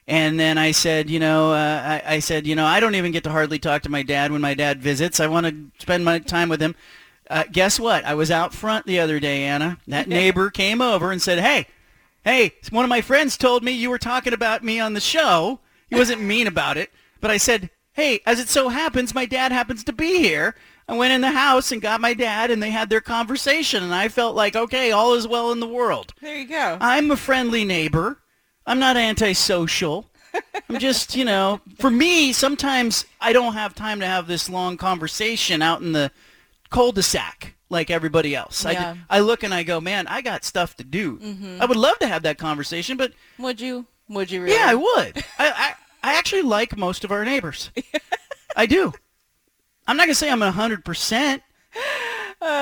And 0.07 0.39
then 0.39 0.57
I 0.57 0.72
said, 0.72 1.09
you 1.09 1.19
know, 1.19 1.51
uh, 1.51 2.01
I, 2.05 2.15
I 2.15 2.19
said, 2.19 2.45
you 2.45 2.55
know, 2.55 2.65
I 2.65 2.80
don't 2.80 2.93
even 2.95 3.11
get 3.11 3.23
to 3.23 3.31
hardly 3.31 3.57
talk 3.57 3.81
to 3.84 3.89
my 3.89 4.03
dad 4.03 4.31
when 4.31 4.41
my 4.41 4.53
dad 4.53 4.81
visits. 4.81 5.19
I 5.19 5.27
want 5.27 5.47
to 5.47 5.81
spend 5.81 6.05
my 6.05 6.19
time 6.19 6.49
with 6.49 6.61
him. 6.61 6.76
Uh, 7.27 7.43
guess 7.51 7.80
what? 7.80 8.05
I 8.05 8.13
was 8.13 8.30
out 8.30 8.53
front 8.53 8.85
the 8.85 8.99
other 8.99 9.19
day, 9.19 9.43
Anna. 9.45 9.80
That 9.88 10.07
neighbor 10.07 10.51
came 10.51 10.80
over 10.80 11.11
and 11.11 11.19
said, 11.19 11.39
hey, 11.39 11.65
hey, 12.23 12.53
one 12.69 12.85
of 12.85 12.89
my 12.89 13.01
friends 13.01 13.35
told 13.35 13.63
me 13.63 13.72
you 13.72 13.89
were 13.89 13.97
talking 13.97 14.34
about 14.34 14.63
me 14.63 14.80
on 14.80 14.93
the 14.93 14.99
show. 14.99 15.59
He 15.89 15.95
wasn't 15.95 16.22
mean 16.22 16.45
about 16.45 16.77
it, 16.77 16.91
but 17.22 17.31
I 17.31 17.38
said, 17.38 17.72
hey, 17.93 18.19
as 18.27 18.39
it 18.39 18.49
so 18.49 18.69
happens, 18.69 19.15
my 19.15 19.26
dad 19.26 19.51
happens 19.51 19.84
to 19.85 19.93
be 19.93 20.19
here. 20.19 20.55
I 20.87 20.95
went 20.95 21.13
in 21.13 21.21
the 21.21 21.31
house 21.31 21.71
and 21.71 21.81
got 21.81 21.99
my 22.01 22.13
dad, 22.13 22.51
and 22.51 22.61
they 22.61 22.69
had 22.69 22.89
their 22.89 23.01
conversation, 23.01 23.83
and 23.83 23.93
I 23.93 24.07
felt 24.07 24.35
like, 24.35 24.55
okay, 24.55 24.91
all 24.91 25.15
is 25.15 25.27
well 25.27 25.51
in 25.51 25.59
the 25.59 25.67
world. 25.67 26.13
There 26.21 26.35
you 26.35 26.47
go. 26.47 26.77
I'm 26.79 27.09
a 27.09 27.17
friendly 27.17 27.65
neighbor. 27.65 28.19
I'm 28.67 28.79
not 28.79 28.97
antisocial. 28.97 30.09
I'm 30.69 30.79
just, 30.79 31.15
you 31.15 31.25
know, 31.25 31.61
for 31.79 31.89
me, 31.89 32.33
sometimes 32.33 33.05
I 33.21 33.33
don't 33.33 33.53
have 33.53 33.73
time 33.73 33.99
to 34.01 34.05
have 34.05 34.27
this 34.27 34.49
long 34.49 34.77
conversation 34.77 35.61
out 35.61 35.81
in 35.81 35.91
the 35.93 36.11
cul-de-sac 36.69 37.55
like 37.69 37.89
everybody 37.89 38.35
else. 38.35 38.63
Yeah. 38.65 38.93
Mm-hmm. 38.93 38.99
I, 39.09 39.17
I 39.17 39.19
look 39.21 39.43
and 39.43 39.53
I 39.53 39.63
go, 39.63 39.79
man, 39.81 40.07
I 40.07 40.21
got 40.21 40.43
stuff 40.43 40.75
to 40.77 40.83
do. 40.83 41.19
I 41.59 41.65
would 41.65 41.77
love 41.77 41.97
to 41.99 42.07
have 42.07 42.23
that 42.23 42.37
conversation, 42.37 42.97
but 42.97 43.13
Would 43.39 43.59
you? 43.61 43.85
Would 44.09 44.29
you 44.29 44.43
really? 44.43 44.55
yeah, 44.55 44.67
I 44.69 44.75
would. 44.75 45.17
I, 45.39 45.49
I, 45.49 45.73
I 46.03 46.15
actually 46.15 46.43
like 46.43 46.77
most 46.77 47.03
of 47.03 47.11
our 47.11 47.25
neighbors. 47.25 47.71
I 48.55 48.65
do. 48.65 48.93
I'm 49.87 49.97
not 49.97 50.03
going 50.05 50.13
to 50.13 50.15
say 50.15 50.31
I'm 50.31 50.41
a 50.41 50.51
100%. 50.51 51.41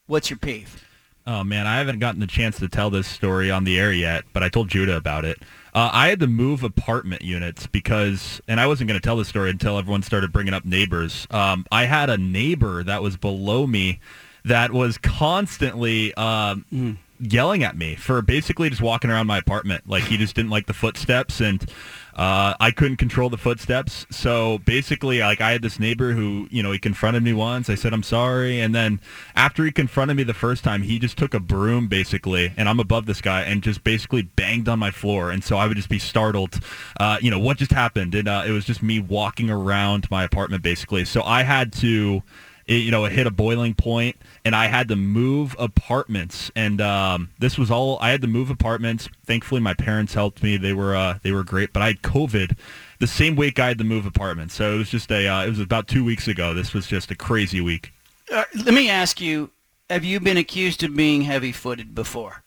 what's 0.08 0.32
your 0.32 0.40
peeve? 0.40 0.87
Oh 1.30 1.44
man, 1.44 1.68
I 1.68 1.78
haven't 1.80 2.00
gotten 2.00 2.22
the 2.22 2.28
chance 2.28 2.58
to 2.60 2.70
tell 2.70 2.90
this 2.90 3.06
story 3.06 3.52
on 3.52 3.66
the 3.66 3.78
air 3.78 3.92
yet, 3.92 4.24
but 4.32 4.44
I 4.44 4.50
told 4.50 4.70
Judah 4.70 4.96
about 4.96 5.26
it. 5.26 5.38
Uh, 5.74 5.90
I 5.92 6.08
had 6.08 6.22
to 6.22 6.28
move 6.28 6.64
apartment 6.64 7.22
units 7.22 7.68
because, 7.68 8.42
and 8.48 8.62
I 8.62 8.66
wasn't 8.66 8.88
going 8.88 9.00
to 9.00 9.04
tell 9.04 9.18
this 9.18 9.28
story 9.28 9.50
until 9.50 9.78
everyone 9.78 10.04
started 10.04 10.32
bringing 10.32 10.54
up 10.54 10.64
neighbors. 10.64 11.28
Um, 11.30 11.66
I 11.70 11.84
had 11.84 12.10
a 12.10 12.18
neighbor 12.18 12.82
that 12.82 13.04
was 13.04 13.18
below 13.18 13.68
me 13.68 14.00
that 14.46 14.72
was 14.72 14.98
constantly 14.98 16.14
um, 16.14 16.98
yelling 17.20 17.64
at 17.64 17.76
me 17.78 17.96
for 17.96 18.22
basically 18.22 18.70
just 18.70 18.82
walking 18.82 19.10
around 19.12 19.28
my 19.28 19.38
apartment. 19.38 19.88
Like 19.88 20.04
he 20.04 20.16
just 20.16 20.34
didn't 20.34 20.52
like 20.52 20.68
the 20.68 20.74
footsteps, 20.74 21.42
and 21.42 21.70
uh, 22.18 22.56
I 22.60 22.72
couldn't 22.72 22.98
control 22.98 23.30
the 23.30 23.38
footsteps. 23.38 24.08
So 24.10 24.58
basically, 24.60 25.20
like 25.20 25.40
I 25.40 25.52
had 25.52 25.62
this 25.62 25.80
neighbor 25.80 26.14
who, 26.14 26.48
you 26.50 26.64
know, 26.64 26.72
he 26.72 26.80
confronted 26.80 27.24
me 27.24 27.34
once. 27.34 27.70
I 27.70 27.76
said 27.76 27.94
I'm 27.94 28.04
sorry, 28.04 28.60
and 28.60 28.74
then 28.74 29.00
after 29.36 29.64
he 29.64 29.72
confronted 29.72 30.18
me 30.18 30.24
the 30.24 30.34
first 30.34 30.64
time, 30.64 30.82
he 30.82 30.98
just 30.98 31.18
took 31.18 31.34
a 31.34 31.40
broom 31.40 31.88
basically, 31.88 32.54
and 32.58 32.68
I'm 32.68 32.80
above 32.80 33.06
this 33.06 33.22
guy, 33.22 33.44
and 33.44 33.62
just 33.62 33.84
basically 33.84 34.24
banged 34.24 34.68
on 34.68 34.80
my 34.80 34.92
floor. 34.92 35.30
And 35.30 35.44
so 35.44 35.58
I 35.58 35.68
would 35.68 35.78
just 35.78 35.90
be 35.90 36.00
startled, 36.00 36.60
uh, 37.00 37.18
you 37.22 37.30
know, 37.30 37.40
what 37.40 37.58
just 37.58 37.72
happened? 37.72 38.16
And 38.16 38.28
uh, 38.28 38.44
it 38.48 38.52
was 38.52 38.66
just 38.66 38.82
me 38.82 39.00
walking 39.00 39.50
around 39.50 40.10
my 40.10 40.24
apartment 40.24 40.64
basically. 40.64 41.06
So 41.06 41.22
I 41.22 41.44
had 41.44 41.72
to 41.74 42.24
it, 42.68 42.84
you 42.84 42.92
know, 42.92 43.06
it 43.06 43.14
hit 43.14 43.26
a 43.26 43.32
boiling 43.32 43.74
point, 43.74 44.18
and 44.48 44.56
I 44.56 44.68
had 44.68 44.88
to 44.88 44.96
move 44.96 45.58
apartments. 45.60 46.50
And 46.56 46.80
um, 46.80 47.32
this 47.38 47.58
was 47.58 47.70
all 47.70 47.98
I 48.00 48.12
had 48.12 48.22
to 48.22 48.28
move 48.28 48.50
apartments. 48.50 49.10
Thankfully, 49.26 49.60
my 49.60 49.74
parents 49.74 50.14
helped 50.14 50.42
me; 50.42 50.56
they 50.56 50.72
were 50.72 50.96
uh, 50.96 51.20
they 51.22 51.34
were 51.34 51.44
great. 51.44 51.74
But 51.74 51.82
I 51.84 51.88
had 51.88 52.02
COVID 52.02 52.58
the 53.00 53.08
same 53.08 53.36
week 53.36 53.60
I 53.60 53.68
had 53.68 53.78
to 53.80 53.84
move 53.84 54.06
apartments, 54.06 54.54
so 54.56 54.74
it 54.74 54.78
was 54.78 54.90
just 54.90 55.12
a 55.12 55.28
uh, 55.28 55.46
it 55.46 55.50
was 55.50 55.60
about 55.60 55.90
two 55.90 56.06
weeks 56.06 56.30
ago. 56.30 56.54
This 56.54 56.74
was 56.74 56.88
just 56.88 57.12
a 57.12 57.16
crazy 57.16 57.60
week. 57.60 57.92
Uh, 58.34 58.46
let 58.56 58.74
me 58.74 58.90
ask 58.90 59.20
you, 59.20 59.52
have 59.90 60.06
you 60.06 60.22
been 60.22 60.38
accused 60.38 60.82
of 60.84 60.96
being 60.96 61.24
heavy-footed 61.24 61.94
before? 61.94 62.44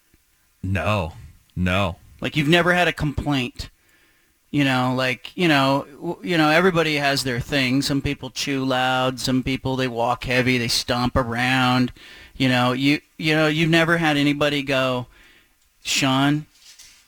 No, 0.62 1.14
no, 1.54 1.96
Like 2.20 2.34
you've 2.36 2.48
never 2.48 2.72
had 2.72 2.88
a 2.88 2.92
complaint 2.92 3.70
You 4.50 4.64
know, 4.64 4.94
like 4.96 5.36
you 5.36 5.46
know, 5.46 6.18
you 6.22 6.36
know, 6.36 6.50
everybody 6.50 6.96
has 6.96 7.22
their 7.22 7.38
thing. 7.38 7.82
Some 7.82 8.02
people 8.02 8.30
chew 8.30 8.64
loud. 8.64 9.20
Some 9.20 9.44
people 9.44 9.76
they 9.76 9.86
walk 9.86 10.24
heavy. 10.24 10.58
They 10.58 10.68
stomp 10.68 11.14
around. 11.16 11.92
You 12.36 12.48
know, 12.48 12.72
you 12.72 13.00
you 13.16 13.34
know, 13.34 13.46
you've 13.46 13.70
never 13.70 13.98
had 13.98 14.16
anybody 14.16 14.62
go, 14.62 15.06
Sean. 15.82 16.46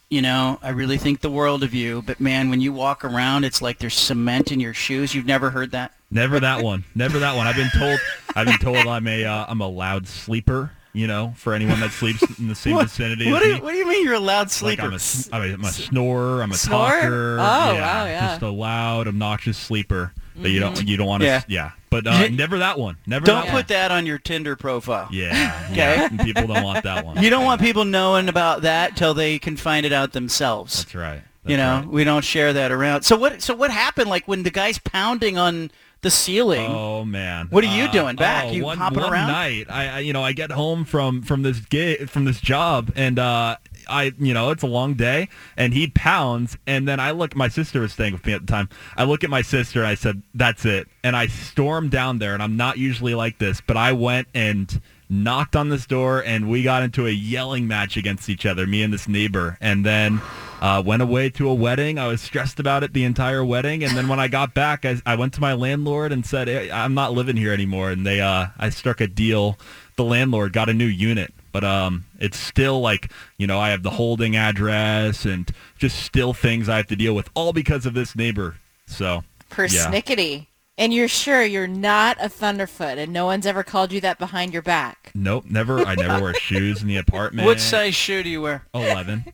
You 0.09 0.23
know, 0.23 0.59
I 0.63 0.69
really 0.69 0.99
think 0.99 1.21
the 1.21 1.31
world 1.31 1.63
of 1.63 1.73
you, 1.73 2.03
but 2.03 2.21
man, 2.21 2.51
when 2.51 2.61
you 2.61 2.71
walk 2.73 3.03
around, 3.03 3.45
it's 3.45 3.63
like 3.63 3.79
there's 3.79 3.95
cement 3.95 4.53
in 4.53 4.61
your 4.61 4.75
shoes. 4.75 5.15
You've 5.15 5.25
never 5.25 5.49
heard 5.51 5.71
that. 5.71 5.95
Never 6.11 6.39
that 6.39 6.63
one. 6.63 6.85
Never 6.95 7.19
that 7.21 7.35
one. 7.35 7.47
I've 7.47 7.57
been 7.57 7.71
told. 7.71 7.99
I've 8.37 8.47
been 8.47 8.59
told 8.59 8.87
I'm 8.87 9.07
a 9.09 9.25
uh, 9.25 9.47
I'm 9.49 9.63
a 9.63 9.69
loud 9.69 10.07
sleeper. 10.07 10.73
You 10.95 11.07
know, 11.07 11.33
for 11.37 11.55
anyone 11.55 11.81
that 11.81 11.91
sleeps 11.91 12.23
in 12.39 12.49
the 12.49 12.55
same 12.55 12.75
What, 12.75 12.85
vicinity 12.85 13.33
what, 13.33 13.43
do 13.43 13.49
you, 13.49 13.63
what 13.63 13.73
do 13.73 13.79
you 13.79 13.89
mean 13.89 14.05
you're 14.05 14.15
a 14.15 14.21
loud 14.21 14.51
sleeper? 14.51 14.91
like? 14.91 15.03
I'm 15.33 15.43
a, 15.43 15.55
I'm 15.55 15.65
a, 15.65 15.69
snorer. 15.69 16.43
I'm 16.43 16.53
a 16.53 16.55
Snore? 16.55 16.79
talker. 16.79 17.37
Oh, 17.41 17.73
yeah, 17.73 17.81
wow, 17.81 18.05
yeah. 18.05 18.29
Just 18.29 18.43
a 18.43 18.51
loud, 18.51 19.09
obnoxious 19.09 19.57
sleeper 19.57 20.13
that 20.37 20.51
you 20.51 20.61
don't 20.61 20.87
you 20.87 20.97
don't 20.97 21.07
want 21.07 21.23
to. 21.23 21.27
Yeah. 21.27 21.43
Yeah. 21.47 21.71
But 21.91 22.07
uh, 22.07 22.29
never 22.29 22.59
that 22.59 22.79
one. 22.79 22.97
Never. 23.07 23.27
Don't 23.27 23.47
that 23.47 23.53
put 23.53 23.69
that 23.69 23.91
on 23.91 24.07
your 24.07 24.19
Tinder 24.19 24.57
profile. 24.57 25.07
One. 25.07 25.15
Yeah. 25.15 25.73
yeah. 25.75 26.09
People 26.25 26.47
don't 26.47 26.65
want 26.65 26.85
that 26.85 27.05
one. 27.05 27.13
You 27.23 27.31
don't 27.31 27.45
want 27.45 27.61
people 27.61 27.85
knowing 27.85 28.29
about 28.29 28.63
that 28.63 28.97
till 28.97 29.15
they 29.15 29.39
can 29.39 29.57
find 29.57 29.87
it 29.87 29.93
out 29.93 30.13
themselves. 30.13 30.85
That's 30.85 30.95
right. 30.95 31.23
you 31.47 31.57
know, 31.57 31.77
right. 31.77 31.87
we 31.87 32.05
don't 32.05 32.25
share 32.25 32.53
that 32.53 32.73
around. 32.73 33.03
So 33.03 33.17
what? 33.17 33.43
So 33.43 33.55
what 33.55 33.71
happened? 33.71 34.11
Like 34.11 34.27
when 34.27 34.43
the 34.43 34.51
guy's 34.51 34.79
pounding 34.79 35.39
on 35.39 35.71
the 36.03 36.11
ceiling? 36.11 36.71
Oh 36.71 37.05
man! 37.05 37.47
What 37.51 37.65
are 37.65 37.77
you 37.77 37.85
Uh, 37.85 37.93
doing 37.93 38.17
back? 38.17 38.45
oh, 38.47 38.53
You 38.53 38.65
one, 38.65 38.79
hopping 38.79 39.01
one 39.01 39.13
around? 39.13 39.29
night, 39.29 39.67
I, 39.71 39.89
I 39.89 39.99
you 40.01 40.13
know 40.13 40.23
I 40.23 40.33
get 40.33 40.51
home 40.51 40.85
from 40.85 41.23
from 41.23 41.43
this 41.43 41.61
gig 41.61 42.09
from 42.11 42.25
this 42.25 42.41
job, 42.41 42.93
and 42.95 43.19
uh, 43.19 43.57
I 43.89 44.13
you 44.19 44.35
know 44.35 44.51
it's 44.51 44.63
a 44.63 44.67
long 44.69 44.95
day, 44.95 45.29
and 45.57 45.73
he 45.75 45.87
pounds, 45.89 46.57
and 46.67 46.87
then 46.87 47.01
I 47.01 47.13
look. 47.13 47.35
My 47.37 47.49
sister 47.49 47.81
was 47.81 47.93
staying 47.93 48.13
with 48.13 48.27
me 48.27 48.33
at 48.35 48.41
the 48.43 48.47
time. 48.53 48.69
I 48.97 49.05
look 49.05 49.25
at 49.25 49.31
my 49.31 49.43
sister, 49.43 49.81
and 49.81 49.89
I 49.89 49.95
said, 49.95 50.23
"That's 50.35 50.65
it," 50.65 50.89
and 51.05 51.17
I 51.17 51.27
stormed 51.29 51.91
down 51.91 52.19
there, 52.19 52.35
and 52.35 52.43
I'm 52.43 52.57
not 52.57 52.79
usually 52.79 53.15
like 53.15 53.39
this, 53.39 53.61
but 53.67 53.77
I 53.77 53.93
went 53.93 54.29
and 54.35 54.81
knocked 55.09 55.55
on 55.57 55.69
this 55.69 55.87
door, 55.87 56.23
and 56.25 56.49
we 56.49 56.63
got 56.63 56.83
into 56.83 57.07
a 57.07 57.11
yelling 57.11 57.67
match 57.69 57.97
against 57.97 58.29
each 58.31 58.47
other, 58.47 58.67
me 58.67 58.83
and 58.83 58.93
this 58.93 59.07
neighbor, 59.09 59.57
and 59.61 59.85
then. 59.87 60.21
Uh, 60.63 60.81
went 60.81 61.03
away 61.03 61.29
to 61.29 61.49
a 61.49 61.55
wedding. 61.55 61.99
I 61.99 62.07
was 62.07 62.21
stressed 62.21 62.61
about 62.61 62.85
it 62.85 62.93
the 62.93 63.03
entire 63.03 63.45
wedding, 63.45 63.83
and 63.83 63.97
then 63.97 64.07
when 64.07 64.21
I 64.21 64.29
got 64.29 64.55
back, 64.55 64.85
I, 64.85 65.03
I 65.05 65.17
went 65.17 65.35
to 65.35 65.41
my 65.41 65.55
landlord 65.55 66.13
and 66.13 66.25
said, 66.25 66.47
hey, 66.47 66.71
"I'm 66.71 66.95
not 66.95 67.13
living 67.13 67.37
here 67.37 67.53
anymore." 67.53 67.91
And 67.91 68.07
they, 68.07 68.21
uh, 68.21 68.47
I 68.57 68.71
struck 68.71 69.01
a 69.01 69.09
deal. 69.09 69.59
The 69.97 70.05
landlord 70.05 70.53
got 70.53 70.69
a 70.69 70.73
new 70.73 70.87
unit, 70.87 71.35
but 71.51 71.65
um, 71.65 72.05
it's 72.21 72.39
still 72.39 72.81
like 72.81 73.11
you 73.39 73.49
know 73.49 73.59
I 73.59 73.71
have 73.71 73.83
the 73.83 73.91
holding 73.91 74.37
address 74.37 75.25
and 75.25 75.51
just 75.79 76.01
still 76.05 76.33
things 76.33 76.69
I 76.69 76.77
have 76.77 76.87
to 76.87 76.97
deal 76.97 77.17
with, 77.17 77.29
all 77.35 77.53
because 77.53 77.85
of 77.85 77.95
this 77.95 78.15
neighbor. 78.15 78.55
So 78.87 79.25
yeah. 79.51 79.57
Persnickety. 79.57 80.47
And 80.79 80.95
you're 80.95 81.09
sure 81.09 81.43
you're 81.43 81.67
not 81.67 82.19
a 82.21 82.29
Thunderfoot 82.29 82.99
and 82.99 83.13
no 83.13 83.27
one's 83.27 83.47
ever 83.47 83.65
called 83.65 83.91
you 83.91 84.01
that 84.03 84.19
behind 84.19 84.53
your 84.53 84.63
back. 84.63 85.11
Nope, 85.13 85.45
never. 85.51 85.81
I 85.81 85.97
never 85.97 86.23
wear 86.23 86.35
shoes 86.35 86.83
in 86.83 86.89
the 86.89 86.97
apartment. 87.09 87.47
What 87.47 87.59
size 87.59 87.97
shoe 87.97 88.23
do 88.23 88.31
you 88.31 88.41
wear? 88.41 88.65
Eleven. 88.73 89.25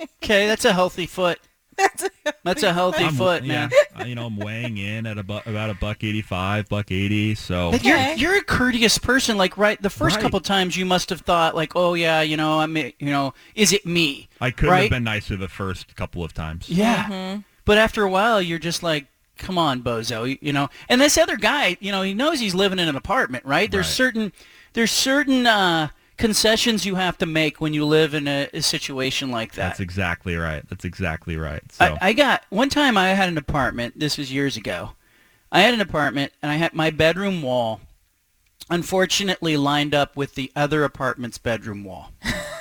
Okay, 0.00 0.46
that's 0.46 0.64
a 0.64 0.72
healthy 0.72 1.06
foot. 1.06 1.38
That's 2.44 2.62
a 2.62 2.72
healthy 2.72 3.02
I'm- 3.04 3.14
foot, 3.14 3.42
yeah, 3.42 3.66
man. 3.66 3.70
uh, 4.00 4.04
you 4.04 4.14
know, 4.14 4.26
I'm 4.26 4.36
weighing 4.36 4.78
in 4.78 5.06
at 5.06 5.18
about 5.18 5.44
about 5.48 5.70
a 5.70 5.74
buck 5.74 6.04
eighty-five, 6.04 6.68
buck 6.68 6.92
eighty. 6.92 7.34
So 7.34 7.72
But 7.72 7.82
you're 7.82 7.96
Okay. 7.96 8.14
you're 8.16 8.36
a 8.38 8.44
courteous 8.44 8.96
person. 8.96 9.36
Like 9.36 9.58
right, 9.58 9.80
the 9.82 9.90
first 9.90 10.16
Right. 10.16 10.22
couple 10.22 10.38
times 10.40 10.76
you 10.76 10.84
must 10.86 11.10
have 11.10 11.22
thought 11.22 11.56
like, 11.56 11.72
oh 11.74 11.94
yeah, 11.94 12.20
you 12.22 12.36
know, 12.36 12.60
I'm, 12.60 12.76
you 12.76 12.92
know, 13.00 13.34
is 13.56 13.72
it 13.72 13.84
me? 13.84 14.28
I 14.40 14.52
couldn't 14.52 14.70
right? 14.70 14.80
have 14.82 14.90
been 14.90 15.02
nicer 15.04 15.36
the 15.36 15.48
first 15.48 15.96
couple 15.96 16.22
of 16.22 16.32
times. 16.32 16.68
Yeah. 16.70 17.38
But 17.64 17.78
after 17.78 18.04
a 18.04 18.10
while, 18.10 18.40
you're 18.40 18.60
just 18.60 18.84
like, 18.84 19.06
come 19.36 19.58
on, 19.58 19.82
bozo, 19.82 20.28
you, 20.30 20.38
you 20.40 20.52
know. 20.52 20.68
And 20.88 21.00
this 21.00 21.18
other 21.18 21.36
guy, 21.36 21.76
you 21.80 21.90
know, 21.90 22.02
he 22.02 22.14
knows 22.14 22.38
he's 22.38 22.54
living 22.54 22.78
in 22.78 22.86
an 22.88 22.94
apartment, 22.96 23.44
right? 23.44 23.68
There's 23.70 23.86
Right. 23.86 23.92
certain 23.94 24.32
there's 24.74 24.92
certain 24.92 25.44
uh, 25.46 25.88
concessions 26.16 26.86
you 26.86 26.94
have 26.94 27.18
to 27.18 27.26
make 27.26 27.60
when 27.60 27.74
you 27.74 27.84
live 27.84 28.14
in 28.14 28.28
a, 28.28 28.48
a 28.52 28.62
situation 28.62 29.30
like 29.30 29.52
that. 29.52 29.68
That's 29.68 29.80
exactly 29.80 30.36
right. 30.36 30.68
That's 30.68 30.84
exactly 30.84 31.36
right. 31.36 31.62
So 31.72 31.96
I, 32.00 32.08
I 32.08 32.12
got 32.12 32.44
one 32.50 32.68
time 32.68 32.96
I 32.96 33.08
had 33.10 33.28
an 33.28 33.38
apartment. 33.38 33.98
This 33.98 34.18
was 34.18 34.32
years 34.32 34.56
ago. 34.56 34.90
I 35.50 35.60
had 35.60 35.74
an 35.74 35.80
apartment 35.80 36.32
and 36.42 36.50
I 36.50 36.56
had 36.56 36.74
my 36.74 36.90
bedroom 36.90 37.42
wall, 37.42 37.80
unfortunately, 38.70 39.56
lined 39.56 39.94
up 39.94 40.16
with 40.16 40.34
the 40.34 40.50
other 40.56 40.84
apartment's 40.84 41.38
bedroom 41.38 41.84
wall. 41.84 42.10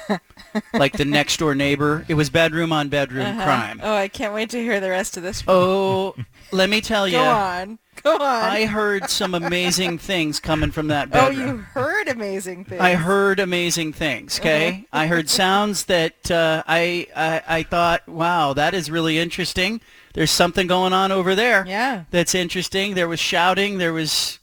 like 0.73 0.93
the 0.93 1.05
next 1.05 1.37
door 1.37 1.55
neighbor. 1.55 2.05
It 2.07 2.13
was 2.15 2.29
bedroom 2.29 2.71
on 2.73 2.89
bedroom 2.89 3.25
Uh-huh. 3.25 3.43
crime. 3.43 3.79
Oh, 3.83 3.95
I 3.95 4.07
can't 4.07 4.33
wait 4.33 4.49
to 4.51 4.59
hear 4.61 4.79
the 4.79 4.89
rest 4.89 5.17
of 5.17 5.23
this. 5.23 5.43
Oh, 5.47 6.15
let 6.51 6.69
me 6.69 6.81
tell 6.81 7.07
you, 7.07 7.17
Go 7.17 7.23
on. 7.23 7.79
Go 8.01 8.15
on. 8.15 8.19
I 8.21 8.65
heard 8.65 9.09
some 9.09 9.33
amazing 9.33 9.97
things 10.09 10.39
coming 10.39 10.71
from 10.71 10.87
that 10.87 11.09
bedroom. 11.09 11.39
oh, 11.39 11.45
you 11.45 11.57
heard 11.57 12.07
amazing 12.09 12.65
things. 12.65 12.81
I 12.81 12.95
heard 12.95 13.39
amazing 13.39 13.93
things. 13.93 14.39
Okay, 14.39 14.85
I 14.91 15.07
heard 15.07 15.29
sounds 15.29 15.85
that 15.85 16.29
uh, 16.29 16.63
I, 16.67 17.07
I 17.15 17.41
I 17.59 17.63
thought, 17.63 18.07
wow, 18.09 18.53
that 18.53 18.73
is 18.73 18.91
really 18.91 19.19
interesting. 19.19 19.79
There's 20.15 20.31
something 20.31 20.67
going 20.67 20.91
on 20.93 21.11
over 21.11 21.33
there. 21.33 21.65
Yeah. 21.65 22.03
that's 22.11 22.35
interesting. 22.35 22.93
There 22.95 23.07
was 23.07 23.19
shouting. 23.19 23.77
There 23.77 23.93
was 23.93 24.39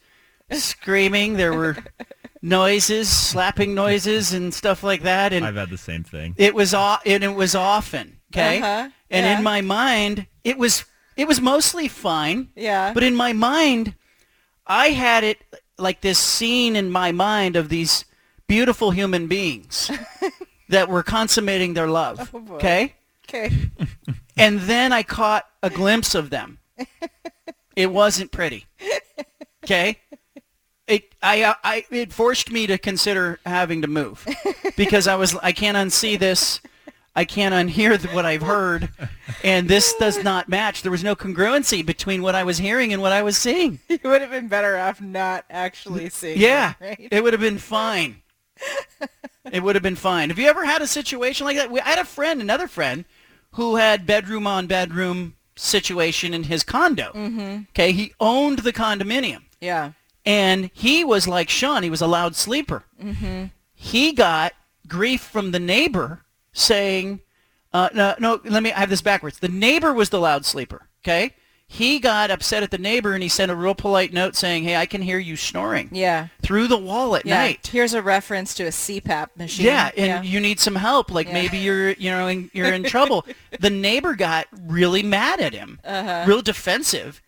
screaming. 0.52 1.34
There 1.34 1.52
were 1.52 1.76
noises, 2.42 3.08
slapping 3.08 3.74
noises, 3.74 4.32
and 4.32 4.52
stuff 4.52 4.82
like 4.82 5.02
that. 5.02 5.32
And 5.32 5.44
I've 5.44 5.56
had 5.56 5.70
the 5.70 5.78
same 5.78 6.04
thing. 6.04 6.34
it 6.36 6.54
was 6.54 6.74
o- 6.74 6.98
and 7.06 7.22
it 7.24 7.34
was 7.34 7.54
often. 7.54 8.18
Okay, 8.32 8.58
Uh-huh, 8.58 8.88
and 9.10 9.26
yeah. 9.26 9.36
in 9.38 9.42
my 9.44 9.60
mind, 9.60 10.26
it 10.44 10.56
was 10.56 10.84
it 11.16 11.26
was 11.28 11.40
mostly 11.40 11.88
fine. 11.88 12.48
Yeah. 12.56 12.92
But 12.94 13.02
in 13.02 13.14
my 13.16 13.32
mind, 13.32 13.94
I 14.66 14.90
had 14.90 15.24
it 15.24 15.38
like 15.78 16.00
this 16.00 16.18
scene 16.18 16.76
in 16.76 16.90
my 16.90 17.10
mind 17.12 17.56
of 17.56 17.68
these 17.70 18.04
beautiful 18.46 18.90
human 18.92 19.26
beings 19.26 19.90
that 20.68 20.88
were 20.88 21.02
consummating 21.02 21.74
their 21.74 21.88
love. 21.88 22.30
Oh, 22.32 22.54
okay? 22.54 22.94
Okay. 23.28 23.50
And 24.36 24.60
then 24.60 24.90
I 24.92 25.02
caught 25.02 25.44
a 25.62 25.68
glimpse 25.68 26.14
of 26.14 26.30
them. 26.30 26.58
It 27.76 27.90
wasn't 27.92 28.30
pretty. 28.32 28.66
Okay? 29.64 29.98
It 30.90 31.14
I 31.22 31.54
I 31.64 31.84
it 31.90 32.12
forced 32.12 32.50
me 32.50 32.66
to 32.66 32.76
consider 32.78 33.38
having 33.46 33.82
to 33.82 33.88
move 33.88 34.26
because 34.76 35.06
I 35.06 35.14
was 35.14 35.36
I 35.36 35.52
can't 35.52 35.76
unsee 35.76 36.18
this. 36.18 36.60
I 37.14 37.24
can't 37.24 37.52
unhear 37.54 37.98
what 38.14 38.24
I've 38.24 38.42
heard, 38.42 38.88
and 39.42 39.68
this 39.68 39.92
does 39.98 40.22
not 40.22 40.48
match. 40.48 40.82
There 40.82 40.92
was 40.92 41.02
no 41.02 41.16
congruency 41.16 41.84
between 41.84 42.22
what 42.22 42.36
I 42.36 42.44
was 42.44 42.58
hearing 42.58 42.92
and 42.92 43.02
what 43.02 43.10
I 43.12 43.22
was 43.22 43.36
seeing. 43.36 43.80
You 43.88 43.98
would 44.04 44.20
have 44.20 44.30
been 44.30 44.46
better 44.48 44.76
off 44.76 45.00
not 45.00 45.44
actually 45.50 46.08
seeing. 46.10 46.38
Yeah, 46.38 46.74
it, 46.80 46.84
right? 46.84 47.08
it 47.10 47.22
would 47.22 47.32
have 47.32 47.40
been 47.40 47.58
fine. 47.58 48.22
It 49.52 49.62
would 49.62 49.74
have 49.74 49.82
been 49.82 49.96
fine. 49.96 50.28
Have 50.28 50.38
you 50.38 50.48
ever 50.48 50.64
had 50.64 50.82
a 50.82 50.86
situation 50.86 51.44
like 51.46 51.56
that? 51.56 51.70
We- 51.70 51.80
I 51.80 51.88
had 51.88 51.98
a 51.98 52.04
friend, 52.04 52.40
another 52.40 52.68
friend, 52.68 53.04
who 53.52 53.76
had 53.76 54.06
bedroom 54.06 54.46
on 54.46 54.66
bedroom 54.66 55.34
situation 55.56 56.34
in 56.34 56.44
his 56.44 56.62
condo. 56.62 57.10
Mm-hmm. 57.14 57.62
Okay, 57.70 57.90
he 57.92 58.12
owned 58.20 58.60
the 58.60 58.72
condominium, 58.72 59.42
yeah. 59.60 59.92
And 60.24 60.70
he 60.74 61.04
was 61.04 61.26
like 61.28 61.48
Sean. 61.48 61.82
He 61.82 61.90
was 61.90 62.00
a 62.02 62.06
loud 62.06 62.36
sleeper. 62.36 62.84
Mm-hmm. 63.02 63.46
He 63.74 64.12
got 64.12 64.52
grief 64.86 65.20
from 65.22 65.52
the 65.52 65.60
neighbor 65.60 66.22
saying, 66.52 67.20
uh, 67.72 67.88
"No, 67.94 68.14
no, 68.18 68.40
let 68.44 68.62
me 68.62 68.72
I 68.72 68.80
have 68.80 68.90
this 68.90 69.02
backwards." 69.02 69.38
The 69.38 69.48
neighbor 69.48 69.92
was 69.92 70.10
the 70.10 70.20
loud 70.20 70.44
sleeper. 70.44 70.88
Okay. 71.04 71.34
He 71.72 72.00
got 72.00 72.32
upset 72.32 72.64
at 72.64 72.72
the 72.72 72.78
neighbor 72.78 73.14
and 73.14 73.22
he 73.22 73.28
sent 73.28 73.48
a 73.52 73.54
real 73.54 73.76
polite 73.76 74.12
note 74.12 74.34
saying, 74.34 74.64
"Hey, 74.64 74.74
I 74.74 74.86
can 74.86 75.02
hear 75.02 75.20
you 75.20 75.36
snoring." 75.36 75.88
Yeah. 75.92 76.26
through 76.42 76.66
the 76.66 76.76
wall 76.76 77.14
at 77.14 77.24
Yeah. 77.24 77.36
night. 77.36 77.68
Here's 77.70 77.94
a 77.94 78.02
reference 78.02 78.54
to 78.54 78.64
a 78.64 78.72
CPAP 78.72 79.28
machine. 79.36 79.66
Yeah, 79.66 79.90
and 79.96 80.26
you 80.26 80.40
need 80.40 80.58
some 80.58 80.74
help. 80.74 81.12
Like 81.12 81.28
Yeah. 81.28 81.34
maybe 81.34 81.58
you're, 81.58 81.90
you 81.92 82.10
know, 82.10 82.26
in, 82.26 82.50
you're 82.52 82.72
in 82.72 82.82
trouble. 82.96 83.24
The 83.60 83.70
neighbor 83.70 84.16
got 84.16 84.48
really 84.66 85.04
mad 85.04 85.40
at 85.40 85.52
him, 85.52 85.78
Uh-huh. 85.84 86.24
real 86.26 86.42
defensive, 86.42 87.22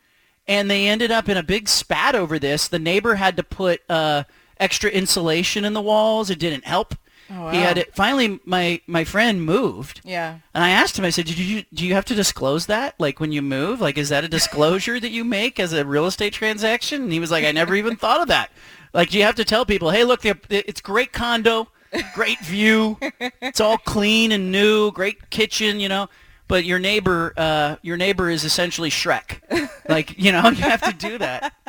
and 0.52 0.70
they 0.70 0.86
ended 0.86 1.10
up 1.10 1.28
in 1.28 1.36
a 1.36 1.42
big 1.42 1.68
spat 1.68 2.14
over 2.14 2.38
this. 2.38 2.68
The 2.68 2.78
neighbor 2.78 3.14
had 3.14 3.36
to 3.38 3.42
put 3.42 3.80
uh, 3.88 4.24
extra 4.58 4.90
insulation 4.90 5.64
in 5.64 5.72
the 5.72 5.80
walls. 5.80 6.30
It 6.30 6.38
didn't 6.38 6.64
help. 6.66 6.94
Oh, 7.30 7.48
He 7.48 7.58
had 7.58 7.78
it. 7.78 7.94
Finally, 7.94 8.40
my 8.44 8.80
my 8.86 9.04
friend 9.04 9.42
moved. 9.42 10.00
Yeah. 10.04 10.38
And 10.54 10.62
I 10.62 10.70
asked 10.70 10.98
him, 10.98 11.04
I 11.04 11.10
said, 11.10 11.26
Did 11.26 11.38
you, 11.38 11.64
do 11.72 11.86
you 11.86 11.94
have 11.94 12.04
to 12.06 12.14
disclose 12.14 12.66
that? 12.66 12.94
Like 12.98 13.20
when 13.20 13.32
you 13.32 13.40
move? 13.42 13.80
Like, 13.80 13.96
is 13.96 14.10
that 14.10 14.24
a 14.24 14.28
disclosure 14.28 15.00
that 15.00 15.10
you 15.10 15.24
make 15.24 15.58
as 15.58 15.72
a 15.72 15.84
real 15.84 16.06
estate 16.06 16.34
transaction? 16.34 17.02
And 17.04 17.12
he 17.12 17.20
was 17.20 17.30
like, 17.30 17.44
I 17.44 17.52
never 17.52 17.74
even 17.74 17.96
thought 17.96 18.20
of 18.20 18.28
that. 18.28 18.50
Like, 18.92 19.08
do 19.10 19.16
you 19.18 19.24
have 19.24 19.36
to 19.36 19.44
tell 19.44 19.64
people, 19.64 19.90
hey, 19.90 20.04
look, 20.04 20.20
it's 20.50 20.82
great 20.82 21.12
condo, 21.12 21.68
great 22.14 22.40
view. 22.40 22.98
It's 23.40 23.60
all 23.60 23.78
clean 23.78 24.32
and 24.32 24.52
new, 24.52 24.92
great 24.92 25.30
kitchen, 25.30 25.80
you 25.80 25.88
know. 25.88 26.08
But 26.52 26.66
your 26.66 26.78
neighbor, 26.78 27.32
uh, 27.34 27.76
your 27.80 27.96
neighbor 27.96 28.28
is 28.28 28.44
essentially 28.44 28.90
Shrek. 28.90 29.40
Like, 29.88 30.18
you 30.18 30.32
know, 30.32 30.42
you 30.50 30.56
have 30.56 30.82
to 30.82 30.92
do 30.92 31.16
that. 31.16 31.54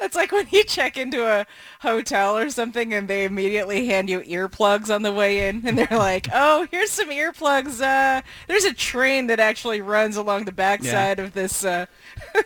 It's 0.00 0.16
like 0.16 0.32
when 0.32 0.46
you 0.50 0.64
check 0.64 0.98
into 0.98 1.24
a 1.24 1.46
hotel 1.80 2.36
or 2.36 2.50
something 2.50 2.92
and 2.92 3.08
they 3.08 3.24
immediately 3.24 3.86
hand 3.86 4.10
you 4.10 4.20
earplugs 4.20 4.94
on 4.94 5.02
the 5.02 5.12
way 5.12 5.48
in 5.48 5.66
and 5.66 5.78
they're 5.78 5.96
like, 5.96 6.28
oh, 6.34 6.66
here's 6.70 6.90
some 6.90 7.08
earplugs. 7.08 7.80
Uh, 7.80 8.20
there's 8.46 8.64
a 8.64 8.74
train 8.74 9.28
that 9.28 9.40
actually 9.40 9.80
runs 9.80 10.16
along 10.16 10.44
the 10.44 10.52
backside 10.52 11.18
of 11.18 11.32
this 11.32 11.64
uh, 11.64 11.86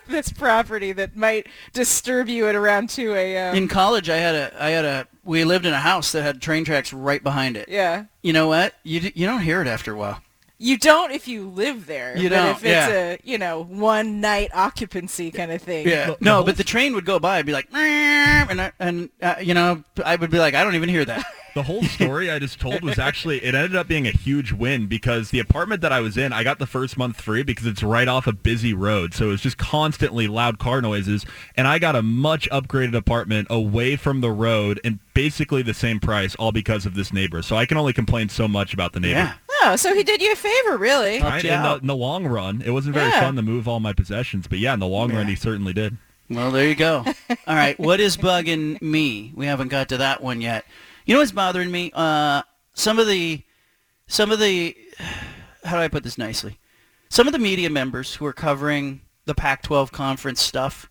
this 0.06 0.30
property 0.30 0.92
that 0.92 1.16
might 1.16 1.48
disturb 1.72 2.28
you 2.28 2.46
at 2.46 2.54
around 2.54 2.90
2 2.90 3.14
a.m. 3.14 3.56
In 3.56 3.66
college, 3.66 4.08
I 4.08 4.18
had 4.18 4.34
a, 4.36 4.62
I 4.62 4.70
had 4.70 4.84
a, 4.84 5.08
we 5.24 5.42
lived 5.44 5.66
in 5.66 5.72
a 5.72 5.80
house 5.80 6.12
that 6.12 6.22
had 6.22 6.40
train 6.40 6.64
tracks 6.64 6.92
right 6.92 7.22
behind 7.22 7.56
it. 7.56 7.68
yeah. 7.68 8.04
You 8.22 8.34
know 8.34 8.46
what? 8.46 8.74
You 8.84 9.10
you 9.14 9.26
don't 9.26 9.40
hear 9.40 9.60
it 9.62 9.66
after 9.66 9.92
a 9.94 9.96
while. 9.96 10.22
You 10.60 10.76
don't 10.76 11.12
if 11.12 11.28
you 11.28 11.48
live 11.48 11.86
there. 11.86 12.16
You 12.18 12.28
but 12.28 12.34
don't, 12.34 12.48
if 12.50 12.64
it's 12.64 12.64
yeah. 12.64 12.88
a, 12.88 13.18
you 13.22 13.38
know, 13.38 13.62
one 13.62 14.20
night 14.20 14.50
occupancy 14.52 15.30
kind 15.30 15.52
of 15.52 15.62
thing. 15.62 15.86
Yeah. 15.86 16.16
No, 16.20 16.42
but 16.42 16.56
the 16.56 16.64
train 16.64 16.94
would 16.94 17.04
go 17.04 17.20
by 17.20 17.38
and 17.38 17.46
be 17.46 17.52
like, 17.52 17.68
and 17.72 18.60
I, 18.60 18.72
and 18.80 19.08
uh, 19.22 19.36
you 19.40 19.54
know, 19.54 19.84
I 20.04 20.16
would 20.16 20.30
be 20.30 20.38
like, 20.40 20.54
I 20.54 20.64
don't 20.64 20.74
even 20.74 20.88
hear 20.88 21.04
that. 21.04 21.24
The 21.54 21.62
whole 21.64 21.82
story 21.82 22.30
I 22.30 22.38
just 22.38 22.60
told 22.60 22.82
was 22.82 22.98
actually 22.98 23.42
it 23.44 23.54
ended 23.54 23.74
up 23.74 23.88
being 23.88 24.06
a 24.06 24.10
huge 24.12 24.52
win 24.52 24.86
because 24.86 25.30
the 25.30 25.40
apartment 25.40 25.80
that 25.80 25.92
I 25.92 26.00
was 26.00 26.16
in, 26.16 26.32
I 26.32 26.44
got 26.44 26.58
the 26.58 26.66
first 26.66 26.96
month 26.96 27.20
free 27.20 27.42
because 27.42 27.66
it's 27.66 27.82
right 27.82 28.06
off 28.06 28.26
a 28.26 28.32
busy 28.32 28.74
road. 28.74 29.12
So 29.14 29.24
it 29.26 29.28
was 29.28 29.40
just 29.40 29.58
constantly 29.58 30.28
loud 30.28 30.58
car 30.58 30.80
noises 30.80 31.24
and 31.56 31.66
I 31.66 31.78
got 31.78 31.96
a 31.96 32.02
much 32.02 32.48
upgraded 32.50 32.94
apartment 32.94 33.48
away 33.50 33.96
from 33.96 34.20
the 34.20 34.30
road 34.30 34.80
and 34.84 35.00
basically 35.14 35.62
the 35.62 35.74
same 35.74 35.98
price 35.98 36.34
all 36.36 36.52
because 36.52 36.86
of 36.86 36.94
this 36.94 37.12
neighbor. 37.12 37.42
So 37.42 37.56
I 37.56 37.66
can 37.66 37.76
only 37.76 37.92
complain 37.92 38.28
so 38.28 38.46
much 38.46 38.72
about 38.72 38.92
the 38.92 39.00
neighbor. 39.00 39.18
Yeah. 39.18 39.34
Oh, 39.62 39.74
so 39.74 39.92
he 39.94 40.04
did 40.04 40.22
you 40.22 40.32
a 40.32 40.36
favor, 40.36 40.76
really. 40.78 41.20
Right? 41.20 41.44
In 41.44 41.62
the, 41.62 41.74
in 41.78 41.86
the 41.88 41.96
long 41.96 42.26
run, 42.26 42.62
it 42.64 42.70
wasn't 42.70 42.94
very 42.94 43.08
Yeah. 43.10 43.20
fun 43.22 43.34
to 43.36 43.42
move 43.42 43.66
all 43.66 43.80
my 43.80 43.92
possessions, 43.92 44.46
but 44.46 44.60
yeah, 44.60 44.74
in 44.74 44.78
the 44.80 44.86
long 44.86 45.12
run, 45.12 45.26
he 45.26 45.34
certainly 45.34 45.72
did. 45.72 45.96
Well, 46.30 46.52
there 46.52 46.68
you 46.68 46.74
go. 46.74 47.04
All 47.46 47.56
right, 47.56 47.78
what 47.80 48.00
is 48.00 48.18
bugging 48.18 48.80
me? 48.82 49.32
We 49.34 49.46
haven't 49.46 49.68
got 49.68 49.88
to 49.88 49.96
that 49.96 50.22
one 50.22 50.42
yet. 50.42 50.66
You 51.08 51.14
know 51.14 51.20
what's 51.20 51.32
bothering 51.32 51.70
me? 51.70 51.90
Uh, 51.94 52.42
some 52.74 52.98
of 52.98 53.06
the, 53.06 53.42
some 54.08 54.30
of 54.30 54.38
the, 54.38 54.76
how 55.64 55.76
do 55.76 55.82
I 55.82 55.88
put 55.88 56.04
this 56.04 56.18
nicely? 56.18 56.58
Some 57.08 57.26
of 57.26 57.32
the 57.32 57.38
media 57.38 57.70
members 57.70 58.16
who 58.16 58.26
are 58.26 58.34
covering 58.34 59.00
the 59.24 59.34
Pac-12 59.34 59.90
conference 59.90 60.42
stuff 60.42 60.86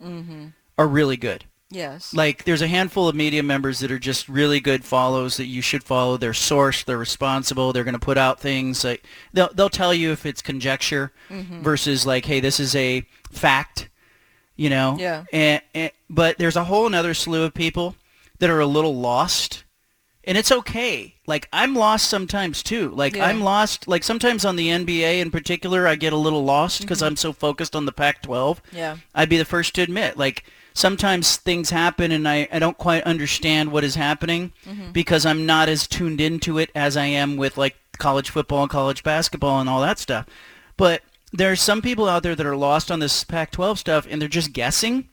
are 0.80 0.88
really 0.88 1.18
good. 1.18 1.46
Yes. 1.70 2.16
Like, 2.16 2.46
there's 2.46 2.64
a 2.64 2.68
handful 2.68 3.08
of 3.08 3.16
media 3.16 3.44
members 3.44 3.78
that 3.80 3.92
are 3.92 4.00
just 4.00 4.28
really 4.28 4.60
good 4.60 4.84
follows 4.84 5.38
that 5.38 5.46
you 5.46 5.62
should 5.62 5.84
follow. 5.84 6.18
They're 6.18 6.32
sourced. 6.32 6.84
They're 6.86 6.98
responsible. 6.98 7.72
They're 7.72 7.84
going 7.84 7.94
to 7.94 8.00
put 8.00 8.18
out 8.18 8.40
things 8.40 8.84
like 8.84 9.04
they'll 9.34 9.54
they'll 9.54 9.70
tell 9.70 9.94
you 9.94 10.12
if 10.12 10.26
it's 10.26 10.42
conjecture 10.42 11.12
versus 11.30 12.08
like, 12.08 12.26
hey, 12.26 12.40
this 12.40 12.60
is 12.60 12.76
a 12.76 13.06
fact. 13.32 13.90
You 14.56 14.72
know. 14.72 14.96
Yeah. 14.98 15.26
And, 15.32 15.62
and 15.76 15.92
but 16.10 16.40
there's 16.40 16.56
a 16.56 16.64
whole 16.64 16.88
another 16.88 17.14
slew 17.14 17.44
of 17.44 17.54
people 17.54 17.96
that 18.40 18.50
are 18.50 18.62
a 18.62 18.66
little 18.66 18.96
lost, 18.96 19.66
and 20.28 20.38
it's 20.38 20.52
okay. 20.52 21.16
Like 21.26 21.48
I'm 21.54 21.74
lost 21.74 22.10
sometimes 22.10 22.62
too. 22.62 22.90
Like 22.90 23.16
Yeah. 23.16 23.26
I'm 23.26 23.42
lost. 23.42 23.88
Like 23.88 24.04
sometimes 24.04 24.44
on 24.46 24.58
the 24.58 24.68
NBA 24.68 25.20
in 25.20 25.32
particular, 25.32 25.88
I 25.88 25.96
get 25.96 26.14
a 26.14 26.18
little 26.18 26.44
lost 26.44 26.82
because 26.82 27.00
mm-hmm. 27.00 27.08
I'm 27.08 27.16
so 27.16 27.32
focused 27.32 27.76
on 27.76 27.86
the 27.86 27.94
Pac-12. 27.94 28.60
Yeah. 28.74 28.98
I'd 29.16 29.30
be 29.30 29.38
the 29.38 29.46
first 29.46 29.74
to 29.76 29.82
admit, 29.82 30.18
like 30.18 30.44
sometimes 30.74 31.38
things 31.38 31.70
happen 31.70 32.12
and 32.12 32.28
I, 32.28 32.48
I 32.52 32.60
don't 32.60 32.78
quite 32.78 33.04
understand 33.04 33.72
what 33.72 33.86
is 33.86 33.96
happening 33.96 34.52
mm-hmm. 34.66 34.92
because 34.92 35.26
I'm 35.26 35.46
not 35.46 35.70
as 35.70 35.88
tuned 35.88 36.22
into 36.22 36.60
it 36.60 36.70
as 36.76 36.98
I 36.98 37.06
am 37.06 37.38
with 37.38 37.58
like 37.58 37.76
college 37.98 38.30
football 38.30 38.64
and 38.64 38.70
college 38.70 39.04
basketball 39.04 39.60
and 39.60 39.70
all 39.70 39.82
that 39.82 39.98
stuff. 39.98 40.28
But 40.76 41.02
there 41.32 41.52
are 41.52 41.56
some 41.56 41.82
people 41.82 42.08
out 42.08 42.22
there 42.22 42.36
that 42.36 42.46
are 42.46 42.56
lost 42.56 42.92
on 42.92 43.00
this 43.00 43.24
Pac-12 43.24 43.78
stuff 43.78 44.06
and 44.10 44.22
they're 44.22 44.30
just 44.30 44.54
guessing 44.54 45.08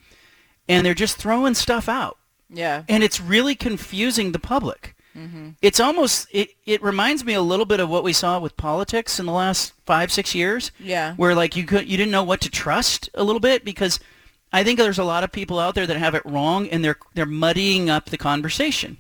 and 0.69 0.85
they're 0.85 0.93
just 0.93 1.17
throwing 1.17 1.55
stuff 1.55 1.89
out 1.89 2.19
Yeah. 2.51 2.83
and 2.89 3.05
it's 3.05 3.21
really 3.21 3.55
confusing 3.55 4.33
the 4.33 4.39
public. 4.41 4.94
Mm-hmm. 5.17 5.51
It's 5.63 5.79
almost 5.79 6.27
it, 6.33 6.51
it 6.67 6.83
reminds 6.83 7.25
me 7.25 7.35
a 7.35 7.43
little 7.43 7.67
bit 7.67 7.81
of 7.81 7.89
what 7.89 8.03
we 8.05 8.13
saw 8.13 8.39
with 8.41 8.57
politics 8.57 9.21
in 9.21 9.27
the 9.27 9.33
last 9.33 9.73
five 9.87 10.11
six 10.11 10.35
years. 10.35 10.73
Yeah. 10.79 11.15
where 11.15 11.35
like 11.35 11.57
you 11.57 11.65
could 11.65 11.89
you 11.89 11.97
didn't 11.97 12.13
know 12.13 12.25
what 12.25 12.41
to 12.43 12.51
trust 12.51 13.11
a 13.15 13.23
little 13.23 13.41
bit 13.41 13.65
because 13.65 14.01
I 14.53 14.65
think 14.65 14.79
there's 14.79 14.99
a 14.99 15.05
lot 15.05 15.25
of 15.25 15.33
people 15.33 15.59
out 15.59 15.75
there 15.75 15.87
that 15.87 15.97
have 15.97 16.15
it 16.15 16.25
wrong 16.25 16.69
and 16.69 16.85
they're 16.85 16.99
they're 17.15 17.27
muddying 17.27 17.89
up 17.91 18.07
the 18.07 18.19
conversation. 18.19 18.99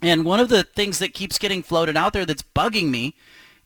And 0.00 0.24
one 0.24 0.40
of 0.40 0.48
the 0.48 0.62
things 0.62 0.98
that 1.00 1.14
keeps 1.14 1.38
getting 1.38 1.62
floated 1.62 1.96
out 1.96 2.12
there 2.12 2.24
that's 2.26 2.42
bugging 2.42 2.90
me 2.90 3.14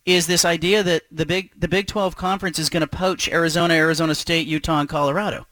is 0.05 0.27
this 0.27 0.45
idea 0.45 0.83
that 0.83 1.03
the 1.11 1.27
big 1.27 1.53
the 1.59 1.69
Big 1.69 1.87
12 1.87 2.17
conference 2.17 2.59
is 2.59 2.71
going 2.71 2.81
to 2.81 2.87
poach 2.87 3.29
Arizona, 3.29 3.75
Arizona 3.75 4.15
State, 4.15 4.47
Utah, 4.47 4.81
and 4.81 4.89
Colorado. 4.89 5.47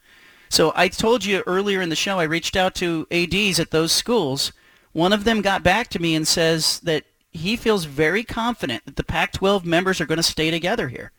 So 0.49 0.73
I 0.75 0.89
told 0.89 1.23
you 1.23 1.43
earlier 1.47 1.81
in 1.81 1.89
the 1.89 1.95
show 1.95 2.19
I 2.19 2.23
reached 2.23 2.57
out 2.57 2.75
to 2.75 3.07
ads 3.09 3.59
at 3.59 3.71
those 3.71 3.91
schools. 3.91 4.51
One 4.93 5.13
of 5.13 5.23
them 5.23 5.41
got 5.41 5.63
back 5.63 5.87
to 5.89 5.99
me 5.99 6.15
and 6.15 6.27
says 6.27 6.79
that 6.81 7.05
he 7.31 7.55
feels 7.55 7.85
very 7.85 8.23
confident 8.23 8.85
that 8.85 8.97
the 8.97 9.03
Pac-12 9.03 9.63
members 9.63 10.01
are 10.01 10.05
going 10.05 10.17
to 10.17 10.23
stay 10.23 10.51
together 10.51 10.89
here. 10.89 11.11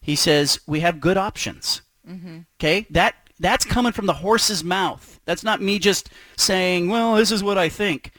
He 0.00 0.16
says 0.16 0.60
we 0.66 0.80
have 0.80 1.00
good 1.00 1.16
options. 1.16 1.82
Mm-hmm. 2.08 2.38
Okay, 2.58 2.86
that 2.90 3.14
that's 3.38 3.64
coming 3.64 3.92
from 3.92 4.06
the 4.06 4.14
horse's 4.14 4.64
mouth. 4.64 5.20
That's 5.24 5.44
not 5.44 5.62
me 5.62 5.78
just 5.78 6.10
saying, 6.36 6.88
"Well, 6.88 7.14
this 7.14 7.30
is 7.30 7.44
what 7.44 7.58
I 7.58 7.68
think." 7.68 8.10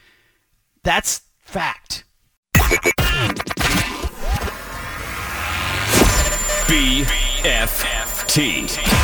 That's 0.82 1.22
fact. 1.40 2.04
BFT. 6.66 9.03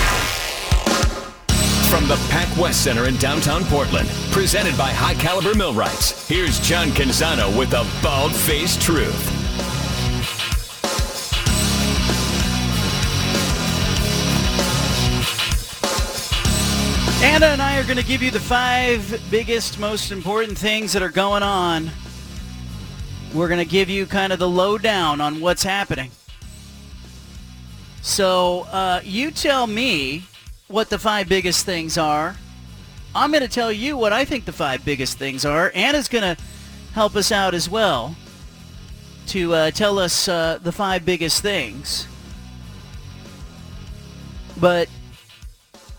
From 1.90 2.06
the 2.06 2.14
PacWest 2.30 2.74
Center 2.74 3.08
in 3.08 3.16
downtown 3.16 3.64
Portland, 3.64 4.08
presented 4.30 4.78
by 4.78 4.90
High 4.90 5.14
Caliber 5.14 5.56
Millwrights, 5.56 6.28
here's 6.28 6.60
John 6.60 6.90
Canzano 6.90 7.58
with 7.58 7.70
the 7.70 7.84
bald 8.00 8.32
faced 8.32 8.80
truth. 8.80 9.10
Anna 17.24 17.46
and 17.46 17.60
I 17.60 17.76
are 17.80 17.82
going 17.82 17.96
to 17.96 18.04
give 18.04 18.22
you 18.22 18.30
the 18.30 18.38
five 18.38 19.20
biggest, 19.28 19.80
most 19.80 20.12
important 20.12 20.56
things 20.56 20.92
that 20.92 21.02
are 21.02 21.10
going 21.10 21.42
on. 21.42 21.90
We're 23.34 23.48
going 23.48 23.58
to 23.58 23.68
give 23.68 23.90
you 23.90 24.06
kind 24.06 24.32
of 24.32 24.38
the 24.38 24.48
lowdown 24.48 25.20
on 25.20 25.40
what's 25.40 25.64
happening. 25.64 26.12
So 28.00 28.60
uh, 28.70 29.00
you 29.02 29.32
tell 29.32 29.66
me 29.66 30.22
what 30.70 30.88
the 30.88 30.98
five 30.98 31.28
biggest 31.28 31.66
things 31.66 31.98
are. 31.98 32.36
I'm 33.14 33.32
going 33.32 33.42
to 33.42 33.48
tell 33.48 33.72
you 33.72 33.96
what 33.96 34.12
I 34.12 34.24
think 34.24 34.44
the 34.44 34.52
five 34.52 34.84
biggest 34.84 35.18
things 35.18 35.44
are. 35.44 35.72
Anna's 35.74 36.08
going 36.08 36.36
to 36.36 36.40
help 36.94 37.16
us 37.16 37.32
out 37.32 37.54
as 37.54 37.68
well 37.68 38.14
to 39.26 39.52
uh, 39.52 39.70
tell 39.72 39.98
us 39.98 40.28
uh, 40.28 40.58
the 40.62 40.70
five 40.70 41.04
biggest 41.04 41.42
things. 41.42 42.06
But 44.60 44.88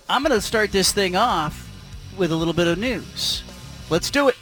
I'm 0.10 0.23
going 0.23 0.34
to 0.34 0.41
start 0.41 0.72
this 0.72 0.93
thing 0.93 1.15
off 1.15 1.69
with 2.18 2.31
a 2.31 2.35
little 2.35 2.53
bit 2.53 2.68
of 2.68 2.77
news. 2.77 3.43
Let's 3.89 4.10
do 4.10 4.30
it. 4.30 4.38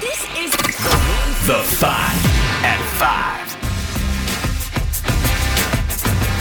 This 0.00 0.22
is 0.38 0.52
The 1.46 1.62
five 1.64 2.16
at 2.64 2.80
five. 2.98 3.53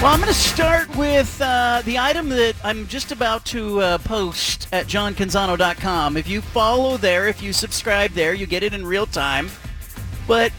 Well, 0.03 0.11
I'm 0.11 0.19
going 0.19 0.33
to 0.33 0.37
start 0.37 0.93
with 0.97 1.39
uh, 1.41 1.81
the 1.85 1.97
item 1.97 2.27
that 2.27 2.55
I'm 2.61 2.87
just 2.87 3.13
about 3.13 3.45
to 3.45 3.79
uh, 3.79 3.97
post 3.99 4.67
at 4.73 4.87
johncanzano.com. 4.87 6.17
If 6.17 6.27
you 6.27 6.41
follow 6.41 6.97
there, 6.97 7.29
if 7.29 7.41
you 7.41 7.53
subscribe 7.53 8.11
there, 8.11 8.33
you 8.33 8.45
get 8.45 8.63
it 8.63 8.73
in 8.73 8.85
real 8.85 9.05
time. 9.05 9.49
But 10.27 10.51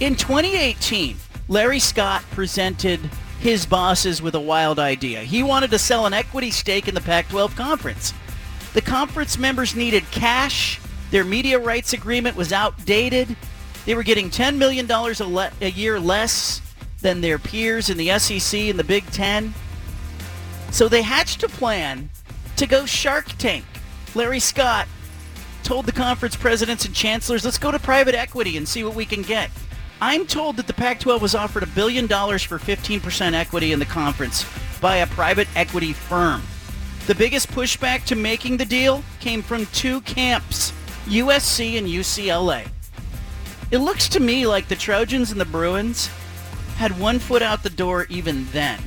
in 0.00 0.16
2018, 0.16 1.16
Larry 1.46 1.78
Scott 1.78 2.24
presented 2.32 2.98
his 3.38 3.66
bosses 3.66 4.20
with 4.20 4.34
a 4.34 4.40
wild 4.40 4.80
idea. 4.80 5.20
He 5.20 5.44
wanted 5.44 5.70
to 5.70 5.78
sell 5.78 6.06
an 6.06 6.12
equity 6.12 6.50
stake 6.50 6.88
in 6.88 6.94
the 6.96 7.00
Pac-12 7.00 7.54
conference. 7.54 8.12
The 8.72 8.82
conference 8.82 9.38
members 9.38 9.76
needed 9.76 10.02
cash. 10.10 10.80
Their 11.12 11.22
media 11.22 11.60
rights 11.60 11.92
agreement 11.92 12.36
was 12.36 12.52
outdated. 12.52 13.36
They 13.86 13.94
were 13.94 14.02
getting 14.02 14.28
$10 14.28 14.56
million 14.56 14.90
a, 14.90 15.24
le- 15.24 15.52
a 15.60 15.70
year 15.70 16.00
less 16.00 16.60
than 17.04 17.20
their 17.20 17.38
peers 17.38 17.90
in 17.90 17.98
the 17.98 18.18
SEC 18.18 18.58
and 18.58 18.78
the 18.78 18.82
Big 18.82 19.04
Ten. 19.10 19.52
So 20.70 20.88
they 20.88 21.02
hatched 21.02 21.42
a 21.42 21.48
plan 21.48 22.08
to 22.56 22.66
go 22.66 22.86
Shark 22.86 23.26
Tank. 23.36 23.66
Larry 24.14 24.40
Scott 24.40 24.88
told 25.64 25.84
the 25.84 25.92
conference 25.92 26.34
presidents 26.34 26.86
and 26.86 26.94
chancellors, 26.94 27.44
let's 27.44 27.58
go 27.58 27.70
to 27.70 27.78
private 27.78 28.14
equity 28.14 28.56
and 28.56 28.66
see 28.66 28.82
what 28.82 28.94
we 28.94 29.04
can 29.04 29.20
get. 29.20 29.50
I'm 30.00 30.26
told 30.26 30.56
that 30.56 30.66
the 30.66 30.72
Pac-12 30.72 31.20
was 31.20 31.34
offered 31.34 31.62
a 31.62 31.66
billion 31.66 32.06
dollars 32.06 32.42
for 32.42 32.58
15% 32.58 33.34
equity 33.34 33.72
in 33.72 33.78
the 33.78 33.84
conference 33.84 34.46
by 34.80 34.96
a 34.96 35.06
private 35.06 35.48
equity 35.54 35.92
firm. 35.92 36.42
The 37.06 37.14
biggest 37.14 37.50
pushback 37.50 38.04
to 38.06 38.16
making 38.16 38.56
the 38.56 38.64
deal 38.64 39.04
came 39.20 39.42
from 39.42 39.66
two 39.66 40.00
camps, 40.02 40.72
USC 41.04 41.76
and 41.76 41.86
UCLA. 41.86 42.66
It 43.70 43.78
looks 43.78 44.08
to 44.08 44.20
me 44.20 44.46
like 44.46 44.68
the 44.68 44.76
Trojans 44.76 45.32
and 45.32 45.40
the 45.40 45.44
Bruins 45.44 46.08
had 46.76 46.98
one 46.98 47.18
foot 47.18 47.42
out 47.42 47.62
the 47.62 47.70
door 47.70 48.06
even 48.08 48.46
then. 48.52 48.80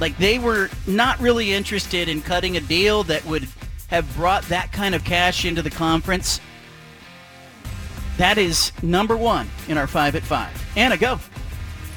Like 0.00 0.16
they 0.18 0.38
were 0.38 0.70
not 0.86 1.18
really 1.20 1.52
interested 1.52 2.08
in 2.08 2.22
cutting 2.22 2.56
a 2.56 2.60
deal 2.60 3.02
that 3.04 3.24
would 3.24 3.48
have 3.88 4.12
brought 4.14 4.44
that 4.44 4.72
kind 4.72 4.94
of 4.94 5.04
cash 5.04 5.44
into 5.44 5.62
the 5.62 5.70
conference. 5.70 6.40
That 8.16 8.38
is 8.38 8.72
number 8.82 9.16
one 9.16 9.48
in 9.68 9.78
our 9.78 9.86
five 9.86 10.14
at 10.14 10.22
five. 10.22 10.52
Anna, 10.76 10.96
go. 10.96 11.20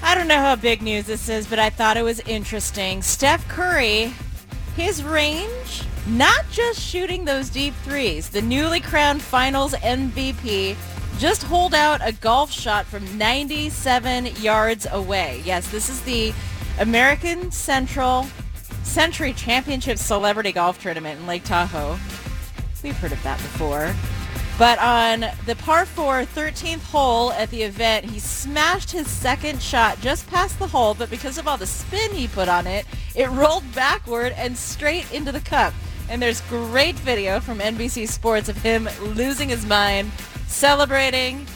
I 0.04 0.16
don't 0.16 0.28
know 0.28 0.38
how 0.38 0.56
big 0.56 0.82
news 0.82 1.06
this 1.06 1.30
is, 1.30 1.46
but 1.46 1.60
I 1.60 1.70
thought 1.70 1.98
it 1.98 2.04
was 2.04 2.20
interesting. 2.22 3.02
Steph 3.02 3.48
Curry, 3.48 4.14
his 4.76 5.04
range, 5.04 5.84
not 6.08 6.46
just 6.50 6.80
shooting 6.80 7.26
those 7.26 7.50
deep 7.50 7.74
threes. 7.84 8.30
The 8.30 8.42
newly 8.42 8.80
crowned 8.80 9.22
finals 9.22 9.74
MVP 9.74 10.76
just 11.22 11.44
hold 11.44 11.76
out 11.76 12.02
a 12.04 12.12
golf 12.14 12.52
shot 12.52 12.84
from 12.84 13.16
97 13.16 14.26
yards 14.38 14.88
away. 14.92 15.40
Yes, 15.46 15.70
this 15.70 15.88
is 15.88 16.02
the 16.02 16.34
American 16.80 17.52
Central 17.52 18.26
Century 18.82 19.32
Championship 19.34 20.00
Celebrity 20.00 20.52
Golf 20.52 20.82
Tournament 20.82 21.20
in 21.20 21.28
Lake 21.28 21.44
Tahoe. 21.44 22.00
We've 22.82 22.98
heard 22.98 23.12
of 23.12 23.22
that 23.22 23.38
before. 23.38 23.94
But 24.58 24.80
on 24.80 25.28
the 25.46 25.56
par 25.58 25.86
4 25.86 26.26
13th 26.26 26.82
hole 26.86 27.32
at 27.34 27.52
the 27.52 27.62
event, 27.62 28.06
he 28.06 28.20
smashed 28.20 28.92
his 28.92 29.06
second 29.06 29.62
shot 29.62 30.02
just 30.02 30.28
past 30.28 30.58
the 30.58 30.66
hole, 30.66 30.96
but 30.96 31.12
because 31.12 31.38
of 31.38 31.48
all 31.48 31.58
the 31.58 31.68
spin 31.68 32.12
he 32.14 32.28
put 32.28 32.50
on 32.50 32.66
it, 32.66 32.88
it 33.14 33.30
rolled 33.30 33.72
backward 33.76 34.34
and 34.38 34.58
straight 34.58 35.12
into 35.12 35.32
the 35.32 35.40
cup. 35.40 35.76
And 36.10 36.20
there's 36.20 36.42
great 36.42 36.96
video 36.96 37.40
from 37.40 37.60
NBC 37.60 38.08
Sports 38.08 38.50
of 38.50 38.58
him 38.58 38.90
losing 39.14 39.50
his 39.50 39.68
mind, 39.68 40.12
celebrating 40.52 41.48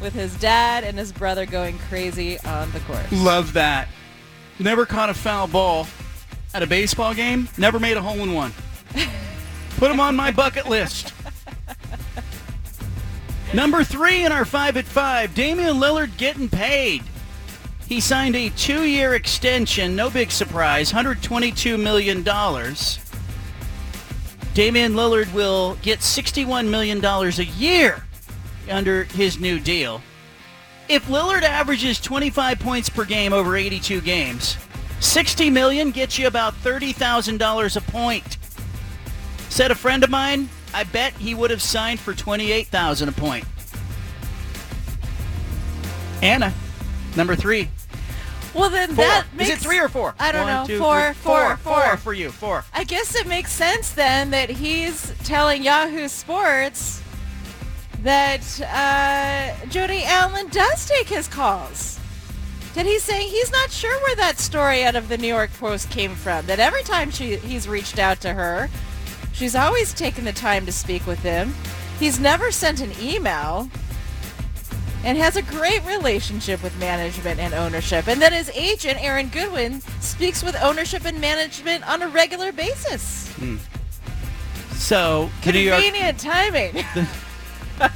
with 0.00 0.12
his 0.12 0.36
dad 0.38 0.84
and 0.84 0.98
his 0.98 1.12
brother 1.12 1.46
going 1.46 1.78
crazy 1.88 2.38
on 2.40 2.70
the 2.72 2.80
course. 2.80 3.10
Love 3.12 3.52
that. 3.52 3.88
Never 4.58 4.84
caught 4.84 5.08
a 5.08 5.14
foul 5.14 5.46
ball 5.46 5.86
at 6.52 6.62
a 6.62 6.66
baseball 6.66 7.14
game. 7.14 7.48
Never 7.56 7.78
made 7.78 7.96
a 7.96 8.02
hole 8.02 8.20
in 8.20 8.34
one. 8.34 8.52
Put 9.76 9.90
him 9.90 10.00
on 10.00 10.16
my 10.16 10.30
bucket 10.30 10.68
list. 10.68 11.14
Number 13.54 13.84
three 13.84 14.24
in 14.24 14.32
our 14.32 14.44
five 14.44 14.76
at 14.76 14.86
five, 14.86 15.34
Damian 15.34 15.76
Lillard 15.76 16.16
getting 16.16 16.48
paid. 16.48 17.02
He 17.86 18.00
signed 18.00 18.34
a 18.34 18.48
two-year 18.50 19.14
extension, 19.14 19.94
no 19.94 20.08
big 20.08 20.30
surprise, 20.30 20.92
$122 20.92 21.78
million. 21.78 22.22
Damian 24.54 24.92
Lillard 24.94 25.32
will 25.34 25.76
get 25.82 25.98
$61 25.98 26.68
million 26.68 27.04
a 27.04 27.42
year 27.58 28.02
under 28.70 29.04
his 29.04 29.38
new 29.38 29.58
deal. 29.58 30.00
If 30.88 31.06
Lillard 31.06 31.42
averages 31.42 32.00
25 32.00 32.58
points 32.58 32.88
per 32.88 33.04
game 33.04 33.32
over 33.32 33.56
82 33.56 34.00
games, 34.00 34.56
60 35.00 35.50
million 35.50 35.90
gets 35.90 36.18
you 36.18 36.26
about 36.26 36.54
$30,000 36.62 37.76
a 37.76 37.80
point. 37.90 38.36
Said 39.48 39.70
a 39.70 39.74
friend 39.74 40.02
of 40.04 40.10
mine, 40.10 40.48
I 40.74 40.84
bet 40.84 41.12
he 41.14 41.34
would 41.34 41.50
have 41.50 41.62
signed 41.62 42.00
for 42.00 42.14
28,000 42.14 43.08
a 43.08 43.12
point. 43.12 43.44
Anna, 46.22 46.52
number 47.16 47.34
3. 47.34 47.68
Well, 48.54 48.70
then 48.70 48.88
Four. 48.94 49.04
that 49.04 49.26
Is 49.32 49.38
makes... 49.38 49.50
it 49.50 49.58
3 49.58 49.78
or 49.80 49.88
4? 49.88 50.14
I 50.20 50.30
don't 50.32 50.42
One, 50.44 50.52
know. 50.52 50.66
two, 50.66 50.78
Four, 50.78 51.06
three- 51.06 51.14
four, 51.14 51.56
four. 51.56 51.82
four. 51.82 51.96
for 51.96 52.12
you. 52.12 52.30
4. 52.30 52.64
I 52.74 52.84
guess 52.84 53.14
it 53.14 53.26
makes 53.26 53.50
sense 53.52 53.92
then 53.92 54.30
that 54.30 54.50
he's 54.50 55.12
telling 55.24 55.62
Yahoo 55.62 56.06
Sports 56.08 57.01
that 58.02 58.60
uh, 58.60 59.66
Jody 59.66 60.02
Allen 60.04 60.48
does 60.48 60.86
take 60.86 61.08
his 61.08 61.28
calls. 61.28 61.98
That 62.74 62.86
he's 62.86 63.02
saying 63.02 63.28
he's 63.28 63.52
not 63.52 63.70
sure 63.70 63.96
where 64.02 64.16
that 64.16 64.38
story 64.38 64.82
out 64.84 64.96
of 64.96 65.08
the 65.08 65.18
New 65.18 65.28
York 65.28 65.52
Post 65.54 65.90
came 65.90 66.14
from. 66.14 66.46
That 66.46 66.58
every 66.58 66.82
time 66.82 67.10
she 67.10 67.36
he's 67.36 67.68
reached 67.68 67.98
out 67.98 68.20
to 68.22 68.32
her, 68.32 68.68
she's 69.32 69.54
always 69.54 69.92
taken 69.92 70.24
the 70.24 70.32
time 70.32 70.66
to 70.66 70.72
speak 70.72 71.06
with 71.06 71.20
him. 71.20 71.54
He's 71.98 72.18
never 72.18 72.50
sent 72.50 72.80
an 72.80 72.92
email 73.00 73.68
and 75.04 75.18
has 75.18 75.36
a 75.36 75.42
great 75.42 75.84
relationship 75.84 76.62
with 76.62 76.78
management 76.78 77.40
and 77.40 77.52
ownership. 77.54 78.08
And 78.08 78.22
that 78.22 78.32
his 78.32 78.48
agent, 78.50 79.02
Aaron 79.04 79.28
Goodwin, 79.28 79.80
speaks 80.00 80.42
with 80.42 80.56
ownership 80.62 81.04
and 81.04 81.20
management 81.20 81.88
on 81.88 82.02
a 82.02 82.08
regular 82.08 82.52
basis. 82.52 83.28
So, 84.74 85.28
the 85.44 85.52
New 85.52 85.58
York, 85.58 85.82
Convenient 85.82 86.18
timing. 86.18 86.84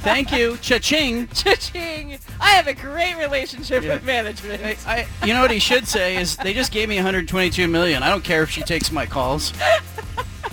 thank 0.01 0.31
you. 0.31 0.57
Cha-ching. 0.57 1.27
Cha-ching. 1.33 2.17
I 2.39 2.49
have 2.51 2.67
a 2.67 2.73
great 2.73 3.15
relationship 3.17 3.83
Yeah. 3.83 3.93
with 3.95 4.03
management. 4.05 4.63
I, 4.63 4.77
I, 5.21 5.25
you 5.25 5.33
know 5.33 5.41
what 5.41 5.51
he 5.51 5.59
should 5.59 5.87
say 5.87 6.17
is 6.17 6.35
they 6.37 6.53
just 6.53 6.71
gave 6.71 6.89
me 6.89 6.95
122 6.95 7.67
million. 7.67 8.03
I 8.03 8.09
don't 8.09 8.23
care 8.23 8.43
if 8.43 8.49
she 8.49 8.61
takes 8.61 8.91
my 8.91 9.05
calls. 9.05 9.53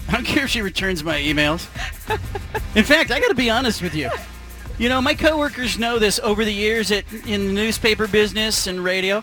I 0.09 0.13
don't 0.13 0.25
care 0.27 0.45
if 0.45 0.51
she 0.51 0.61
returns 0.63 1.03
my 1.03 1.19
emails. 1.19 1.67
In 2.77 2.85
fact, 2.85 3.11
I 3.11 3.21
got 3.21 3.29
to 3.29 3.35
be 3.35 3.51
honest 3.51 3.83
with 3.83 3.95
you. 3.95 4.11
You 4.79 4.89
know, 4.89 5.01
my 5.01 5.15
coworkers 5.15 5.79
know 5.79 5.99
this 5.99 6.19
over 6.21 6.45
the 6.45 6.53
years 6.53 6.91
at, 6.91 7.05
in 7.27 7.47
the 7.47 7.53
newspaper 7.53 8.07
business 8.09 8.67
and 8.67 8.83
radio. 8.83 9.23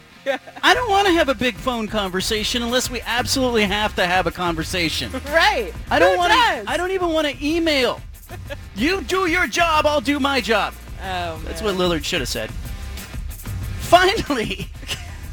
I 0.64 0.74
don't 0.74 0.90
want 0.90 1.08
to 1.08 1.14
have 1.14 1.30
a 1.30 1.36
big 1.36 1.56
phone 1.56 1.88
conversation 1.88 2.62
unless 2.62 2.90
we 2.90 3.02
absolutely 3.02 3.64
have 3.66 3.96
to 3.96 4.06
have 4.06 4.28
a 4.28 4.32
conversation. 4.32 5.12
right. 5.28 5.74
I 5.90 6.00
don't 6.00 6.16
want 6.18 6.32
to. 6.32 6.72
I 6.72 6.78
don't 6.78 6.92
even 6.92 7.10
want 7.10 7.28
to 7.28 7.46
email. 7.46 8.00
You 8.76 9.02
do 9.02 9.28
your 9.28 9.48
job. 9.48 9.86
I'll 9.86 10.02
do 10.02 10.20
my 10.20 10.42
job. 10.42 10.74
Oh, 11.04 11.40
That's 11.44 11.62
man. 11.62 11.78
what 11.78 11.90
Lillard 11.90 12.04
should 12.04 12.22
have 12.22 12.30
said. 12.30 12.50
Finally, 13.80 14.70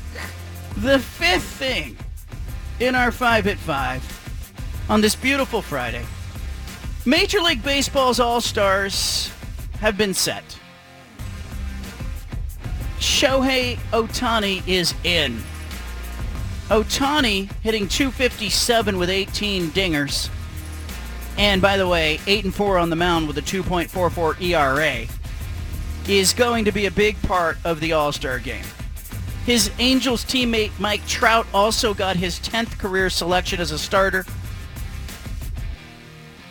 the 0.76 0.98
fifth 0.98 1.44
thing 1.44 1.96
in 2.80 2.94
our 2.94 3.10
five 3.12 3.46
at 3.46 3.56
five 3.58 4.02
on 4.88 5.00
this 5.00 5.14
beautiful 5.14 5.62
Friday. 5.62 6.04
Major 7.06 7.40
League 7.40 7.62
Baseball's 7.62 8.20
All-Stars 8.20 9.30
have 9.80 9.96
been 9.96 10.14
set. 10.14 10.58
Shohei 12.98 13.78
Ohtani 13.92 14.66
is 14.66 14.94
in. 15.04 15.42
Ohtani 16.68 17.50
hitting 17.62 17.88
257 17.88 18.98
with 18.98 19.08
18 19.08 19.68
dingers. 19.68 20.28
And 21.38 21.62
by 21.62 21.76
the 21.76 21.86
way, 21.86 22.18
8 22.26 22.44
and 22.44 22.54
4 22.54 22.78
on 22.78 22.90
the 22.90 22.96
mound 22.96 23.28
with 23.28 23.38
a 23.38 23.42
2.44 23.42 24.40
ERA 24.42 25.06
is 26.08 26.32
going 26.32 26.64
to 26.64 26.72
be 26.72 26.86
a 26.86 26.90
big 26.90 27.20
part 27.22 27.58
of 27.64 27.78
the 27.78 27.92
All-Star 27.92 28.40
game. 28.40 28.64
His 29.46 29.70
Angels 29.78 30.24
teammate 30.24 30.78
Mike 30.80 31.06
Trout 31.06 31.46
also 31.54 31.94
got 31.94 32.16
his 32.16 32.40
10th 32.40 32.76
career 32.78 33.08
selection 33.08 33.60
as 33.60 33.70
a 33.70 33.78
starter. 33.78 34.26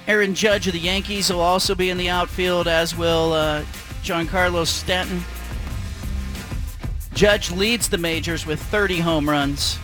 Aaron 0.07 0.34
Judge 0.34 0.68
of 0.68 0.73
the 0.73 0.80
Yankees 0.80 1.30
will 1.30 1.41
also 1.41 1.76
be 1.76 1.89
in 1.89 1.97
the 1.97 2.09
outfield, 2.09 2.68
as 2.68 2.95
will 2.95 3.34
uh, 3.34 3.64
Giancarlo 4.03 4.65
Stanton. 4.65 5.22
Judge 7.14 7.51
leads 7.51 7.89
the 7.89 7.97
majors 7.97 8.45
with 8.45 8.61
30 8.61 8.99
home 8.99 9.30
runs. 9.30 9.77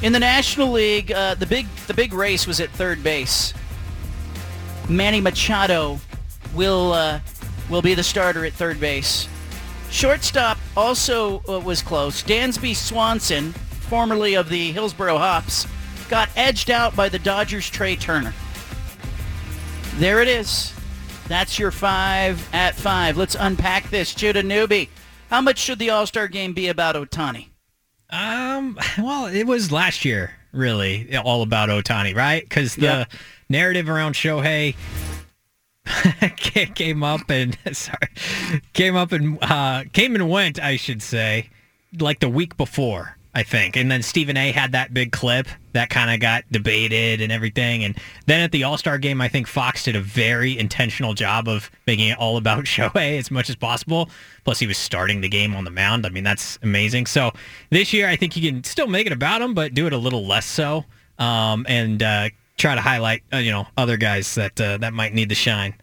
In 0.00 0.12
the 0.12 0.20
National 0.20 0.70
League, 0.70 1.12
uh, 1.12 1.34
the 1.34 1.46
big 1.46 1.66
the 1.86 1.94
big 1.94 2.12
race 2.12 2.46
was 2.46 2.60
at 2.60 2.70
third 2.70 3.02
base. 3.02 3.52
Manny 4.88 5.20
Machado 5.20 5.98
will 6.54 6.92
uh, 6.92 7.20
will 7.70 7.82
be 7.82 7.94
the 7.94 8.02
starter 8.02 8.44
at 8.44 8.52
third 8.52 8.80
base. 8.80 9.28
Shortstop 9.90 10.58
also 10.76 11.42
uh, 11.48 11.60
was 11.60 11.82
close. 11.82 12.22
Dansby 12.22 12.74
Swanson, 12.74 13.52
formerly 13.52 14.34
of 14.34 14.48
the 14.48 14.72
Hillsboro 14.72 15.18
Hops, 15.18 15.66
got 16.08 16.28
edged 16.36 16.70
out 16.70 16.96
by 16.96 17.08
the 17.08 17.18
Dodgers' 17.18 17.70
Trea 17.70 17.96
Turner. 17.96 18.34
There 19.96 20.20
it 20.20 20.28
is. 20.28 20.72
That's 21.28 21.58
your 21.58 21.70
five 21.70 22.46
at 22.52 22.74
five. 22.74 23.16
Let's 23.16 23.36
unpack 23.38 23.88
this. 23.90 24.14
Judah 24.14 24.42
Newby, 24.42 24.90
how 25.30 25.40
much 25.40 25.58
should 25.58 25.78
the 25.78 25.90
All-Star 25.90 26.28
game 26.28 26.52
be 26.52 26.68
about 26.68 26.96
Ohtani? 26.96 27.48
Um, 28.10 28.78
well, 28.98 29.26
it 29.26 29.44
was 29.44 29.72
last 29.72 30.04
year, 30.04 30.32
really, 30.52 31.16
all 31.16 31.42
about 31.42 31.68
Ohtani, 31.68 32.14
right? 32.14 32.42
Because 32.42 32.74
the 32.74 32.82
Yeah. 32.82 33.04
Narrative 33.48 33.88
around 33.88 34.14
Shohei 34.14 34.74
came 36.74 37.02
up 37.02 37.28
and 37.30 37.56
sorry, 37.72 38.08
came 38.72 38.96
up 38.96 39.12
and 39.12 39.38
uh, 39.42 39.84
came 39.92 40.14
and 40.14 40.30
went, 40.30 40.60
I 40.60 40.76
should 40.76 41.02
say, 41.02 41.50
like 41.98 42.20
the 42.20 42.28
week 42.28 42.56
before, 42.56 43.16
I 43.34 43.42
think. 43.42 43.76
And 43.76 43.90
then 43.90 44.02
Stephen 44.02 44.36
A. 44.36 44.52
had 44.52 44.72
that 44.72 44.94
big 44.94 45.12
clip 45.12 45.48
that 45.72 45.90
kind 45.90 46.10
of 46.10 46.20
got 46.20 46.44
debated 46.50 47.20
and 47.20 47.32
everything. 47.32 47.84
And 47.84 47.96
then 48.26 48.40
at 48.40 48.52
the 48.52 48.64
All 48.64 48.78
Star 48.78 48.96
game, 48.98 49.20
I 49.20 49.28
think 49.28 49.46
Fox 49.46 49.84
did 49.84 49.96
a 49.96 50.00
very 50.00 50.56
intentional 50.58 51.14
job 51.14 51.48
of 51.48 51.70
making 51.86 52.08
it 52.08 52.18
all 52.18 52.36
about 52.36 52.64
Shohei 52.64 53.18
as 53.18 53.30
much 53.30 53.50
as 53.50 53.56
possible. 53.56 54.08
Plus, 54.44 54.58
he 54.58 54.66
was 54.66 54.78
starting 54.78 55.20
the 55.20 55.28
game 55.28 55.54
on 55.54 55.64
the 55.64 55.70
mound. 55.70 56.06
I 56.06 56.10
mean, 56.10 56.24
that's 56.24 56.58
amazing. 56.62 57.06
So 57.06 57.32
this 57.70 57.92
year, 57.92 58.08
I 58.08 58.16
think 58.16 58.36
you 58.36 58.50
can 58.50 58.64
still 58.64 58.86
make 58.86 59.06
it 59.06 59.12
about 59.12 59.42
him, 59.42 59.54
but 59.54 59.74
do 59.74 59.86
it 59.86 59.92
a 59.92 59.98
little 59.98 60.26
less 60.26 60.46
so, 60.46 60.84
um, 61.18 61.66
and 61.68 62.02
uh, 62.02 62.28
try 62.56 62.74
to 62.74 62.80
highlight 62.80 63.22
uh, 63.32 63.38
you 63.38 63.50
know 63.50 63.66
other 63.76 63.96
guys 63.96 64.34
that 64.34 64.60
uh, 64.60 64.76
that 64.78 64.92
might 64.92 65.14
need 65.14 65.28
to 65.28 65.34
shine. 65.34 65.74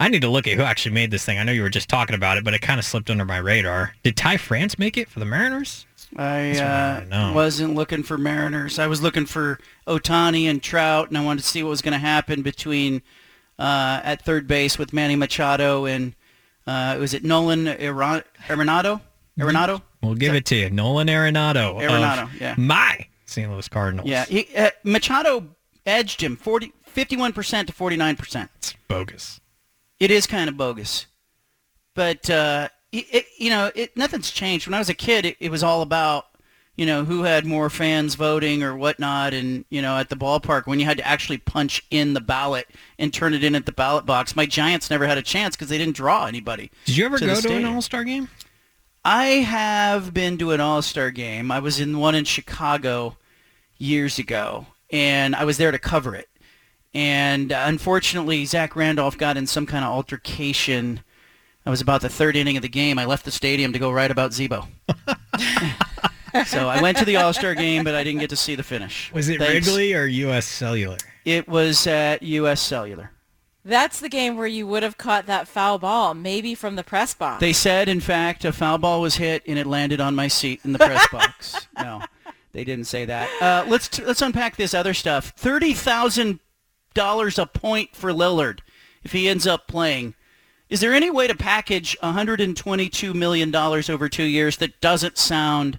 I 0.00 0.08
need 0.08 0.22
to 0.22 0.28
look 0.28 0.48
at 0.48 0.56
who 0.56 0.62
actually 0.62 0.94
made 0.94 1.12
this 1.12 1.24
thing. 1.24 1.38
I 1.38 1.44
know 1.44 1.52
you 1.52 1.62
were 1.62 1.70
just 1.70 1.88
talking 1.88 2.16
about 2.16 2.36
it, 2.36 2.42
but 2.42 2.54
it 2.54 2.60
kind 2.60 2.80
of 2.80 2.84
slipped 2.84 3.08
under 3.08 3.24
my 3.24 3.36
radar. 3.36 3.94
Did 4.02 4.16
Ty 4.16 4.36
France 4.38 4.76
make 4.76 4.96
it 4.96 5.08
for 5.08 5.20
the 5.20 5.24
Mariners? 5.26 5.86
I 6.16 6.58
uh, 6.58 7.04
I 7.10 7.32
wasn't 7.32 7.74
looking 7.74 8.02
for 8.02 8.18
Mariners. 8.18 8.78
I 8.78 8.86
was 8.86 9.00
looking 9.00 9.26
for 9.26 9.58
Ohtani 9.86 10.44
and 10.44 10.62
Trout, 10.62 11.08
and 11.08 11.16
I 11.16 11.24
wanted 11.24 11.42
to 11.42 11.48
see 11.48 11.62
what 11.62 11.70
was 11.70 11.82
going 11.82 11.92
to 11.92 11.98
happen 11.98 12.42
between 12.42 13.02
uh, 13.58 14.00
at 14.02 14.22
third 14.24 14.46
base 14.46 14.78
with 14.78 14.92
Manny 14.92 15.16
Machado 15.16 15.86
and 15.86 16.14
uh, 16.66 16.96
was 16.98 17.14
it 17.14 17.24
Nolan 17.24 17.66
Arenado? 17.66 18.24
Arenado? 18.46 19.00
Arenado? 19.38 19.82
We'll 20.02 20.14
give 20.14 20.34
it 20.34 20.44
to 20.46 20.56
you. 20.56 20.70
Nolan 20.70 21.08
Arenado. 21.08 21.76
of 21.76 21.82
Arenado, 21.82 22.28
yeah. 22.40 22.54
My 22.58 23.06
St. 23.26 23.50
Louis 23.50 23.68
Cardinals. 23.68 24.08
Yeah, 24.08 24.24
he, 24.26 24.48
uh, 24.56 24.70
Machado 24.84 25.46
edged 25.86 26.22
him 26.22 26.36
40, 26.36 26.72
51% 26.94 27.66
to 27.66 27.72
49%. 27.72 28.48
It's 28.56 28.74
bogus. 28.88 29.40
It 29.98 30.10
is 30.10 30.26
kind 30.26 30.48
of 30.48 30.56
bogus, 30.56 31.06
but 31.94 32.28
uh, 32.28 32.68
it, 32.90 33.06
it, 33.12 33.26
you 33.38 33.50
know, 33.50 33.70
it, 33.74 33.96
nothing's 33.96 34.30
changed. 34.30 34.66
When 34.66 34.74
I 34.74 34.78
was 34.78 34.88
a 34.88 34.94
kid, 34.94 35.24
it, 35.24 35.36
it 35.38 35.50
was 35.50 35.62
all 35.62 35.82
about 35.82 36.26
you 36.74 36.86
know 36.86 37.04
who 37.04 37.22
had 37.22 37.44
more 37.44 37.68
fans 37.70 38.16
voting 38.16 38.64
or 38.64 38.76
whatnot, 38.76 39.32
and 39.32 39.64
you 39.68 39.80
know 39.80 39.96
at 39.96 40.08
the 40.08 40.16
ballpark 40.16 40.66
when 40.66 40.80
you 40.80 40.86
had 40.86 40.96
to 40.96 41.06
actually 41.06 41.38
punch 41.38 41.82
in 41.90 42.14
the 42.14 42.20
ballot 42.20 42.66
and 42.98 43.14
turn 43.14 43.34
it 43.34 43.44
in 43.44 43.54
at 43.54 43.66
the 43.66 43.72
ballot 43.72 44.06
box. 44.06 44.34
My 44.34 44.46
Giants 44.46 44.90
never 44.90 45.06
had 45.06 45.18
a 45.18 45.22
chance 45.22 45.54
because 45.54 45.68
they 45.68 45.78
didn't 45.78 45.94
draw 45.94 46.26
anybody. 46.26 46.72
Did 46.86 46.96
you 46.96 47.04
ever 47.04 47.18
to 47.18 47.26
go 47.26 47.40
to 47.40 47.54
an. 47.54 47.64
All 47.64 47.82
Star 47.82 48.02
game? 48.02 48.28
I 49.04 49.26
have 49.26 50.14
been 50.14 50.38
to 50.38 50.52
an 50.52 50.60
All-Star 50.60 51.10
game. 51.10 51.50
I 51.50 51.58
was 51.58 51.80
in 51.80 51.98
one 51.98 52.14
in 52.14 52.24
Chicago 52.24 53.16
years 53.76 54.18
ago, 54.18 54.66
and 54.92 55.34
I 55.34 55.44
was 55.44 55.56
there 55.56 55.70
to 55.70 55.78
cover 55.78 56.14
it. 56.14 56.28
And 56.94 57.52
uh, 57.52 57.64
unfortunately, 57.66 58.44
Zach 58.44 58.76
Randolph 58.76 59.16
got 59.16 59.36
in 59.36 59.46
some 59.46 59.66
kind 59.66 59.84
of 59.84 59.90
altercation. 59.90 61.00
I 61.64 61.70
was 61.70 61.80
about 61.80 62.02
the 62.02 62.08
third 62.08 62.36
inning 62.36 62.56
of 62.56 62.62
the 62.62 62.68
game. 62.68 62.98
I 62.98 63.06
left 63.06 63.24
the 63.24 63.30
stadium 63.30 63.72
to 63.72 63.78
go 63.78 63.90
write 63.90 64.10
about 64.10 64.32
Z-Bo. 64.34 64.66
so 66.46 66.68
I 66.68 66.82
went 66.82 66.98
to 66.98 67.04
the 67.04 67.16
All-Star 67.16 67.54
game, 67.54 67.82
but 67.82 67.94
I 67.94 68.04
didn't 68.04 68.20
get 68.20 68.30
to 68.30 68.36
see 68.36 68.54
the 68.54 68.62
finish. 68.62 69.10
Was 69.12 69.28
it 69.28 69.38
Thanks. 69.38 69.66
Wrigley 69.66 69.94
or 69.94 70.04
U.S. 70.04 70.44
Cellular? 70.44 70.98
It 71.24 71.48
was 71.48 71.86
at 71.86 72.22
U.S. 72.22 72.60
Cellular. 72.60 73.10
That's 73.64 74.00
the 74.00 74.08
game 74.08 74.36
where 74.36 74.48
you 74.48 74.66
would 74.66 74.82
have 74.82 74.98
caught 74.98 75.26
that 75.26 75.46
foul 75.46 75.78
ball, 75.78 76.14
maybe 76.14 76.54
from 76.56 76.74
the 76.74 76.82
press 76.82 77.14
box. 77.14 77.40
They 77.40 77.52
said, 77.52 77.88
in 77.88 78.00
fact, 78.00 78.44
a 78.44 78.52
foul 78.52 78.76
ball 78.78 79.00
was 79.00 79.16
hit 79.16 79.44
and 79.46 79.56
it 79.56 79.66
landed 79.68 80.00
on 80.00 80.16
my 80.16 80.26
seat 80.26 80.60
in 80.64 80.72
the 80.72 80.80
press 80.80 81.06
box. 81.10 81.68
No, 81.82 82.02
they 82.52 82.64
didn't 82.64 82.86
say 82.86 83.04
that. 83.06 83.28
Uh, 83.40 83.68
let's 83.68 83.98
let's 84.00 84.22
unpack 84.22 84.56
this 84.56 84.74
other 84.74 84.94
stuff. 84.94 85.32
Thirty 85.36 85.72
thousand 85.72 86.40
dollars 86.94 87.38
a 87.38 87.46
point 87.46 87.94
for 87.96 88.12
Lillard 88.12 88.60
if 89.02 89.12
he 89.12 89.28
ends 89.28 89.46
up 89.46 89.66
playing. 89.66 90.14
Is 90.68 90.80
there 90.80 90.94
any 90.94 91.10
way 91.10 91.26
to 91.26 91.34
package 91.34 91.96
122 92.00 93.12
million 93.12 93.50
dollars 93.50 93.90
over 93.90 94.08
two 94.08 94.24
years 94.24 94.56
that 94.56 94.80
doesn't 94.80 95.18
sound 95.18 95.78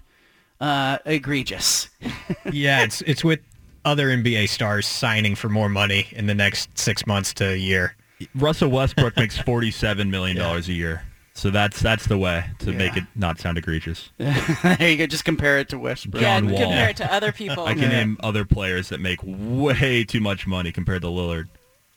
uh, 0.60 0.98
egregious? 1.04 1.88
yeah, 2.52 2.84
it's 2.84 3.00
it's 3.02 3.24
with 3.24 3.40
other 3.84 4.08
NBA 4.08 4.48
stars 4.48 4.86
signing 4.86 5.34
for 5.34 5.48
more 5.48 5.68
money 5.68 6.06
in 6.12 6.26
the 6.26 6.34
next 6.34 6.76
six 6.78 7.06
months 7.06 7.34
to 7.34 7.52
a 7.52 7.56
year. 7.56 7.96
Russell 8.36 8.70
Westbrook 8.70 9.16
makes 9.16 9.36
forty-seven 9.38 10.10
million 10.10 10.36
dollars 10.36 10.68
a 10.68 10.72
year, 10.72 11.02
so 11.34 11.50
that's 11.50 11.82
that's 11.82 12.06
the 12.06 12.16
way 12.16 12.44
to 12.60 12.72
make 12.72 12.96
it 12.96 13.04
not 13.16 13.38
sound 13.40 13.58
egregious. 13.58 14.10
there 14.18 14.90
you 14.90 14.96
go. 14.96 15.06
Just 15.06 15.24
compare 15.24 15.58
it 15.58 15.68
to 15.70 15.78
Westbrook. 15.78 16.22
yeah, 16.22 16.36
John 16.38 16.44
and 16.48 16.52
Wall. 16.54 16.62
compare 16.62 16.88
it 16.90 16.96
to 16.98 17.12
other 17.12 17.32
people. 17.42 17.64
I 17.64 17.74
can 17.74 17.88
name 17.90 18.16
other 18.20 18.44
players 18.44 18.88
that 18.90 19.00
make 19.00 19.18
way 19.24 20.04
too 20.04 20.20
much 20.20 20.46
money 20.46 20.70
compared 20.72 21.02
to 21.02 21.08
Lillard. 21.08 21.48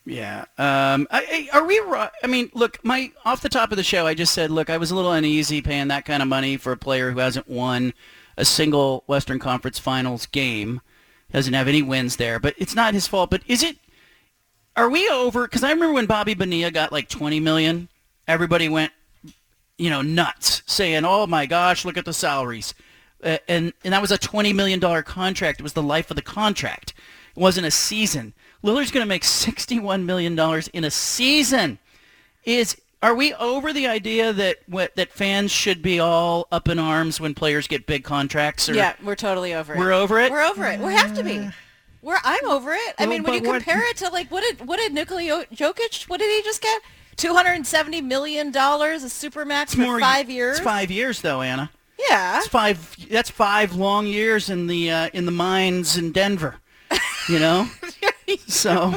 Yeah. 0.06 0.46
Um, 0.58 1.08
I, 1.12 1.50
I- 1.54 1.58
are 1.58 1.66
we? 1.66 1.80
ri- 1.80 2.10
I 2.24 2.28
mean, 2.28 2.50
look, 2.54 2.84
my 2.84 3.12
off 3.26 3.42
the 3.42 3.50
top 3.50 3.72
of 3.72 3.78
the 3.78 3.84
show, 3.84 4.08
I 4.08 4.14
just 4.14 4.34
said, 4.34 4.50
look, 4.52 4.70
I 4.70 4.78
was 4.78 4.90
a 4.92 4.96
little 4.96 5.12
uneasy 5.12 5.62
paying 5.62 5.90
that 5.90 6.06
kind 6.06 6.22
of 6.24 6.28
money 6.30 6.58
for 6.58 6.72
a 6.72 6.78
player 6.78 7.12
who 7.12 7.20
hasn't 7.20 7.48
won 7.50 7.94
a 8.38 8.46
single 8.46 9.04
Western 9.08 9.38
Conference 9.40 9.80
Finals 9.80 10.26
game, 10.28 10.80
doesn't 11.32 11.54
have 11.54 11.68
any 11.68 11.82
wins 11.82 12.16
there. 12.16 12.40
But 12.40 12.56
it's 12.58 12.74
not 12.76 12.94
his 12.94 13.06
fault. 13.08 13.30
But 13.30 13.42
is 13.48 13.62
it? 13.64 13.78
Are 14.78 14.90
we 14.90 15.10
over? 15.10 15.46
Because 15.48 15.64
I 15.64 15.72
remember 15.72 15.94
when 15.94 16.06
Bobby 16.06 16.36
Bonilla 16.36 16.72
got 16.72 16.92
like 16.92 17.10
20 17.10 17.40
million, 17.40 17.90
everybody 18.28 18.70
went, 18.70 18.92
you 19.78 19.90
know, 19.90 20.02
nuts, 20.02 20.64
saying, 20.66 21.06
"Oh 21.06 21.28
my 21.28 21.46
gosh, 21.46 21.86
look 21.86 21.98
at 21.98 22.06
the 22.06 22.14
salaries," 22.14 22.74
uh, 23.24 23.38
and 23.48 23.74
and 23.84 23.94
that 23.94 24.02
was 24.02 24.12
a 24.12 24.18
20 24.18 24.54
million 24.54 24.80
dollar 24.80 25.04
contract. 25.04 25.60
It 25.60 25.64
was 25.64 25.74
the 25.74 25.84
life 25.84 26.10
of 26.10 26.16
the 26.16 26.22
contract. 26.22 26.94
It 27.36 27.40
wasn't 27.40 27.68
a 27.68 27.72
season. 27.72 28.34
Lillard's 28.64 28.90
going 28.92 29.04
to 29.06 29.08
make 29.08 29.24
61 29.24 30.06
million 30.06 30.36
dollars 30.36 30.68
in 30.70 30.84
a 30.84 30.92
season. 30.92 31.78
Is 32.44 32.76
are 33.04 33.14
we 33.14 33.34
over 33.36 33.72
the 33.74 33.86
idea 33.88 34.34
that 34.34 34.58
what, 34.66 34.96
that 34.96 35.12
fans 35.12 35.52
should 35.52 35.84
be 35.84 36.00
all 36.00 36.48
up 36.52 36.68
in 36.68 36.80
arms 36.80 37.20
when 37.20 37.36
players 37.36 37.68
get 37.68 37.86
big 37.86 38.04
contracts? 38.04 38.68
Or, 38.68 38.74
Yeah, 38.74 38.94
we're 39.04 39.16
totally 39.16 39.54
over 39.54 39.76
it. 39.76 39.78
We're 39.78 39.92
over 39.94 40.20
it? 40.20 40.32
We're 40.32 40.44
over 40.44 40.66
it. 40.66 40.80
We 40.80 40.94
have 40.94 41.14
to 41.16 41.24
be. 41.24 41.48
We're 42.02 42.18
I'm 42.24 42.46
over 42.50 42.74
it. 42.74 42.96
I 42.98 43.04
Well, 43.04 43.10
mean, 43.10 43.24
when 43.24 43.34
you 43.36 43.42
but 43.42 43.48
what- 43.50 43.64
compare 43.64 43.88
it 43.90 43.98
to 43.98 44.10
like 44.10 44.32
what 44.32 44.42
did 44.42 44.68
what 44.68 44.78
did 44.80 44.94
Nikola 44.94 45.24
Jo- 45.24 45.72
Jokic? 45.74 46.10
What 46.10 46.20
did 46.20 46.36
he 46.36 46.42
just 46.44 46.62
get? 46.62 46.82
Two 47.18 47.34
hundred 47.34 47.54
and 47.54 47.66
seventy 47.68 48.00
million 48.00 48.52
dollars, 48.52 49.04
a 49.04 49.08
supermax 49.08 49.76
for 49.76 49.82
more 49.82 50.00
five 50.00 50.30
years. 50.30 50.58
It's 50.58 50.64
five 50.64 50.92
years 50.92 51.22
though, 51.22 51.42
Anna. 51.42 51.72
Yeah. 52.00 52.34
That's 52.34 52.48
five. 52.48 52.96
That's 53.10 53.30
five 53.32 53.74
long 53.76 54.06
years 54.06 54.50
in 54.50 54.68
the 54.68 54.92
uh, 54.92 55.10
in 55.14 55.26
the 55.26 55.32
mines 55.32 55.98
in 55.98 56.12
Denver. 56.12 56.58
You 57.28 57.40
know. 57.40 57.68
so, 58.48 58.94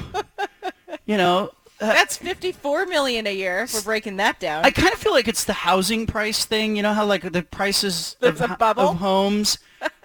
you 1.07 1.17
know, 1.17 1.51
That's 1.79 2.19
fifty-four 2.19 2.87
million 2.87 3.27
a 3.27 3.35
year. 3.35 3.63
If 3.63 3.73
we're 3.75 3.83
breaking 3.83 4.19
that 4.19 4.39
down. 4.39 4.65
I 4.67 4.71
kind 4.71 4.93
of 4.93 4.99
feel 4.99 5.13
like 5.13 5.27
it's 5.27 5.45
the 5.45 5.53
housing 5.55 6.07
price 6.07 6.45
thing. 6.45 6.77
You 6.77 6.83
know 6.83 6.93
how 6.93 7.07
like 7.07 7.33
the 7.33 7.43
prices 7.43 8.17
of, 8.21 8.39
There's 8.39 8.51
a 8.51 8.55
bubble? 8.57 8.91
of 8.91 8.97
homes. 8.97 9.59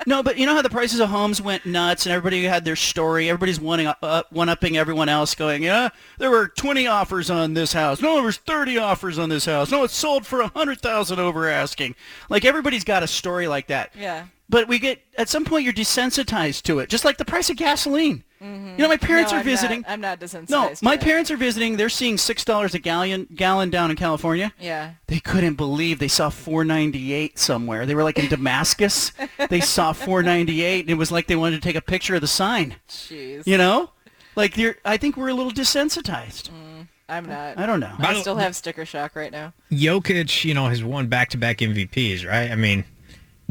No, 0.06 0.22
but 0.22 0.38
you 0.38 0.46
know 0.46 0.54
how 0.56 0.62
the 0.62 0.70
prices 0.70 1.00
of 1.00 1.10
homes 1.10 1.42
went 1.42 1.66
nuts, 1.66 2.06
and 2.06 2.14
everybody 2.14 2.44
had 2.44 2.66
their 2.66 2.76
story. 2.76 3.30
Everybody's 3.30 3.60
one 3.60 3.86
uh, 3.86 4.24
one 4.30 4.50
upping 4.50 4.78
everyone 4.78 5.10
else, 5.10 5.36
going, 5.36 5.64
"Yeah, 5.64 5.90
there 6.18 6.30
were 6.30 6.50
20 6.50 6.88
offers 6.88 7.30
on 7.30 7.54
this 7.54 7.74
house. 7.74 8.02
No, 8.02 8.16
there 8.16 8.24
was 8.24 8.38
30 8.38 8.78
offers 8.78 9.18
on 9.18 9.30
this 9.30 9.46
house. 9.46 9.72
No, 9.72 9.84
it 9.84 9.92
sold 9.92 10.26
for 10.26 10.42
a 10.42 10.48
hundred 10.50 10.82
thousand 10.82 11.20
over 11.20 11.50
asking." 11.50 11.96
Like 12.30 12.46
everybody's 12.46 12.84
got 12.84 13.04
a 13.04 13.08
story 13.08 13.48
like 13.48 13.68
that. 13.68 13.92
yeah. 13.98 14.28
But 14.48 14.68
we 14.68 14.78
get 14.78 15.02
at 15.18 15.28
some 15.30 15.44
point 15.46 15.64
you're 15.64 15.74
desensitized 15.74 16.62
to 16.64 16.78
it, 16.80 16.90
just 16.90 17.04
like 17.06 17.18
the 17.18 17.26
price 17.26 17.50
of 17.50 17.58
gasoline. 17.58 18.24
Mm-hmm. 18.46 18.68
You 18.70 18.78
know, 18.78 18.88
my 18.88 18.98
parents 18.98 19.32
No, 19.32 19.38
are 19.38 19.40
I'm 19.40 19.46
visiting. 19.46 19.82
Not, 19.82 19.90
I'm 19.92 20.02
not 20.02 20.20
desensitized. 20.20 20.50
no, 20.50 20.72
my 20.82 20.98
parents 20.98 21.32
are 21.32 21.38
visiting. 21.38 21.78
They're 21.78 21.90
seeing 21.90 22.18
six 22.18 22.46
dollars 22.46 22.74
a 22.76 22.80
gallon 22.80 23.28
gallon 23.34 23.70
down 23.70 23.90
in 23.90 23.98
California. 23.98 24.54
Yeah. 24.60 24.92
They 25.08 25.20
couldn't 25.20 25.56
believe 25.56 26.00
they 26.00 26.08
saw 26.08 26.30
498 26.30 27.40
somewhere. 27.40 27.86
They 27.86 27.96
were 27.96 28.04
like 28.04 28.20
in 28.20 28.28
Damascus. 28.30 29.12
they 29.50 29.62
saw 29.62 29.94
498, 29.94 30.82
and 30.82 30.90
it 30.90 30.96
was 30.96 31.12
like 31.12 31.28
they 31.28 31.36
wanted 31.36 31.56
to 31.56 31.62
take 31.62 31.76
a 31.76 31.82
picture 31.82 32.16
of 32.16 32.22
the 32.22 32.28
sign. 32.28 32.76
Jeez. 32.88 33.48
You 33.48 33.58
know, 33.58 33.90
like 34.36 34.58
you're. 34.58 34.76
I 34.86 34.98
think 34.98 35.18
we're 35.18 35.30
a 35.30 35.34
little 35.34 35.52
desensitized. 35.52 36.50
Mm, 36.50 36.88
I'm 37.10 37.26
not. 37.28 37.58
I 37.58 37.66
don't 37.66 37.80
know. 37.80 37.96
I 38.00 38.20
still 38.20 38.36
have 38.38 38.56
sticker 38.56 38.86
shock 38.86 39.16
right 39.16 39.32
now. 39.32 39.54
Jokic, 39.72 40.44
you 40.44 40.54
know, 40.54 40.68
has 40.68 40.84
won 40.84 41.08
back-to-back 41.08 41.58
MVPs, 41.60 42.28
right? 42.28 42.52
I 42.52 42.56
mean, 42.56 42.84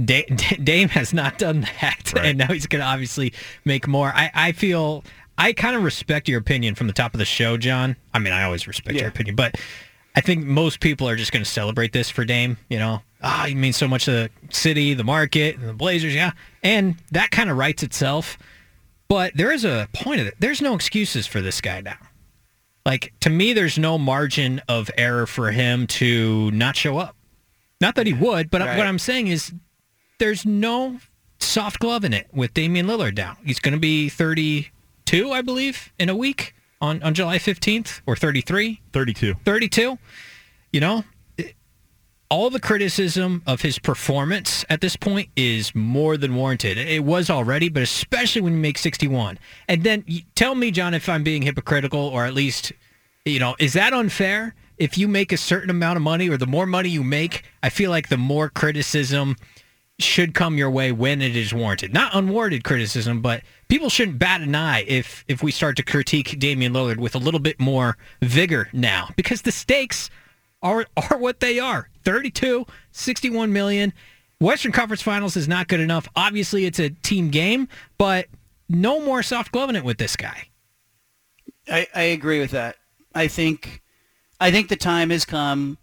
Da- 0.03 0.25
Da- 0.35 0.57
Dame 0.63 0.89
has 0.91 1.13
not 1.13 1.39
done 1.39 1.63
that, 1.81 2.13
Right. 2.15 2.27
and 2.27 2.39
now 2.39 2.49
he's 2.49 2.67
going 2.67 2.81
to 2.81 2.87
obviously 2.87 3.33
make 3.65 3.87
more. 3.87 4.13
I, 4.15 4.31
I 4.35 4.53
feel 4.53 5.05
I 5.39 5.53
kind 5.53 5.77
of 5.77 5.83
respect 5.85 6.29
your 6.29 6.39
opinion 6.41 6.75
from 6.75 6.87
the 6.87 6.93
top 6.93 7.15
of 7.15 7.19
the 7.19 7.25
show, 7.25 7.57
John. 7.57 7.97
I 8.13 8.19
mean, 8.19 8.33
I 8.33 8.43
always 8.45 8.67
respect 8.67 8.97
Yeah. 8.97 9.03
your 9.03 9.11
opinion, 9.11 9.37
but 9.37 9.57
I 10.17 10.21
think 10.21 10.45
most 10.45 10.81
people 10.81 11.09
are 11.09 11.17
just 11.17 11.33
going 11.33 11.45
to 11.45 11.51
celebrate 11.51 11.93
this 11.93 12.09
for 12.11 12.25
Dame. 12.25 12.57
You 12.69 12.79
know, 12.79 13.03
ah, 13.23 13.45
he 13.49 13.55
means 13.55 13.77
so 13.77 13.89
much 13.89 14.05
to 14.07 14.11
the 14.13 14.31
city, 14.51 14.95
the 14.95 15.03
market, 15.05 15.57
and 15.59 15.69
the 15.69 15.73
Blazers. 15.75 16.15
Yeah, 16.15 16.33
and 16.63 16.97
that 17.13 17.31
kind 17.31 17.51
of 17.51 17.57
writes 17.57 17.83
itself. 17.83 18.39
But 19.09 19.33
there 19.37 19.53
is 19.53 19.65
a 19.65 19.89
point 19.93 20.21
of 20.21 20.27
it. 20.27 20.35
There's 20.39 20.63
no 20.63 20.75
excuses 20.75 21.27
for 21.27 21.41
this 21.41 21.61
guy 21.61 21.81
now. 21.83 21.99
Like 22.87 23.13
to 23.21 23.31
me, 23.31 23.53
there's 23.53 23.79
no 23.79 23.97
margin 23.99 24.61
of 24.69 24.91
error 24.99 25.27
for 25.27 25.51
him 25.51 25.87
to 25.89 26.51
not 26.53 26.77
show 26.77 26.99
up. 26.99 27.17
Not 27.81 27.95
that 27.97 28.07
he 28.07 28.13
would, 28.13 28.51
but 28.51 28.61
Right. 28.61 28.77
what 28.79 28.87
I'm 28.87 28.99
saying 28.99 29.29
is 29.29 29.53
there's 30.19 30.45
no 30.47 30.99
soft 31.39 31.79
glove 31.81 32.05
in 32.05 32.13
it 32.13 32.29
with 32.33 32.55
Damian 32.55 32.87
Lillard 32.87 33.15
down. 33.15 33.37
He's 33.45 33.61
going 33.61 33.75
to 33.75 33.81
be 33.81 34.09
32, 34.09 35.31
I 35.31 35.43
believe, 35.43 35.93
in 35.99 36.09
a 36.09 36.17
week 36.17 36.55
on, 36.81 37.03
on 37.03 37.15
July 37.15 37.39
15th 37.39 38.01
or 38.07 38.17
33, 38.17 38.81
Thirty-two. 38.93 39.35
32. 39.45 39.99
You 40.73 40.81
know, 40.81 41.05
it- 41.37 41.55
all 42.31 42.51
the 42.51 42.61
criticism 42.61 43.43
of 43.47 43.61
his 43.63 43.79
performance 43.79 44.65
at 44.69 44.81
this 44.81 44.97
point 44.97 45.29
is 45.37 45.75
more 45.75 46.17
than 46.17 46.35
warranted. 46.35 46.79
It 46.79 47.05
was 47.05 47.31
already, 47.31 47.69
but 47.69 47.83
especially 47.83 48.41
when 48.43 48.55
you 48.55 48.59
make 48.59 48.79
61. 48.79 49.39
And 49.69 49.85
then 49.85 50.05
tell 50.35 50.55
me, 50.55 50.71
John, 50.71 50.95
if 50.95 51.09
I'm 51.09 51.23
being 51.23 51.43
hypocritical 51.43 52.01
or 52.01 52.25
at 52.25 52.35
least, 52.35 52.73
you 53.25 53.39
know, 53.39 53.55
is 53.59 53.75
that 53.75 53.93
unfair? 53.93 54.55
If 54.79 54.99
you 54.99 55.07
make 55.07 55.31
a 55.31 55.37
certain 55.37 55.71
amount 55.71 55.97
of 55.97 56.03
money 56.03 56.29
or 56.29 56.37
the 56.37 56.47
more 56.47 56.67
money 56.67 56.89
you 56.89 57.05
make, 57.05 57.45
I 57.63 57.69
feel 57.69 57.91
like 57.91 58.09
the 58.09 58.17
more 58.17 58.49
criticism 58.49 59.37
should 59.99 60.35
come 60.35 60.59
your 60.59 60.71
way 60.71 60.91
when 60.93 61.23
it 61.23 61.37
is 61.37 61.55
warranted. 61.55 61.93
Not 61.95 62.15
unwarranted 62.15 62.65
criticism, 62.65 63.21
but 63.21 63.43
people 63.69 63.89
shouldn't 63.89 64.19
bat 64.19 64.41
an 64.41 64.55
eye 64.55 64.85
if 64.87 65.25
if 65.29 65.43
we 65.43 65.53
start 65.53 65.77
to 65.77 65.83
critique 65.83 66.39
Damian 66.39 66.73
Lillard 66.73 66.99
with 66.99 67.15
a 67.15 67.19
little 67.19 67.41
bit 67.41 67.61
more 67.61 67.97
vigor 68.21 68.69
now 68.73 69.11
because 69.17 69.43
the 69.43 69.53
stakes 69.53 70.11
are 70.63 70.87
are 71.11 71.19
what 71.19 71.41
they 71.41 71.59
are. 71.59 71.89
32, 72.05 72.67
61 72.93 73.53
million. 73.53 73.93
Western 74.41 74.73
Conference 74.73 75.01
Finals 75.01 75.37
is 75.37 75.49
not 75.49 75.69
good 75.69 75.81
enough. 75.81 76.09
Obviously, 76.17 76.67
it's 76.67 76.79
a 76.79 76.91
team 76.91 77.31
game, 77.31 77.69
but 77.97 78.27
no 78.69 79.01
more 79.01 79.23
soft 79.23 79.53
gloving 79.53 79.77
it 79.77 79.85
with 79.85 79.97
this 79.97 80.17
guy. 80.17 80.49
I, 81.71 81.87
I 81.95 82.03
agree 82.03 82.41
with 82.41 82.51
that. 82.51 82.77
I 83.15 83.29
think 83.29 83.81
I 84.41 84.51
think 84.51 84.69
the 84.69 84.77
time 84.77 85.11
has 85.11 85.25
come 85.25 85.79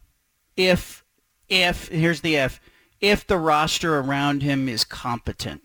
if 0.57 1.03
if 1.47 1.87
here's 1.87 2.21
the 2.21 2.35
if 2.35 2.59
if 3.01 3.25
the 3.25 3.37
roster 3.37 3.97
around 3.99 4.43
him 4.43 4.69
is 4.69 4.83
competent. 4.83 5.61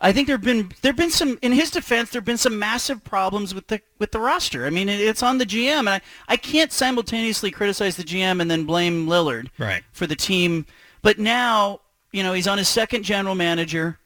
I 0.00 0.12
think 0.12 0.28
there've 0.28 0.40
been 0.40 0.70
there've 0.82 0.94
been 0.94 1.10
some 1.10 1.38
in 1.42 1.50
his 1.52 1.72
defense 1.72 2.10
there've 2.10 2.24
been 2.24 2.36
some 2.36 2.56
massive 2.58 3.02
problems 3.02 3.52
with 3.52 3.66
the 3.66 3.80
with 3.98 4.12
the 4.12 4.20
roster. 4.20 4.64
I 4.64 4.70
mean 4.70 4.88
it, 4.88 5.00
it's 5.00 5.24
on 5.24 5.38
the 5.38 5.46
GM 5.46 5.80
and 5.80 5.88
I, 5.88 6.00
I 6.28 6.36
can't 6.36 6.70
simultaneously 6.70 7.50
criticize 7.50 7.96
the 7.96 8.04
GM 8.04 8.40
and 8.40 8.48
then 8.48 8.64
blame 8.64 9.08
Lillard 9.08 9.48
Right. 9.58 9.82
for 9.90 10.06
the 10.06 10.14
team. 10.14 10.66
But 11.02 11.18
now, 11.18 11.80
you 12.12 12.22
know, 12.22 12.32
he's 12.32 12.46
on 12.46 12.58
his 12.58 12.68
second 12.68 13.02
general 13.02 13.34
manager. 13.34 13.98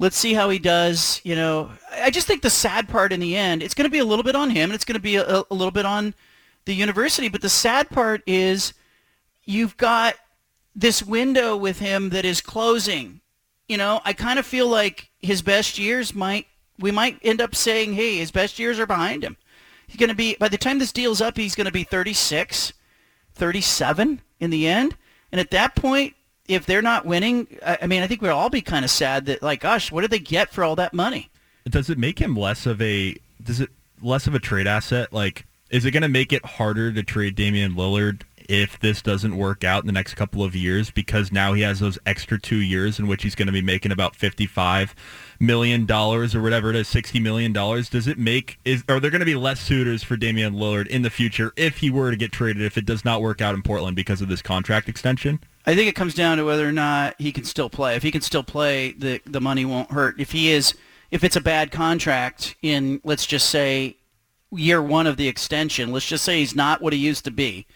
Let's 0.00 0.16
see 0.16 0.34
how 0.34 0.50
he 0.50 0.58
does. 0.58 1.20
You 1.22 1.36
know, 1.36 1.70
I 1.92 2.10
just 2.10 2.26
think 2.26 2.42
the 2.42 2.50
sad 2.50 2.88
part 2.88 3.12
in 3.12 3.20
the 3.20 3.36
end, 3.36 3.62
it's 3.62 3.74
going 3.74 3.84
to 3.88 3.90
be 3.90 3.98
a 4.00 4.04
little 4.04 4.24
bit 4.24 4.34
on 4.36 4.50
him 4.50 4.70
and 4.70 4.74
it's 4.74 4.84
going 4.84 4.94
to 4.94 5.00
be 5.00 5.14
a, 5.16 5.44
a 5.48 5.54
little 5.54 5.70
bit 5.70 5.86
on 5.86 6.12
the 6.64 6.74
university. 6.74 7.28
But 7.28 7.40
the 7.42 7.48
sad 7.48 7.88
part 7.88 8.22
is 8.26 8.74
you've 9.44 9.76
got 9.76 10.16
this 10.76 11.02
window 11.02 11.56
with 11.56 11.78
him 11.78 12.10
that 12.10 12.26
is 12.26 12.40
closing. 12.42 13.20
You 13.66 13.78
know, 13.78 14.00
I 14.04 14.12
kind 14.12 14.38
of 14.38 14.46
feel 14.46 14.68
like 14.68 15.10
his 15.18 15.42
best 15.42 15.78
years 15.78 16.14
might, 16.14 16.46
we 16.78 16.92
might 16.92 17.18
end 17.22 17.40
up 17.40 17.54
saying, 17.54 17.94
hey, 17.94 18.18
his 18.18 18.30
best 18.30 18.58
years 18.58 18.78
are 18.78 18.86
behind 18.86 19.24
him. 19.24 19.36
He's 19.88 19.96
going 19.96 20.10
to 20.10 20.14
be, 20.14 20.36
by 20.38 20.48
the 20.48 20.58
time 20.58 20.78
this 20.78 20.92
deal's 20.92 21.20
up, 21.20 21.36
he's 21.36 21.54
going 21.54 21.66
to 21.66 21.72
be 21.72 21.84
36, 21.84 22.74
37 23.34 24.20
in 24.38 24.50
the 24.50 24.68
end. 24.68 24.96
And 25.32 25.40
at 25.40 25.50
that 25.50 25.74
point, 25.74 26.14
if 26.46 26.66
they're 26.66 26.82
not 26.82 27.06
winning, 27.06 27.48
I, 27.64 27.78
I 27.82 27.86
mean, 27.86 28.02
I 28.02 28.06
think 28.06 28.20
we'll 28.20 28.36
all 28.36 28.50
be 28.50 28.60
kind 28.60 28.84
of 28.84 28.90
sad 28.90 29.26
that, 29.26 29.42
like, 29.42 29.60
gosh, 29.60 29.90
what 29.90 30.02
did 30.02 30.10
they 30.10 30.18
get 30.18 30.50
for 30.50 30.62
all 30.62 30.76
that 30.76 30.92
money? 30.92 31.30
Does 31.68 31.90
it 31.90 31.98
make 31.98 32.20
him 32.20 32.36
less 32.36 32.66
of 32.66 32.80
a 32.80 33.16
does 33.42 33.60
it 33.60 33.70
less 34.00 34.28
of 34.28 34.34
a 34.34 34.38
trade 34.38 34.68
asset? 34.68 35.12
Like, 35.12 35.46
is 35.70 35.84
it 35.84 35.90
going 35.90 36.02
to 36.02 36.08
make 36.08 36.32
it 36.32 36.44
harder 36.44 36.92
to 36.92 37.02
trade 37.02 37.34
Damian 37.34 37.74
Lillard 37.74 38.22
if 38.48 38.78
this 38.80 39.02
doesn't 39.02 39.36
work 39.36 39.64
out 39.64 39.82
in 39.82 39.86
the 39.86 39.92
next 39.92 40.14
couple 40.14 40.42
of 40.42 40.54
years? 40.54 40.90
Because 40.90 41.30
now 41.30 41.52
he 41.52 41.62
has 41.62 41.80
those 41.80 41.98
extra 42.06 42.40
two 42.40 42.56
years 42.56 42.98
in 42.98 43.06
which 43.06 43.22
he's 43.22 43.34
going 43.34 43.46
to 43.46 43.52
be 43.52 43.62
making 43.62 43.92
about 43.92 44.16
fifty-five 44.16 44.94
million 45.38 45.86
dollars 45.86 46.34
or 46.34 46.42
whatever 46.42 46.70
it 46.70 46.76
is, 46.76 46.88
sixty 46.88 47.20
million 47.20 47.52
dollars. 47.52 47.88
Does 47.88 48.06
it 48.06 48.18
make 48.18 48.58
is 48.64 48.84
are 48.88 49.00
there 49.00 49.10
going 49.10 49.20
to 49.20 49.26
be 49.26 49.34
less 49.34 49.60
suitors 49.60 50.02
for 50.02 50.16
Damian 50.16 50.54
Lillard 50.54 50.86
in 50.86 51.02
the 51.02 51.10
future 51.10 51.52
if 51.56 51.78
he 51.78 51.90
were 51.90 52.10
to 52.10 52.16
get 52.16 52.32
traded 52.32 52.62
if 52.62 52.76
it 52.78 52.86
does 52.86 53.04
not 53.04 53.20
work 53.22 53.40
out 53.40 53.54
in 53.54 53.62
Portland 53.62 53.96
because 53.96 54.20
of 54.20 54.28
this 54.28 54.42
contract 54.42 54.88
extension? 54.88 55.40
I 55.66 55.74
think 55.74 55.88
it 55.88 55.96
comes 55.96 56.14
down 56.14 56.38
to 56.38 56.44
whether 56.44 56.68
or 56.68 56.72
not 56.72 57.16
he 57.18 57.32
can 57.32 57.44
still 57.44 57.68
play. 57.68 57.96
If 57.96 58.02
he 58.02 58.10
can 58.10 58.22
still 58.22 58.44
play, 58.44 58.92
the 58.92 59.20
the 59.26 59.40
money 59.40 59.64
won't 59.64 59.90
hurt. 59.90 60.20
If 60.20 60.32
he 60.32 60.50
is, 60.50 60.74
if 61.10 61.24
it's 61.24 61.36
a 61.36 61.40
bad 61.40 61.70
contract 61.70 62.56
in, 62.62 63.00
let's 63.04 63.26
just 63.26 63.50
say, 63.50 63.96
year 64.52 64.80
one 64.80 65.08
of 65.08 65.16
the 65.16 65.26
extension, 65.26 65.90
let's 65.90 66.06
just 66.06 66.24
say 66.24 66.38
he's 66.38 66.54
not 66.54 66.80
what 66.80 66.92
he 66.92 66.98
used 67.00 67.24
to 67.24 67.32
be, 67.32 67.66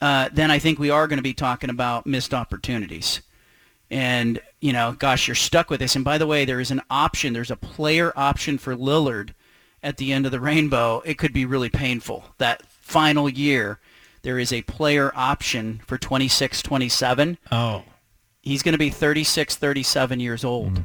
uh, 0.00 0.28
then 0.32 0.50
I 0.50 0.58
think 0.58 0.78
we 0.78 0.90
are 0.90 1.06
going 1.08 1.18
to 1.18 1.22
be 1.22 1.34
talking 1.34 1.70
about 1.70 2.06
missed 2.06 2.32
opportunities. 2.34 3.22
And 3.90 4.40
you 4.60 4.72
know, 4.72 4.92
gosh, 4.98 5.28
you're 5.28 5.34
stuck 5.34 5.70
with 5.70 5.80
this. 5.80 5.96
And 5.96 6.04
by 6.04 6.18
the 6.18 6.26
way, 6.26 6.44
there 6.44 6.60
is 6.60 6.70
an 6.70 6.82
option. 6.90 7.32
There's 7.32 7.50
a 7.50 7.56
player 7.56 8.12
option 8.16 8.58
for 8.58 8.74
Lillard 8.76 9.30
at 9.82 9.96
the 9.96 10.12
end 10.12 10.26
of 10.26 10.32
the 10.32 10.40
rainbow. 10.40 11.00
It 11.04 11.16
could 11.16 11.32
be 11.32 11.44
really 11.44 11.68
painful 11.70 12.24
that 12.38 12.66
final 12.66 13.28
year. 13.28 13.78
There 14.22 14.38
is 14.38 14.52
a 14.52 14.62
player 14.62 15.12
option 15.14 15.80
for 15.86 15.96
26, 15.96 16.60
27 16.62 17.38
Oh, 17.52 17.84
he's 18.42 18.62
going 18.62 18.72
to 18.72 18.78
be 18.78 18.90
36 18.90 19.54
37 19.56 20.20
years 20.20 20.44
old 20.44 20.84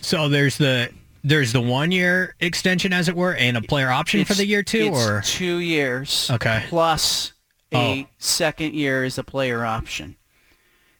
so 0.00 0.28
there's 0.28 0.56
the 0.58 0.90
there's 1.24 1.52
the 1.52 1.60
one 1.60 1.90
year 1.90 2.36
extension, 2.40 2.92
as 2.92 3.08
it 3.08 3.16
were, 3.16 3.34
and 3.34 3.56
a 3.56 3.60
player 3.62 3.90
option 3.90 4.24
for 4.24 4.34
the 4.34 4.46
year 4.46 4.62
two, 4.62 4.90
it's 4.92 5.06
or 5.08 5.20
two 5.22 5.58
years 5.58 6.30
Okay. 6.30 6.64
plus 6.68 7.32
a 7.72 8.02
Oh. 8.02 8.08
second 8.18 8.74
year 8.74 9.04
is 9.04 9.18
a 9.18 9.24
player 9.24 9.64
option 9.64 10.16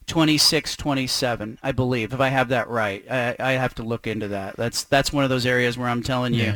26 0.06 0.76
27 0.76 1.58
i 1.62 1.70
believe 1.72 2.12
if 2.14 2.20
i 2.20 2.28
have 2.28 2.48
that 2.48 2.68
right 2.68 3.04
i, 3.10 3.36
I 3.38 3.52
have 3.52 3.74
to 3.76 3.82
look 3.82 4.06
into 4.06 4.28
that 4.28 4.56
that's 4.56 4.84
that's 4.84 5.12
one 5.12 5.24
of 5.24 5.30
those 5.30 5.44
areas 5.46 5.76
where 5.76 5.88
i'm 5.88 6.02
telling 6.02 6.34
you 6.34 6.54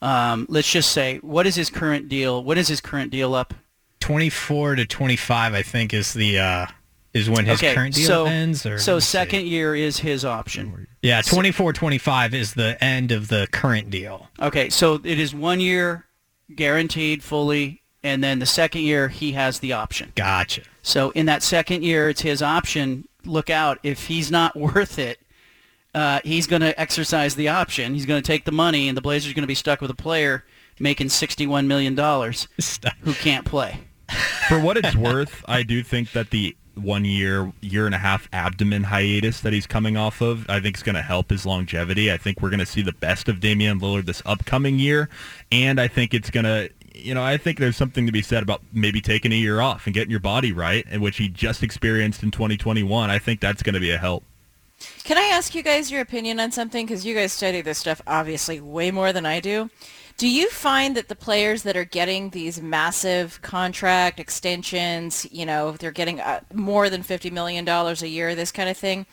um, 0.00 0.46
let's 0.48 0.70
just 0.70 0.90
say 0.90 1.18
what 1.18 1.46
is 1.46 1.54
his 1.54 1.70
current 1.70 2.08
deal 2.08 2.42
what 2.42 2.58
is 2.58 2.66
his 2.68 2.80
current 2.80 3.10
deal 3.12 3.34
up 3.34 3.54
24 4.00 4.74
to 4.74 4.84
25, 4.84 5.54
I 5.54 5.62
think, 5.62 5.94
is 5.94 6.12
the 6.12 6.40
uh, 6.40 6.66
is 7.14 7.30
when 7.30 7.44
his 7.46 7.60
okay 7.60 7.72
current 7.72 7.94
deal 7.94 8.06
so 8.08 8.24
ends. 8.24 8.66
Or 8.66 8.76
so 8.80 8.94
me 8.96 9.00
see. 9.00 9.04
second 9.06 9.46
year 9.46 9.76
is 9.76 9.98
his 9.98 10.24
option 10.24 10.88
yeah, 11.02 11.22
24 11.22 11.72
25 11.72 12.34
is 12.34 12.54
the 12.54 12.82
end 12.82 13.12
of 13.12 13.28
the 13.28 13.46
current 13.52 13.90
deal. 13.90 14.28
Okay, 14.40 14.70
so 14.70 14.94
it 15.04 15.20
is 15.20 15.32
one 15.32 15.60
year 15.60 16.06
guaranteed 16.52 17.22
fully, 17.22 17.81
and 18.02 18.22
then 18.22 18.38
the 18.38 18.46
second 18.46 18.82
year 18.82 19.08
he 19.08 19.32
has 19.32 19.60
the 19.60 19.72
option. 19.72 20.12
Gotcha. 20.14 20.62
So 20.82 21.10
in 21.10 21.26
that 21.26 21.42
second 21.42 21.84
year, 21.84 22.08
it's 22.08 22.22
his 22.22 22.42
option. 22.42 23.06
Look 23.24 23.50
out! 23.50 23.78
If 23.82 24.06
he's 24.06 24.30
not 24.30 24.56
worth 24.56 24.98
it, 24.98 25.20
uh, 25.94 26.20
he's 26.24 26.46
going 26.46 26.62
to 26.62 26.78
exercise 26.80 27.34
the 27.34 27.48
option. 27.48 27.94
He's 27.94 28.06
going 28.06 28.22
to 28.22 28.26
take 28.26 28.44
the 28.44 28.52
money, 28.52 28.88
and 28.88 28.96
the 28.96 29.02
Blazers 29.02 29.30
are 29.30 29.34
going 29.34 29.42
to 29.42 29.48
be 29.48 29.54
stuck 29.54 29.80
with 29.80 29.90
a 29.90 29.96
player 29.96 30.44
making 30.80 31.10
sixty-one 31.10 31.68
million 31.68 31.94
dollars 31.94 32.48
who 33.02 33.14
can't 33.14 33.44
play. 33.44 33.80
For 34.48 34.60
what 34.60 34.76
it's 34.76 34.96
worth, 34.96 35.44
I 35.46 35.62
do 35.62 35.82
think 35.82 36.12
that 36.12 36.30
the 36.30 36.56
one 36.74 37.04
year, 37.04 37.52
year 37.60 37.86
and 37.86 37.94
a 37.94 37.98
half 37.98 38.28
abdomen 38.32 38.84
hiatus 38.84 39.40
that 39.42 39.52
he's 39.52 39.66
coming 39.66 39.96
off 39.96 40.20
of, 40.20 40.48
I 40.48 40.60
think 40.60 40.76
is 40.76 40.82
going 40.82 40.94
to 40.94 41.02
help 41.02 41.30
his 41.30 41.44
longevity. 41.44 42.10
I 42.10 42.16
think 42.16 42.40
we're 42.40 42.50
going 42.50 42.60
to 42.60 42.66
see 42.66 42.82
the 42.82 42.92
best 42.92 43.28
of 43.28 43.40
Damian 43.40 43.80
Lillard 43.80 44.06
this 44.06 44.22
upcoming 44.24 44.78
year, 44.78 45.08
and 45.50 45.80
I 45.80 45.88
think 45.88 46.14
it's 46.14 46.30
going 46.30 46.44
to, 46.44 46.70
you 46.94 47.14
know, 47.14 47.22
I 47.22 47.36
think 47.36 47.58
there's 47.58 47.76
something 47.76 48.06
to 48.06 48.12
be 48.12 48.22
said 48.22 48.42
about 48.42 48.62
maybe 48.72 49.00
taking 49.00 49.32
a 49.32 49.36
year 49.36 49.60
off 49.60 49.86
and 49.86 49.94
getting 49.94 50.10
your 50.10 50.20
body 50.20 50.52
right, 50.52 50.84
and 50.90 51.02
which 51.02 51.18
he 51.18 51.28
just 51.28 51.62
experienced 51.62 52.22
in 52.22 52.30
2021. 52.30 53.10
I 53.10 53.18
think 53.18 53.40
that's 53.40 53.62
going 53.62 53.74
to 53.74 53.80
be 53.80 53.90
a 53.90 53.98
help. 53.98 54.24
Can 55.04 55.16
I 55.16 55.30
ask 55.32 55.54
you 55.54 55.62
guys 55.62 55.90
your 55.90 56.00
opinion 56.00 56.40
on 56.40 56.50
something? 56.50 56.86
Because 56.86 57.06
you 57.06 57.14
guys 57.14 57.32
study 57.32 57.60
this 57.60 57.78
stuff 57.78 58.02
obviously 58.06 58.60
way 58.60 58.90
more 58.90 59.12
than 59.12 59.26
I 59.26 59.40
do. 59.40 59.70
Do 60.16 60.28
you 60.28 60.50
find 60.50 60.96
that 60.96 61.08
the 61.08 61.16
players 61.16 61.62
that 61.62 61.76
are 61.76 61.84
getting 61.84 62.30
these 62.30 62.60
massive 62.60 63.40
contract 63.42 64.20
extensions, 64.20 65.26
you 65.32 65.46
know, 65.46 65.72
they're 65.72 65.90
getting 65.90 66.20
uh, 66.20 66.40
more 66.52 66.90
than 66.90 67.02
$50 67.02 67.32
million 67.32 67.66
a 67.66 67.94
year, 68.06 68.34
this 68.34 68.52
kind 68.52 68.68
of 68.68 68.76
thing, 68.76 69.06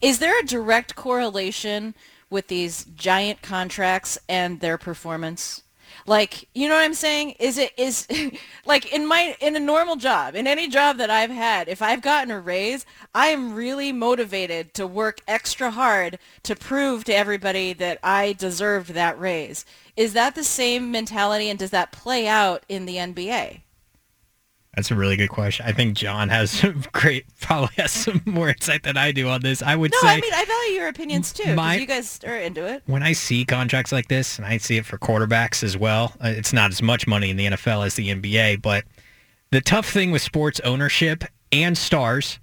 is 0.00 0.18
there 0.18 0.38
a 0.38 0.46
direct 0.46 0.94
correlation 0.94 1.94
with 2.30 2.48
these 2.48 2.84
giant 2.96 3.42
contracts 3.42 4.18
and 4.28 4.60
their 4.60 4.78
performance? 4.78 5.62
Like, 6.06 6.48
you 6.54 6.68
know 6.68 6.74
what 6.74 6.84
I'm 6.84 6.94
saying? 6.94 7.32
Is 7.38 7.58
it 7.58 7.72
is 7.76 8.06
like 8.66 8.92
in 8.92 9.06
my 9.06 9.36
in 9.40 9.56
a 9.56 9.60
normal 9.60 9.96
job, 9.96 10.34
in 10.34 10.46
any 10.46 10.68
job 10.68 10.98
that 10.98 11.10
I've 11.10 11.30
had, 11.30 11.68
if 11.68 11.82
I've 11.82 12.02
gotten 12.02 12.30
a 12.30 12.40
raise, 12.40 12.86
I 13.14 13.28
am 13.28 13.54
really 13.54 13.92
motivated 13.92 14.74
to 14.74 14.86
work 14.86 15.20
extra 15.26 15.70
hard 15.70 16.18
to 16.44 16.56
prove 16.56 17.04
to 17.04 17.16
everybody 17.16 17.72
that 17.74 17.98
I 18.02 18.32
deserved 18.32 18.90
that 18.90 19.18
raise. 19.18 19.64
Is 19.96 20.12
that 20.12 20.34
the 20.34 20.44
same 20.44 20.90
mentality 20.90 21.48
and 21.48 21.58
does 21.58 21.70
that 21.70 21.92
play 21.92 22.28
out 22.28 22.64
in 22.68 22.86
the 22.86 22.96
NBA? 22.96 23.62
That's 24.76 24.90
a 24.90 24.94
really 24.94 25.16
good 25.16 25.30
question. 25.30 25.64
I 25.66 25.72
think 25.72 25.96
John 25.96 26.28
has 26.28 26.50
some 26.60 26.84
great, 26.92 27.24
probably 27.40 27.70
has 27.78 27.90
some 27.92 28.20
more 28.26 28.50
insight 28.50 28.82
than 28.82 28.96
I 28.96 29.10
do 29.10 29.28
on 29.28 29.40
this. 29.40 29.62
I 29.62 29.74
would 29.74 29.90
No, 29.90 29.98
say 30.00 30.06
No, 30.06 30.12
I 30.12 30.20
mean 30.20 30.32
I 30.34 30.44
value 30.44 30.72
your 30.74 30.88
opinions 30.88 31.32
too 31.32 31.54
my- 31.54 31.76
you 31.76 31.86
guys 31.86 32.20
are 32.26 32.36
into 32.36 32.64
it. 32.66 32.82
when 32.86 33.02
I 33.02 33.12
see 33.12 33.44
contracts 33.44 33.90
like 33.90 34.08
this, 34.08 34.36
and 34.38 34.46
I 34.46 34.58
see 34.58 34.76
it 34.76 34.84
for 34.86 34.98
quarterbacks 34.98 35.62
as 35.64 35.76
well, 35.76 36.12
uh, 36.22 36.28
it's 36.28 36.52
not 36.52 36.70
as 36.70 36.82
much 36.82 37.06
money 37.06 37.30
in 37.30 37.36
the 37.36 37.46
NFL 37.46 37.86
as 37.86 37.94
the 37.94 38.08
NBA, 38.14 38.60
but 38.62 38.84
the 39.50 39.60
tough 39.62 39.88
thing 39.88 40.10
with 40.10 40.20
sports 40.22 40.60
ownership 40.60 41.24
and 41.52 41.78
stars, 41.78 42.38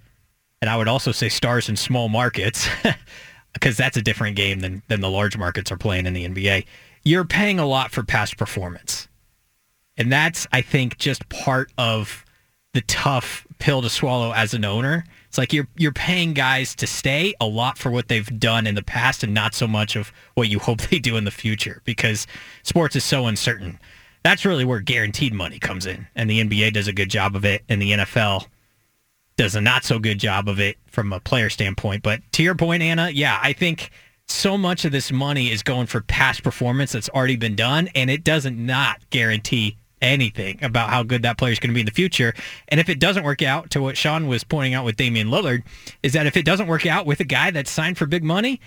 and 0.60 0.68
I 0.70 0.76
would 0.76 0.88
also 0.88 1.12
say 1.12 1.28
stars 1.28 1.68
in 1.68 1.76
small 1.76 2.08
markets, 2.08 2.66
because 3.52 3.76
that's 3.76 3.96
a 3.96 4.02
different 4.02 4.34
game 4.34 4.58
than, 4.60 4.82
than 4.88 5.00
the 5.00 5.10
large 5.10 5.36
markets 5.36 5.70
are 5.70 5.76
playing 5.76 6.06
in 6.06 6.14
the 6.14 6.26
NBA, 6.28 6.64
you're 7.04 7.24
paying 7.24 7.60
a 7.60 7.66
lot 7.66 7.92
for 7.92 8.02
past 8.02 8.36
performance. 8.38 9.06
And 9.96 10.10
that's, 10.10 10.46
I 10.52 10.60
think, 10.62 10.98
just 10.98 11.28
part 11.28 11.70
of 11.78 12.23
the 12.74 12.82
tough 12.82 13.46
pill 13.58 13.80
to 13.80 13.88
swallow 13.88 14.32
as 14.32 14.52
an 14.52 14.64
owner. 14.64 15.04
It's 15.28 15.38
like 15.38 15.52
you're 15.52 15.68
you're 15.76 15.92
paying 15.92 16.34
guys 16.34 16.74
to 16.76 16.86
stay 16.86 17.34
a 17.40 17.46
lot 17.46 17.78
for 17.78 17.90
what 17.90 18.08
they've 18.08 18.38
done 18.38 18.66
in 18.66 18.74
the 18.74 18.82
past 18.82 19.22
and 19.24 19.32
not 19.32 19.54
so 19.54 19.66
much 19.66 19.96
of 19.96 20.12
what 20.34 20.48
you 20.48 20.58
hope 20.60 20.82
they 20.82 20.98
do 20.98 21.16
in 21.16 21.24
the 21.24 21.30
future 21.30 21.80
because 21.84 22.26
sports 22.62 22.94
is 22.94 23.04
so 23.04 23.26
uncertain. 23.26 23.78
That's 24.22 24.44
really 24.44 24.64
where 24.64 24.80
guaranteed 24.80 25.32
money 25.34 25.58
comes 25.58 25.86
in. 25.86 26.06
And 26.14 26.28
the 26.28 26.42
NBA 26.42 26.72
does 26.72 26.88
a 26.88 26.92
good 26.92 27.10
job 27.10 27.36
of 27.36 27.44
it 27.44 27.62
and 27.68 27.80
the 27.80 27.92
NFL 27.92 28.46
does 29.36 29.54
a 29.54 29.60
not 29.60 29.84
so 29.84 29.98
good 29.98 30.18
job 30.18 30.48
of 30.48 30.60
it 30.60 30.76
from 30.86 31.12
a 31.12 31.20
player 31.20 31.50
standpoint. 31.50 32.02
But 32.02 32.20
to 32.32 32.42
your 32.42 32.54
point, 32.54 32.82
Anna, 32.82 33.10
yeah, 33.10 33.38
I 33.42 33.52
think 33.52 33.90
so 34.26 34.56
much 34.56 34.84
of 34.84 34.92
this 34.92 35.12
money 35.12 35.50
is 35.50 35.62
going 35.62 35.86
for 35.86 36.00
past 36.00 36.42
performance 36.42 36.92
that's 36.92 37.10
already 37.10 37.36
been 37.36 37.56
done 37.56 37.88
and 37.94 38.10
it 38.10 38.24
doesn't 38.24 38.58
not 38.58 38.98
guarantee 39.10 39.76
anything 40.04 40.62
about 40.62 40.90
how 40.90 41.02
good 41.02 41.22
that 41.22 41.38
player 41.38 41.52
is 41.52 41.58
going 41.58 41.70
to 41.70 41.74
be 41.74 41.80
in 41.80 41.86
the 41.86 41.92
future. 41.92 42.34
And 42.68 42.78
if 42.78 42.88
it 42.88 43.00
doesn't 43.00 43.24
work 43.24 43.42
out, 43.42 43.70
to 43.70 43.82
what 43.82 43.96
Sean 43.96 44.28
was 44.28 44.44
pointing 44.44 44.74
out 44.74 44.84
with 44.84 44.96
Damian 44.96 45.28
Lillard, 45.28 45.62
is 46.02 46.12
that 46.12 46.26
if 46.26 46.36
it 46.36 46.44
doesn't 46.44 46.66
work 46.66 46.86
out 46.86 47.06
with 47.06 47.20
a 47.20 47.24
guy 47.24 47.50
that's 47.50 47.70
signed 47.70 47.98
for 47.98 48.06
big 48.06 48.22
money, 48.22 48.60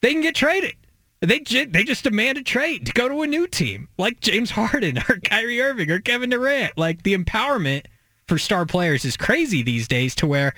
they 0.00 0.12
can 0.12 0.22
get 0.22 0.34
traded. 0.34 0.74
They 1.20 1.38
ju- 1.38 1.66
they 1.66 1.84
just 1.84 2.04
demand 2.04 2.38
a 2.38 2.42
trade 2.42 2.86
to 2.86 2.92
go 2.92 3.08
to 3.08 3.22
a 3.22 3.26
new 3.26 3.46
team, 3.46 3.88
like 3.96 4.20
James 4.20 4.50
Harden 4.50 4.98
or 4.98 5.18
Kyrie 5.24 5.60
Irving 5.60 5.90
or 5.90 6.00
Kevin 6.00 6.30
Durant. 6.30 6.76
Like 6.76 7.04
the 7.04 7.16
empowerment 7.16 7.86
for 8.26 8.38
star 8.38 8.66
players 8.66 9.04
is 9.04 9.16
crazy 9.16 9.62
these 9.62 9.86
days, 9.86 10.16
to 10.16 10.26
where 10.26 10.52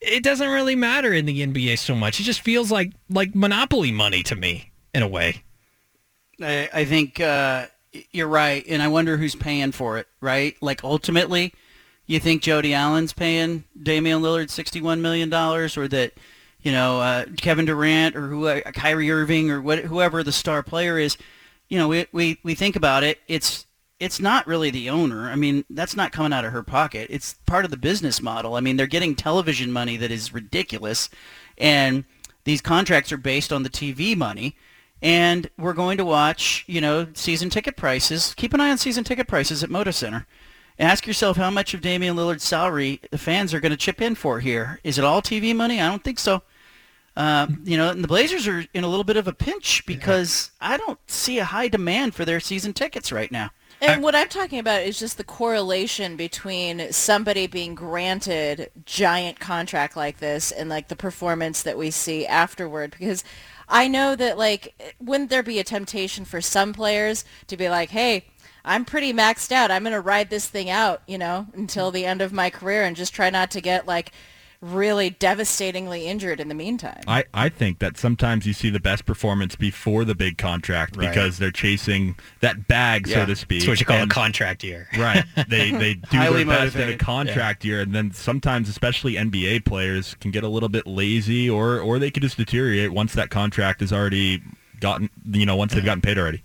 it 0.00 0.22
doesn't 0.22 0.48
really 0.48 0.76
matter 0.76 1.12
in 1.12 1.26
the 1.26 1.46
NBA 1.46 1.78
so 1.78 1.94
much. 1.94 2.20
It 2.20 2.24
just 2.24 2.40
feels 2.40 2.70
like 2.70 2.92
like 3.10 3.34
monopoly 3.34 3.92
money 3.92 4.22
to 4.24 4.34
me 4.34 4.72
in 4.94 5.02
a 5.02 5.08
way. 5.08 5.42
I, 6.40 6.70
I 6.72 6.84
think 6.84 7.20
uh, 7.20 7.66
you're 8.12 8.28
right, 8.28 8.64
and 8.68 8.82
I 8.82 8.88
wonder 8.88 9.16
who's 9.16 9.34
paying 9.34 9.72
for 9.72 9.98
it. 9.98 10.06
Right? 10.20 10.56
Like 10.60 10.84
ultimately, 10.84 11.54
you 12.06 12.20
think 12.20 12.42
Jody 12.42 12.74
Allen's 12.74 13.12
paying 13.12 13.64
Damian 13.80 14.22
Lillard 14.22 14.50
sixty-one 14.50 15.02
million 15.02 15.28
dollars, 15.28 15.76
or 15.76 15.88
that 15.88 16.14
you 16.60 16.72
know 16.72 17.00
uh, 17.00 17.26
Kevin 17.36 17.64
Durant 17.64 18.16
or 18.16 18.28
who 18.28 18.46
uh, 18.46 18.60
Kyrie 18.72 19.10
Irving 19.10 19.50
or 19.50 19.60
what, 19.60 19.80
whoever 19.80 20.22
the 20.22 20.32
star 20.32 20.62
player 20.62 20.98
is. 20.98 21.16
You 21.68 21.78
know, 21.78 21.88
we, 21.88 22.06
we 22.12 22.38
we 22.42 22.54
think 22.54 22.76
about 22.76 23.04
it. 23.04 23.18
It's 23.28 23.66
it's 24.00 24.20
not 24.20 24.46
really 24.46 24.70
the 24.70 24.90
owner. 24.90 25.28
I 25.28 25.34
mean, 25.36 25.64
that's 25.70 25.96
not 25.96 26.12
coming 26.12 26.32
out 26.32 26.44
of 26.44 26.52
her 26.52 26.62
pocket. 26.62 27.08
It's 27.10 27.34
part 27.46 27.64
of 27.64 27.70
the 27.70 27.76
business 27.76 28.22
model. 28.22 28.54
I 28.54 28.60
mean, 28.60 28.76
they're 28.76 28.86
getting 28.86 29.14
television 29.14 29.72
money 29.72 29.96
that 29.96 30.10
is 30.10 30.32
ridiculous, 30.32 31.10
and 31.58 32.04
these 32.44 32.60
contracts 32.60 33.12
are 33.12 33.18
based 33.18 33.52
on 33.52 33.62
the 33.64 33.70
TV 33.70 34.16
money. 34.16 34.56
And 35.00 35.48
we're 35.56 35.74
going 35.74 35.98
to 35.98 36.04
watch, 36.04 36.64
you 36.66 36.80
know, 36.80 37.06
season 37.14 37.50
ticket 37.50 37.76
prices. 37.76 38.34
Keep 38.36 38.54
an 38.54 38.60
eye 38.60 38.70
on 38.70 38.78
season 38.78 39.04
ticket 39.04 39.28
prices 39.28 39.62
at 39.62 39.70
Moda 39.70 39.94
Center. 39.94 40.26
Ask 40.78 41.06
yourself 41.06 41.36
how 41.36 41.50
much 41.50 41.74
of 41.74 41.80
Damian 41.80 42.16
Lillard's 42.16 42.44
salary 42.44 43.00
the 43.10 43.18
fans 43.18 43.52
are 43.52 43.60
going 43.60 43.70
to 43.70 43.76
chip 43.76 44.00
in 44.00 44.14
for 44.14 44.40
here. 44.40 44.80
Is 44.84 44.98
it 44.98 45.04
all 45.04 45.22
TV 45.22 45.54
money? 45.54 45.80
I 45.80 45.88
don't 45.88 46.04
think 46.04 46.18
so. 46.18 46.42
Uh, 47.16 47.48
you 47.64 47.76
know, 47.76 47.90
and 47.90 48.04
the 48.04 48.08
Blazers 48.08 48.46
are 48.46 48.64
in 48.74 48.84
a 48.84 48.88
little 48.88 49.02
bit 49.02 49.16
of 49.16 49.26
a 49.26 49.32
pinch 49.32 49.84
because 49.86 50.52
I 50.60 50.76
don't 50.76 51.00
see 51.08 51.40
a 51.40 51.44
high 51.44 51.66
demand 51.66 52.14
for 52.14 52.24
their 52.24 52.38
season 52.38 52.72
tickets 52.72 53.10
right 53.10 53.32
now. 53.32 53.50
And 53.80 54.02
what 54.02 54.14
I'm 54.14 54.28
talking 54.28 54.58
about 54.58 54.82
is 54.82 54.98
just 54.98 55.18
the 55.18 55.24
correlation 55.24 56.16
between 56.16 56.92
somebody 56.92 57.46
being 57.46 57.74
granted 57.74 58.70
giant 58.84 59.38
contract 59.38 59.96
like 59.96 60.18
this 60.18 60.50
and 60.50 60.68
like 60.68 60.88
the 60.88 60.96
performance 60.96 61.62
that 61.62 61.78
we 61.78 61.90
see 61.90 62.26
afterward 62.26 62.94
because 62.98 63.22
I 63.68 63.88
know 63.88 64.16
that 64.16 64.38
like 64.38 64.94
wouldn't 65.00 65.30
there 65.30 65.42
be 65.42 65.58
a 65.58 65.64
temptation 65.64 66.24
for 66.24 66.40
some 66.40 66.72
players 66.72 67.24
to 67.48 67.56
be 67.56 67.68
like, 67.68 67.90
"Hey, 67.90 68.24
I'm 68.64 68.84
pretty 68.84 69.12
maxed 69.12 69.52
out. 69.52 69.70
I'm 69.70 69.82
going 69.82 69.94
to 69.94 70.00
ride 70.00 70.30
this 70.30 70.46
thing 70.46 70.68
out, 70.68 71.02
you 71.06 71.16
know, 71.18 71.46
until 71.54 71.90
the 71.90 72.04
end 72.04 72.20
of 72.20 72.32
my 72.32 72.50
career 72.50 72.82
and 72.84 72.96
just 72.96 73.14
try 73.14 73.30
not 73.30 73.50
to 73.52 73.60
get 73.60 73.86
like 73.86 74.12
really 74.60 75.10
devastatingly 75.10 76.06
injured 76.06 76.40
in 76.40 76.48
the 76.48 76.54
meantime." 76.54 77.00
I, 77.06 77.24
I 77.32 77.48
think 77.48 77.78
that 77.78 77.96
sometimes 77.96 78.46
you 78.46 78.52
see 78.52 78.70
the 78.70 78.80
best 78.80 79.04
performance 79.06 79.54
before 79.56 80.04
the 80.04 80.14
big 80.14 80.36
contract 80.38 80.96
Right. 80.96 81.08
because 81.08 81.38
they're 81.38 81.50
chasing 81.50 82.16
that 82.40 82.66
bag, 82.68 83.06
so 83.08 83.24
to 83.26 83.36
speak. 83.36 83.60
That's 83.60 83.68
what 83.68 83.80
you 83.80 83.86
call 83.86 83.96
And- 83.98 84.10
a 84.10 84.14
contract 84.14 84.64
year. 84.64 84.88
Right. 84.98 85.24
They 85.48 85.70
they 85.78 85.94
do 85.94 86.16
Highly 86.16 86.44
their 86.44 86.56
best 86.58 86.74
in 86.74 86.80
a 86.80 86.84
motivated. 86.84 86.98
contract 87.00 87.64
year, 87.64 87.80
and 87.80 87.94
then 87.94 88.12
sometimes, 88.12 88.68
especially 88.68 89.14
NBA 89.14 89.64
players, 89.64 90.14
can 90.20 90.30
get 90.30 90.42
a 90.44 90.48
little 90.48 90.68
bit 90.68 90.86
lazy, 90.86 91.48
or 91.48 91.78
or 91.78 91.98
they 91.98 92.10
could 92.10 92.22
just 92.22 92.36
deteriorate 92.36 92.92
once 92.92 93.12
that 93.14 93.30
contract 93.30 93.80
is 93.82 93.92
already 93.92 94.42
gotten. 94.80 95.08
You 95.30 95.46
know, 95.46 95.56
once 95.56 95.72
they've 95.74 95.84
gotten 95.84 96.00
paid 96.02 96.18
already. 96.18 96.42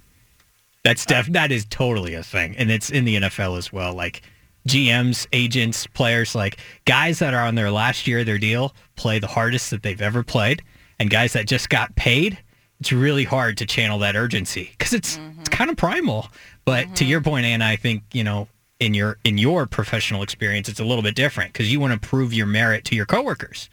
That's 0.83 1.05
def- 1.05 1.27
that 1.31 1.49
is 1.51 1.65
totally 1.69 2.13
a 2.13 2.23
thing, 2.23 2.55
and 2.57 2.69
it's 2.69 2.89
in 2.89 3.05
the 3.05 3.15
NFL 3.15 3.57
as 3.57 3.71
well. 3.71 3.93
Like 3.93 4.21
GMs, 4.67 5.27
agents, 5.33 5.87
players, 5.87 6.35
like 6.35 6.57
guys 6.85 7.19
that 7.19 7.33
are 7.33 7.45
on 7.45 7.55
their 7.55 7.71
last 7.71 8.07
year 8.07 8.19
of 8.19 8.25
their 8.25 8.37
deal 8.37 8.73
play 8.95 9.19
the 9.19 9.27
hardest 9.27 9.71
that 9.71 9.83
they've 9.83 10.01
ever 10.01 10.23
played, 10.23 10.61
and 10.99 11.09
guys 11.09 11.33
that 11.33 11.47
just 11.47 11.69
got 11.69 11.95
paid, 11.95 12.37
it's 12.79 12.91
really 12.91 13.23
hard 13.23 13.57
to 13.57 13.65
channel 13.65 13.99
that 13.99 14.15
urgency 14.15 14.69
because 14.77 14.93
it's 14.93 15.15
it's 15.15 15.17
mm-hmm. 15.17 15.43
kind 15.43 15.69
of 15.69 15.77
primal. 15.77 16.27
But 16.65 16.95
to 16.97 17.05
your 17.05 17.19
mm-hmm. 17.19 17.29
point, 17.29 17.45
Anna, 17.45 17.65
I 17.65 17.75
think 17.75 18.03
you 18.13 18.23
know 18.23 18.47
in 18.79 18.93
your 18.93 19.17
in 19.23 19.37
your 19.37 19.65
professional 19.65 20.21
experience, 20.21 20.69
it's 20.69 20.79
a 20.79 20.85
little 20.85 21.03
bit 21.03 21.15
different 21.15 21.53
because 21.53 21.71
you 21.71 21.79
want 21.79 21.99
to 21.99 22.07
prove 22.07 22.33
your 22.33 22.45
merit 22.45 22.85
to 22.85 22.95
your 22.95 23.05
coworkers. 23.05 23.69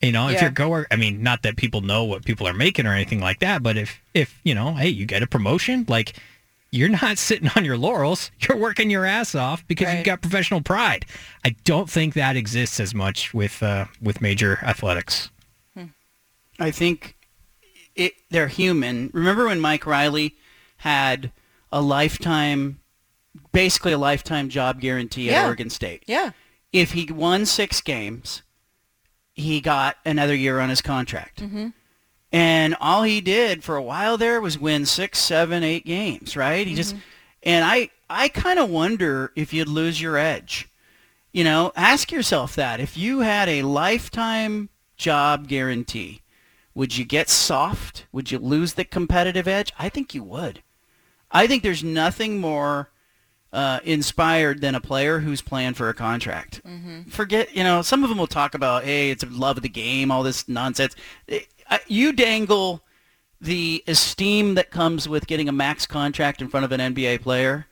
You 0.00 0.12
know, 0.12 0.28
if 0.28 0.34
Yeah. 0.34 0.44
your 0.44 0.52
coworker, 0.52 0.88
I 0.90 0.96
mean, 0.96 1.22
not 1.22 1.42
that 1.42 1.56
people 1.56 1.82
know 1.82 2.04
what 2.04 2.24
people 2.24 2.48
are 2.48 2.54
making 2.54 2.86
or 2.86 2.94
anything 2.94 3.20
like 3.20 3.40
that, 3.40 3.62
but 3.62 3.76
if 3.76 4.00
if 4.14 4.38
you 4.44 4.54
know, 4.54 4.74
hey, 4.74 4.88
you 4.88 5.06
get 5.06 5.22
a 5.22 5.26
promotion, 5.26 5.84
like 5.88 6.14
you're 6.72 6.88
not 6.88 7.18
sitting 7.18 7.50
on 7.56 7.64
your 7.64 7.76
laurels. 7.76 8.30
You're 8.40 8.58
working 8.58 8.90
your 8.90 9.04
ass 9.04 9.34
off 9.34 9.66
because 9.66 9.92
you've 9.94 10.04
got 10.04 10.20
professional 10.22 10.60
pride. 10.60 11.04
I 11.44 11.56
don't 11.64 11.90
think 11.90 12.14
that 12.14 12.36
exists 12.36 12.78
as 12.80 12.94
much 12.94 13.34
with 13.34 13.62
uh, 13.62 13.86
with 14.00 14.20
major 14.20 14.58
athletics. 14.62 15.30
I 16.58 16.70
think 16.70 17.16
it, 17.96 18.12
they're 18.30 18.48
human. 18.48 19.10
Remember 19.14 19.46
when 19.46 19.60
Mike 19.60 19.86
Riley 19.86 20.36
had 20.76 21.32
a 21.72 21.80
lifetime, 21.80 22.80
basically 23.52 23.92
a 23.92 23.98
lifetime 23.98 24.50
job 24.50 24.78
guarantee 24.80 25.28
at 25.30 25.32
Yeah. 25.32 25.46
Oregon 25.46 25.70
State? 25.70 26.02
yeah. 26.06 26.32
If 26.72 26.92
he 26.92 27.10
won 27.10 27.46
six 27.46 27.80
games, 27.80 28.42
he 29.32 29.60
got 29.62 29.96
another 30.04 30.34
year 30.34 30.60
on 30.60 30.68
his 30.68 30.82
contract. 30.82 31.42
And 32.32 32.76
all 32.80 33.02
he 33.02 33.20
did 33.20 33.64
for 33.64 33.76
a 33.76 33.82
while 33.82 34.16
there 34.16 34.40
was 34.40 34.58
win 34.58 34.86
six, 34.86 35.18
seven, 35.18 35.64
eight 35.64 35.84
games, 35.84 36.36
right? 36.36 36.66
He 36.66 36.74
just, 36.74 36.94
mm-hmm. 36.94 37.02
and 37.42 37.64
I, 37.64 37.90
I 38.08 38.28
kind 38.28 38.58
of 38.58 38.70
wonder 38.70 39.32
if 39.34 39.52
you'd 39.52 39.68
lose 39.68 40.00
your 40.00 40.16
edge. 40.16 40.68
You 41.32 41.44
know, 41.44 41.72
ask 41.76 42.10
yourself 42.10 42.54
that. 42.56 42.80
If 42.80 42.96
you 42.96 43.20
had 43.20 43.48
a 43.48 43.62
lifetime 43.62 44.68
job 44.96 45.48
guarantee, 45.48 46.22
would 46.74 46.96
you 46.96 47.04
get 47.04 47.28
soft? 47.28 48.06
Would 48.12 48.30
you 48.30 48.38
lose 48.38 48.74
the 48.74 48.84
competitive 48.84 49.48
edge? 49.48 49.72
I 49.78 49.88
think 49.88 50.14
you 50.14 50.22
would. 50.24 50.62
I 51.30 51.46
think 51.46 51.62
there's 51.62 51.84
nothing 51.84 52.40
more 52.40 52.90
uh, 53.52 53.80
inspired 53.84 54.60
than 54.60 54.74
a 54.74 54.80
player 54.80 55.20
who's 55.20 55.42
playing 55.42 55.74
for 55.74 55.88
a 55.88 55.94
contract. 55.94 56.60
Forget, 57.10 57.54
you 57.54 57.64
know, 57.64 57.82
some 57.82 58.02
of 58.02 58.08
them 58.08 58.18
will 58.18 58.26
talk 58.26 58.54
about, 58.54 58.84
hey, 58.84 59.10
it's 59.10 59.22
a 59.24 59.26
love 59.26 59.56
of 59.56 59.62
the 59.62 59.68
game, 59.68 60.10
all 60.10 60.22
this 60.22 60.48
nonsense. 60.48 60.94
You 61.86 62.12
dangle 62.12 62.82
the 63.40 63.82
esteem 63.86 64.54
that 64.54 64.70
comes 64.70 65.08
with 65.08 65.26
getting 65.26 65.48
a 65.48 65.52
max 65.52 65.86
contract 65.86 66.40
in 66.42 66.48
front 66.48 66.64
of 66.64 66.72
an 66.72 66.94
NBA 66.94 67.22
player, 67.22 67.66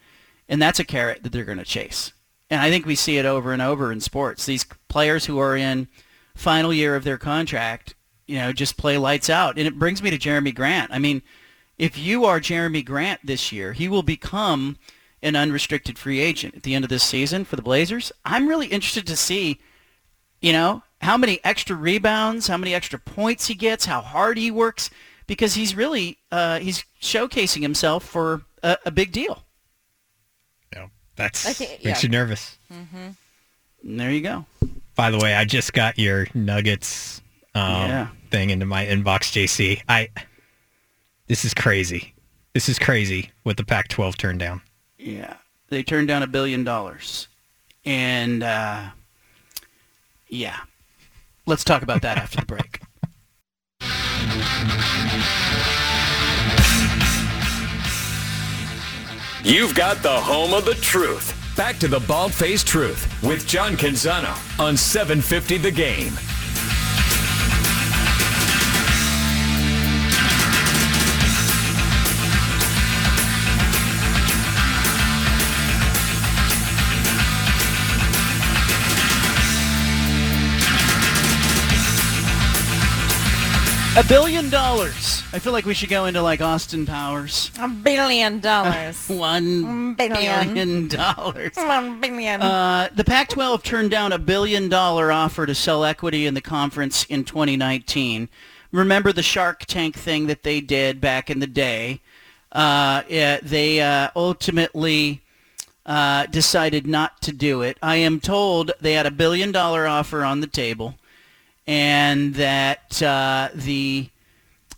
and 0.49 0.61
that's 0.61 0.81
a 0.81 0.85
carrot 0.85 1.23
that 1.23 1.33
they're 1.33 1.45
going 1.45 1.59
to 1.59 1.65
chase. 1.65 2.13
And 2.51 2.61
I 2.61 2.71
think 2.71 2.87
we 2.87 2.95
see 2.95 3.19
it 3.19 3.27
over 3.27 3.53
and 3.53 3.61
over 3.61 3.93
in 3.93 4.01
sports. 4.01 4.47
These 4.47 4.67
players 4.89 5.27
who 5.27 5.39
are 5.39 5.57
in 5.57 5.89
final 6.35 6.73
year 6.73 6.97
of 6.97 7.05
their 7.05 7.19
contract, 7.19 7.95
you 8.27 8.37
know, 8.37 8.53
just 8.53 8.79
play 8.79 8.97
lights 8.97 9.29
out. 9.29 9.59
And 9.59 9.67
it 9.67 9.79
brings 9.79 10.03
me 10.03 10.11
to 10.11 10.19
Jerami 10.19 10.55
Grant. 10.55 10.91
I 10.93 10.99
mean, 10.99 11.23
if 11.77 11.99
you 11.99 12.25
are 12.25 12.41
Jerami 12.41 12.85
Grant 12.85 13.21
this 13.25 13.53
year, 13.53 13.75
he 13.75 13.89
will 13.89 14.03
become 14.03 14.79
an 15.23 15.37
unrestricted 15.37 15.99
free 15.99 16.21
agent 16.21 16.55
at 16.57 16.63
the 16.63 16.75
end 16.75 16.85
of 16.85 16.89
this 16.89 17.03
season 17.03 17.45
for 17.45 17.57
the 17.57 17.63
Blazers. 17.63 18.13
I'm 18.25 18.47
really 18.49 18.67
interested 18.69 19.07
to 19.09 19.17
see, 19.17 19.59
you 20.41 20.53
know, 20.53 20.83
how 21.01 21.17
many 21.17 21.41
extra 21.45 21.75
rebounds, 21.77 22.47
how 22.49 22.57
many 22.57 22.75
extra 22.75 22.99
points 22.99 23.47
he 23.47 23.55
gets, 23.55 23.85
how 23.87 24.01
hard 24.01 24.37
he 24.39 24.51
works, 24.51 24.91
because 25.27 25.55
he's 25.55 25.75
really 25.75 26.19
uh, 26.33 26.59
he's 26.61 26.85
showcasing 27.01 27.63
himself 27.63 28.05
for 28.05 28.43
a, 28.63 28.77
a 28.87 28.91
big 28.91 29.13
deal. 29.13 29.43
Yeah, 30.73 30.87
that's 31.17 31.47
I 31.47 31.53
think- 31.53 31.85
makes 31.85 32.03
you 32.03 32.09
nervous. 32.09 32.59
And 32.71 33.17
there 34.01 34.11
you 34.11 34.21
go. 34.21 34.45
By 34.97 35.11
the 35.13 35.19
way, 35.19 35.35
I 35.35 35.45
just 35.45 35.73
got 35.73 35.99
your 35.99 36.27
Nuggets 36.35 37.23
um, 37.55 37.63
Yeah. 37.89 38.09
thing 38.31 38.51
into 38.51 38.67
my 38.67 38.85
inbox, 38.87 39.31
JC. 39.33 39.81
I 39.89 40.09
this 41.29 41.45
is 41.45 41.55
crazy. 41.55 42.15
This 42.55 42.69
is 42.69 42.79
crazy 42.79 43.31
what 43.45 43.57
the 43.57 43.65
Pac-12 43.65 44.17
turned 44.17 44.41
down. 44.41 44.61
Yeah, 45.09 45.39
they 45.71 45.83
turned 45.83 46.07
down 46.07 46.23
a 46.23 46.27
billion 46.27 46.65
dollars, 46.65 47.29
and 47.83 48.43
uh, 48.43 48.91
yeah, 50.29 50.59
let's 51.47 51.65
talk 51.65 51.81
about 51.81 52.03
that 52.03 52.19
after 52.19 52.41
the 52.41 52.47
break. 52.47 52.81
You've 59.43 59.75
got 59.75 60.03
the 60.03 60.11
home 60.11 60.53
of 60.53 60.67
the 60.67 60.75
truth. 60.75 61.35
Back 61.57 61.79
to 61.79 61.89
the 61.89 62.01
bald 62.01 62.35
faced 62.35 62.67
truth 62.67 63.11
with 63.23 63.47
John 63.47 63.79
Canzano 63.79 64.37
on 64.61 64.77
750 64.77 65.57
The 65.57 65.71
Game. 65.71 66.13
A 83.99 84.05
billion 84.05 84.49
dollars. 84.49 85.25
I 85.33 85.41
feel 85.41 85.53
like 85.53 85.65
we 85.65 85.75
should 85.75 85.89
go 85.89 86.07
into 86.07 86.23
like 86.23 86.41
Austin 86.41 86.87
Powers. 86.87 87.51
A 87.59 87.67
billion 87.67 88.39
dollars. 88.53 89.09
One 89.09 89.95
Billion. 89.95 90.55
billion 90.55 90.87
dollars. 90.87 91.57
One 91.57 92.01
billion. 92.01 92.41
Uh, 92.41 92.91
the 92.95 93.03
Pac-12 93.03 93.61
turned 93.65 93.91
down 93.91 94.13
a 94.13 94.19
billion 94.21 94.69
dollar 94.69 95.11
offer 95.11 95.47
to 95.47 95.55
sell 95.55 95.85
equity 95.85 96.27
in 96.27 96.35
the 96.35 96.41
conference 96.41 97.07
in 97.07 97.25
2019. 97.25 98.29
Remember 98.71 99.13
the 99.13 99.25
Shark 99.25 99.67
Tank 99.67 99.97
thing 99.97 100.29
that 100.29 100.45
they 100.45 100.61
did 100.61 101.01
back 101.01 101.29
in 101.29 101.41
the 101.41 101.49
day? 101.49 102.01
Uh, 102.53 103.03
yeah, 103.09 103.41
they 103.43 103.81
uh, 103.81 104.11
ultimately 104.15 105.23
uh, 105.87 106.27
decided 106.27 106.87
not 106.87 107.21
to 107.23 107.33
do 107.33 107.63
it. 107.63 107.77
I 107.83 107.97
am 107.97 108.21
told 108.21 108.71
they 108.81 108.93
had 108.93 109.07
a 109.07 109.11
billion 109.11 109.51
dollar 109.51 109.89
offer 109.89 110.23
on 110.23 110.41
the 110.41 110.47
table, 110.47 110.95
and 111.69 112.35
that 112.37 113.03
uh, 113.03 113.51
the 113.55 114.09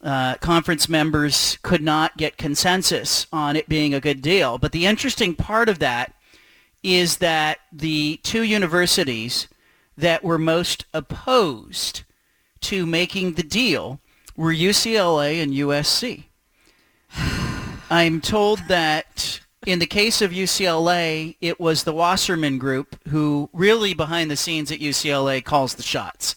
uh, 0.03 0.35
conference 0.39 0.89
members 0.89 1.57
could 1.62 1.83
not 1.83 2.17
get 2.17 2.37
consensus 2.37 3.29
on 3.33 3.55
it 3.55 3.69
being 3.69 3.95
a 3.95 4.01
good 4.01 4.21
deal. 4.21 4.59
But 4.59 4.73
the 4.73 4.87
interesting 4.87 5.37
part 5.37 5.69
of 5.69 5.79
that 5.79 6.12
is 6.83 7.19
that 7.19 7.59
the 7.73 8.19
two 8.25 8.43
universities 8.43 9.47
that 9.97 10.25
were 10.25 10.39
most 10.39 10.85
opposed 10.93 12.03
to 12.62 12.85
making 12.87 13.35
the 13.35 13.45
deal 13.45 14.01
were 14.37 14.53
UCLA 14.53 15.41
and 15.41 15.53
USC. 15.53 16.25
I'm 17.91 18.21
told 18.21 18.61
that 18.67 19.41
in 19.65 19.79
the 19.79 19.87
case 19.87 20.23
of 20.23 20.33
UCLA, 20.33 21.37
it 21.41 21.61
was 21.61 21.85
the 21.85 21.93
Wasserman 21.93 22.59
Group 22.59 22.97
who 23.09 23.49
really 23.53 23.95
behind 23.95 24.29
the 24.29 24.37
scenes 24.37 24.73
at 24.73 24.81
UCLA 24.81 25.45
calls 25.45 25.75
the 25.75 25.83
shots. 25.85 26.35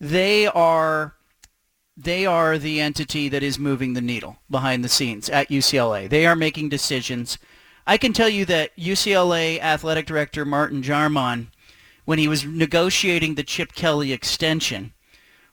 They 0.00 0.46
are 0.46 1.14
they 1.96 2.26
are 2.26 2.58
the 2.58 2.80
entity 2.80 3.28
that 3.30 3.42
is 3.42 3.58
moving 3.58 3.94
the 3.94 4.02
needle 4.02 4.36
behind 4.50 4.84
the 4.84 4.88
scenes 4.88 5.30
at 5.30 5.48
UCLA. 5.48 6.08
They 6.08 6.26
are 6.26 6.36
making 6.36 6.68
decisions. 6.68 7.38
I 7.86 7.96
can 7.96 8.12
tell 8.12 8.28
you 8.28 8.44
that 8.44 8.76
UCLA 8.76 9.58
athletic 9.60 10.04
director 10.04 10.44
Martin 10.44 10.82
Jarmond, 10.82 11.46
when 12.04 12.18
he 12.18 12.28
was 12.28 12.44
negotiating 12.44 13.34
the 13.34 13.42
Chip 13.42 13.72
Kelly 13.72 14.12
extension, 14.12 14.92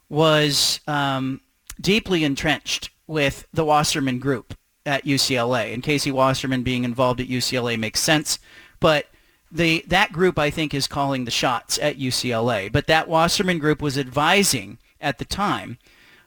was 0.10 0.82
um, 0.86 1.40
deeply 1.80 2.26
entrenched 2.26 2.90
with 3.07 3.48
the 3.53 3.64
Wasserman 3.64 4.20
Group 4.20 4.53
at 4.86 5.06
UCLA. 5.06 5.74
And 5.74 5.82
Casey 5.82 6.11
Wasserman 6.11 6.64
being 6.64 6.84
involved 6.84 7.22
at 7.22 7.30
UCLA 7.30 7.80
makes 7.80 8.02
sense, 8.02 8.38
but 8.82 9.07
the 9.53 9.85
that 9.88 10.11
group 10.11 10.39
I 10.39 10.49
think 10.49 10.73
is 10.73 10.88
calling 10.88 11.25
the 11.25 11.31
shots 11.31 11.77
at 11.80 11.99
UCLA. 11.99 12.71
But 12.71 12.88
that 12.88 13.07
Wasserman 13.07 13.59
Group 13.59 13.81
was 13.81 13.97
advising 13.97 14.80
at 14.99 15.19
the 15.19 15.25
time 15.25 15.77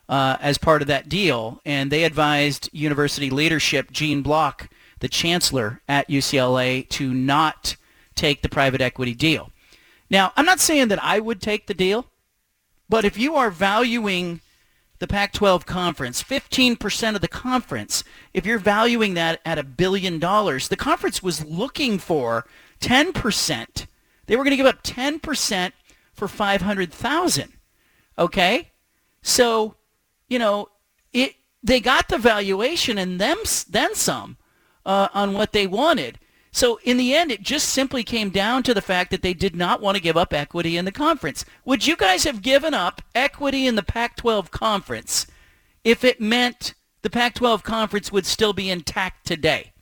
uh, 0.08 0.36
as 0.40 0.58
part 0.58 0.80
of 0.80 0.88
that 0.88 1.08
deal, 1.08 1.60
and 1.64 1.90
they 1.90 2.04
advised 2.04 2.70
university 2.72 3.28
leadership, 3.28 3.90
Gene 3.90 4.22
Block, 4.22 4.68
the 5.00 5.08
chancellor 5.08 5.82
at 5.88 6.08
UCLA, 6.08 6.88
to 6.90 7.12
not 7.12 7.76
take 8.14 8.42
the 8.42 8.48
private 8.48 8.80
equity 8.80 9.14
deal. 9.14 9.50
Now, 10.08 10.32
I'm 10.36 10.46
not 10.46 10.60
saying 10.60 10.88
that 10.88 11.02
I 11.02 11.18
would 11.18 11.42
take 11.42 11.66
the 11.66 11.74
deal, 11.74 12.06
but 12.88 13.04
if 13.04 13.18
you 13.18 13.34
are 13.34 13.50
valuing 13.50 14.40
the 14.98 15.08
Pac-12 15.08 15.66
conference, 15.66 16.22
15% 16.22 17.14
of 17.16 17.20
the 17.20 17.28
conference, 17.28 18.04
if 18.32 18.46
you're 18.46 18.58
valuing 18.58 19.14
that 19.14 19.40
at 19.44 19.58
a 19.58 19.64
billion 19.64 20.18
dollars, 20.18 20.68
the 20.68 20.76
conference 20.76 21.22
was 21.22 21.44
looking 21.44 21.98
for 21.98 22.46
10%. 22.80 23.86
They 24.26 24.36
were 24.36 24.44
going 24.44 24.52
to 24.52 24.56
give 24.56 24.66
up 24.66 24.82
10% 24.82 25.72
for 26.12 26.28
500,000. 26.28 27.52
Okay? 28.18 28.70
So, 29.22 29.76
you 30.28 30.38
know, 30.38 30.68
it 31.12 31.34
they 31.62 31.80
got 31.80 32.08
the 32.08 32.18
valuation 32.18 32.96
and 32.96 33.20
them 33.20 33.38
then 33.68 33.94
some 33.94 34.36
uh, 34.84 35.08
on 35.12 35.32
what 35.32 35.52
they 35.52 35.66
wanted. 35.66 36.18
So 36.52 36.78
in 36.84 36.96
the 36.96 37.14
end, 37.14 37.30
it 37.30 37.42
just 37.42 37.68
simply 37.68 38.02
came 38.02 38.30
down 38.30 38.62
to 38.62 38.72
the 38.72 38.80
fact 38.80 39.10
that 39.10 39.20
they 39.20 39.34
did 39.34 39.54
not 39.54 39.82
want 39.82 39.96
to 39.96 40.02
give 40.02 40.16
up 40.16 40.32
equity 40.32 40.76
in 40.76 40.84
the 40.84 40.92
conference. 40.92 41.44
Would 41.64 41.86
you 41.86 41.96
guys 41.96 42.24
have 42.24 42.40
given 42.40 42.72
up 42.72 43.02
equity 43.14 43.66
in 43.66 43.74
the 43.74 43.82
Pac-12 43.82 44.50
conference 44.50 45.26
if 45.84 46.04
it 46.04 46.20
meant 46.20 46.74
the 47.02 47.10
Pac-12 47.10 47.62
conference 47.62 48.10
would 48.12 48.24
still 48.24 48.52
be 48.52 48.70
intact 48.70 49.26
today? 49.26 49.72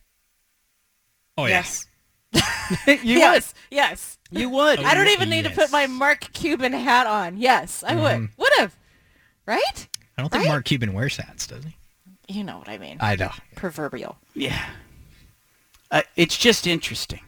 Oh 1.36 1.44
yeah. 1.44 1.56
yes. 1.56 1.86
you 2.86 3.18
yes. 3.18 3.54
Yes. 3.70 4.18
You 4.30 4.48
would. 4.48 4.80
I 4.80 4.94
don't 4.94 5.08
even 5.08 5.28
need 5.30 5.44
to 5.44 5.50
put 5.50 5.70
my 5.70 5.86
Mark 5.86 6.20
Cuban 6.32 6.72
hat 6.72 7.06
on. 7.06 7.36
Yes, 7.38 7.84
I 7.86 7.94
would. 7.94 8.28
Would 8.36 8.52
have. 8.58 8.74
Right? 9.46 9.88
I 10.18 10.22
don't 10.22 10.30
think 10.30 10.44
Right? 10.44 10.48
Mark 10.50 10.64
Cuban 10.64 10.92
wears 10.92 11.16
hats, 11.16 11.46
does 11.46 11.64
he? 11.64 11.76
You 12.28 12.42
know 12.44 12.58
what 12.58 12.68
I 12.68 12.78
mean. 12.78 12.96
I 13.00 13.16
know. 13.16 13.30
Proverbial. 13.54 14.16
Yeah. 14.34 14.58
Uh, 15.90 16.02
it's 16.16 16.36
just 16.36 16.66
interesting. 16.66 17.20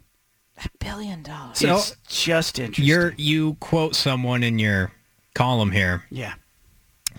A 0.65 0.69
billion 0.81 1.23
dollars. 1.23 1.59
So- 1.59 1.77
it's 1.77 1.97
just 2.09 2.59
interesting. 2.59 2.85
You're 2.87 3.15
you 3.19 3.55
quote 3.61 3.95
someone 3.95 4.43
in 4.43 4.59
your 4.59 4.91
column 5.35 5.71
here. 5.71 6.05
yeah. 6.11 6.35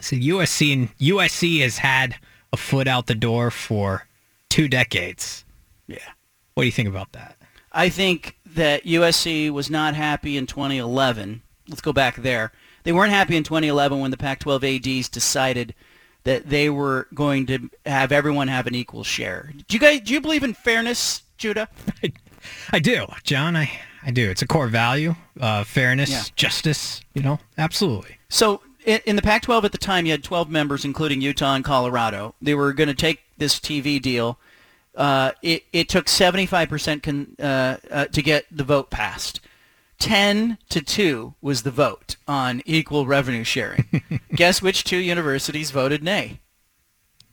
So 0.01 0.15
USC 0.15 0.73
and 0.73 0.97
USC 0.99 1.61
has 1.61 1.77
had 1.80 2.15
a 2.53 2.57
foot 2.57 2.88
out 2.88 3.07
the 3.07 3.15
door 3.15 3.49
for 3.49 4.05
two 4.49 4.68
decades. 4.68 5.43
Yeah. 5.88 5.97
What 6.53 6.64
do 6.64 6.65
you 6.68 6.72
think 6.72 6.88
about 6.89 7.14
that? 7.14 7.36
I 7.77 7.89
think 7.89 8.35
that 8.55 8.83
USC 8.85 9.51
was 9.51 9.69
not 9.69 9.93
happy 9.93 10.35
in 10.35 10.47
2011. 10.47 11.43
Let's 11.69 11.79
go 11.81 11.93
back 11.93 12.15
there. 12.17 12.51
They 12.83 12.91
weren't 12.91 13.11
happy 13.11 13.37
in 13.37 13.43
2011 13.43 13.99
when 13.99 14.09
the 14.11 14.17
Pac-12 14.17 14.97
ADs 14.99 15.09
decided 15.09 15.75
that 16.23 16.49
they 16.49 16.69
were 16.69 17.07
going 17.13 17.45
to 17.45 17.69
have 17.85 18.11
everyone 18.11 18.47
have 18.47 18.65
an 18.65 18.73
equal 18.75 19.03
share. 19.03 19.53
Do 19.67 19.75
you 19.75 19.79
guys 19.79 20.01
do 20.01 20.13
you 20.13 20.21
believe 20.21 20.43
in 20.43 20.53
fairness, 20.55 21.21
Judah? 21.37 21.69
I 22.71 22.79
do, 22.79 23.05
John. 23.23 23.55
I 23.55 23.69
I 24.03 24.11
do. 24.11 24.29
It's 24.29 24.41
a 24.41 24.47
core 24.47 24.67
value, 24.67 25.15
uh, 25.39 25.63
fairness, 25.63 26.09
Yeah. 26.09 26.23
justice. 26.35 27.01
You 27.13 27.21
know, 27.21 27.39
absolutely. 27.57 28.17
So 28.29 28.61
in, 28.85 29.01
in 29.05 29.15
the 29.17 29.21
Pac-12 29.21 29.65
at 29.65 29.71
the 29.71 29.77
time, 29.77 30.05
you 30.05 30.11
had 30.13 30.23
12 30.23 30.49
members, 30.49 30.83
including 30.85 31.21
Utah 31.21 31.53
and 31.55 31.63
Colorado. 31.63 32.33
They 32.41 32.55
were 32.55 32.73
going 32.73 32.87
to 32.87 32.95
take 32.95 33.19
this 33.37 33.59
TV 33.59 34.01
deal. 34.01 34.39
Uh, 34.97 35.31
it, 35.43 35.63
it 35.71 35.87
took 35.87 36.07
75% 36.07 37.03
con, 37.03 37.35
uh, 37.39 37.77
uh, 37.91 38.05
to 38.05 38.21
get 38.23 38.45
the 38.51 38.63
vote 38.63 38.89
passed. 38.89 39.39
10 39.99 40.57
to 40.69 40.81
2 40.81 41.35
was 41.39 41.61
the 41.61 41.71
vote 41.71 42.17
on 42.27 42.61
equal 42.65 43.05
revenue 43.05 43.43
sharing. 43.43 44.03
Guess 44.35 44.61
which 44.61 44.83
two 44.83 44.97
universities 44.97 45.71
voted 45.71 46.03
nay? 46.03 46.39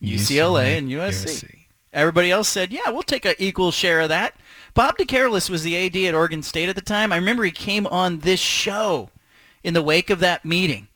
UCLA 0.03 0.79
and 0.79 0.91
USC. 0.91 1.65
Everybody 1.93 2.31
else 2.31 2.49
said, 2.49 2.73
yeah, 2.73 2.91
we'll 2.91 3.03
take 3.03 3.25
an 3.25 3.35
equal 3.39 3.71
share 3.71 4.01
of 4.01 4.09
that. 4.11 4.35
Bob 4.75 4.99
DeCarolis 4.99 5.49
was 5.49 5.63
the 5.63 5.77
AD 5.77 5.97
at 5.97 6.15
Oregon 6.15 6.43
State 6.43 6.69
at 6.69 6.75
the 6.75 6.83
time. 6.83 7.13
I 7.13 7.17
remember 7.17 7.45
he 7.45 7.51
came 7.51 7.87
on 7.87 8.19
this 8.19 8.41
show 8.41 9.11
in 9.63 9.75
the 9.75 9.83
wake 9.83 10.11
of 10.11 10.19
that 10.21 10.45
meeting. 10.45 10.89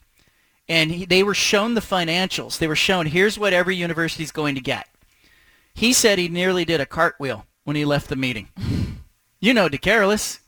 And 0.68 0.90
he, 0.90 1.04
they 1.06 1.22
were 1.22 1.34
shown 1.34 1.74
the 1.74 1.80
financials. 1.80 2.58
They 2.58 2.66
were 2.66 2.76
shown, 2.76 3.06
here's 3.06 3.38
what 3.38 3.52
every 3.52 3.76
university 3.76 4.24
is 4.24 4.32
going 4.32 4.54
to 4.56 4.60
get. 4.60 4.87
He 5.78 5.92
said 5.92 6.18
he 6.18 6.28
nearly 6.28 6.64
did 6.64 6.80
a 6.80 6.86
cartwheel 6.86 7.46
when 7.64 7.76
he 7.76 7.84
left 7.84 8.08
the 8.08 8.16
meeting. 8.16 8.48
You 9.40 9.54
know 9.54 9.68
DeCarolis. 9.68 10.40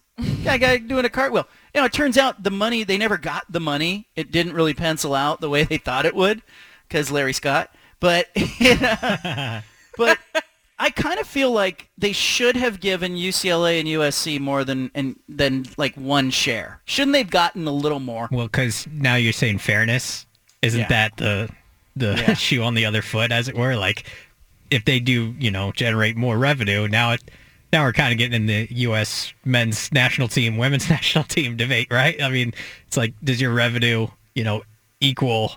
Guy, 0.44 0.58
guy 0.58 0.78
doing 0.78 1.04
a 1.04 1.08
cartwheel. 1.08 1.46
You 1.74 1.80
know, 1.80 1.84
it 1.86 1.92
turns 1.92 2.18
out 2.18 2.42
the 2.42 2.50
money, 2.50 2.82
they 2.82 2.98
never 2.98 3.16
got 3.16 3.44
the 3.50 3.60
money. 3.60 4.08
It 4.16 4.32
didn't 4.32 4.54
really 4.54 4.74
pencil 4.74 5.14
out 5.14 5.40
the 5.40 5.48
way 5.48 5.62
they 5.64 5.78
thought 5.78 6.04
it 6.04 6.14
would 6.16 6.42
because 6.88 7.10
Larry 7.10 7.32
Scott. 7.32 7.72
But, 8.00 8.26
but 9.96 10.18
I 10.78 10.90
kind 10.90 11.20
of 11.20 11.26
feel 11.26 11.52
like 11.52 11.88
they 11.96 12.12
should 12.12 12.56
have 12.56 12.80
given 12.80 13.14
UCLA 13.14 13.78
and 13.80 13.88
USC 13.88 14.40
more 14.40 14.64
than 14.64 14.90
and 14.94 15.18
than 15.28 15.66
like 15.76 15.94
one 15.96 16.30
share. 16.30 16.80
Shouldn't 16.86 17.12
they've 17.12 17.30
gotten 17.30 17.66
a 17.66 17.72
little 17.72 18.00
more? 18.00 18.28
Well, 18.32 18.46
because 18.46 18.86
now 18.90 19.14
you're 19.16 19.32
saying 19.32 19.58
fairness. 19.58 20.26
Isn't 20.62 20.80
Yeah. 20.80 20.88
that 20.88 21.16
the 21.18 21.50
the 21.96 22.16
Yeah. 22.16 22.34
shoe 22.48 22.62
on 22.62 22.74
the 22.74 22.84
other 22.86 23.02
foot, 23.02 23.30
as 23.32 23.48
it 23.48 23.56
were? 23.56 23.76
Like, 23.76 24.04
if 24.70 24.84
they 24.84 25.00
do, 25.00 25.34
you 25.38 25.50
know, 25.50 25.72
generate 25.72 26.16
more 26.16 26.38
revenue, 26.38 26.88
now 26.88 27.12
it 27.12 27.22
now 27.72 27.84
we're 27.84 27.92
kind 27.92 28.12
of 28.12 28.18
getting 28.18 28.34
in 28.34 28.46
the 28.46 28.66
U.S. 28.70 29.32
men's 29.44 29.92
national 29.92 30.28
team, 30.28 30.56
women's 30.56 30.88
national 30.90 31.24
team 31.24 31.56
debate, 31.56 31.88
right? 31.90 32.20
I 32.22 32.28
mean, 32.28 32.52
it's 32.86 32.96
like, 32.96 33.14
does 33.22 33.40
your 33.40 33.52
revenue, 33.52 34.08
you 34.34 34.44
know, 34.44 34.62
equal 35.00 35.52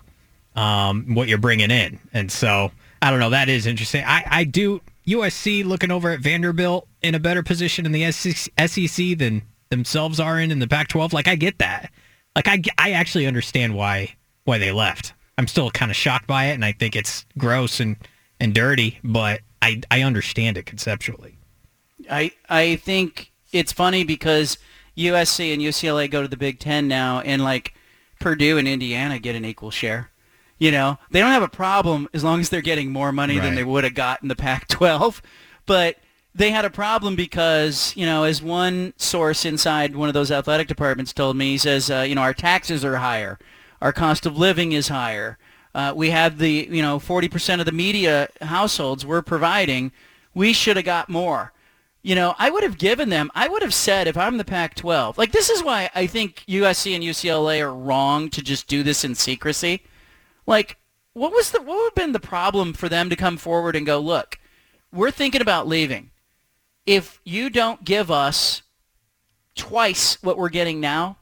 um, 0.54 1.14
what 1.14 1.28
you're 1.28 1.38
bringing 1.38 1.70
in? 1.70 1.98
And 2.12 2.30
so 2.30 2.70
I 3.02 3.10
don't 3.10 3.20
know. 3.20 3.30
That 3.30 3.48
is 3.48 3.66
interesting. 3.66 4.04
I 4.06 4.24
I 4.26 4.44
do 4.44 4.80
USC 5.06 5.64
looking 5.64 5.90
over 5.90 6.10
at 6.10 6.20
Vanderbilt 6.20 6.88
in 7.02 7.14
a 7.14 7.20
better 7.20 7.42
position 7.42 7.86
in 7.86 7.92
the 7.92 8.10
SEC 8.10 9.18
than 9.18 9.42
themselves 9.68 10.20
are 10.20 10.40
in 10.40 10.50
in 10.50 10.58
the 10.58 10.68
Pac-12. 10.68 11.12
Like 11.12 11.28
I 11.28 11.34
get 11.34 11.58
that. 11.58 11.90
Like 12.34 12.48
I, 12.48 12.62
I 12.78 12.92
actually 12.92 13.26
understand 13.26 13.74
why 13.74 14.14
why 14.44 14.58
they 14.58 14.72
left. 14.72 15.12
I'm 15.36 15.46
still 15.46 15.70
kind 15.70 15.90
of 15.90 15.96
shocked 15.96 16.26
by 16.26 16.46
it, 16.46 16.54
and 16.54 16.64
I 16.64 16.72
think 16.72 16.94
it's 16.94 17.26
gross 17.36 17.80
and 17.80 17.96
and 18.40 18.54
dirty, 18.54 18.98
but 19.02 19.40
I 19.62 19.82
I 19.90 20.02
understand 20.02 20.56
it 20.58 20.66
conceptually. 20.66 21.38
I 22.10 22.32
I 22.48 22.76
think 22.76 23.32
it's 23.52 23.72
funny 23.72 24.04
because 24.04 24.58
USC 24.96 25.52
and 25.52 25.62
UCLA 25.62 26.10
go 26.10 26.22
to 26.22 26.28
the 26.28 26.36
Big 26.36 26.58
Ten 26.58 26.88
now, 26.88 27.20
and 27.20 27.42
like 27.42 27.74
Purdue 28.20 28.58
and 28.58 28.68
Indiana 28.68 29.18
get 29.18 29.36
an 29.36 29.44
equal 29.44 29.70
share. 29.70 30.10
You 30.58 30.70
know, 30.70 30.98
they 31.10 31.20
don't 31.20 31.30
have 31.30 31.42
a 31.42 31.48
problem 31.48 32.08
as 32.14 32.22
long 32.22 32.40
as 32.40 32.48
they're 32.48 32.62
getting 32.62 32.92
more 32.92 33.10
money 33.10 33.38
than 33.40 33.56
they 33.56 33.64
would 33.64 33.82
have 33.82 33.94
got 33.94 34.22
in 34.22 34.28
the 34.28 34.36
Pac-12. 34.36 35.20
But 35.66 35.96
they 36.34 36.50
had 36.50 36.64
a 36.64 36.70
problem 36.70 37.16
because, 37.16 37.92
you 37.96 38.06
know, 38.06 38.22
as 38.22 38.40
one 38.40 38.94
source 38.96 39.44
inside 39.44 39.96
one 39.96 40.08
of 40.08 40.14
those 40.14 40.30
athletic 40.30 40.68
departments 40.68 41.12
told 41.12 41.36
me, 41.36 41.50
he 41.50 41.58
says, 41.58 41.90
uh, 41.90 42.04
you 42.08 42.14
know, 42.14 42.22
our 42.22 42.32
taxes 42.32 42.84
are 42.84 42.96
higher, 42.96 43.38
our 43.80 43.92
cost 43.92 44.26
of 44.26 44.38
living 44.38 44.72
is 44.72 44.88
higher. 44.88 45.38
Uh, 45.74 45.92
we 45.94 46.10
have 46.10 46.38
the, 46.38 46.68
you 46.70 46.82
know, 46.82 46.98
40% 46.98 47.58
of 47.58 47.66
the 47.66 47.72
media 47.72 48.28
households 48.40 49.04
we're 49.04 49.22
providing. 49.22 49.90
We 50.32 50.52
should 50.52 50.76
have 50.76 50.84
got 50.84 51.08
more. 51.08 51.52
You 52.02 52.14
know, 52.14 52.34
I 52.38 52.50
would 52.50 52.62
have 52.62 52.78
given 52.78 53.08
them, 53.08 53.30
I 53.34 53.48
would 53.48 53.62
have 53.62 53.74
said 53.74 54.06
if 54.06 54.16
I'm 54.16 54.36
the 54.36 54.44
Pac-12, 54.44 55.16
like 55.16 55.32
this 55.32 55.48
is 55.48 55.64
why 55.64 55.90
I 55.94 56.06
think 56.06 56.44
USC 56.46 56.94
and 56.94 57.02
UCLA 57.02 57.60
are 57.60 57.74
wrong 57.74 58.28
to 58.30 58.42
just 58.42 58.68
do 58.68 58.82
this 58.82 59.04
in 59.04 59.14
secrecy. 59.14 59.82
Like, 60.46 60.76
what 61.14 61.32
was 61.32 61.50
the, 61.50 61.60
what 61.60 61.76
would 61.76 61.84
have 61.84 61.94
been 61.94 62.12
the 62.12 62.20
problem 62.20 62.74
for 62.74 62.88
them 62.88 63.08
to 63.08 63.16
come 63.16 63.38
forward 63.38 63.74
and 63.74 63.86
go, 63.86 63.98
look, 63.98 64.38
we're 64.92 65.10
thinking 65.10 65.40
about 65.40 65.66
leaving. 65.66 66.10
If 66.86 67.20
you 67.24 67.48
don't 67.48 67.84
give 67.84 68.10
us 68.10 68.62
twice 69.54 70.22
what 70.22 70.36
we're 70.36 70.50
getting 70.50 70.80
now, 70.80 71.16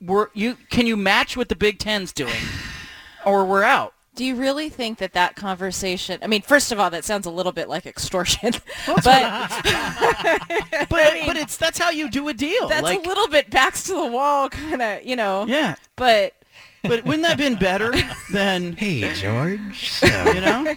we're, 0.00 0.28
you, 0.32 0.56
can 0.70 0.86
you 0.86 0.96
match 0.96 1.36
what 1.36 1.48
the 1.48 1.56
Big 1.56 1.78
Ten's 1.78 2.12
doing? 2.12 2.32
Or 3.24 3.44
we're 3.44 3.62
out. 3.62 3.94
Do 4.14 4.26
you 4.26 4.34
really 4.34 4.68
think 4.68 4.98
that 4.98 5.14
that 5.14 5.36
conversation? 5.36 6.18
I 6.22 6.26
mean, 6.26 6.42
first 6.42 6.70
of 6.70 6.78
all, 6.78 6.90
that 6.90 7.02
sounds 7.04 7.24
a 7.24 7.30
little 7.30 7.52
bit 7.52 7.68
like 7.68 7.86
extortion, 7.86 8.52
but 8.86 9.04
But, 9.04 9.22
I 10.92 11.10
mean, 11.14 11.26
but 11.26 11.36
it's, 11.38 11.56
that's 11.56 11.78
how 11.78 11.88
you 11.90 12.10
do 12.10 12.28
a 12.28 12.34
deal. 12.34 12.68
that's 12.68 12.82
like, 12.82 13.04
a 13.04 13.08
little 13.08 13.28
bit 13.28 13.50
backs 13.50 13.84
to 13.84 13.94
the 13.94 14.06
wall, 14.06 14.50
kind 14.50 14.82
of, 14.82 15.04
you 15.04 15.16
know. 15.16 15.46
yeah. 15.46 15.76
But 15.96 16.34
But 16.82 17.04
wouldn't 17.04 17.22
that 17.22 17.30
have 17.30 17.38
been 17.38 17.56
better 17.56 17.92
than, 18.32 18.74
Hey, 18.76 19.12
George. 19.14 20.00
you 20.02 20.40
know? 20.40 20.74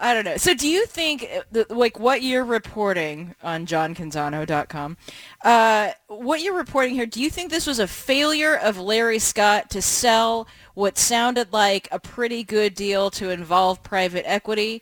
I 0.00 0.14
don't 0.14 0.24
know. 0.24 0.36
So 0.36 0.54
do 0.54 0.68
you 0.68 0.86
think, 0.86 1.28
uh, 1.54 1.64
like, 1.70 1.98
what 1.98 2.22
you're 2.22 2.44
reporting 2.44 3.34
on 3.42 3.66
johncanzano.com, 3.66 4.96
uh, 5.42 5.90
what 6.06 6.40
you're 6.40 6.54
reporting 6.56 6.94
here, 6.94 7.04
do 7.04 7.20
you 7.20 7.28
think 7.30 7.50
this 7.50 7.66
was 7.66 7.80
a 7.80 7.88
failure 7.88 8.54
of 8.54 8.78
Larry 8.78 9.18
Scott 9.18 9.70
to 9.70 9.82
sell 9.82 10.46
what 10.78 10.96
sounded 10.96 11.52
like 11.52 11.88
a 11.90 11.98
pretty 11.98 12.44
good 12.44 12.72
deal 12.72 13.10
to 13.10 13.30
involve 13.30 13.82
private 13.82 14.22
equity 14.30 14.80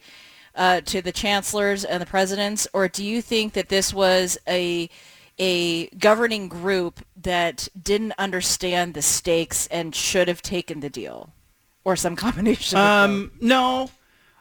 uh, 0.55 0.79
to 0.83 1.01
the 1.01 1.11
chancellors 1.11 1.87
and 1.87 2.03
the 2.03 2.07
presidents, 2.07 2.69
or 2.75 2.87
do 2.87 3.03
you 3.03 3.23
think 3.23 3.55
that 3.55 3.71
this 3.71 3.95
was 3.95 4.37
a 4.47 4.91
a 5.39 5.87
governing 5.99 6.49
group 6.49 7.01
that 7.23 7.69
didn't 7.83 8.13
understand 8.19 8.93
the 8.93 9.01
stakes 9.01 9.67
and 9.69 9.95
should 9.95 10.29
have 10.29 10.43
taken 10.43 10.81
the 10.81 10.91
deal, 10.91 11.33
or 11.83 11.97
some 11.97 12.15
combination? 12.27 12.79
of 12.79 12.85
Um, 12.85 13.33
no, 13.41 13.91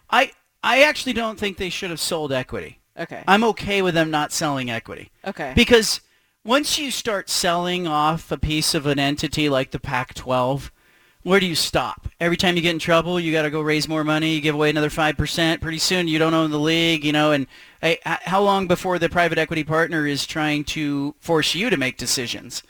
I 0.10 0.34
I 0.62 0.84
actually 0.84 1.14
don't 1.14 1.40
think 1.40 1.56
they 1.56 1.70
should 1.70 1.90
have 1.90 2.02
sold 2.02 2.34
equity. 2.34 2.80
okay. 3.00 3.24
I'm 3.26 3.46
okay 3.46 3.82
with 3.82 3.94
them 3.94 4.12
not 4.12 4.34
selling 4.34 4.70
equity 4.70 5.10
okay. 5.26 5.54
because 5.56 6.02
once 6.44 6.78
you 6.78 6.92
start 6.92 7.30
selling 7.30 7.88
off 7.88 8.30
a 8.30 8.38
piece 8.38 8.76
of 8.76 8.86
an 8.86 9.00
entity 9.00 9.48
like 9.48 9.72
the 9.72 9.80
Pac-12, 9.80 10.70
where 11.26 11.40
do 11.40 11.48
you 11.48 11.56
stop? 11.56 12.08
Every 12.20 12.38
time 12.38 12.56
you 12.56 12.62
get 12.62 12.70
in 12.70 12.78
trouble, 12.80 13.20
you 13.20 13.32
got 13.32 13.42
to 13.42 13.50
go 13.50 13.60
raise 13.60 13.88
more 13.88 14.04
money. 14.04 14.36
You 14.36 14.42
give 14.42 14.54
away 14.54 14.70
another 14.70 14.92
five 14.92 15.18
percent. 15.18 15.60
Pretty 15.60 15.80
soon, 15.80 16.08
you 16.08 16.20
don't 16.20 16.36
own 16.36 16.52
the 16.52 16.60
league. 16.60 17.04
You 17.04 17.12
know, 17.14 17.32
and 17.32 17.48
hey, 17.82 17.98
how 18.06 18.42
long 18.44 18.68
before 18.68 19.00
the 19.00 19.10
private 19.10 19.40
equity 19.40 19.64
partner 19.64 20.06
is 20.06 20.28
trying 20.28 20.64
to 20.66 21.16
force 21.20 21.56
you 21.56 21.72
to 21.72 21.78
make 21.78 21.98
decisions? 21.98 22.62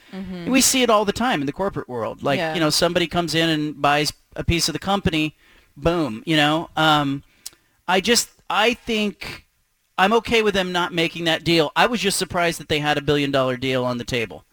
We 0.48 0.62
see 0.62 0.84
it 0.84 0.90
all 0.90 1.04
the 1.04 1.12
time 1.12 1.42
in 1.42 1.48
the 1.48 1.52
corporate 1.54 1.90
world. 1.90 2.24
Like, 2.24 2.38
Yeah. 2.38 2.54
you 2.54 2.62
know, 2.62 2.70
somebody 2.70 3.08
comes 3.08 3.36
in 3.36 3.50
and 3.50 3.82
buys 3.82 4.14
a 4.38 4.44
piece 4.46 4.70
of 4.70 4.74
the 4.74 4.80
company, 4.80 5.36
boom. 5.76 6.24
You 6.26 6.38
know, 6.38 6.70
um, 6.78 7.24
I 7.90 8.00
just 8.00 8.30
I 8.50 8.74
think 8.74 9.46
I'm 9.98 10.14
okay 10.14 10.42
with 10.42 10.54
them 10.54 10.72
not 10.72 10.94
making 10.94 11.26
that 11.26 11.44
deal. 11.44 11.74
I 11.76 11.88
was 11.88 12.00
just 12.00 12.18
surprised 12.18 12.62
that 12.62 12.70
they 12.70 12.80
had 12.80 12.98
a 12.98 13.02
billion 13.02 13.32
dollar 13.32 13.58
deal 13.58 13.84
on 13.84 13.98
the 13.98 14.06
table 14.06 14.46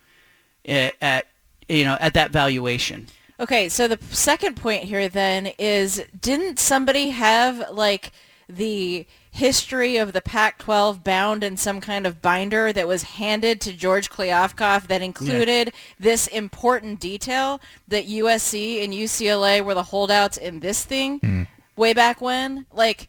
at, 0.66 0.94
at 1.00 1.26
you 1.68 1.84
know 1.84 1.96
at 2.00 2.14
that 2.14 2.32
valuation. 2.32 3.06
Okay, 3.40 3.68
so 3.68 3.88
the 3.88 3.98
second 4.10 4.56
point 4.56 4.84
here 4.84 5.08
then 5.08 5.48
is 5.58 6.04
didn't 6.20 6.58
somebody 6.58 7.10
have 7.10 7.70
like 7.70 8.12
the 8.48 9.06
history 9.30 9.96
of 9.96 10.12
the 10.12 10.20
Pac-12 10.20 11.02
bound 11.02 11.42
in 11.42 11.56
some 11.56 11.80
kind 11.80 12.06
of 12.06 12.20
binder 12.20 12.72
that 12.72 12.86
was 12.86 13.02
handed 13.02 13.62
to 13.62 13.72
George 13.72 14.10
Kliavkoff 14.10 14.86
that 14.88 15.00
included 15.00 15.72
this 15.98 16.26
important 16.26 17.00
detail 17.00 17.58
that 17.88 18.06
USC 18.06 18.84
and 18.84 18.92
UCLA 18.92 19.64
were 19.64 19.74
the 19.74 19.84
holdouts 19.84 20.36
in 20.36 20.60
this 20.60 20.84
thing 20.84 21.18
hmm. 21.20 21.42
way 21.76 21.94
back 21.94 22.20
when? 22.20 22.66
Like 22.72 23.08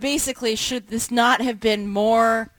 basically 0.00 0.54
should 0.54 0.88
this 0.88 1.10
not 1.10 1.40
have 1.40 1.58
been 1.58 1.88
more 1.88 2.52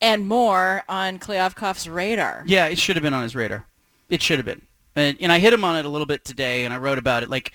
and 0.00 0.26
more 0.26 0.82
on 0.88 1.20
Kliavkoff's 1.20 1.88
radar? 1.88 2.42
Yeah, 2.46 2.66
it 2.66 2.78
should 2.78 2.96
have 2.96 3.04
been 3.04 3.14
on 3.14 3.22
his 3.22 3.36
radar. 3.36 3.66
It 4.08 4.20
should 4.20 4.38
have 4.38 4.46
been. 4.46 4.62
And, 4.98 5.18
and 5.20 5.32
I 5.32 5.38
hit 5.38 5.52
him 5.52 5.64
on 5.64 5.76
it 5.76 5.84
a 5.84 5.88
little 5.88 6.06
bit 6.06 6.24
today, 6.24 6.64
and 6.64 6.74
I 6.74 6.78
wrote 6.78 6.98
about 6.98 7.22
it. 7.22 7.30
Like, 7.30 7.52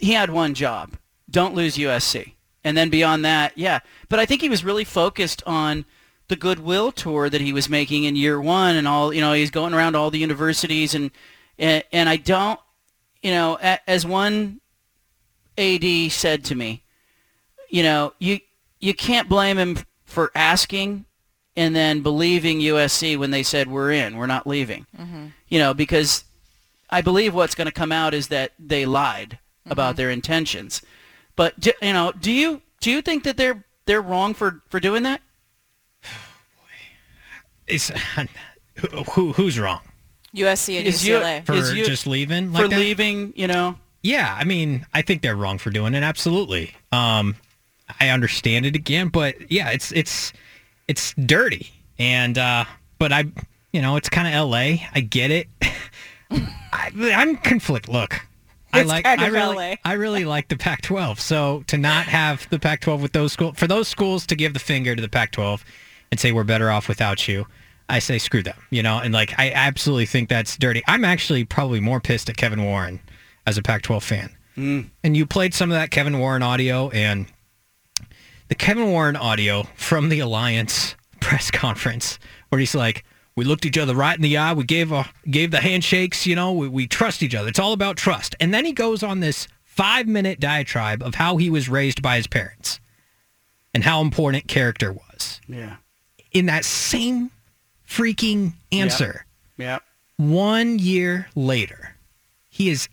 he 0.00 0.12
had 0.12 0.30
one 0.30 0.54
job. 0.54 0.94
Don't 1.30 1.54
lose 1.54 1.76
USC. 1.76 2.34
And 2.64 2.76
then 2.76 2.90
beyond 2.90 3.24
that, 3.24 3.56
yeah. 3.56 3.80
But 4.08 4.18
I 4.18 4.26
think 4.26 4.42
he 4.42 4.48
was 4.48 4.64
really 4.64 4.84
focused 4.84 5.42
on 5.46 5.84
the 6.28 6.36
goodwill 6.36 6.92
tour 6.92 7.28
that 7.30 7.40
he 7.40 7.52
was 7.52 7.68
making 7.68 8.04
in 8.04 8.16
year 8.16 8.40
one 8.40 8.76
and 8.76 8.86
all, 8.86 9.12
you 9.12 9.20
know, 9.20 9.32
he's 9.32 9.50
going 9.50 9.74
around 9.74 9.96
all 9.96 10.10
the 10.10 10.18
universities 10.18 10.94
and, 10.94 11.10
and, 11.58 11.82
and 11.92 12.08
I 12.08 12.16
don't, 12.16 12.60
you 13.22 13.32
know, 13.32 13.58
as 13.86 14.06
one 14.06 14.60
AD 15.58 16.12
said 16.12 16.44
to 16.44 16.54
me, 16.54 16.82
you 17.68 17.82
know, 17.82 18.12
you, 18.18 18.38
you 18.78 18.94
can't 18.94 19.28
blame 19.28 19.58
him 19.58 19.78
for 20.04 20.30
asking 20.34 21.04
and 21.56 21.74
then 21.74 22.00
believing 22.00 22.60
USC 22.60 23.18
when 23.18 23.30
they 23.30 23.42
said 23.42 23.68
we're 23.68 23.90
in, 23.90 24.16
we're 24.16 24.26
not 24.26 24.46
leaving. 24.46 24.86
Mm-hmm. 24.96 25.26
You 25.48 25.58
know, 25.58 25.74
because 25.74 26.24
I 26.90 27.00
believe 27.00 27.34
what's 27.34 27.54
going 27.54 27.66
to 27.66 27.72
come 27.72 27.92
out 27.92 28.14
is 28.14 28.28
that 28.28 28.52
they 28.58 28.84
lied 28.86 29.38
about 29.66 29.96
their 29.96 30.10
intentions. 30.10 30.82
But 31.36 31.58
do, 31.60 31.72
you 31.80 31.92
know, 31.92 32.12
do 32.12 32.30
you 32.32 32.62
do 32.80 32.90
you 32.90 33.00
think 33.02 33.24
that 33.24 33.36
they're 33.36 33.64
they're 33.86 34.02
wrong 34.02 34.34
for 34.34 34.62
for 34.68 34.80
doing 34.80 35.02
that? 35.04 35.20
It's, 37.66 37.90
who, 38.76 38.86
who, 39.12 39.32
who's 39.32 39.58
wrong? 39.58 39.80
USC 40.34 40.78
and 40.78 40.86
Is 40.88 41.06
you- 41.06 41.14
UCLA. 41.14 41.44
For 41.46 41.52
Is 41.54 41.72
you- 41.72 41.84
just 41.84 42.06
leaving 42.06 42.52
for 42.52 42.66
that? 42.68 42.76
leaving, 42.78 43.32
you 43.36 43.46
know? 43.46 43.76
Yeah, 44.02 44.34
I 44.36 44.44
mean, 44.44 44.86
I 44.94 45.02
think 45.02 45.22
they're 45.22 45.36
wrong 45.36 45.58
for 45.58 45.70
doing 45.70 45.94
it. 45.94 46.02
Absolutely. 46.02 46.74
Um, 46.90 47.36
I 48.00 48.08
understand 48.08 48.64
it 48.66 48.74
again, 48.74 49.08
but 49.08 49.50
yeah, 49.52 49.70
it's 49.70 49.92
it's 49.92 50.32
it's 50.88 51.12
dirty, 51.14 51.70
and 51.98 52.38
uh, 52.38 52.64
but 52.98 53.12
I, 53.12 53.26
you 53.72 53.82
know, 53.82 53.96
it's 53.96 54.08
kind 54.08 54.26
of 54.26 54.32
L.A. 54.32 54.86
I 54.94 55.00
get 55.00 55.30
it. 55.30 55.48
I, 56.30 56.90
I'm 56.94 57.36
conflict. 57.36 57.88
Look, 57.88 58.20
I 58.72 58.82
like 58.82 59.04
kind 59.04 59.20
I 59.20 59.26
really 59.28 59.56
LA. 59.56 59.74
I 59.84 59.94
really 59.94 60.24
like 60.24 60.48
the 60.48 60.56
Pac-12. 60.56 61.18
So 61.18 61.64
to 61.66 61.76
not 61.76 62.06
have 62.06 62.48
the 62.50 62.58
Pac-12 62.58 63.00
with 63.00 63.12
those 63.12 63.32
schools 63.32 63.58
for 63.58 63.66
those 63.66 63.88
schools 63.88 64.26
to 64.26 64.36
give 64.36 64.54
the 64.54 64.60
finger 64.60 64.94
to 64.94 65.02
the 65.02 65.08
Pac-12 65.08 65.62
and 66.10 66.20
say 66.20 66.32
we're 66.32 66.44
better 66.44 66.70
off 66.70 66.88
without 66.88 67.26
you. 67.28 67.46
I 67.88 67.98
say 67.98 68.18
screw 68.18 68.42
them, 68.42 68.56
you 68.70 68.82
know, 68.82 68.98
and 68.98 69.12
like 69.12 69.36
I 69.38 69.50
absolutely 69.50 70.06
think 70.06 70.28
that's 70.28 70.56
dirty. 70.56 70.82
I'm 70.86 71.04
actually 71.04 71.44
probably 71.44 71.80
more 71.80 72.00
pissed 72.00 72.30
at 72.30 72.36
Kevin 72.36 72.62
Warren 72.64 73.00
as 73.46 73.58
a 73.58 73.62
Pac-12 73.62 74.02
fan. 74.02 74.36
Mm. 74.56 74.90
And 75.02 75.16
you 75.16 75.26
played 75.26 75.54
some 75.54 75.70
of 75.70 75.74
that 75.74 75.90
Kevin 75.90 76.18
Warren 76.18 76.42
audio, 76.42 76.90
and 76.90 77.26
the 78.48 78.54
Kevin 78.54 78.90
Warren 78.90 79.16
audio 79.16 79.64
from 79.74 80.08
the 80.08 80.20
Alliance 80.20 80.94
press 81.20 81.50
conference, 81.50 82.18
where 82.48 82.58
he's 82.58 82.74
like, 82.74 83.04
"We 83.40 83.46
looked 83.46 83.64
each 83.64 83.78
other 83.78 83.94
right 83.94 84.14
in 84.14 84.20
the 84.22 84.36
eye. 84.36 84.52
We 84.52 84.64
gave 84.64 84.92
a 84.92 85.08
gave 85.30 85.50
the 85.50 85.62
handshakes. 85.62 86.26
You 86.26 86.36
know, 86.36 86.52
we, 86.52 86.68
we 86.68 86.86
trust 86.86 87.22
each 87.22 87.34
other. 87.34 87.48
It's 87.48 87.58
all 87.58 87.72
about 87.72 87.96
trust." 87.96 88.36
And 88.38 88.52
then 88.52 88.66
he 88.66 88.72
goes 88.72 89.02
on 89.02 89.20
this 89.20 89.48
five 89.64 90.06
minute 90.06 90.38
diatribe 90.40 91.02
of 91.02 91.14
how 91.14 91.38
he 91.38 91.48
was 91.48 91.70
raised 91.70 92.02
by 92.02 92.16
his 92.16 92.26
parents 92.26 92.80
and 93.72 93.82
how 93.82 94.02
important 94.02 94.46
character 94.46 94.92
was. 94.92 95.40
Yeah. 95.48 95.76
In 96.32 96.44
that 96.46 96.66
same 96.66 97.30
freaking 97.88 98.52
answer, 98.72 99.24
Yeah. 99.56 99.78
one 100.18 100.78
year 100.78 101.28
later, 101.34 101.96
he 102.50 102.68
is 102.68 102.88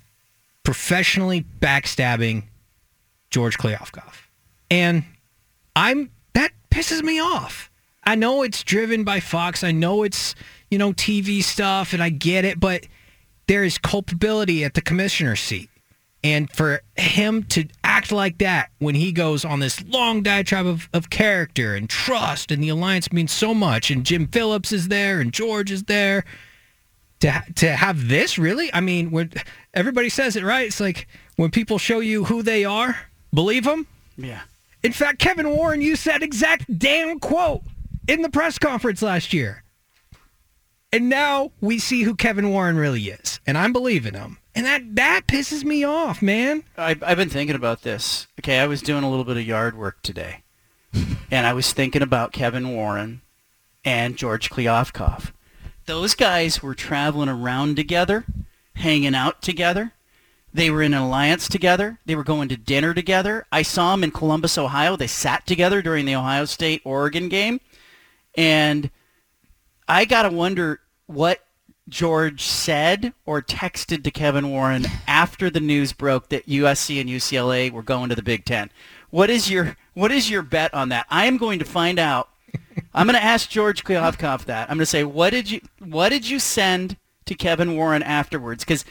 professionally 0.64 1.45
backstabbing 1.60 2.44
George 3.32 3.57
Kliavkoff. 3.57 4.15
And 4.72 5.03
I'm 5.76 6.10
that 6.34 6.52
pisses 6.72 7.02
me 7.03 7.19
off. 7.19 7.69
I 8.07 8.15
know 8.15 8.41
it's 8.41 8.63
driven 8.63 9.03
by 9.03 9.19
Fox. 9.19 9.65
I 9.65 9.71
know 9.71 10.03
it's, 10.03 10.34
you 10.71 10.77
know, 10.77 10.93
TV 10.93 11.43
stuff 11.43 11.91
and 11.91 12.01
I 12.01 12.07
get 12.07 12.45
it, 12.45 12.57
but 12.57 12.88
there 13.47 13.65
is 13.65 13.77
culpability 13.77 14.63
at 14.63 14.75
the 14.75 14.81
commissioner's 14.81 15.41
seat. 15.41 15.69
And 16.23 16.49
for 16.49 16.81
him 16.95 17.43
to 17.49 17.67
act 17.84 18.13
like 18.13 18.38
that 18.38 18.69
when 18.79 18.95
he 18.95 19.11
goes 19.11 19.43
on 19.43 19.59
this 19.59 19.84
long 19.84 20.23
diatribe 20.23 20.65
of, 20.65 20.88
of 20.93 21.09
character 21.09 21.75
and 21.75 21.89
trust 21.89 22.49
and 22.49 22.63
the 22.63 22.69
alliance 22.69 23.11
means 23.11 23.34
so 23.34 23.53
much 23.53 23.91
and 23.91 24.05
Jim 24.05 24.27
Phillips 24.27 24.71
is 24.71 24.88
there 24.88 25.19
and 25.19 25.34
George 25.34 25.69
is 25.69 25.84
there 25.84 26.23
to 27.19 27.43
to 27.55 27.75
have 27.75 28.09
this 28.09 28.38
really 28.38 28.71
i 28.73 28.79
mean 28.79 29.09
when 29.09 29.31
everybody 29.73 30.07
says 30.07 30.35
it 30.35 30.43
right 30.43 30.67
it's 30.67 30.79
like 30.79 31.07
When 31.35 31.51
people 31.51 31.77
show 31.77 31.99
you 31.99 32.25
who 32.25 32.41
they 32.41 32.65
are, 32.65 32.97
believe 33.34 33.63
them. 33.63 33.85
Yeah. 34.17 34.41
In 34.81 34.91
fact, 34.91 35.19
Kevin 35.19 35.49
Warren 35.49 35.81
used 35.81 36.05
that 36.05 36.23
exact 36.23 36.79
damn 36.79 37.19
quote 37.19 37.61
in 38.07 38.21
the 38.21 38.29
press 38.29 38.57
conference 38.57 39.01
last 39.01 39.34
year. 39.34 39.63
And 40.91 41.09
now 41.09 41.51
we 41.59 41.79
see 41.79 42.03
who 42.03 42.15
Kevin 42.15 42.49
Warren 42.49 42.77
really 42.77 43.09
is, 43.09 43.41
and 43.45 43.57
I'm 43.57 43.73
believing 43.73 44.13
him. 44.13 44.38
And 44.55 44.65
that 44.65 44.95
that 44.95 45.27
pisses 45.27 45.63
me 45.63 45.84
off, 45.84 46.21
man. 46.21 46.63
I've, 46.77 47.03
I've 47.03 47.17
been 47.17 47.29
thinking 47.29 47.55
about 47.55 47.81
this. 47.81 48.27
Okay, 48.39 48.59
I 48.59 48.67
was 48.67 48.81
doing 48.81 49.03
a 49.03 49.09
little 49.09 49.25
bit 49.25 49.38
of 49.38 49.45
yard 49.45 49.77
work 49.77 50.01
today, 50.01 50.43
and 51.31 51.45
I 51.45 51.53
was 51.53 51.73
thinking 51.73 52.01
about 52.01 52.31
Kevin 52.31 52.73
Warren 52.73 53.21
and 53.84 54.17
George 54.17 54.49
Kliavkoff. 54.49 55.31
Those 55.85 56.15
guys 56.15 56.63
were 56.63 56.73
traveling 56.73 57.29
around 57.29 57.75
together, 57.75 58.25
hanging 58.75 59.15
out 59.15 59.41
together. 59.41 59.93
They 60.53 60.69
were 60.71 60.81
in 60.81 60.93
an 60.93 61.01
alliance 61.03 61.47
together. 61.47 61.99
They 62.05 62.15
were 62.15 62.23
going 62.23 62.49
to 62.49 62.57
dinner 62.57 62.93
together. 62.93 63.45
I 63.51 63.61
saw 63.61 63.91
them 63.91 64.03
in 64.03 64.11
Columbus, 64.11 64.57
Ohio. 64.57 64.95
They 64.95 65.07
sat 65.07 65.45
together 65.45 65.81
during 65.81 66.05
the 66.05 66.15
Ohio 66.15 66.45
State-Oregon 66.45 67.29
game. 67.29 67.59
And 68.38 68.91
I 69.88 70.05
got 70.05 70.22
to 70.23 70.30
wonder 70.30 70.80
what 71.07 71.43
George 71.89 72.43
said 72.43 73.14
or 73.26 73.41
texted 73.41 74.03
to 74.03 74.11
Kevin 74.11 74.51
Warren 74.51 74.85
after 75.07 75.49
the 75.49 75.59
news 75.59 75.93
broke 75.93 76.30
that 76.30 76.45
USC 76.45 77.01
and 77.01 77.09
UCLA 77.09 77.72
were 77.72 77.81
going 77.84 78.09
to 78.09 78.15
the 78.15 78.22
Big 78.22 78.45
Ten. 78.45 78.69
What 79.09 79.30
is 79.30 79.49
your 79.49 79.77
what 79.93 80.11
is 80.11 80.30
your 80.30 80.41
bet 80.41 80.73
on 80.73 80.89
that? 80.89 81.07
I 81.09 81.26
am 81.26 81.38
going 81.38 81.59
to 81.59 81.65
find 81.65 81.97
out. 81.97 82.30
I'm 82.93 83.07
going 83.07 83.18
to 83.18 83.23
ask 83.23 83.49
George 83.49 83.84
Kliavkoff 83.84 84.45
that. 84.45 84.69
I'm 84.69 84.77
going 84.77 84.80
to 84.80 84.85
say, 84.85 85.03
what 85.03 85.31
did 85.31 85.49
you 85.49 85.61
what 85.80 86.09
did 86.09 86.27
you 86.27 86.39
send 86.39 86.97
to 87.26 87.35
Kevin 87.35 87.76
Warren 87.76 88.03
afterwards? 88.03 88.64
Because 88.64 88.85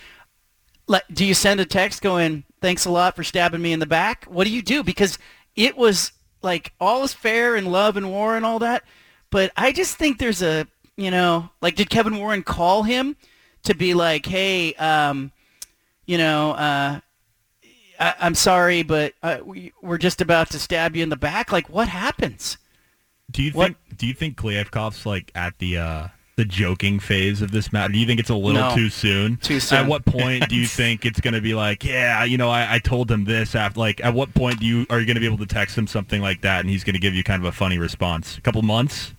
do 1.13 1.25
you 1.25 1.35
send 1.35 1.61
a 1.61 1.67
text 1.67 2.01
going, 2.01 2.45
"Thanks 2.63 2.87
a 2.87 2.91
lot 2.91 3.15
for 3.15 3.25
stabbing 3.25 3.61
me 3.63 3.73
in 3.73 3.81
the 3.81 3.87
back"? 3.87 4.25
What 4.25 4.45
do 4.45 4.53
you 4.53 4.63
do? 4.63 4.83
Because 4.83 5.19
it 5.55 5.77
was 5.77 6.13
like 6.43 6.73
all 6.81 7.05
is 7.05 7.13
fair 7.13 7.57
in 7.57 7.67
love 7.67 7.97
and 7.97 8.11
war 8.11 8.37
and 8.37 8.47
all 8.47 8.59
that, 8.61 8.85
but 9.31 9.53
I 9.57 9.73
just 9.73 9.97
think 9.97 10.19
there's 10.19 10.43
a 10.43 10.67
you 10.97 11.11
know, 11.11 11.51
like 11.61 11.77
did 11.77 11.91
Kevin 11.91 12.17
Warren 12.17 12.43
call 12.43 12.83
him 12.83 13.17
to 13.65 13.75
be 13.75 13.93
like, 13.95 14.25
"Hey, 14.27 14.73
um, 14.75 15.31
you 16.07 16.17
know, 16.19 16.53
uh, 16.53 17.01
I, 18.01 18.15
am 18.21 18.35
sorry, 18.35 18.83
but 18.83 19.13
uh, 19.23 19.39
we, 19.45 19.73
we're 19.83 19.99
just 19.99 20.21
about 20.21 20.51
to 20.51 20.59
stab 20.59 20.97
you 20.97 21.03
in 21.03 21.09
the 21.11 21.17
back." 21.17 21.53
Like, 21.53 21.69
what 21.69 21.89
happens? 21.89 22.57
Do 23.31 23.43
you 23.43 23.51
What- 23.53 23.67
think? 23.67 23.99
Do 23.99 24.07
you 24.07 24.15
think 24.15 24.37
Kliavkoff's 24.37 25.05
like 25.07 25.33
at 25.35 25.59
the 25.59 25.79
uh, 25.79 26.09
the 26.37 26.45
joking 26.45 26.99
phase 26.99 27.43
of 27.43 27.51
this 27.51 27.73
matter? 27.73 27.93
Do 27.93 27.99
you 27.99 28.07
think 28.07 28.21
it's 28.21 28.31
a 28.31 28.35
little 28.35 28.61
No. 28.71 28.75
too 28.75 28.89
soon? 28.91 29.37
Too 29.39 29.59
soon. 29.61 29.79
At 29.81 29.87
what 29.87 30.05
point 30.05 30.49
do 30.49 30.55
you 30.57 30.67
think 30.67 31.05
it's 31.05 31.21
going 31.21 31.35
to 31.35 31.41
be 31.41 31.55
like, 31.55 31.83
yeah, 31.85 32.25
you 32.25 32.37
know, 32.39 32.51
I, 32.51 32.75
I 32.75 32.79
told 32.79 33.11
him 33.11 33.25
this 33.25 33.55
after? 33.55 33.81
Like, 33.81 34.03
at 34.05 34.15
what 34.15 34.33
point 34.35 34.61
do 34.61 34.67
you 34.67 34.87
are 34.91 35.01
you 35.01 35.07
going 35.07 35.17
to 35.17 35.21
be 35.21 35.27
able 35.27 35.39
to 35.39 35.47
text 35.47 35.77
him 35.77 35.87
something 35.87 36.23
like 36.23 36.43
that, 36.43 36.61
and 36.61 36.71
he's 36.71 36.85
going 36.85 36.95
to 36.95 37.01
give 37.01 37.15
you 37.15 37.23
kind 37.25 37.43
of 37.43 37.47
a 37.47 37.53
funny 37.53 37.79
response? 37.79 38.39
A 38.39 38.41
couple 38.41 38.63
months? 38.63 39.13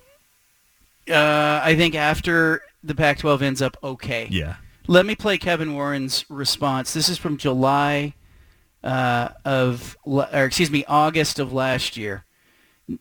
Uh, 1.09 1.61
I 1.63 1.75
think 1.75 1.95
after 1.95 2.61
the 2.83 2.95
Pac-12 2.95 3.41
ends 3.41 3.61
up 3.61 3.77
okay. 3.83 4.27
Yeah. 4.29 4.55
Let 4.87 5.05
me 5.05 5.15
play 5.15 5.37
Kevin 5.37 5.73
Warren's 5.73 6.25
response. 6.29 6.93
This 6.93 7.09
is 7.09 7.17
from 7.17 7.37
July 7.37 8.13
uh, 8.83 9.29
of, 9.43 9.97
or 10.05 10.45
excuse 10.45 10.71
me, 10.71 10.85
August 10.87 11.39
of 11.39 11.51
last 11.51 11.97
year. 11.97 12.23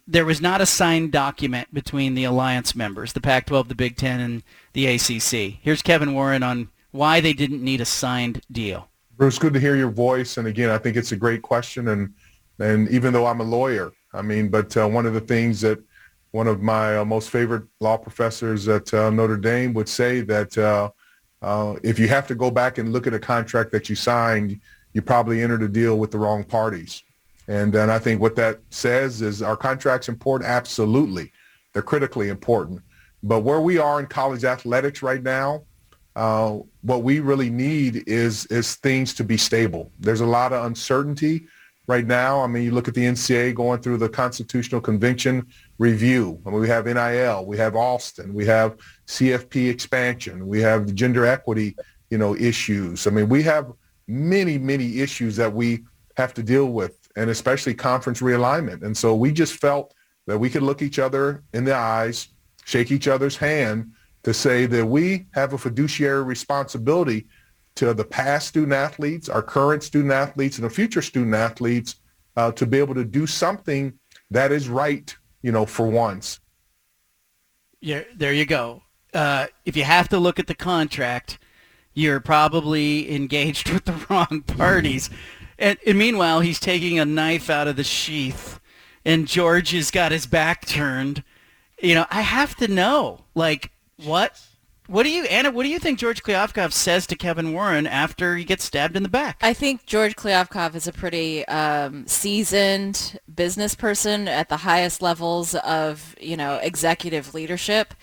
There 0.08 0.24
was 0.24 0.40
not 0.40 0.60
a 0.60 0.66
signed 0.66 1.12
document 1.12 1.72
between 1.72 2.14
the 2.14 2.24
alliance 2.24 2.74
members, 2.74 3.12
the 3.12 3.20
Pac-12, 3.20 3.68
the 3.68 3.76
Big 3.76 3.96
Ten, 3.96 4.18
and 4.18 4.42
the 4.72 4.86
ACC. 4.86 5.60
Here's 5.62 5.82
Kevin 5.82 6.12
Warren 6.12 6.42
on 6.42 6.70
why 6.90 7.20
they 7.20 7.32
didn't 7.32 7.62
need 7.62 7.80
a 7.80 7.84
signed 7.84 8.42
deal. 8.50 8.88
Bruce, 9.16 9.38
good 9.38 9.54
to 9.54 9.60
hear 9.60 9.76
your 9.76 9.90
voice. 9.90 10.38
And 10.38 10.48
again, 10.48 10.70
I 10.70 10.78
think 10.78 10.96
it's 10.96 11.12
a 11.12 11.16
great 11.16 11.42
question. 11.42 11.88
And 11.88 12.12
and 12.58 12.88
even 12.88 13.12
though 13.12 13.26
I'm 13.26 13.40
a 13.40 13.44
lawyer, 13.44 13.92
I 14.12 14.22
mean, 14.22 14.48
but 14.48 14.76
uh, 14.76 14.88
one 14.88 15.06
of 15.06 15.14
the 15.14 15.20
things 15.20 15.60
that 15.60 15.78
one 16.36 16.46
of 16.46 16.60
my 16.60 16.98
uh, 16.98 17.04
most 17.04 17.30
favorite 17.30 17.64
law 17.80 17.96
professors 17.96 18.68
at 18.68 18.92
uh, 18.92 19.08
Notre 19.08 19.38
Dame 19.38 19.72
would 19.72 19.88
say 19.88 20.20
that 20.20 20.56
uh, 20.58 20.90
if 21.82 21.98
you 21.98 22.08
have 22.08 22.26
to 22.26 22.34
go 22.34 22.50
back 22.50 22.76
and 22.76 22.92
look 22.92 23.06
at 23.06 23.14
a 23.14 23.18
contract 23.18 23.72
that 23.72 23.88
you 23.88 23.96
signed, 23.96 24.60
you 24.92 25.00
probably 25.00 25.42
entered 25.42 25.62
a 25.62 25.68
deal 25.68 25.98
with 25.98 26.10
the 26.10 26.18
wrong 26.18 26.44
parties. 26.44 27.02
And 27.48 27.72
then 27.72 27.88
I 27.88 27.98
think 27.98 28.20
what 28.20 28.36
that 28.36 28.60
says 28.68 29.22
is 29.22 29.40
our 29.40 29.56
contracts 29.56 30.10
important? 30.10 30.50
Absolutely. 30.50 31.32
They're 31.72 31.80
critically 31.80 32.28
important. 32.28 32.82
But 33.22 33.40
where 33.40 33.62
we 33.62 33.78
are 33.78 33.98
in 33.98 34.06
college 34.06 34.44
athletics 34.44 35.02
right 35.02 35.22
now, 35.22 35.62
uh, 36.16 36.58
what 36.82 37.02
we 37.02 37.20
really 37.20 37.50
need 37.50 38.04
is 38.06 38.44
is 38.46 38.76
things 38.76 39.14
to 39.14 39.24
be 39.24 39.38
stable. 39.38 39.90
There's 40.00 40.22
a 40.22 40.26
lot 40.26 40.52
of 40.52 40.66
uncertainty 40.66 41.46
right 41.86 42.06
now. 42.06 42.40
I 42.42 42.46
mean, 42.46 42.64
you 42.64 42.72
look 42.72 42.88
at 42.88 42.94
the 42.94 43.04
NCAA 43.04 43.54
going 43.54 43.80
through 43.80 43.98
the 43.98 44.08
Constitutional 44.08 44.80
Convention 44.80 45.46
review. 45.78 46.40
I 46.46 46.50
mean, 46.50 46.60
we 46.60 46.68
have 46.68 46.86
NIL, 46.86 47.44
we 47.44 47.56
have 47.58 47.76
Austin, 47.76 48.32
we 48.32 48.46
have 48.46 48.76
CFP 49.06 49.68
expansion, 49.70 50.46
we 50.46 50.60
have 50.60 50.94
gender 50.94 51.26
equity, 51.26 51.76
you 52.10 52.18
know, 52.18 52.34
issues. 52.36 53.06
I 53.06 53.10
mean, 53.10 53.28
we 53.28 53.42
have 53.42 53.72
many, 54.06 54.58
many 54.58 55.00
issues 55.00 55.36
that 55.36 55.52
we 55.52 55.84
have 56.16 56.32
to 56.34 56.42
deal 56.42 56.66
with, 56.72 56.98
and 57.16 57.30
especially 57.30 57.74
conference 57.74 58.20
realignment. 58.20 58.82
And 58.82 58.96
so 58.96 59.14
we 59.14 59.32
just 59.32 59.54
felt 59.54 59.94
that 60.26 60.38
we 60.38 60.50
could 60.50 60.62
look 60.62 60.82
each 60.82 60.98
other 60.98 61.42
in 61.52 61.64
the 61.64 61.74
eyes, 61.74 62.28
shake 62.64 62.90
each 62.90 63.08
other's 63.08 63.36
hand 63.36 63.92
to 64.24 64.34
say 64.34 64.66
that 64.66 64.84
we 64.84 65.26
have 65.34 65.52
a 65.52 65.58
fiduciary 65.58 66.24
responsibility 66.24 67.26
to 67.76 67.92
the 67.92 68.04
past 68.04 68.48
student 68.48 68.72
athletes, 68.72 69.28
our 69.28 69.42
current 69.42 69.82
student 69.82 70.12
athletes, 70.12 70.58
and 70.58 70.64
the 70.64 70.70
future 70.70 71.02
student 71.02 71.34
athletes 71.34 71.96
uh, 72.36 72.50
to 72.52 72.66
be 72.66 72.78
able 72.78 72.94
to 72.94 73.04
do 73.04 73.26
something 73.26 73.92
that 74.30 74.50
is 74.50 74.68
right, 74.68 75.14
you 75.42 75.52
know, 75.52 75.66
for 75.66 75.86
once. 75.86 76.40
Yeah, 77.80 78.02
there 78.14 78.32
you 78.32 78.46
go. 78.46 78.82
Uh, 79.14 79.46
if 79.64 79.76
you 79.76 79.84
have 79.84 80.08
to 80.08 80.18
look 80.18 80.38
at 80.38 80.46
the 80.46 80.54
contract, 80.54 81.38
you're 81.94 82.20
probably 82.20 83.14
engaged 83.14 83.70
with 83.72 83.84
the 83.84 84.06
wrong 84.08 84.42
parties. 84.46 85.10
And, 85.58 85.78
and 85.86 85.98
meanwhile, 85.98 86.40
he's 86.40 86.60
taking 86.60 86.98
a 86.98 87.04
knife 87.04 87.48
out 87.48 87.68
of 87.68 87.76
the 87.76 87.84
sheath, 87.84 88.60
and 89.04 89.26
George 89.26 89.70
has 89.70 89.90
got 89.90 90.12
his 90.12 90.26
back 90.26 90.66
turned. 90.66 91.24
You 91.80 91.94
know, 91.94 92.06
I 92.10 92.22
have 92.22 92.54
to 92.56 92.68
know, 92.68 93.24
like, 93.34 93.70
what, 94.04 94.40
what 94.88 95.02
do 95.04 95.10
you, 95.10 95.24
Anna? 95.24 95.50
What 95.50 95.64
do 95.64 95.68
you 95.68 95.78
think 95.78 95.98
George 95.98 96.22
Kliavkoff 96.22 96.72
says 96.72 97.06
to 97.08 97.16
Kevin 97.16 97.52
Warren 97.52 97.86
after 97.86 98.36
he 98.36 98.44
gets 98.44 98.64
stabbed 98.64 98.96
in 98.96 99.02
the 99.02 99.08
back? 99.08 99.38
I 99.42 99.52
think 99.52 99.86
George 99.86 100.16
Kliavkoff 100.16 100.74
is 100.74 100.86
a 100.86 100.92
pretty 100.92 101.46
um, 101.48 102.06
seasoned 102.06 103.18
business 103.34 103.74
person 103.74 104.28
at 104.28 104.48
the 104.48 104.58
highest 104.58 105.02
levels 105.02 105.54
of, 105.56 106.14
you 106.20 106.36
know, 106.36 106.56
executive 106.62 107.34
leadership. 107.34 107.94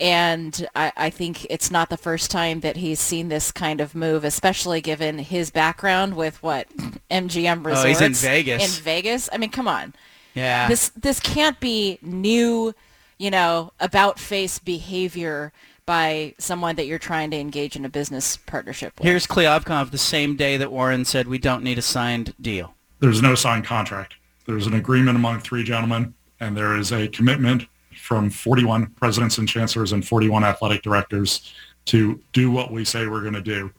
And 0.00 0.66
I, 0.74 0.92
I 0.96 1.10
think 1.10 1.46
it's 1.50 1.70
not 1.70 1.88
the 1.88 1.96
first 1.96 2.30
time 2.30 2.60
that 2.60 2.76
he's 2.76 2.98
seen 2.98 3.28
this 3.28 3.52
kind 3.52 3.80
of 3.80 3.94
move, 3.94 4.24
especially 4.24 4.80
given 4.80 5.18
his 5.18 5.50
background 5.50 6.16
with 6.16 6.42
what 6.42 6.68
MGM 7.10 7.64
Resorts 7.64 7.84
Oh, 7.84 7.88
he's 7.88 8.00
in 8.00 8.14
Vegas. 8.14 8.78
In 8.78 8.82
Vegas, 8.82 9.28
I 9.32 9.38
mean, 9.38 9.50
come 9.50 9.68
on. 9.68 9.94
yeah. 10.34 10.66
This 10.68 10.88
this 10.90 11.20
can't 11.20 11.60
be 11.60 11.98
new, 12.02 12.74
you 13.18 13.30
know, 13.30 13.70
about 13.78 14.18
face 14.18 14.58
behavior 14.58 15.52
by 15.86 16.34
someone 16.38 16.76
that 16.76 16.86
you're 16.86 16.98
trying 16.98 17.30
to 17.30 17.36
engage 17.36 17.76
in 17.76 17.84
a 17.84 17.88
business 17.88 18.36
partnership 18.36 18.94
with. 18.96 19.06
Here's 19.06 19.26
Kliavkoff 19.26 19.90
the 19.90 19.98
same 19.98 20.36
day 20.36 20.56
that 20.56 20.72
Warren 20.72 21.04
said 21.04 21.28
we 21.28 21.38
don't 21.38 21.62
need 21.62 21.78
a 21.78 21.82
signed 21.82 22.34
deal. 22.40 22.74
There's 23.00 23.22
no 23.22 23.34
signed 23.34 23.64
contract. 23.64 24.14
There's 24.46 24.66
an 24.66 24.74
agreement 24.74 25.16
among 25.16 25.40
three 25.40 25.62
gentlemen, 25.62 26.14
and 26.40 26.56
there 26.56 26.76
is 26.76 26.92
a 26.92 27.08
commitment 27.08 27.66
from 27.96 28.30
41 28.30 28.86
presidents 28.96 29.38
and 29.38 29.48
chancellors 29.48 29.92
and 29.92 30.06
41 30.06 30.44
athletic 30.44 30.82
directors 30.82 31.52
to 31.86 32.20
do 32.32 32.50
what 32.50 32.72
we 32.72 32.84
say 32.84 33.06
we're 33.06 33.22
going 33.22 33.34
to 33.34 33.42
do. 33.42 33.70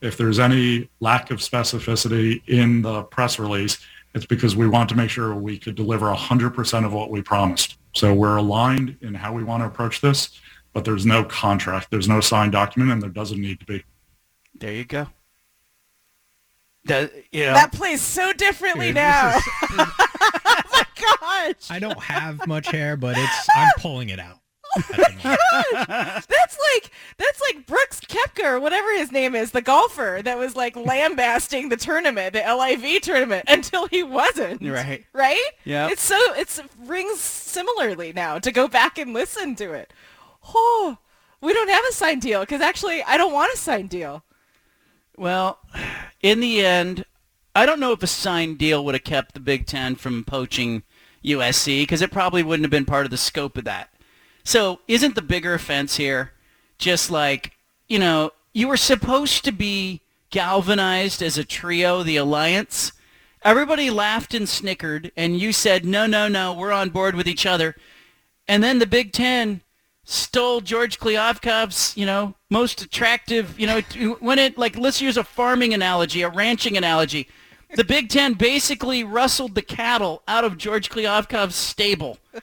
If 0.00 0.16
there's 0.16 0.40
any 0.40 0.90
lack 1.00 1.30
of 1.30 1.38
specificity 1.38 2.42
in 2.48 2.82
the 2.82 3.04
press 3.04 3.38
release, 3.38 3.78
it's 4.14 4.26
because 4.26 4.56
we 4.56 4.68
want 4.68 4.88
to 4.90 4.96
make 4.96 5.10
sure 5.10 5.34
we 5.34 5.58
could 5.58 5.74
deliver 5.74 6.06
100% 6.06 6.84
of 6.84 6.92
what 6.92 7.10
we 7.10 7.22
promised. 7.22 7.76
So 7.94 8.12
we're 8.12 8.36
aligned 8.36 8.96
in 9.00 9.14
how 9.14 9.32
we 9.32 9.44
want 9.44 9.62
to 9.62 9.66
approach 9.66 10.00
this, 10.00 10.40
but 10.72 10.84
there's 10.84 11.04
no 11.06 11.24
contract. 11.24 11.90
There's 11.90 12.08
no 12.08 12.20
signed 12.20 12.52
document, 12.52 12.90
and 12.92 13.02
there 13.02 13.10
doesn't 13.10 13.40
need 13.40 13.60
to 13.60 13.66
be. 13.66 13.84
There 14.54 14.72
you 14.72 14.84
go. 14.84 15.08
That, 16.86 17.12
you 17.30 17.46
know, 17.46 17.54
That 17.54 17.72
plays 17.72 18.00
so 18.00 18.32
differently 18.32 18.86
Dude, 18.88 18.96
now. 18.96 19.32
this 19.34 19.46
is- 19.46 19.52
oh 19.78 20.62
my 20.72 20.84
gosh. 21.00 21.70
I 21.70 21.78
don't 21.78 22.00
have 22.02 22.46
much 22.48 22.68
hair, 22.68 22.96
but 22.96 23.16
it's 23.16 23.48
I'm 23.54 23.68
pulling 23.78 24.08
it 24.08 24.18
out. 24.18 24.38
at 24.76 24.88
the 24.88 24.98
moment. 25.22 26.26
That's 26.28 26.58
like 26.74 26.90
that's 27.18 27.40
like 27.42 27.66
Brooks 27.66 28.00
Koepka 28.00 28.44
or 28.44 28.58
whatever 28.58 28.90
his 28.96 29.12
name 29.12 29.34
is, 29.34 29.50
the 29.50 29.60
golfer 29.60 30.22
that 30.24 30.38
was 30.38 30.56
like 30.56 30.74
lambasting 30.76 31.68
the 31.68 31.76
tournament, 31.76 32.32
the 32.32 32.40
LIV 32.40 33.02
tournament, 33.02 33.44
until 33.48 33.86
he 33.86 34.02
wasn't. 34.02 34.62
Right. 34.66 35.04
Right? 35.12 35.50
Yeah. 35.64 35.88
It's 35.90 36.02
so 36.02 36.16
it's 36.34 36.60
rings 36.80 37.20
similarly 37.20 38.12
now 38.14 38.38
to 38.38 38.50
go 38.50 38.66
back 38.66 38.96
and 38.98 39.12
listen 39.12 39.54
to 39.56 39.72
it. 39.72 39.92
Oh, 40.54 40.98
we 41.40 41.52
don't 41.52 41.70
have 41.70 41.84
a 41.88 41.92
signed 41.92 42.22
deal 42.22 42.40
because 42.40 42.60
actually 42.60 43.02
I 43.02 43.16
don't 43.16 43.32
want 43.32 43.54
a 43.54 43.56
signed 43.56 43.90
deal. 43.90 44.24
Well, 45.16 45.58
in 46.20 46.40
the 46.40 46.64
end, 46.64 47.04
I 47.54 47.66
don't 47.66 47.80
know 47.80 47.92
if 47.92 48.02
a 48.02 48.06
signed 48.06 48.58
deal 48.58 48.84
would 48.84 48.94
have 48.94 49.04
kept 49.04 49.34
the 49.34 49.40
Big 49.40 49.66
Ten 49.66 49.94
from 49.94 50.24
poaching 50.24 50.82
USC 51.24 51.82
because 51.82 52.02
it 52.02 52.10
probably 52.10 52.42
wouldn't 52.42 52.64
have 52.64 52.70
been 52.70 52.84
part 52.84 53.04
of 53.04 53.10
the 53.10 53.16
scope 53.16 53.56
of 53.56 53.64
that. 53.64 53.90
So 54.44 54.80
isn't 54.88 55.14
the 55.14 55.22
bigger 55.22 55.54
offense 55.54 55.96
here 55.96 56.32
just 56.78 57.10
like, 57.10 57.52
you 57.88 57.98
know, 57.98 58.30
you 58.52 58.68
were 58.68 58.76
supposed 58.76 59.44
to 59.44 59.52
be 59.52 60.02
galvanized 60.30 61.22
as 61.22 61.38
a 61.38 61.44
trio, 61.44 62.02
the 62.02 62.16
alliance. 62.16 62.92
Everybody 63.44 63.90
laughed 63.90 64.34
and 64.34 64.48
snickered, 64.48 65.12
and 65.16 65.38
you 65.38 65.52
said, 65.52 65.84
no, 65.84 66.06
no, 66.06 66.28
no, 66.28 66.52
we're 66.52 66.72
on 66.72 66.90
board 66.90 67.14
with 67.14 67.28
each 67.28 67.46
other. 67.46 67.76
And 68.48 68.62
then 68.62 68.78
the 68.78 68.86
Big 68.86 69.12
Ten 69.12 69.62
stole 70.04 70.60
George 70.60 70.98
Kliavkoff's, 70.98 71.96
you 71.96 72.06
know, 72.06 72.34
most 72.50 72.82
attractive, 72.82 73.58
you 73.58 73.66
know, 73.66 73.80
when 74.20 74.38
it, 74.38 74.58
like, 74.58 74.76
let's 74.76 75.00
use 75.00 75.16
a 75.16 75.24
farming 75.24 75.72
analogy, 75.74 76.22
a 76.22 76.28
ranching 76.28 76.76
analogy. 76.76 77.28
The 77.74 77.84
Big 77.84 78.08
Ten 78.10 78.34
basically 78.34 79.02
rustled 79.04 79.54
the 79.54 79.62
cattle 79.62 80.22
out 80.28 80.44
of 80.44 80.58
George 80.58 80.90
Kliavkoff's 80.90 81.54
stable. 81.56 82.18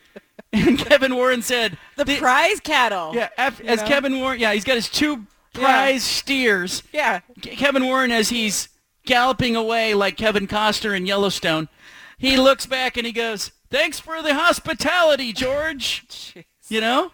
And 0.51 0.79
Kevin 0.79 1.13
Warren 1.13 1.43
said, 1.43 1.77
The 1.95 2.05
prize 2.17 2.59
cattle. 2.59 3.13
yeah, 3.13 3.29
af- 3.37 3.61
as 3.61 3.81
know? 3.81 3.87
Kevin 3.87 4.19
Warren, 4.19 4.39
yeah, 4.39 4.51
he's 4.51 4.63
got 4.63 4.75
his 4.77 4.89
two 4.89 5.27
prize 5.53 6.03
steers. 6.03 6.81
Yeah. 6.91 7.19
Kevin 7.41 7.85
Warren, 7.85 8.11
as 8.11 8.29
he's 8.29 8.69
galloping 9.05 9.55
away 9.55 9.93
like 9.93 10.17
Kevin 10.17 10.47
Costner 10.47 10.97
in 10.97 11.05
Yellowstone, 11.05 11.69
he 12.17 12.35
looks 12.35 12.65
back 12.65 12.97
and 12.97 13.05
he 13.05 13.13
goes, 13.13 13.51
"Thanks 13.69 13.99
for 13.99 14.23
the 14.23 14.33
hospitality, 14.33 15.33
George." 15.33 16.33
you 16.67 16.81
know, 16.81 17.11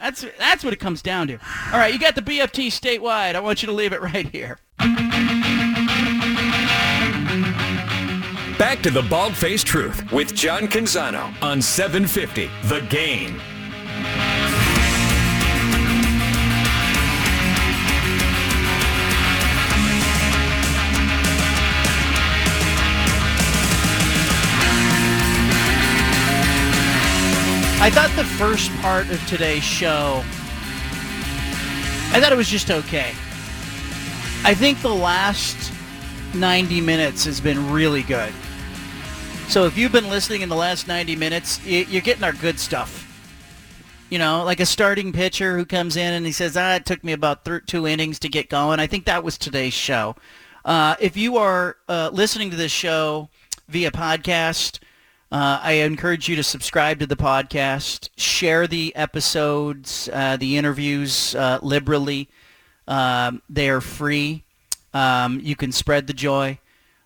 that's 0.00 0.24
that's 0.38 0.64
what 0.64 0.72
it 0.72 0.80
comes 0.80 1.02
down 1.02 1.28
to. 1.28 1.34
All 1.72 1.78
right, 1.78 1.92
you 1.92 1.98
got 1.98 2.14
the 2.14 2.22
BFT 2.22 2.68
statewide. 2.68 3.34
I 3.34 3.40
want 3.40 3.62
you 3.62 3.66
to 3.66 3.72
leave 3.72 3.92
it 3.92 4.00
right 4.02 4.28
here. 4.28 4.58
Back 8.58 8.82
to 8.82 8.90
the 8.90 9.06
Bald 9.08 9.36
Faced 9.36 9.66
Truth 9.66 10.10
with 10.10 10.34
John 10.34 10.62
Canzano 10.62 11.32
on 11.42 11.62
750 11.62 12.50
The 12.64 12.80
Game. 12.88 13.40
I 27.88 27.90
thought 27.90 28.14
the 28.16 28.24
first 28.24 28.70
part 28.82 29.08
of 29.08 29.26
today's 29.26 29.64
show, 29.64 30.22
I 32.12 32.20
thought 32.20 32.32
it 32.32 32.36
was 32.36 32.46
just 32.46 32.70
okay. 32.70 33.14
I 34.44 34.52
think 34.52 34.82
the 34.82 34.94
last 34.94 35.72
90 36.34 36.82
minutes 36.82 37.24
has 37.24 37.40
been 37.40 37.72
really 37.72 38.02
good. 38.02 38.30
So 39.48 39.64
if 39.64 39.78
you've 39.78 39.90
been 39.90 40.10
listening 40.10 40.42
in 40.42 40.50
the 40.50 40.54
last 40.54 40.86
90 40.86 41.16
minutes, 41.16 41.64
you're 41.64 42.02
getting 42.02 42.24
our 42.24 42.34
good 42.34 42.60
stuff. 42.60 43.06
You 44.10 44.18
know, 44.18 44.44
like 44.44 44.60
a 44.60 44.66
starting 44.66 45.10
pitcher 45.10 45.56
who 45.56 45.64
comes 45.64 45.96
in 45.96 46.12
and 46.12 46.26
he 46.26 46.32
says, 46.32 46.58
ah, 46.58 46.74
it 46.74 46.84
took 46.84 47.02
me 47.02 47.14
about 47.14 47.46
thir- 47.46 47.60
two 47.60 47.86
innings 47.86 48.18
to 48.18 48.28
get 48.28 48.50
going. 48.50 48.80
I 48.80 48.86
think 48.86 49.06
that 49.06 49.24
was 49.24 49.38
today's 49.38 49.72
show. 49.72 50.14
Uh, 50.62 50.96
if 51.00 51.16
you 51.16 51.38
are 51.38 51.78
uh, 51.88 52.10
listening 52.12 52.50
to 52.50 52.56
this 52.56 52.70
show 52.70 53.30
via 53.66 53.90
podcast, 53.90 54.78
uh, 55.30 55.60
I 55.62 55.72
encourage 55.72 56.28
you 56.28 56.36
to 56.36 56.42
subscribe 56.42 57.00
to 57.00 57.06
the 57.06 57.16
podcast, 57.16 58.08
share 58.16 58.66
the 58.66 58.96
episodes, 58.96 60.08
uh, 60.12 60.36
the 60.36 60.56
interviews 60.56 61.34
uh, 61.34 61.58
liberally. 61.62 62.28
Um, 62.86 63.42
they 63.50 63.68
are 63.68 63.82
free. 63.82 64.44
Um, 64.94 65.40
you 65.42 65.54
can 65.54 65.70
spread 65.70 66.06
the 66.06 66.14
joy. 66.14 66.58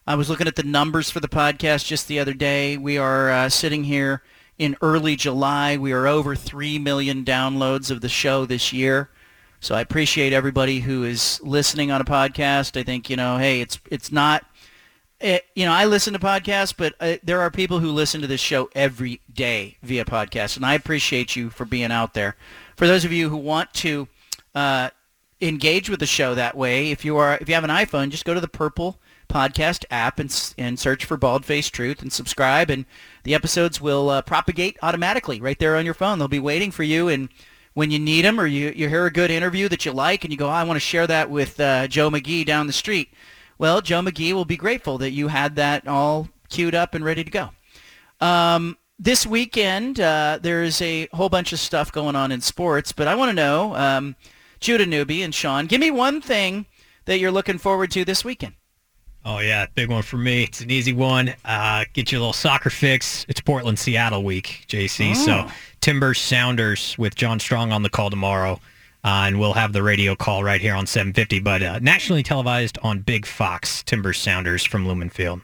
I 0.07 0.15
was 0.15 0.31
looking 0.31 0.47
at 0.47 0.55
the 0.57 0.63
numbers 0.63 1.11
for 1.11 1.19
the 1.19 1.29
podcast 1.29 1.87
just 1.87 2.07
the 2.07 2.21
other 2.21 2.35
day. 2.35 2.77
We 2.77 2.97
are 2.97 3.31
uh, 3.31 3.49
sitting 3.49 3.85
here 3.85 4.23
in 4.57 4.77
early 4.83 5.17
July. 5.17 5.77
We 5.77 5.93
are 5.93 6.07
over 6.07 6.37
3 6.37 6.79
million 6.79 7.25
downloads 7.25 7.91
of 7.91 8.01
the 8.01 8.09
show 8.09 8.47
this 8.47 8.73
year. 8.73 9.11
So 9.59 9.75
I 9.75 9.81
appreciate 9.81 10.33
everybody 10.33 10.81
who 10.81 11.05
is 11.05 11.41
listening 11.43 11.91
on 11.91 12.01
a 12.01 12.05
podcast. 12.05 12.79
I 12.79 12.85
think, 12.85 13.11
you 13.11 13.17
know, 13.17 13.39
hey, 13.39 13.61
it's 13.61 13.79
it's 13.91 14.11
not 14.11 14.45
it, 15.23 15.45
you 15.55 15.65
know, 15.65 15.73
I 15.73 15.85
listen 15.85 16.13
to 16.13 16.19
podcasts, 16.19 16.75
but 16.77 16.95
uh, 17.01 17.17
there 17.23 17.41
are 17.41 17.51
people 17.51 17.79
who 17.79 17.91
listen 17.91 18.21
to 18.21 18.27
this 18.27 18.41
show 18.41 18.69
every 18.75 19.21
day 19.33 19.77
via 19.83 20.05
podcast, 20.05 20.57
and 20.57 20.67
I 20.67 20.75
appreciate 20.75 21.37
you 21.37 21.51
for 21.51 21.65
being 21.65 21.93
out 21.93 22.15
there. 22.15 22.37
For 22.77 22.87
those 22.87 23.05
of 23.05 23.13
you 23.13 23.29
who 23.29 23.37
want 23.37 23.73
to 23.75 24.09
uh, 24.55 24.91
engage 25.41 25.89
with 25.89 26.01
the 26.01 26.07
show 26.07 26.35
that 26.35 26.57
way, 26.57 26.91
if 26.91 27.05
you 27.05 27.17
are 27.17 27.39
if 27.41 27.49
you 27.49 27.55
have 27.55 27.65
an 27.65 27.71
iPhone, 27.71 28.11
just 28.11 28.25
go 28.25 28.35
to 28.35 28.41
the 28.41 28.49
Purple 28.49 28.99
Podcast 29.29 29.85
app 29.91 30.19
and 30.19 30.55
and 30.59 30.79
search 30.79 31.05
for 31.05 31.17
Bald 31.17 31.45
Face 31.45 31.71
Truth 31.71 32.03
and 32.03 32.13
subscribe, 32.13 32.69
and 32.69 32.85
the 33.23 33.35
episodes 33.35 33.81
will 33.81 34.11
uh, 34.11 34.23
propagate 34.23 34.77
automatically 34.83 35.41
right 35.41 35.59
there 35.59 35.77
on 35.77 35.85
your 35.85 35.95
phone. 35.95 36.19
They'll 36.19 36.29
be 36.29 36.41
waiting 36.41 36.73
for 36.73 36.83
you, 36.83 37.09
and 37.09 37.29
when 37.75 37.91
you 37.91 37.99
need 37.99 38.25
them 38.25 38.39
or 38.39 38.47
you, 38.47 38.73
you 38.75 38.89
hear 38.89 39.07
a 39.07 39.13
good 39.13 39.31
interview 39.31 39.69
that 39.69 39.87
you 39.87 39.93
like 39.93 40.25
and 40.25 40.33
you 40.33 40.39
go, 40.39 40.47
oh, 40.47 40.51
I 40.51 40.65
want 40.65 40.77
to 40.77 40.81
share 40.81 41.07
that 41.07 41.31
with 41.31 41.59
uh, 41.59 41.87
Joe 41.89 42.11
McGee 42.11 42.45
down 42.45 42.67
the 42.67 42.73
street. 42.73 43.09
Well, 43.59 43.81
Joe 43.81 44.01
McGee 44.01 44.33
will 44.33 44.45
be 44.45 44.57
grateful 44.57 44.99
that 44.99 45.11
you 45.13 45.29
had 45.29 45.57
that 45.57 45.87
all 45.87 46.29
queued 46.49 46.75
up 46.75 46.95
and 46.95 47.05
ready 47.05 47.25
to 47.25 47.31
go. 47.31 47.51
Um, 48.21 48.77
this 48.99 49.27
weekend, 49.27 49.99
uh, 50.01 50.39
there 50.41 50.63
is 50.63 50.81
a 50.83 51.09
whole 51.13 51.29
bunch 51.29 51.53
of 51.53 51.59
stuff 51.59 51.91
going 51.91 52.15
on 52.17 52.31
in 52.33 52.41
sports, 52.41 52.93
but 52.93 53.09
I 53.09 53.15
want 53.15 53.31
to 53.31 53.35
know, 53.35 53.75
um, 53.75 54.17
Judah 54.61 54.87
Newby 54.87 55.23
and 55.23 55.35
Sean, 55.35 55.67
give 55.67 55.81
me 55.81 55.91
one 55.91 56.21
thing 56.21 56.67
that 57.07 57.19
you're 57.19 57.33
looking 57.33 57.59
forward 57.59 57.91
to 57.93 58.05
this 58.05 58.25
weekend. 58.25 58.55
Oh 59.25 59.39
yeah, 59.39 59.67
big 59.75 59.89
one 59.89 60.03
for 60.03 60.17
me. 60.19 60.45
It's 60.45 60.61
an 60.61 60.71
easy 60.71 60.93
one. 60.93 61.33
Uh, 61.45 61.85
get 61.93 62.11
you 62.11 62.19
a 62.19 62.21
little 62.21 62.33
soccer 62.33 62.71
fix. 62.71 63.25
It's 63.29 63.41
Portland 63.41 63.79
Seattle 63.79 64.25
week, 64.25 64.65
JC. 64.69 65.15
So 65.15 65.45
Oh. 65.47 65.53
Timbers 65.81 66.21
Sounders 66.21 66.97
with 66.99 67.15
John 67.15 67.39
Strong 67.41 67.71
on 67.73 67.83
the 67.83 67.91
call 67.91 68.11
tomorrow, 68.11 68.61
uh, 69.05 69.25
and 69.27 69.41
we'll 69.41 69.55
have 69.55 69.73
the 69.73 69.83
radio 69.83 70.15
call 70.15 70.45
right 70.45 70.61
here 70.61 70.75
on 70.75 70.87
750. 70.87 71.41
But 71.41 71.63
uh, 71.63 71.79
nationally 71.81 72.23
televised 72.23 72.79
on 72.83 73.01
Big 73.01 73.27
Fox. 73.27 73.83
Timber 73.83 74.13
Sounders 74.13 74.65
from 74.65 74.87
Lumen 74.87 75.11
Field. 75.11 75.41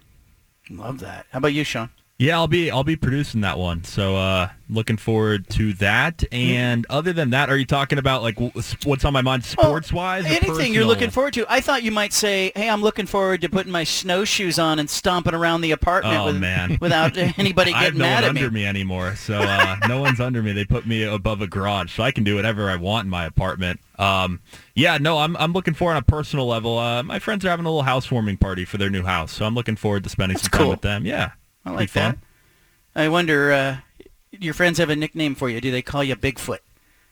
Love 0.70 1.00
that. 1.00 1.26
How 1.30 1.38
about 1.38 1.54
you, 1.54 1.64
Sean? 1.64 1.90
Yeah, 2.18 2.36
I'll 2.36 2.48
be 2.48 2.68
I'll 2.68 2.82
be 2.82 2.96
producing 2.96 3.42
that 3.42 3.58
one. 3.58 3.84
So 3.84 4.16
uh 4.16 4.48
looking 4.68 4.96
forward 4.96 5.48
to 5.50 5.72
that. 5.74 6.24
And 6.32 6.84
other 6.90 7.12
than 7.12 7.30
that, 7.30 7.48
are 7.48 7.56
you 7.56 7.64
talking 7.64 7.96
about 7.98 8.22
like 8.22 8.38
what's 8.84 9.04
on 9.04 9.12
my 9.12 9.22
mind 9.22 9.44
sports 9.44 9.92
wise? 9.92 10.26
Anything 10.26 10.74
you're 10.74 10.84
looking 10.84 11.10
forward 11.10 11.34
to. 11.34 11.46
I 11.48 11.60
thought 11.60 11.84
you 11.84 11.92
might 11.92 12.12
say, 12.12 12.50
hey, 12.56 12.68
I'm 12.68 12.82
looking 12.82 13.06
forward 13.06 13.40
to 13.42 13.48
putting 13.48 13.70
my 13.70 13.84
snowshoes 13.84 14.58
on 14.58 14.80
and 14.80 14.90
stomping 14.90 15.32
around 15.32 15.60
the 15.60 15.70
apartment 15.70 16.16
Oh 16.18 16.24
with, 16.26 16.38
man! 16.38 16.76
without 16.80 17.16
anybody 17.38 17.72
getting 17.72 17.98
no 17.98 18.04
mad 18.04 18.24
at 18.24 18.34
me. 18.34 18.40
under 18.40 18.50
me 18.50 18.66
anymore, 18.66 19.14
so 19.14 19.38
uh, 19.38 19.76
no 19.86 20.00
one's 20.00 20.18
under 20.18 20.42
me. 20.42 20.52
They 20.52 20.64
put 20.64 20.86
me 20.86 21.04
above 21.04 21.40
a 21.40 21.46
garage, 21.46 21.94
so 21.94 22.02
I 22.02 22.10
can 22.10 22.24
do 22.24 22.34
whatever 22.34 22.68
I 22.68 22.76
want 22.76 23.04
in 23.06 23.10
my 23.10 23.26
apartment. 23.26 23.78
Um, 23.96 24.40
yeah, 24.74 24.98
no, 24.98 25.18
I'm 25.18 25.36
I'm 25.36 25.52
looking 25.52 25.74
forward 25.74 25.92
on 25.94 25.98
a 25.98 26.02
personal 26.02 26.46
level. 26.46 26.78
Uh, 26.78 27.04
my 27.04 27.20
friends 27.20 27.44
are 27.44 27.50
having 27.50 27.64
a 27.64 27.68
little 27.68 27.82
housewarming 27.84 28.38
party 28.38 28.64
for 28.64 28.76
their 28.76 28.90
new 28.90 29.04
house, 29.04 29.30
so 29.32 29.44
I'm 29.44 29.54
looking 29.54 29.76
forward 29.76 30.02
to 30.02 30.10
spending 30.10 30.36
some 30.36 30.50
time 30.50 30.68
with 30.68 30.80
them. 30.82 31.06
Yeah, 31.06 31.30
I 31.68 31.76
Be 31.76 31.76
like 31.82 31.90
fun. 31.90 32.18
that. 32.94 33.00
I 33.02 33.08
wonder, 33.08 33.52
uh, 33.52 33.76
your 34.32 34.54
friends 34.54 34.78
have 34.78 34.90
a 34.90 34.96
nickname 34.96 35.34
for 35.34 35.48
you. 35.48 35.60
Do 35.60 35.70
they 35.70 35.82
call 35.82 36.02
you 36.04 36.16
Bigfoot? 36.16 36.58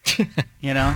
you 0.61 0.73
know? 0.75 0.95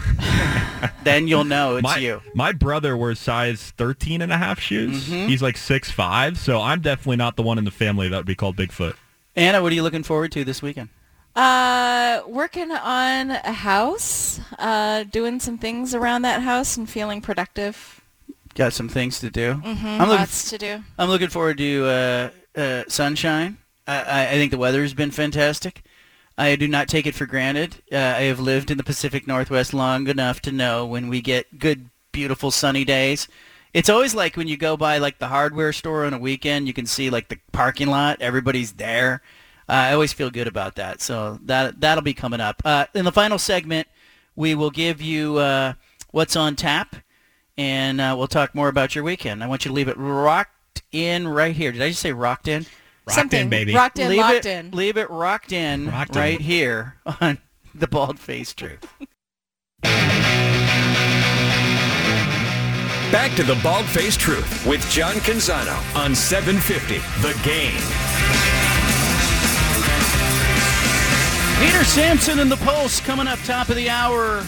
then 1.05 1.27
you'll 1.28 1.45
know 1.45 1.77
it's 1.77 1.82
my, 1.82 1.97
you. 1.99 2.23
My 2.35 2.53
brother 2.53 2.97
wears 2.97 3.19
size 3.19 3.73
13 3.77 4.23
and 4.23 4.32
a 4.32 4.37
half 4.39 4.61
shoes. 4.61 5.09
Mhm. 5.09 5.28
He's 5.28 5.43
like 5.43 5.57
six 5.57 5.91
five, 5.91 6.39
so 6.39 6.61
I'm 6.61 6.81
definitely 6.81 7.16
not 7.16 7.37
the 7.37 7.43
one 7.43 7.59
in 7.59 7.65
the 7.65 7.70
family 7.70 8.09
that 8.09 8.16
would 8.16 8.27
be 8.27 8.35
called 8.37 8.57
Bigfoot. 8.57 8.95
Anna, 9.37 9.62
what 9.62 9.73
are 9.73 9.74
you 9.74 9.82
looking 9.82 10.03
forward 10.03 10.31
to 10.32 10.45
this 10.45 10.62
weekend? 10.62 10.89
Uh, 11.37 12.23
working 12.27 12.70
on 12.73 13.31
a 13.31 13.53
house, 13.53 14.41
uh, 14.59 15.05
doing 15.05 15.39
some 15.41 15.59
things 15.59 15.95
around 15.95 16.23
that 16.23 16.43
house 16.43 16.77
and 16.77 16.89
feeling 16.91 17.20
productive. 17.20 18.01
Got 18.55 18.73
some 18.73 18.89
things 18.89 19.20
to 19.20 19.31
do. 19.31 19.55
Mhm, 19.55 19.85
I'm 19.85 19.99
looking, 20.01 20.09
lots 20.16 20.51
to 20.51 20.59
do. 20.59 20.82
I'm 20.99 21.09
looking 21.09 21.28
forward 21.28 21.59
to 21.59 21.87
uh, 21.87 22.31
uh, 22.56 22.85
sunshine. 22.89 23.59
I, 23.86 24.28
I, 24.28 24.32
think 24.32 24.51
the 24.51 24.59
weather 24.59 24.82
has 24.82 24.94
been 24.94 25.10
fantastic. 25.10 25.82
I 26.39 26.56
do 26.56 26.68
not 26.68 26.89
take 26.89 27.06
it 27.06 27.14
for 27.14 27.27
granted. 27.27 27.82
Uh, 27.93 27.97
I 27.97 28.22
have 28.22 28.40
lived 28.40 28.70
in 28.70 28.78
the 28.78 28.85
Pacific 28.85 29.27
Northwest 29.27 29.74
long 29.74 30.06
enough 30.09 30.40
to 30.43 30.52
know 30.52 30.86
when 30.86 31.09
we 31.09 31.20
get 31.20 31.59
good, 31.59 31.90
beautiful 32.12 32.51
sunny 32.51 32.85
days. 32.85 33.28
It's 33.72 33.89
always 33.89 34.14
like 34.14 34.36
when 34.36 34.48
you 34.48 34.56
go 34.56 34.77
by 34.77 34.98
like 34.98 35.18
the 35.18 35.28
hardware 35.28 35.72
store 35.72 36.05
on 36.05 36.14
a 36.14 36.18
weekend, 36.18 36.66
you 36.66 36.72
can 36.72 36.86
see 36.86 37.10
like 37.10 37.28
the 37.28 37.39
parking 37.52 37.89
lot, 37.89 38.20
everybody's 38.20 38.72
there. 38.72 39.22
Uh, 39.68 39.72
I 39.72 39.93
always 39.93 40.12
feel 40.12 40.31
good 40.31 40.48
about 40.48 40.74
that. 40.77 41.01
So 41.01 41.39
that 41.44 41.81
that'll 41.81 42.02
be 42.02 42.14
coming 42.14 42.40
up. 42.40 42.62
Uh, 42.64 42.86
in 42.94 43.05
the 43.05 43.12
final 43.12 43.39
segment, 43.39 43.86
we 44.35 44.55
will 44.55 44.70
give 44.70 45.01
you 45.01 45.39
uh, 45.39 45.74
what's 46.10 46.35
on 46.35 46.56
tap, 46.56 46.97
and 47.56 48.01
uh, 48.01 48.14
we'll 48.16 48.27
talk 48.27 48.55
more 48.55 48.68
about 48.68 48.94
your 48.94 49.05
weekend. 49.05 49.44
I 49.44 49.47
want 49.47 49.64
you 49.64 49.68
to 49.68 49.74
leave 49.74 49.89
it 49.89 49.97
rocked 50.76 50.82
in 50.94 51.26
right 51.28 51.55
here. 51.55 51.72
Did 51.72 51.82
I 51.82 51.88
just 51.88 52.01
say 52.01 52.12
rocked 52.12 52.48
in? 52.48 52.66
Rocked 53.06 53.18
Something. 53.18 53.42
in, 53.42 53.48
baby. 53.48 53.74
Rocked 53.74 53.98
in, 53.98 54.09
leave 54.10 54.20
locked 54.20 54.34
it, 54.34 54.47
in. 54.47 54.70
Leave 54.72 54.97
it 54.97 55.10
rocked 55.10 55.52
in 55.52 55.88
Rocked 55.90 56.16
in. 56.16 56.22
right 56.22 56.40
here 56.40 56.97
on 57.20 57.38
the 57.74 57.86
Bald 57.88 58.18
Face 58.18 58.52
Truth. 58.55 58.86
Back 63.10 63.34
to 63.36 63.42
the 63.42 63.59
Bald 63.62 63.86
Faced 63.86 64.20
Truth 64.20 64.64
with 64.66 64.88
John 64.90 65.14
Canzano 65.16 65.76
on 65.97 66.14
750 66.14 66.98
The 67.22 67.34
Game. 67.42 67.74
Peter 71.59 71.84
Sampson 71.84 72.38
in 72.38 72.48
the 72.48 72.56
Pulse 72.59 73.01
coming 73.01 73.26
up 73.26 73.38
top 73.40 73.68
of 73.68 73.76
the 73.76 73.90
hour 73.90 74.44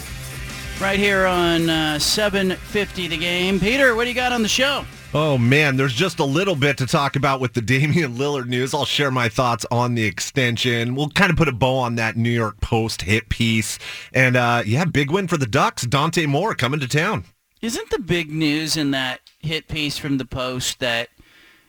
right 0.79 0.97
here 0.97 1.25
on 1.25 1.69
uh, 1.69 1.99
750 1.99 3.07
The 3.09 3.17
Game. 3.17 3.59
Peter, 3.59 3.95
what 3.95 4.03
do 4.05 4.09
you 4.09 4.15
got 4.15 4.31
on 4.31 4.41
the 4.41 4.47
show? 4.47 4.85
Oh 5.15 5.37
man, 5.37 5.77
there's 5.77 5.93
just 5.93 6.17
a 6.17 6.25
little 6.25 6.55
bit 6.55 6.79
to 6.79 6.87
talk 6.87 7.15
about 7.15 7.39
with 7.39 7.53
the 7.53 7.61
Damian 7.61 8.15
Lillard 8.15 8.47
news. 8.47 8.73
I'll 8.73 8.83
share 8.83 9.11
my 9.11 9.29
thoughts 9.29 9.63
on 9.69 9.93
the 9.93 10.05
extension. 10.05 10.95
We'll 10.95 11.09
kind 11.09 11.29
of 11.29 11.37
put 11.37 11.47
a 11.47 11.51
bow 11.51 11.77
on 11.77 11.93
that 11.95 12.17
New 12.17 12.31
York 12.31 12.59
Post 12.61 13.03
hit 13.03 13.29
piece. 13.29 13.77
And 14.11 14.35
uh, 14.35 14.63
yeah, 14.65 14.85
big 14.85 15.11
win 15.11 15.27
for 15.27 15.37
the 15.37 15.45
Ducks. 15.45 15.83
Dante 15.83 16.25
Moore 16.25 16.55
coming 16.55 16.79
to 16.79 16.87
town. 16.87 17.25
Isn't 17.61 17.91
the 17.91 17.99
big 17.99 18.31
news 18.31 18.75
in 18.75 18.89
that 18.91 19.21
hit 19.37 19.67
piece 19.67 19.99
from 19.99 20.17
the 20.17 20.25
Post 20.25 20.79
that 20.79 21.09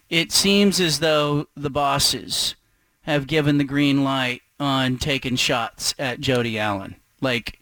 it 0.09 0.33
seems 0.33 0.81
as 0.81 1.01
though 1.01 1.47
the 1.55 1.69
bosses 1.69 2.55
have 3.03 3.27
given 3.27 3.59
the 3.59 3.65
green 3.65 4.05
light 4.05 4.41
on 4.59 4.97
taking 4.97 5.37
shots 5.37 5.95
at 5.99 6.19
Jody 6.19 6.59
Allen? 6.59 6.97
Like 7.21 7.61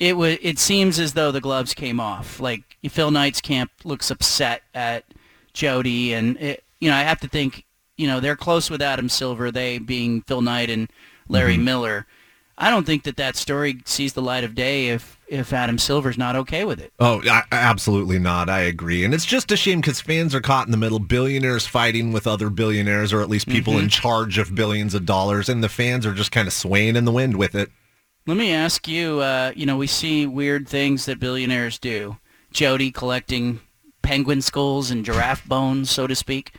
it 0.00 0.16
was, 0.16 0.38
it 0.40 0.58
seems 0.58 0.98
as 0.98 1.12
though 1.12 1.30
the 1.30 1.42
gloves 1.42 1.74
came 1.74 2.00
off. 2.00 2.40
Like 2.40 2.62
Phil 2.88 3.10
Knight's 3.10 3.42
camp 3.42 3.70
looks 3.84 4.10
upset 4.10 4.62
at 4.72 5.04
Jody, 5.58 6.12
and 6.14 6.36
it, 6.40 6.62
you 6.80 6.88
know 6.88 6.96
I 6.96 7.00
have 7.02 7.18
to 7.20 7.28
think 7.28 7.64
you 7.96 8.06
know 8.06 8.20
they're 8.20 8.36
close 8.36 8.70
with 8.70 8.80
Adam 8.80 9.08
Silver, 9.08 9.50
they 9.50 9.78
being 9.78 10.22
Phil 10.22 10.40
Knight 10.40 10.70
and 10.70 10.88
Larry 11.28 11.54
Mm-hmm. 11.56 11.64
Miller. 11.64 12.06
I 12.60 12.70
don't 12.70 12.84
think 12.84 13.04
that 13.04 13.16
that 13.16 13.36
story 13.36 13.80
sees 13.84 14.12
the 14.14 14.22
light 14.22 14.44
of 14.44 14.54
day 14.54 14.88
if 14.88 15.18
if 15.28 15.52
Adam 15.52 15.76
Silver's 15.78 16.16
not 16.16 16.36
okay 16.36 16.64
with 16.64 16.80
it. 16.80 16.92
Oh, 17.00 17.20
I, 17.28 17.42
absolutely 17.52 18.18
not. 18.20 18.48
I 18.48 18.60
agree. 18.60 19.04
And 19.04 19.12
it's 19.12 19.26
just 19.26 19.50
a 19.52 19.56
shame 19.56 19.80
because 19.80 20.00
fans 20.00 20.32
are 20.34 20.40
caught 20.40 20.66
in 20.66 20.70
the 20.70 20.76
middle. 20.78 20.98
Billionaires 21.00 21.66
fighting 21.66 22.12
with 22.12 22.26
other 22.26 22.50
billionaires, 22.50 23.12
or 23.12 23.20
at 23.20 23.28
least 23.28 23.48
people 23.48 23.74
Mm-hmm. 23.74 23.82
in 23.84 23.88
charge 23.88 24.38
of 24.38 24.54
billions 24.54 24.94
of 24.94 25.04
dollars, 25.06 25.48
and 25.48 25.62
the 25.62 25.68
fans 25.68 26.06
are 26.06 26.14
just 26.14 26.32
kind 26.32 26.46
of 26.48 26.52
swaying 26.54 26.94
in 26.96 27.04
the 27.04 27.12
wind 27.12 27.36
with 27.36 27.54
it. 27.56 27.70
Let 28.26 28.36
me 28.36 28.52
ask 28.52 28.86
you, 28.88 29.20
uh, 29.20 29.52
you 29.56 29.66
know, 29.66 29.76
we 29.76 29.86
see 29.86 30.26
weird 30.26 30.68
things 30.68 31.06
that 31.06 31.18
billionaires 31.20 31.78
do. 31.78 32.16
Jody 32.52 32.90
collecting 32.90 33.60
penguin 34.08 34.40
skulls 34.40 34.90
and 34.90 35.04
giraffe 35.04 35.46
bones, 35.46 35.90
so 35.90 36.06
to 36.06 36.14
speak. 36.14 36.54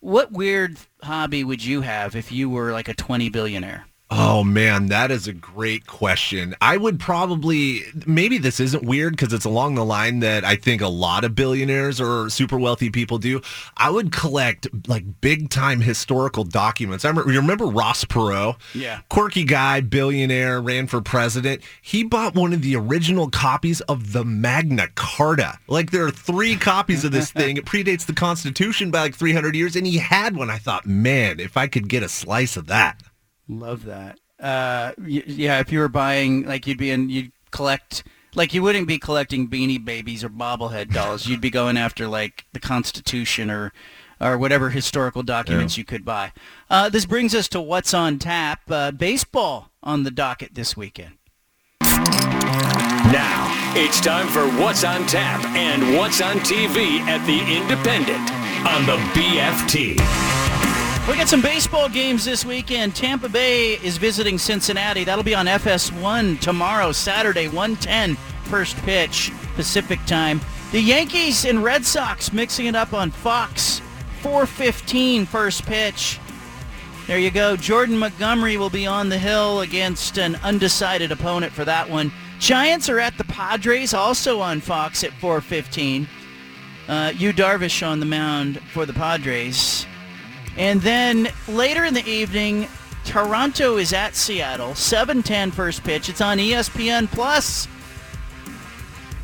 What 0.00 0.32
weird 0.32 0.78
hobby 1.02 1.44
would 1.44 1.62
you 1.62 1.82
have 1.82 2.16
if 2.16 2.32
you 2.32 2.48
were 2.48 2.72
like 2.72 2.88
a 2.88 2.94
20 2.94 3.28
billionaire? 3.28 3.84
Oh 4.08 4.44
man, 4.44 4.86
that 4.86 5.10
is 5.10 5.26
a 5.26 5.32
great 5.32 5.88
question. 5.88 6.54
I 6.60 6.76
would 6.76 7.00
probably 7.00 7.82
maybe 8.06 8.38
this 8.38 8.60
isn't 8.60 8.84
weird 8.84 9.14
because 9.16 9.32
it's 9.32 9.44
along 9.44 9.74
the 9.74 9.84
line 9.84 10.20
that 10.20 10.44
I 10.44 10.54
think 10.54 10.80
a 10.80 10.86
lot 10.86 11.24
of 11.24 11.34
billionaires 11.34 12.00
or 12.00 12.30
super 12.30 12.56
wealthy 12.56 12.88
people 12.88 13.18
do. 13.18 13.40
I 13.76 13.90
would 13.90 14.12
collect 14.12 14.68
like 14.86 15.20
big 15.20 15.50
time 15.50 15.80
historical 15.80 16.44
documents. 16.44 17.04
I 17.04 17.08
remember, 17.08 17.32
you 17.32 17.40
remember 17.40 17.66
Ross 17.66 18.04
Perot? 18.04 18.56
Yeah. 18.74 19.00
Quirky 19.08 19.42
guy, 19.42 19.80
billionaire, 19.80 20.60
ran 20.60 20.86
for 20.86 21.00
president. 21.00 21.62
He 21.82 22.04
bought 22.04 22.36
one 22.36 22.52
of 22.52 22.62
the 22.62 22.76
original 22.76 23.28
copies 23.28 23.80
of 23.82 24.12
the 24.12 24.24
Magna 24.24 24.86
Carta. 24.94 25.58
Like 25.66 25.90
there 25.90 26.06
are 26.06 26.12
three 26.12 26.54
copies 26.54 27.04
of 27.04 27.10
this 27.10 27.32
thing. 27.32 27.56
It 27.56 27.64
predates 27.66 28.06
the 28.06 28.12
Constitution 28.12 28.92
by 28.92 29.00
like 29.00 29.16
300 29.16 29.56
years 29.56 29.74
and 29.74 29.84
he 29.84 29.98
had 29.98 30.36
one. 30.36 30.48
I 30.48 30.58
thought, 30.58 30.86
"Man, 30.86 31.40
if 31.40 31.56
I 31.56 31.66
could 31.66 31.88
get 31.88 32.04
a 32.04 32.08
slice 32.08 32.56
of 32.56 32.68
that." 32.68 33.02
Love 33.48 33.84
that. 33.84 34.18
Uh, 34.40 34.92
y- 34.98 35.22
yeah, 35.26 35.60
if 35.60 35.72
you 35.72 35.78
were 35.78 35.88
buying, 35.88 36.44
like 36.44 36.66
you'd 36.66 36.78
be 36.78 36.90
in, 36.90 37.08
you'd 37.08 37.32
collect, 37.50 38.04
like 38.34 38.52
you 38.52 38.62
wouldn't 38.62 38.86
be 38.88 38.98
collecting 38.98 39.48
Beanie 39.48 39.82
Babies 39.82 40.22
or 40.24 40.28
bobblehead 40.28 40.92
dolls. 40.92 41.26
You'd 41.26 41.40
be 41.40 41.50
going 41.50 41.76
after 41.76 42.06
like 42.08 42.44
the 42.52 42.60
Constitution 42.60 43.50
or, 43.50 43.72
or 44.20 44.36
whatever 44.36 44.70
historical 44.70 45.22
documents 45.22 45.78
you 45.78 45.84
could 45.84 46.04
buy. 46.04 46.32
Uh, 46.68 46.88
this 46.88 47.06
brings 47.06 47.34
us 47.34 47.48
to 47.48 47.60
what's 47.60 47.94
on 47.94 48.18
tap. 48.18 48.60
Uh, 48.70 48.90
baseball 48.90 49.70
on 49.82 50.02
the 50.02 50.10
docket 50.10 50.54
this 50.54 50.76
weekend. 50.76 51.14
Now, 53.12 53.72
it's 53.76 54.00
time 54.00 54.26
for 54.26 54.46
What's 54.60 54.82
on 54.84 55.06
Tap 55.06 55.44
and 55.54 55.96
What's 55.96 56.20
on 56.20 56.38
TV 56.40 56.98
at 57.02 57.24
the 57.24 57.38
Independent 57.40 58.30
on 58.66 58.84
the 58.84 58.96
BFT. 59.14 59.96
We 61.08 61.16
got 61.16 61.28
some 61.28 61.40
baseball 61.40 61.88
games 61.88 62.24
this 62.24 62.44
weekend. 62.44 62.96
Tampa 62.96 63.28
Bay 63.28 63.74
is 63.74 63.96
visiting 63.96 64.38
Cincinnati. 64.38 65.04
That'll 65.04 65.22
be 65.22 65.36
on 65.36 65.46
FS1 65.46 66.40
tomorrow, 66.40 66.90
Saturday, 66.90 67.46
110 67.46 68.16
first 68.46 68.76
pitch 68.78 69.30
Pacific 69.54 70.00
time. 70.06 70.40
The 70.72 70.80
Yankees 70.80 71.44
and 71.44 71.62
Red 71.62 71.84
Sox 71.84 72.32
mixing 72.32 72.66
it 72.66 72.74
up 72.74 72.92
on 72.92 73.12
Fox, 73.12 73.80
415 74.22 75.26
first 75.26 75.64
pitch. 75.64 76.18
There 77.06 77.20
you 77.20 77.30
go. 77.30 77.54
Jordan 77.54 77.96
Montgomery 77.98 78.56
will 78.56 78.68
be 78.68 78.88
on 78.88 79.08
the 79.08 79.18
hill 79.18 79.60
against 79.60 80.18
an 80.18 80.34
undecided 80.42 81.12
opponent 81.12 81.52
for 81.52 81.64
that 81.64 81.88
one. 81.88 82.10
Giants 82.40 82.88
are 82.88 82.98
at 82.98 83.16
the 83.16 83.24
Padres, 83.24 83.94
also 83.94 84.40
on 84.40 84.60
Fox 84.60 85.04
at 85.04 85.12
415. 85.12 86.08
Uh, 86.88 87.12
Yu 87.16 87.32
Darvish 87.32 87.86
on 87.86 88.00
the 88.00 88.06
mound 88.06 88.60
for 88.72 88.86
the 88.86 88.92
Padres. 88.92 89.86
And 90.56 90.80
then 90.80 91.28
later 91.48 91.84
in 91.84 91.94
the 91.94 92.06
evening, 92.08 92.68
Toronto 93.04 93.76
is 93.76 93.92
at 93.92 94.16
Seattle. 94.16 94.74
7:10 94.74 95.52
first 95.52 95.84
pitch. 95.84 96.08
It's 96.08 96.20
on 96.20 96.38
ESPN 96.38 97.08
Plus. 97.08 97.68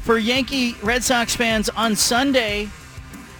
For 0.02 0.18
Yankee 0.18 0.76
Red 0.82 1.04
Sox 1.04 1.36
fans 1.36 1.68
on 1.70 1.94
Sunday, 1.94 2.68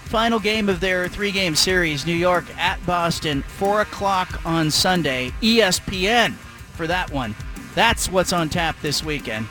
final 0.05 0.39
game 0.39 0.69
of 0.69 0.79
their 0.79 1.09
three-game 1.09 1.57
series, 1.57 2.07
New 2.07 2.15
York 2.15 2.45
at 2.57 2.85
Boston, 2.87 3.43
4 3.43 3.81
o'clock 3.81 4.41
on 4.45 4.71
Sunday. 4.71 5.33
ESPN 5.43 6.35
for 6.75 6.87
that 6.87 7.11
one. 7.11 7.35
That's 7.75 8.11
what's 8.11 8.33
on 8.33 8.49
tap 8.49 8.77
this 8.81 9.03
weekend. 9.03 9.49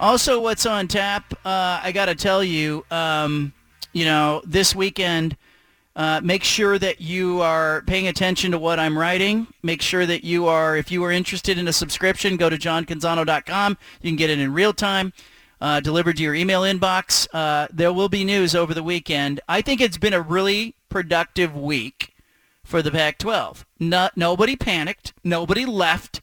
Also, 0.00 0.40
what's 0.40 0.64
on 0.64 0.86
tap? 0.86 1.34
Uh, 1.44 1.80
I 1.82 1.92
got 1.92 2.06
to 2.06 2.14
tell 2.14 2.42
you, 2.44 2.84
um, 2.90 3.52
you 3.92 4.04
know, 4.04 4.42
this 4.44 4.74
weekend. 4.74 5.36
Uh, 5.98 6.20
make 6.22 6.44
sure 6.44 6.78
that 6.78 7.00
you 7.00 7.40
are 7.40 7.82
paying 7.82 8.06
attention 8.06 8.52
to 8.52 8.58
what 8.58 8.78
I'm 8.78 8.96
writing. 8.96 9.48
Make 9.64 9.82
sure 9.82 10.06
that 10.06 10.22
you 10.22 10.46
are, 10.46 10.76
if 10.76 10.92
you 10.92 11.02
are 11.02 11.10
interested 11.10 11.58
in 11.58 11.66
a 11.66 11.72
subscription, 11.72 12.36
go 12.36 12.48
to 12.48 12.56
johncanzano.com. 12.56 13.76
You 14.00 14.10
can 14.10 14.16
get 14.16 14.30
it 14.30 14.38
in 14.38 14.52
real 14.54 14.72
time, 14.72 15.12
uh, 15.60 15.80
delivered 15.80 16.18
to 16.18 16.22
your 16.22 16.36
email 16.36 16.62
inbox. 16.62 17.26
Uh, 17.32 17.66
there 17.72 17.92
will 17.92 18.08
be 18.08 18.24
news 18.24 18.54
over 18.54 18.72
the 18.72 18.82
weekend. 18.84 19.40
I 19.48 19.60
think 19.60 19.80
it's 19.80 19.98
been 19.98 20.14
a 20.14 20.22
really 20.22 20.76
productive 20.88 21.56
week 21.56 22.14
for 22.62 22.80
the 22.80 22.92
Pac-12. 22.92 23.64
No, 23.80 24.08
nobody 24.14 24.54
panicked. 24.54 25.14
Nobody 25.24 25.66
left. 25.66 26.20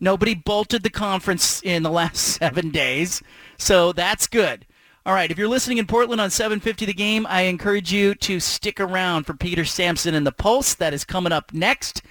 Nobody 0.00 0.34
bolted 0.34 0.82
the 0.82 0.90
conference 0.90 1.62
in 1.62 1.82
the 1.82 1.90
last 1.90 2.16
seven 2.38 2.70
days. 2.70 3.22
So 3.58 3.92
that's 3.92 4.26
good. 4.26 4.64
All 5.08 5.14
right, 5.14 5.30
if 5.30 5.38
you're 5.38 5.48
listening 5.48 5.78
in 5.78 5.86
Portland 5.86 6.20
on 6.20 6.28
750 6.28 6.84
The 6.84 6.92
Game, 6.92 7.26
I 7.30 7.44
encourage 7.44 7.90
you 7.90 8.14
to 8.16 8.38
stick 8.40 8.78
around 8.78 9.24
for 9.24 9.32
Peter 9.32 9.64
Sampson 9.64 10.14
and 10.14 10.26
the 10.26 10.32
Pulse. 10.32 10.74
That 10.74 10.92
is 10.92 11.02
coming 11.02 11.32
up 11.32 11.50
next. 11.54 12.02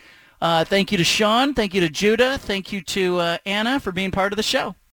Uh, 0.42 0.66
thank 0.66 0.92
you 0.92 0.98
to 0.98 1.04
Sean. 1.04 1.54
Thank 1.54 1.76
you 1.76 1.82
to 1.82 1.90
Judah. 1.90 2.40
Thank 2.40 2.74
you 2.74 2.82
to 2.82 3.20
uh, 3.20 3.38
Anna 3.46 3.80
for 3.80 3.92
being 3.92 4.10
part 4.10 4.34
of 4.34 4.38
the 4.38 4.42
show. 4.42 4.78